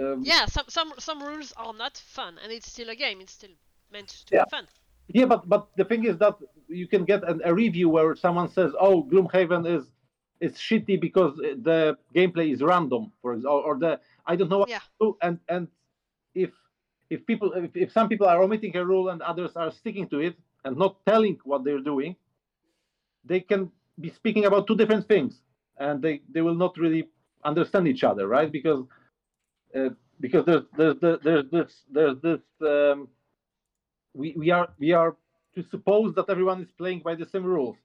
Um, 0.00 0.22
yeah, 0.24 0.46
some 0.46 0.64
some 0.68 0.92
some 0.98 1.22
rules 1.22 1.52
are 1.56 1.74
not 1.74 1.96
fun, 1.96 2.38
and 2.42 2.52
it's 2.52 2.70
still 2.72 2.88
a 2.90 2.96
game. 2.96 3.20
It's 3.20 3.34
still 3.34 3.54
meant 3.92 4.08
to 4.26 4.36
yeah. 4.36 4.44
be 4.44 4.50
fun. 4.50 4.66
Yeah, 5.12 5.26
but 5.26 5.48
but 5.48 5.68
the 5.76 5.84
thing 5.84 6.04
is 6.04 6.18
that 6.18 6.36
you 6.68 6.88
can 6.88 7.04
get 7.04 7.28
an, 7.28 7.40
a 7.44 7.54
review 7.54 7.88
where 7.88 8.14
someone 8.16 8.48
says, 8.48 8.72
"Oh, 8.78 9.04
Gloomhaven 9.04 9.66
is 9.66 9.84
is 10.40 10.54
shitty 10.54 11.00
because 11.00 11.36
the 11.36 11.96
gameplay 12.14 12.52
is 12.52 12.62
random," 12.62 13.12
for 13.20 13.34
example, 13.34 13.62
or 13.64 13.78
the 13.78 14.00
I 14.26 14.36
don't 14.36 14.48
know 14.48 14.58
what 14.58 14.68
yeah. 14.68 14.78
to 14.78 14.84
do. 15.00 15.16
And 15.22 15.38
and 15.48 15.68
if 16.34 16.50
if 17.10 17.26
people 17.26 17.52
if, 17.52 17.76
if 17.76 17.92
some 17.92 18.08
people 18.08 18.26
are 18.26 18.42
omitting 18.42 18.76
a 18.76 18.84
rule 18.84 19.10
and 19.10 19.20
others 19.22 19.52
are 19.56 19.70
sticking 19.70 20.08
to 20.08 20.20
it 20.20 20.36
and 20.64 20.76
not 20.76 20.96
telling 21.06 21.38
what 21.44 21.64
they're 21.64 21.80
doing, 21.80 22.16
they 23.24 23.40
can 23.40 23.70
be 24.00 24.10
speaking 24.10 24.46
about 24.46 24.66
two 24.66 24.76
different 24.76 25.06
things, 25.08 25.42
and 25.78 26.00
they 26.00 26.22
they 26.32 26.40
will 26.40 26.54
not 26.54 26.76
really 26.78 27.08
understand 27.44 27.86
each 27.86 28.04
other, 28.04 28.26
right? 28.28 28.50
Because 28.50 28.84
uh, 29.74 29.90
because 30.20 30.44
there's 30.46 30.64
there's 30.76 30.96
there's 31.22 31.50
this 31.50 31.84
there's 31.90 32.18
this 32.22 32.40
um, 32.62 33.08
we, 34.14 34.34
we 34.36 34.50
are 34.50 34.68
we 34.78 34.92
are 34.92 35.16
to 35.54 35.62
suppose 35.70 36.14
that 36.14 36.26
everyone 36.28 36.62
is 36.62 36.70
playing 36.72 37.00
by 37.00 37.14
the 37.14 37.26
same 37.26 37.44
rules. 37.44 37.76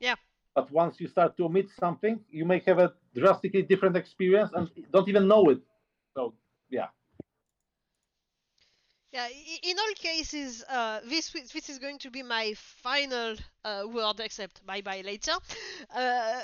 Yeah. 0.00 0.16
But 0.54 0.70
once 0.70 1.00
you 1.00 1.08
start 1.08 1.36
to 1.36 1.44
omit 1.44 1.68
something, 1.78 2.20
you 2.30 2.44
may 2.44 2.60
have 2.66 2.78
a 2.78 2.92
drastically 3.14 3.62
different 3.62 3.96
experience 3.96 4.50
and 4.54 4.68
don't 4.92 5.08
even 5.08 5.28
know 5.28 5.50
it. 5.50 5.60
So 6.14 6.34
yeah. 6.70 6.88
Yeah, 9.10 9.26
in 9.62 9.78
all 9.78 9.94
cases, 9.94 10.62
uh, 10.68 11.00
this 11.06 11.30
this 11.54 11.70
is 11.70 11.78
going 11.78 11.98
to 12.00 12.10
be 12.10 12.22
my 12.22 12.52
final 12.82 13.36
uh, 13.64 13.84
word, 13.86 14.20
except 14.20 14.64
bye 14.66 14.82
bye 14.82 15.00
later. 15.02 15.32
Uh, 15.94 16.40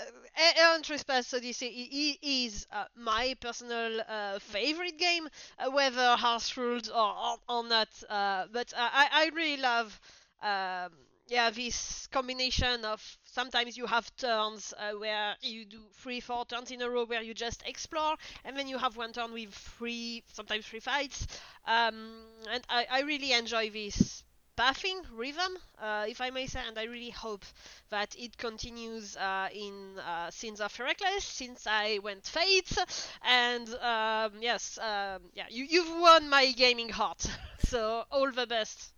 Aeon 0.59 0.83
Trespass 0.83 1.35
Odyssey 1.35 2.19
is 2.23 2.67
uh, 2.73 2.85
my 2.97 3.37
personal 3.41 4.01
uh, 4.09 4.39
favorite 4.39 4.99
game, 4.99 5.29
uh, 5.59 5.71
whether 5.71 6.17
house 6.17 6.57
rules 6.57 6.89
or, 6.89 7.15
or, 7.27 7.37
or 7.51 7.65
not. 7.69 7.89
Uh, 8.09 8.47
but 8.51 8.73
I, 8.75 9.09
I 9.13 9.31
really 9.35 9.61
love 9.61 10.01
um, 10.43 10.93
yeah 11.29 11.51
this 11.51 12.07
combination 12.09 12.85
of 12.85 13.01
sometimes 13.25 13.77
you 13.77 13.87
have 13.87 14.15
turns 14.17 14.75
uh, 14.79 14.93
where 14.99 15.35
you 15.41 15.65
do 15.65 15.81
three 15.95 16.21
four 16.21 16.45
turns 16.45 16.71
in 16.71 16.83
a 16.83 16.89
row 16.91 17.05
where 17.05 17.23
you 17.23 17.35
just 17.35 17.63
explore 17.67 18.15
and 18.45 18.57
then 18.57 18.69
you 18.69 18.79
have 18.79 18.97
one 18.97 19.13
turn 19.13 19.33
with 19.33 19.53
three 19.53 20.23
sometimes 20.33 20.67
three 20.67 20.81
fights. 20.81 21.27
Um, 21.67 22.23
and 22.53 22.63
I, 22.69 22.87
I 22.91 23.01
really 23.03 23.33
enjoy 23.33 23.71
this 23.71 24.23
pathing 24.57 25.01
rhythm 25.13 25.57
uh, 25.83 26.07
if 26.09 26.21
i 26.21 26.31
may 26.31 26.47
say 26.47 26.61
and 26.69 26.79
i 26.79 26.85
really 26.85 27.11
hope 27.11 27.45
that 27.91 28.15
it 28.17 28.37
continues 28.39 29.17
uh, 29.17 29.49
in 29.53 29.99
uh, 29.99 30.31
sins 30.31 30.61
of 30.61 30.73
Herakles 30.77 31.23
since 31.23 31.67
i 31.67 31.99
went 32.03 32.25
fate. 32.25 32.77
And 33.23 33.69
um, 33.77 34.33
yes 34.41 34.79
um, 34.79 35.23
yeah 35.33 35.47
you, 35.51 35.65
you've 35.65 36.01
won 36.01 36.29
my 36.29 36.53
gaming 36.53 36.91
heart. 36.91 37.27
So 37.67 38.05
all 38.11 38.31
the 38.31 38.47
best. 38.47 38.93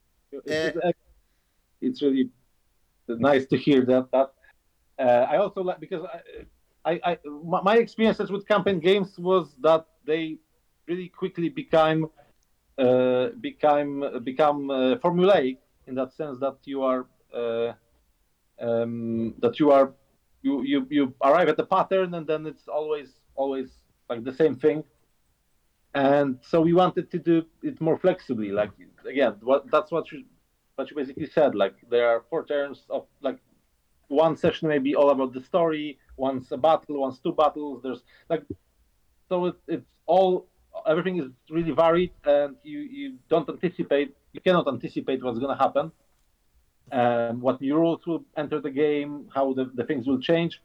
It's, 0.44 0.76
it's 1.80 2.02
really 2.02 2.30
nice 3.08 3.46
to 3.46 3.56
hear 3.56 3.84
that. 3.86 4.10
That 4.12 4.32
uh, 4.98 5.26
I 5.30 5.36
also 5.36 5.62
like 5.62 5.80
because 5.80 6.04
I, 6.84 6.92
I, 6.92 7.12
I 7.12 7.18
my, 7.62 7.76
experiences 7.76 8.30
with 8.30 8.46
campaign 8.46 8.80
games 8.80 9.18
was 9.18 9.54
that 9.60 9.86
they 10.06 10.38
really 10.86 11.08
quickly 11.08 11.48
became 11.48 12.06
uh, 12.78 13.28
become 13.40 14.20
become 14.24 14.70
uh, 14.70 14.96
formulaic 14.96 15.58
in 15.86 15.94
that 15.94 16.12
sense 16.12 16.38
that 16.40 16.56
you 16.64 16.82
are 16.82 17.06
uh, 17.34 17.72
um, 18.60 19.34
that 19.40 19.58
you 19.58 19.70
are 19.70 19.92
you, 20.42 20.62
you 20.62 20.86
you 20.90 21.14
arrive 21.22 21.48
at 21.48 21.56
the 21.56 21.64
pattern 21.64 22.14
and 22.14 22.26
then 22.26 22.46
it's 22.46 22.68
always 22.68 23.08
always 23.34 23.68
like 24.08 24.24
the 24.24 24.32
same 24.32 24.54
thing 24.54 24.84
and 25.94 26.38
so 26.42 26.60
we 26.60 26.72
wanted 26.72 27.10
to 27.10 27.18
do 27.18 27.42
it 27.62 27.80
more 27.80 27.98
flexibly 27.98 28.50
like 28.50 28.70
again 29.08 29.34
what 29.42 29.70
that's 29.70 29.90
what 29.90 30.06
what 30.76 30.90
you 30.90 30.96
basically 30.96 31.26
said 31.26 31.54
like 31.54 31.74
there 31.90 32.06
are 32.08 32.22
four 32.30 32.44
turns 32.44 32.84
of 32.90 33.06
like 33.22 33.38
one 34.08 34.36
session 34.36 34.68
may 34.68 34.78
be 34.78 34.94
all 34.94 35.10
about 35.10 35.32
the 35.32 35.42
story 35.42 35.98
once 36.16 36.52
a 36.52 36.56
battle 36.56 37.00
once 37.00 37.18
two 37.18 37.32
battles 37.32 37.82
there's 37.82 38.02
like 38.28 38.42
so 39.28 39.46
it, 39.46 39.56
it's 39.66 39.86
all 40.06 40.46
everything 40.86 41.18
is 41.18 41.28
really 41.50 41.72
varied 41.72 42.12
and 42.24 42.56
you 42.62 42.80
you 42.80 43.14
don't 43.28 43.48
anticipate 43.48 44.14
you 44.32 44.40
cannot 44.40 44.68
anticipate 44.68 45.22
what's 45.24 45.38
going 45.38 45.56
to 45.56 45.62
happen 45.62 45.90
um, 46.92 47.40
what 47.40 47.60
new 47.60 47.74
rules 47.74 48.06
will 48.06 48.24
enter 48.36 48.60
the 48.60 48.70
game 48.70 49.28
how 49.34 49.52
the, 49.54 49.64
the 49.74 49.84
things 49.84 50.06
will 50.06 50.20
change 50.20 50.60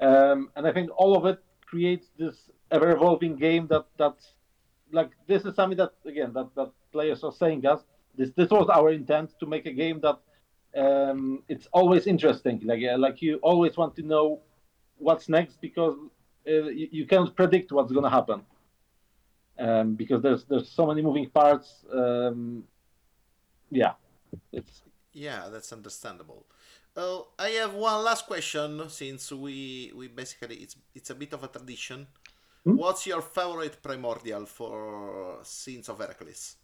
um, 0.00 0.50
and 0.56 0.66
i 0.66 0.72
think 0.72 0.90
all 0.96 1.16
of 1.16 1.24
it 1.24 1.38
creates 1.64 2.08
this 2.18 2.50
ever 2.70 2.90
evolving 2.90 3.36
game 3.36 3.66
that 3.68 3.86
that's 3.96 4.34
like 4.90 5.10
this 5.28 5.44
is 5.44 5.54
something 5.54 5.78
that 5.78 5.92
again 6.04 6.32
that, 6.34 6.48
that 6.56 6.70
players 6.90 7.22
are 7.22 7.32
saying 7.32 7.64
us 7.64 7.80
this 8.16 8.30
this 8.36 8.50
was 8.50 8.68
our 8.68 8.90
intent 8.90 9.30
to 9.40 9.46
make 9.46 9.66
a 9.66 9.72
game 9.72 10.00
that 10.00 10.18
um, 10.76 11.42
it's 11.48 11.66
always 11.72 12.06
interesting 12.06 12.60
like 12.64 12.82
uh, 12.82 12.98
like 12.98 13.20
you 13.22 13.36
always 13.42 13.76
want 13.76 13.94
to 13.96 14.02
know 14.02 14.40
what's 14.98 15.28
next 15.28 15.60
because 15.60 15.96
uh, 16.48 16.68
you, 16.80 16.88
you 16.90 17.06
can't 17.06 17.34
predict 17.36 17.72
what's 17.72 17.92
going 17.92 18.04
to 18.04 18.10
happen 18.10 18.42
um, 19.58 19.94
because 19.94 20.22
there's 20.22 20.44
there's 20.44 20.68
so 20.68 20.86
many 20.86 21.02
moving 21.02 21.28
parts 21.28 21.84
um, 21.92 22.64
yeah 23.70 23.92
it's 24.52 24.82
Yeah, 25.12 25.48
that's 25.52 25.72
understandable. 25.72 26.46
Oh, 26.96 27.28
I 27.38 27.50
have 27.60 27.74
one 27.74 28.04
last 28.04 28.26
question 28.26 28.88
since 28.88 29.32
we 29.32 29.92
we 29.94 30.08
basically 30.08 30.56
it's 30.56 30.76
it's 30.94 31.10
a 31.10 31.14
bit 31.14 31.32
of 31.32 31.44
a 31.44 31.48
tradition. 31.48 32.06
Hmm? 32.64 32.76
What's 32.76 33.06
your 33.06 33.22
favorite 33.22 33.82
primordial 33.82 34.46
for 34.46 35.40
Sins 35.42 35.88
of 35.88 35.98
Herakles? 35.98 36.56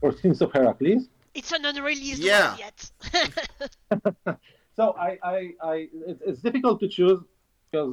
For 0.00 0.12
sins 0.12 0.40
of 0.42 0.50
Herakles 0.52 1.08
it's 1.34 1.52
an 1.52 1.64
unreleased 1.64 2.22
Yeah. 2.22 2.50
one 2.50 2.58
yet 2.66 2.78
so 4.76 4.84
I, 5.08 5.10
I, 5.22 5.36
I 5.62 5.74
it's, 6.10 6.22
it's 6.28 6.40
difficult 6.40 6.80
to 6.80 6.88
choose 6.88 7.20
because 7.70 7.92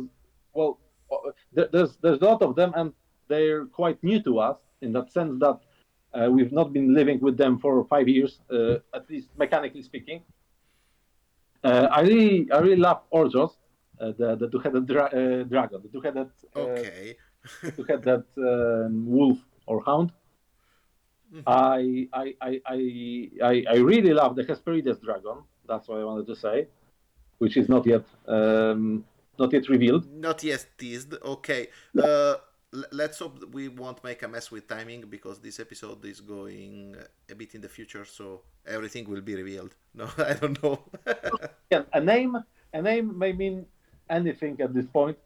well 0.53 0.79
uh, 1.11 1.31
there's 1.73 1.97
there's 2.03 2.19
a 2.21 2.25
lot 2.25 2.41
of 2.41 2.55
them 2.55 2.71
and 2.75 2.93
they're 3.27 3.65
quite 3.65 3.97
new 4.03 4.19
to 4.23 4.39
us 4.39 4.57
in 4.81 4.91
that 4.93 5.11
sense 5.11 5.33
that 5.45 5.59
uh, 6.13 6.29
we've 6.31 6.51
not 6.59 6.71
been 6.73 6.93
living 6.99 7.19
with 7.19 7.35
them 7.37 7.59
for 7.59 7.85
five 7.93 8.07
years 8.07 8.39
uh, 8.51 8.75
at 8.97 9.03
least 9.09 9.27
mechanically 9.37 9.83
speaking 9.83 10.19
uh, 11.63 11.87
I 11.91 12.01
really 12.01 12.51
I 12.51 12.59
really 12.59 12.81
love 12.89 12.99
Orthos 13.11 13.51
uh, 13.99 14.13
the 14.19 14.35
the 14.41 14.47
two-headed 14.49 14.85
dra- 14.87 15.11
uh, 15.13 15.43
dragon 15.43 15.79
the 15.83 15.89
two-headed 15.89 16.29
uh, 16.55 16.59
Okay. 16.59 17.15
two-headed 17.77 18.23
um, 18.37 19.05
wolf 19.17 19.37
or 19.67 19.83
hound 19.85 20.11
Mhm. 21.33 21.43
I, 21.45 22.07
I, 22.13 22.35
I, 22.41 22.61
I, 23.43 23.63
I, 23.69 23.75
really 23.77 24.13
love 24.13 24.35
the 24.37 24.43
Hesperides 24.43 24.97
dragon. 24.99 25.43
That's 25.67 25.87
what 25.89 25.99
I 25.99 26.05
wanted 26.05 26.27
to 26.27 26.35
say, 26.35 26.67
which 27.37 27.57
is 27.57 27.67
not 27.67 27.85
yet 27.85 28.05
um, 28.27 29.03
not 29.37 29.51
yet 29.51 29.67
revealed. 29.67 30.09
Not 30.09 30.43
yet 30.43 30.65
teased. 30.77 31.13
Okay. 31.21 31.67
Uh, 32.01 32.35
let's 32.91 33.19
hope 33.19 33.43
we 33.53 33.67
won't 33.67 34.03
make 34.03 34.23
a 34.23 34.27
mess 34.27 34.51
with 34.51 34.67
timing 34.67 35.01
because 35.09 35.39
this 35.39 35.59
episode 35.59 36.03
is 36.05 36.21
going 36.21 36.95
a 37.29 37.35
bit 37.35 37.55
in 37.55 37.61
the 37.61 37.69
future, 37.69 38.05
so 38.05 38.41
everything 38.65 39.09
will 39.09 39.21
be 39.21 39.35
revealed. 39.35 39.75
No, 39.93 40.07
I 40.17 40.33
don't 40.33 40.61
know. 40.61 40.79
Yeah, 41.71 41.83
a 41.91 41.99
name 41.99 42.37
a 42.73 42.81
name 42.81 43.17
may 43.17 43.33
mean 43.33 43.65
anything 44.09 44.61
at 44.61 44.73
this 44.73 44.85
point. 44.85 45.17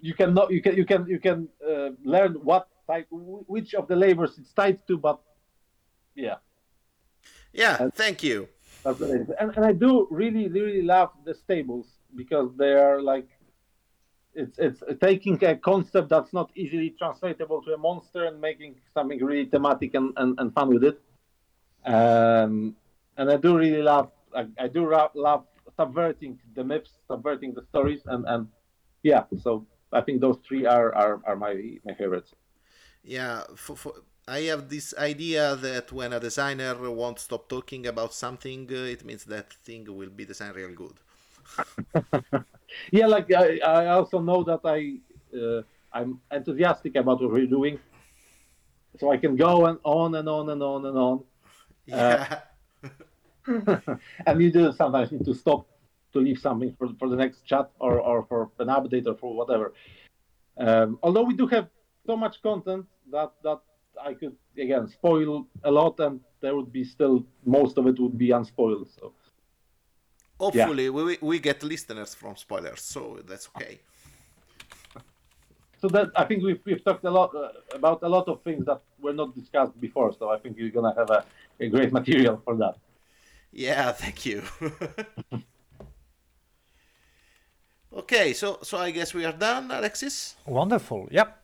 You 0.00 0.14
can 0.14 0.32
not 0.34 0.50
you 0.50 0.62
can 0.62 0.76
you 0.76 0.84
can 0.84 1.06
you 1.06 1.20
can 1.20 1.48
uh, 1.62 1.90
learn 2.02 2.34
what 2.42 2.68
wh- 3.10 3.48
which 3.48 3.74
of 3.74 3.88
the 3.88 3.96
labors 3.96 4.38
it's 4.38 4.52
tied 4.52 4.86
to, 4.88 4.96
but 4.96 5.20
yeah, 6.14 6.36
yeah. 7.52 7.88
Thank 7.94 8.22
you. 8.22 8.48
that's 8.84 8.98
what 9.00 9.10
it 9.10 9.20
is. 9.22 9.30
And, 9.38 9.56
and 9.56 9.64
I 9.64 9.72
do 9.72 10.08
really 10.10 10.48
really 10.48 10.82
love 10.82 11.10
the 11.24 11.34
stables 11.34 11.86
because 12.14 12.50
they 12.56 12.72
are 12.72 13.00
like 13.00 13.28
it's 14.34 14.58
it's 14.58 14.82
taking 15.00 15.42
a 15.44 15.56
concept 15.56 16.08
that's 16.08 16.32
not 16.32 16.50
easily 16.54 16.90
translatable 16.98 17.62
to 17.62 17.74
a 17.74 17.78
monster 17.78 18.24
and 18.24 18.40
making 18.40 18.76
something 18.94 19.22
really 19.24 19.46
thematic 19.46 19.94
and, 19.94 20.12
and, 20.16 20.38
and 20.38 20.54
fun 20.54 20.68
with 20.72 20.84
it. 20.84 21.00
Um, 21.84 22.76
and 23.16 23.30
I 23.30 23.36
do 23.36 23.56
really 23.58 23.82
love 23.82 24.10
I, 24.34 24.46
I 24.58 24.68
do 24.68 24.84
ra- 24.84 25.10
love 25.14 25.44
subverting 25.76 26.38
the 26.54 26.64
myths, 26.64 26.90
subverting 27.06 27.54
the 27.54 27.62
stories, 27.70 28.00
and 28.06 28.24
and 28.26 28.48
yeah. 29.02 29.24
So 29.42 29.66
I 29.92 30.00
think 30.00 30.20
those 30.20 30.38
three 30.46 30.66
are 30.66 30.94
are, 30.94 31.20
are 31.26 31.36
my 31.36 31.78
my 31.84 31.94
favorites. 31.94 32.34
Yeah, 33.08 33.44
for, 33.56 33.74
for, 33.74 33.92
I 34.28 34.40
have 34.50 34.68
this 34.68 34.92
idea 34.98 35.56
that 35.56 35.90
when 35.92 36.12
a 36.12 36.20
designer 36.20 36.74
won't 36.90 37.18
stop 37.18 37.48
talking 37.48 37.86
about 37.86 38.12
something, 38.12 38.68
uh, 38.70 38.92
it 38.94 39.02
means 39.02 39.24
that 39.24 39.50
thing 39.64 39.86
will 39.88 40.10
be 40.10 40.26
designed 40.26 40.56
real 40.56 40.74
good. 40.74 40.96
Yeah, 42.92 43.06
like 43.06 43.32
I, 43.32 43.58
I 43.64 43.86
also 43.86 44.20
know 44.20 44.42
that 44.44 44.60
I 44.62 44.98
uh, 45.34 45.62
I'm 45.90 46.20
enthusiastic 46.30 46.96
about 46.96 47.22
what 47.22 47.32
we're 47.32 47.46
doing, 47.46 47.78
so 48.98 49.10
I 49.10 49.16
can 49.16 49.36
go 49.36 49.64
and 49.64 49.78
on 49.84 50.14
and 50.14 50.28
on 50.28 50.50
and 50.50 50.62
on 50.62 50.84
and 50.84 50.98
on. 50.98 51.24
Yeah. 51.86 52.40
and 54.26 54.42
you 54.42 54.52
do 54.52 54.70
sometimes 54.72 55.10
need 55.10 55.24
to 55.24 55.34
stop 55.34 55.66
to 56.12 56.18
leave 56.18 56.38
something 56.38 56.76
for, 56.78 56.88
for 56.98 57.08
the 57.08 57.16
next 57.16 57.46
chat 57.46 57.70
or, 57.80 57.98
or 57.98 58.26
for 58.28 58.50
an 58.58 58.68
update 58.68 59.06
or 59.06 59.14
for 59.14 59.34
whatever. 59.34 59.72
Um, 60.58 60.98
although 61.02 61.22
we 61.22 61.34
do 61.34 61.46
have 61.46 61.70
so 62.06 62.16
much 62.16 62.42
content 62.42 62.86
that 63.10 63.32
that 63.42 63.60
I 64.04 64.14
could 64.14 64.36
again 64.56 64.88
spoil 64.88 65.46
a 65.64 65.70
lot, 65.70 65.98
and 66.00 66.20
there 66.40 66.54
would 66.56 66.72
be 66.72 66.84
still 66.84 67.24
most 67.44 67.78
of 67.78 67.86
it 67.86 67.98
would 67.98 68.16
be 68.18 68.30
unspoiled. 68.30 68.88
So 68.98 69.12
Hopefully, 70.40 70.88
we, 70.88 71.02
we- 71.04 71.18
we 71.20 71.38
get 71.40 71.62
listeners 71.62 72.14
from 72.14 72.36
spoilers, 72.36 72.80
so 72.80 73.18
that's 73.26 73.48
okay. 73.56 73.80
so 75.80 75.88
that 75.88 76.08
I 76.14 76.24
think 76.24 76.42
we've, 76.44 76.60
we've 76.64 76.84
talked 76.84 77.04
a 77.04 77.10
lot 77.10 77.34
uh, 77.34 77.48
about 77.74 78.02
a 78.02 78.08
lot 78.08 78.28
of 78.28 78.42
things 78.42 78.64
that 78.66 78.80
were 79.00 79.12
not 79.12 79.34
discussed 79.34 79.78
before. 79.80 80.12
So 80.18 80.30
I 80.30 80.38
think 80.38 80.56
you're 80.56 80.70
gonna 80.70 80.94
have 80.96 81.10
a, 81.10 81.24
a 81.60 81.68
great 81.68 81.92
material 81.92 82.40
for 82.44 82.54
that. 82.56 82.76
Yeah, 83.52 83.90
thank 84.02 84.24
you. 84.26 84.42
okay, 87.92 88.32
so 88.32 88.58
so 88.62 88.78
I 88.78 88.90
guess 88.90 89.14
we 89.14 89.24
are 89.24 89.32
done, 89.32 89.70
Alexis. 89.70 90.36
Wonderful. 90.46 91.08
Yep. 91.10 91.36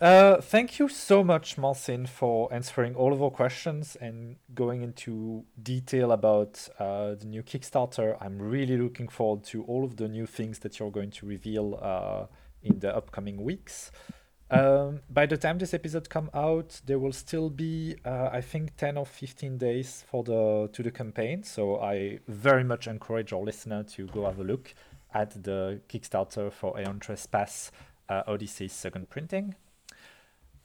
Uh, 0.00 0.40
thank 0.40 0.78
you 0.78 0.88
so 0.88 1.22
much, 1.22 1.56
Marcin, 1.56 2.04
for 2.04 2.52
answering 2.52 2.96
all 2.96 3.12
of 3.12 3.22
our 3.22 3.30
questions 3.30 3.96
and 4.00 4.36
going 4.52 4.82
into 4.82 5.44
detail 5.62 6.10
about 6.10 6.68
uh, 6.80 7.14
the 7.14 7.24
new 7.24 7.42
Kickstarter. 7.42 8.16
I'm 8.20 8.42
really 8.42 8.76
looking 8.76 9.08
forward 9.08 9.44
to 9.44 9.62
all 9.64 9.84
of 9.84 9.96
the 9.96 10.08
new 10.08 10.26
things 10.26 10.58
that 10.58 10.78
you're 10.78 10.90
going 10.90 11.12
to 11.12 11.26
reveal 11.26 11.78
uh, 11.80 12.26
in 12.62 12.80
the 12.80 12.94
upcoming 12.94 13.42
weeks. 13.42 13.92
Um, 14.50 15.00
by 15.08 15.26
the 15.26 15.36
time 15.36 15.58
this 15.58 15.72
episode 15.72 16.10
comes 16.10 16.30
out, 16.34 16.80
there 16.84 16.98
will 16.98 17.12
still 17.12 17.48
be, 17.48 17.96
uh, 18.04 18.30
I 18.32 18.40
think, 18.40 18.76
ten 18.76 18.98
or 18.98 19.06
fifteen 19.06 19.58
days 19.58 20.04
for 20.10 20.22
the 20.24 20.68
to 20.72 20.82
the 20.82 20.90
campaign. 20.90 21.44
So 21.44 21.80
I 21.80 22.18
very 22.28 22.64
much 22.64 22.86
encourage 22.88 23.32
our 23.32 23.42
listener 23.42 23.84
to 23.94 24.06
go 24.08 24.26
have 24.26 24.40
a 24.40 24.44
look 24.44 24.74
at 25.14 25.42
the 25.44 25.80
Kickstarter 25.88 26.52
for 26.52 26.78
Aeon 26.78 26.98
Trespass 26.98 27.70
uh, 28.08 28.22
Odyssey 28.26 28.68
second 28.68 29.08
printing. 29.08 29.54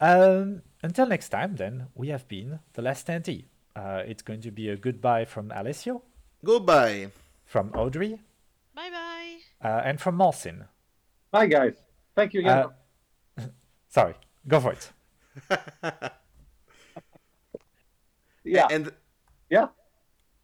Um, 0.02 0.62
until 0.82 1.06
next 1.08 1.30
time, 1.30 1.56
then 1.56 1.88
we 1.96 2.08
have 2.10 2.28
been 2.28 2.60
the 2.74 2.82
Last 2.82 3.08
Standee. 3.08 3.46
Uh, 3.76 4.04
it's 4.06 4.22
going 4.22 4.42
to 4.42 4.52
be 4.52 4.70
a 4.70 4.76
goodbye 4.78 5.26
from 5.26 5.52
Alessio, 5.52 6.02
Goodbye. 6.44 7.10
from 7.46 7.72
Audrey, 7.74 8.20
Bye 8.76 8.90
bye. 8.90 9.38
uh, 9.70 9.82
and 9.86 10.00
from 10.02 10.16
Marcin. 10.16 10.66
Bye, 11.32 11.48
guys. 11.48 11.74
Thank 12.16 12.34
you 12.34 12.42
again. 12.42 12.66
Uh, 13.38 13.44
Sorry, 13.90 14.16
go 14.48 14.60
for 14.60 14.72
it. 14.74 14.92
yeah. 18.44 18.68
And 18.72 18.92
yeah. 19.50 19.68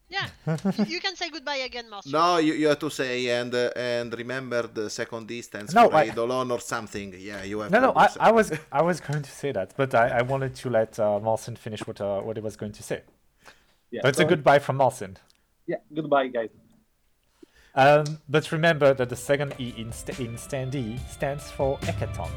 Yeah, 0.08 0.28
you, 0.46 0.84
you 0.94 1.00
can 1.00 1.16
say 1.16 1.30
goodbye 1.30 1.56
again, 1.56 1.90
Marcin. 1.90 2.12
no, 2.12 2.38
you, 2.38 2.54
you 2.54 2.68
have 2.68 2.78
to 2.78 2.90
say 2.90 3.28
and 3.40 3.52
uh, 3.52 3.70
and 3.74 4.16
remember 4.16 4.62
the 4.68 4.88
second 4.88 5.26
distance 5.26 5.74
No, 5.74 5.88
for 5.88 5.96
I- 5.96 6.04
Eidolon 6.10 6.50
or 6.52 6.60
something. 6.60 7.12
Yeah, 7.18 7.42
you 7.42 7.58
have 7.60 7.72
No, 7.72 7.80
to 7.80 7.86
no, 7.88 7.92
I. 7.96 8.08
I 8.20 8.30
was 8.30 8.52
I 8.70 8.82
was 8.82 9.00
going 9.00 9.22
to 9.22 9.30
say 9.30 9.50
that, 9.52 9.74
but 9.76 9.94
I, 9.96 10.18
I 10.18 10.22
wanted 10.22 10.54
to 10.56 10.70
let 10.70 10.98
uh, 11.00 11.18
Marcin 11.18 11.56
finish 11.56 11.84
what 11.88 12.00
uh, 12.00 12.20
what 12.20 12.36
he 12.36 12.40
was 12.42 12.56
going 12.56 12.72
to 12.72 12.82
say. 12.84 13.02
yeah. 13.90 14.00
But 14.02 14.10
it's 14.10 14.20
a 14.20 14.24
goodbye 14.24 14.60
from 14.60 14.76
Marcin. 14.76 15.16
Yeah. 15.66 15.78
Goodbye, 15.92 16.28
guys. 16.28 16.50
Um, 17.74 18.18
but 18.28 18.52
remember 18.52 18.94
that 18.94 19.08
the 19.08 19.16
second 19.16 19.54
E 19.58 19.74
in, 19.76 19.92
st- 19.92 20.20
in 20.20 20.36
standee 20.36 20.98
stands 21.10 21.50
for 21.50 21.78
Hekaton. 21.78 22.30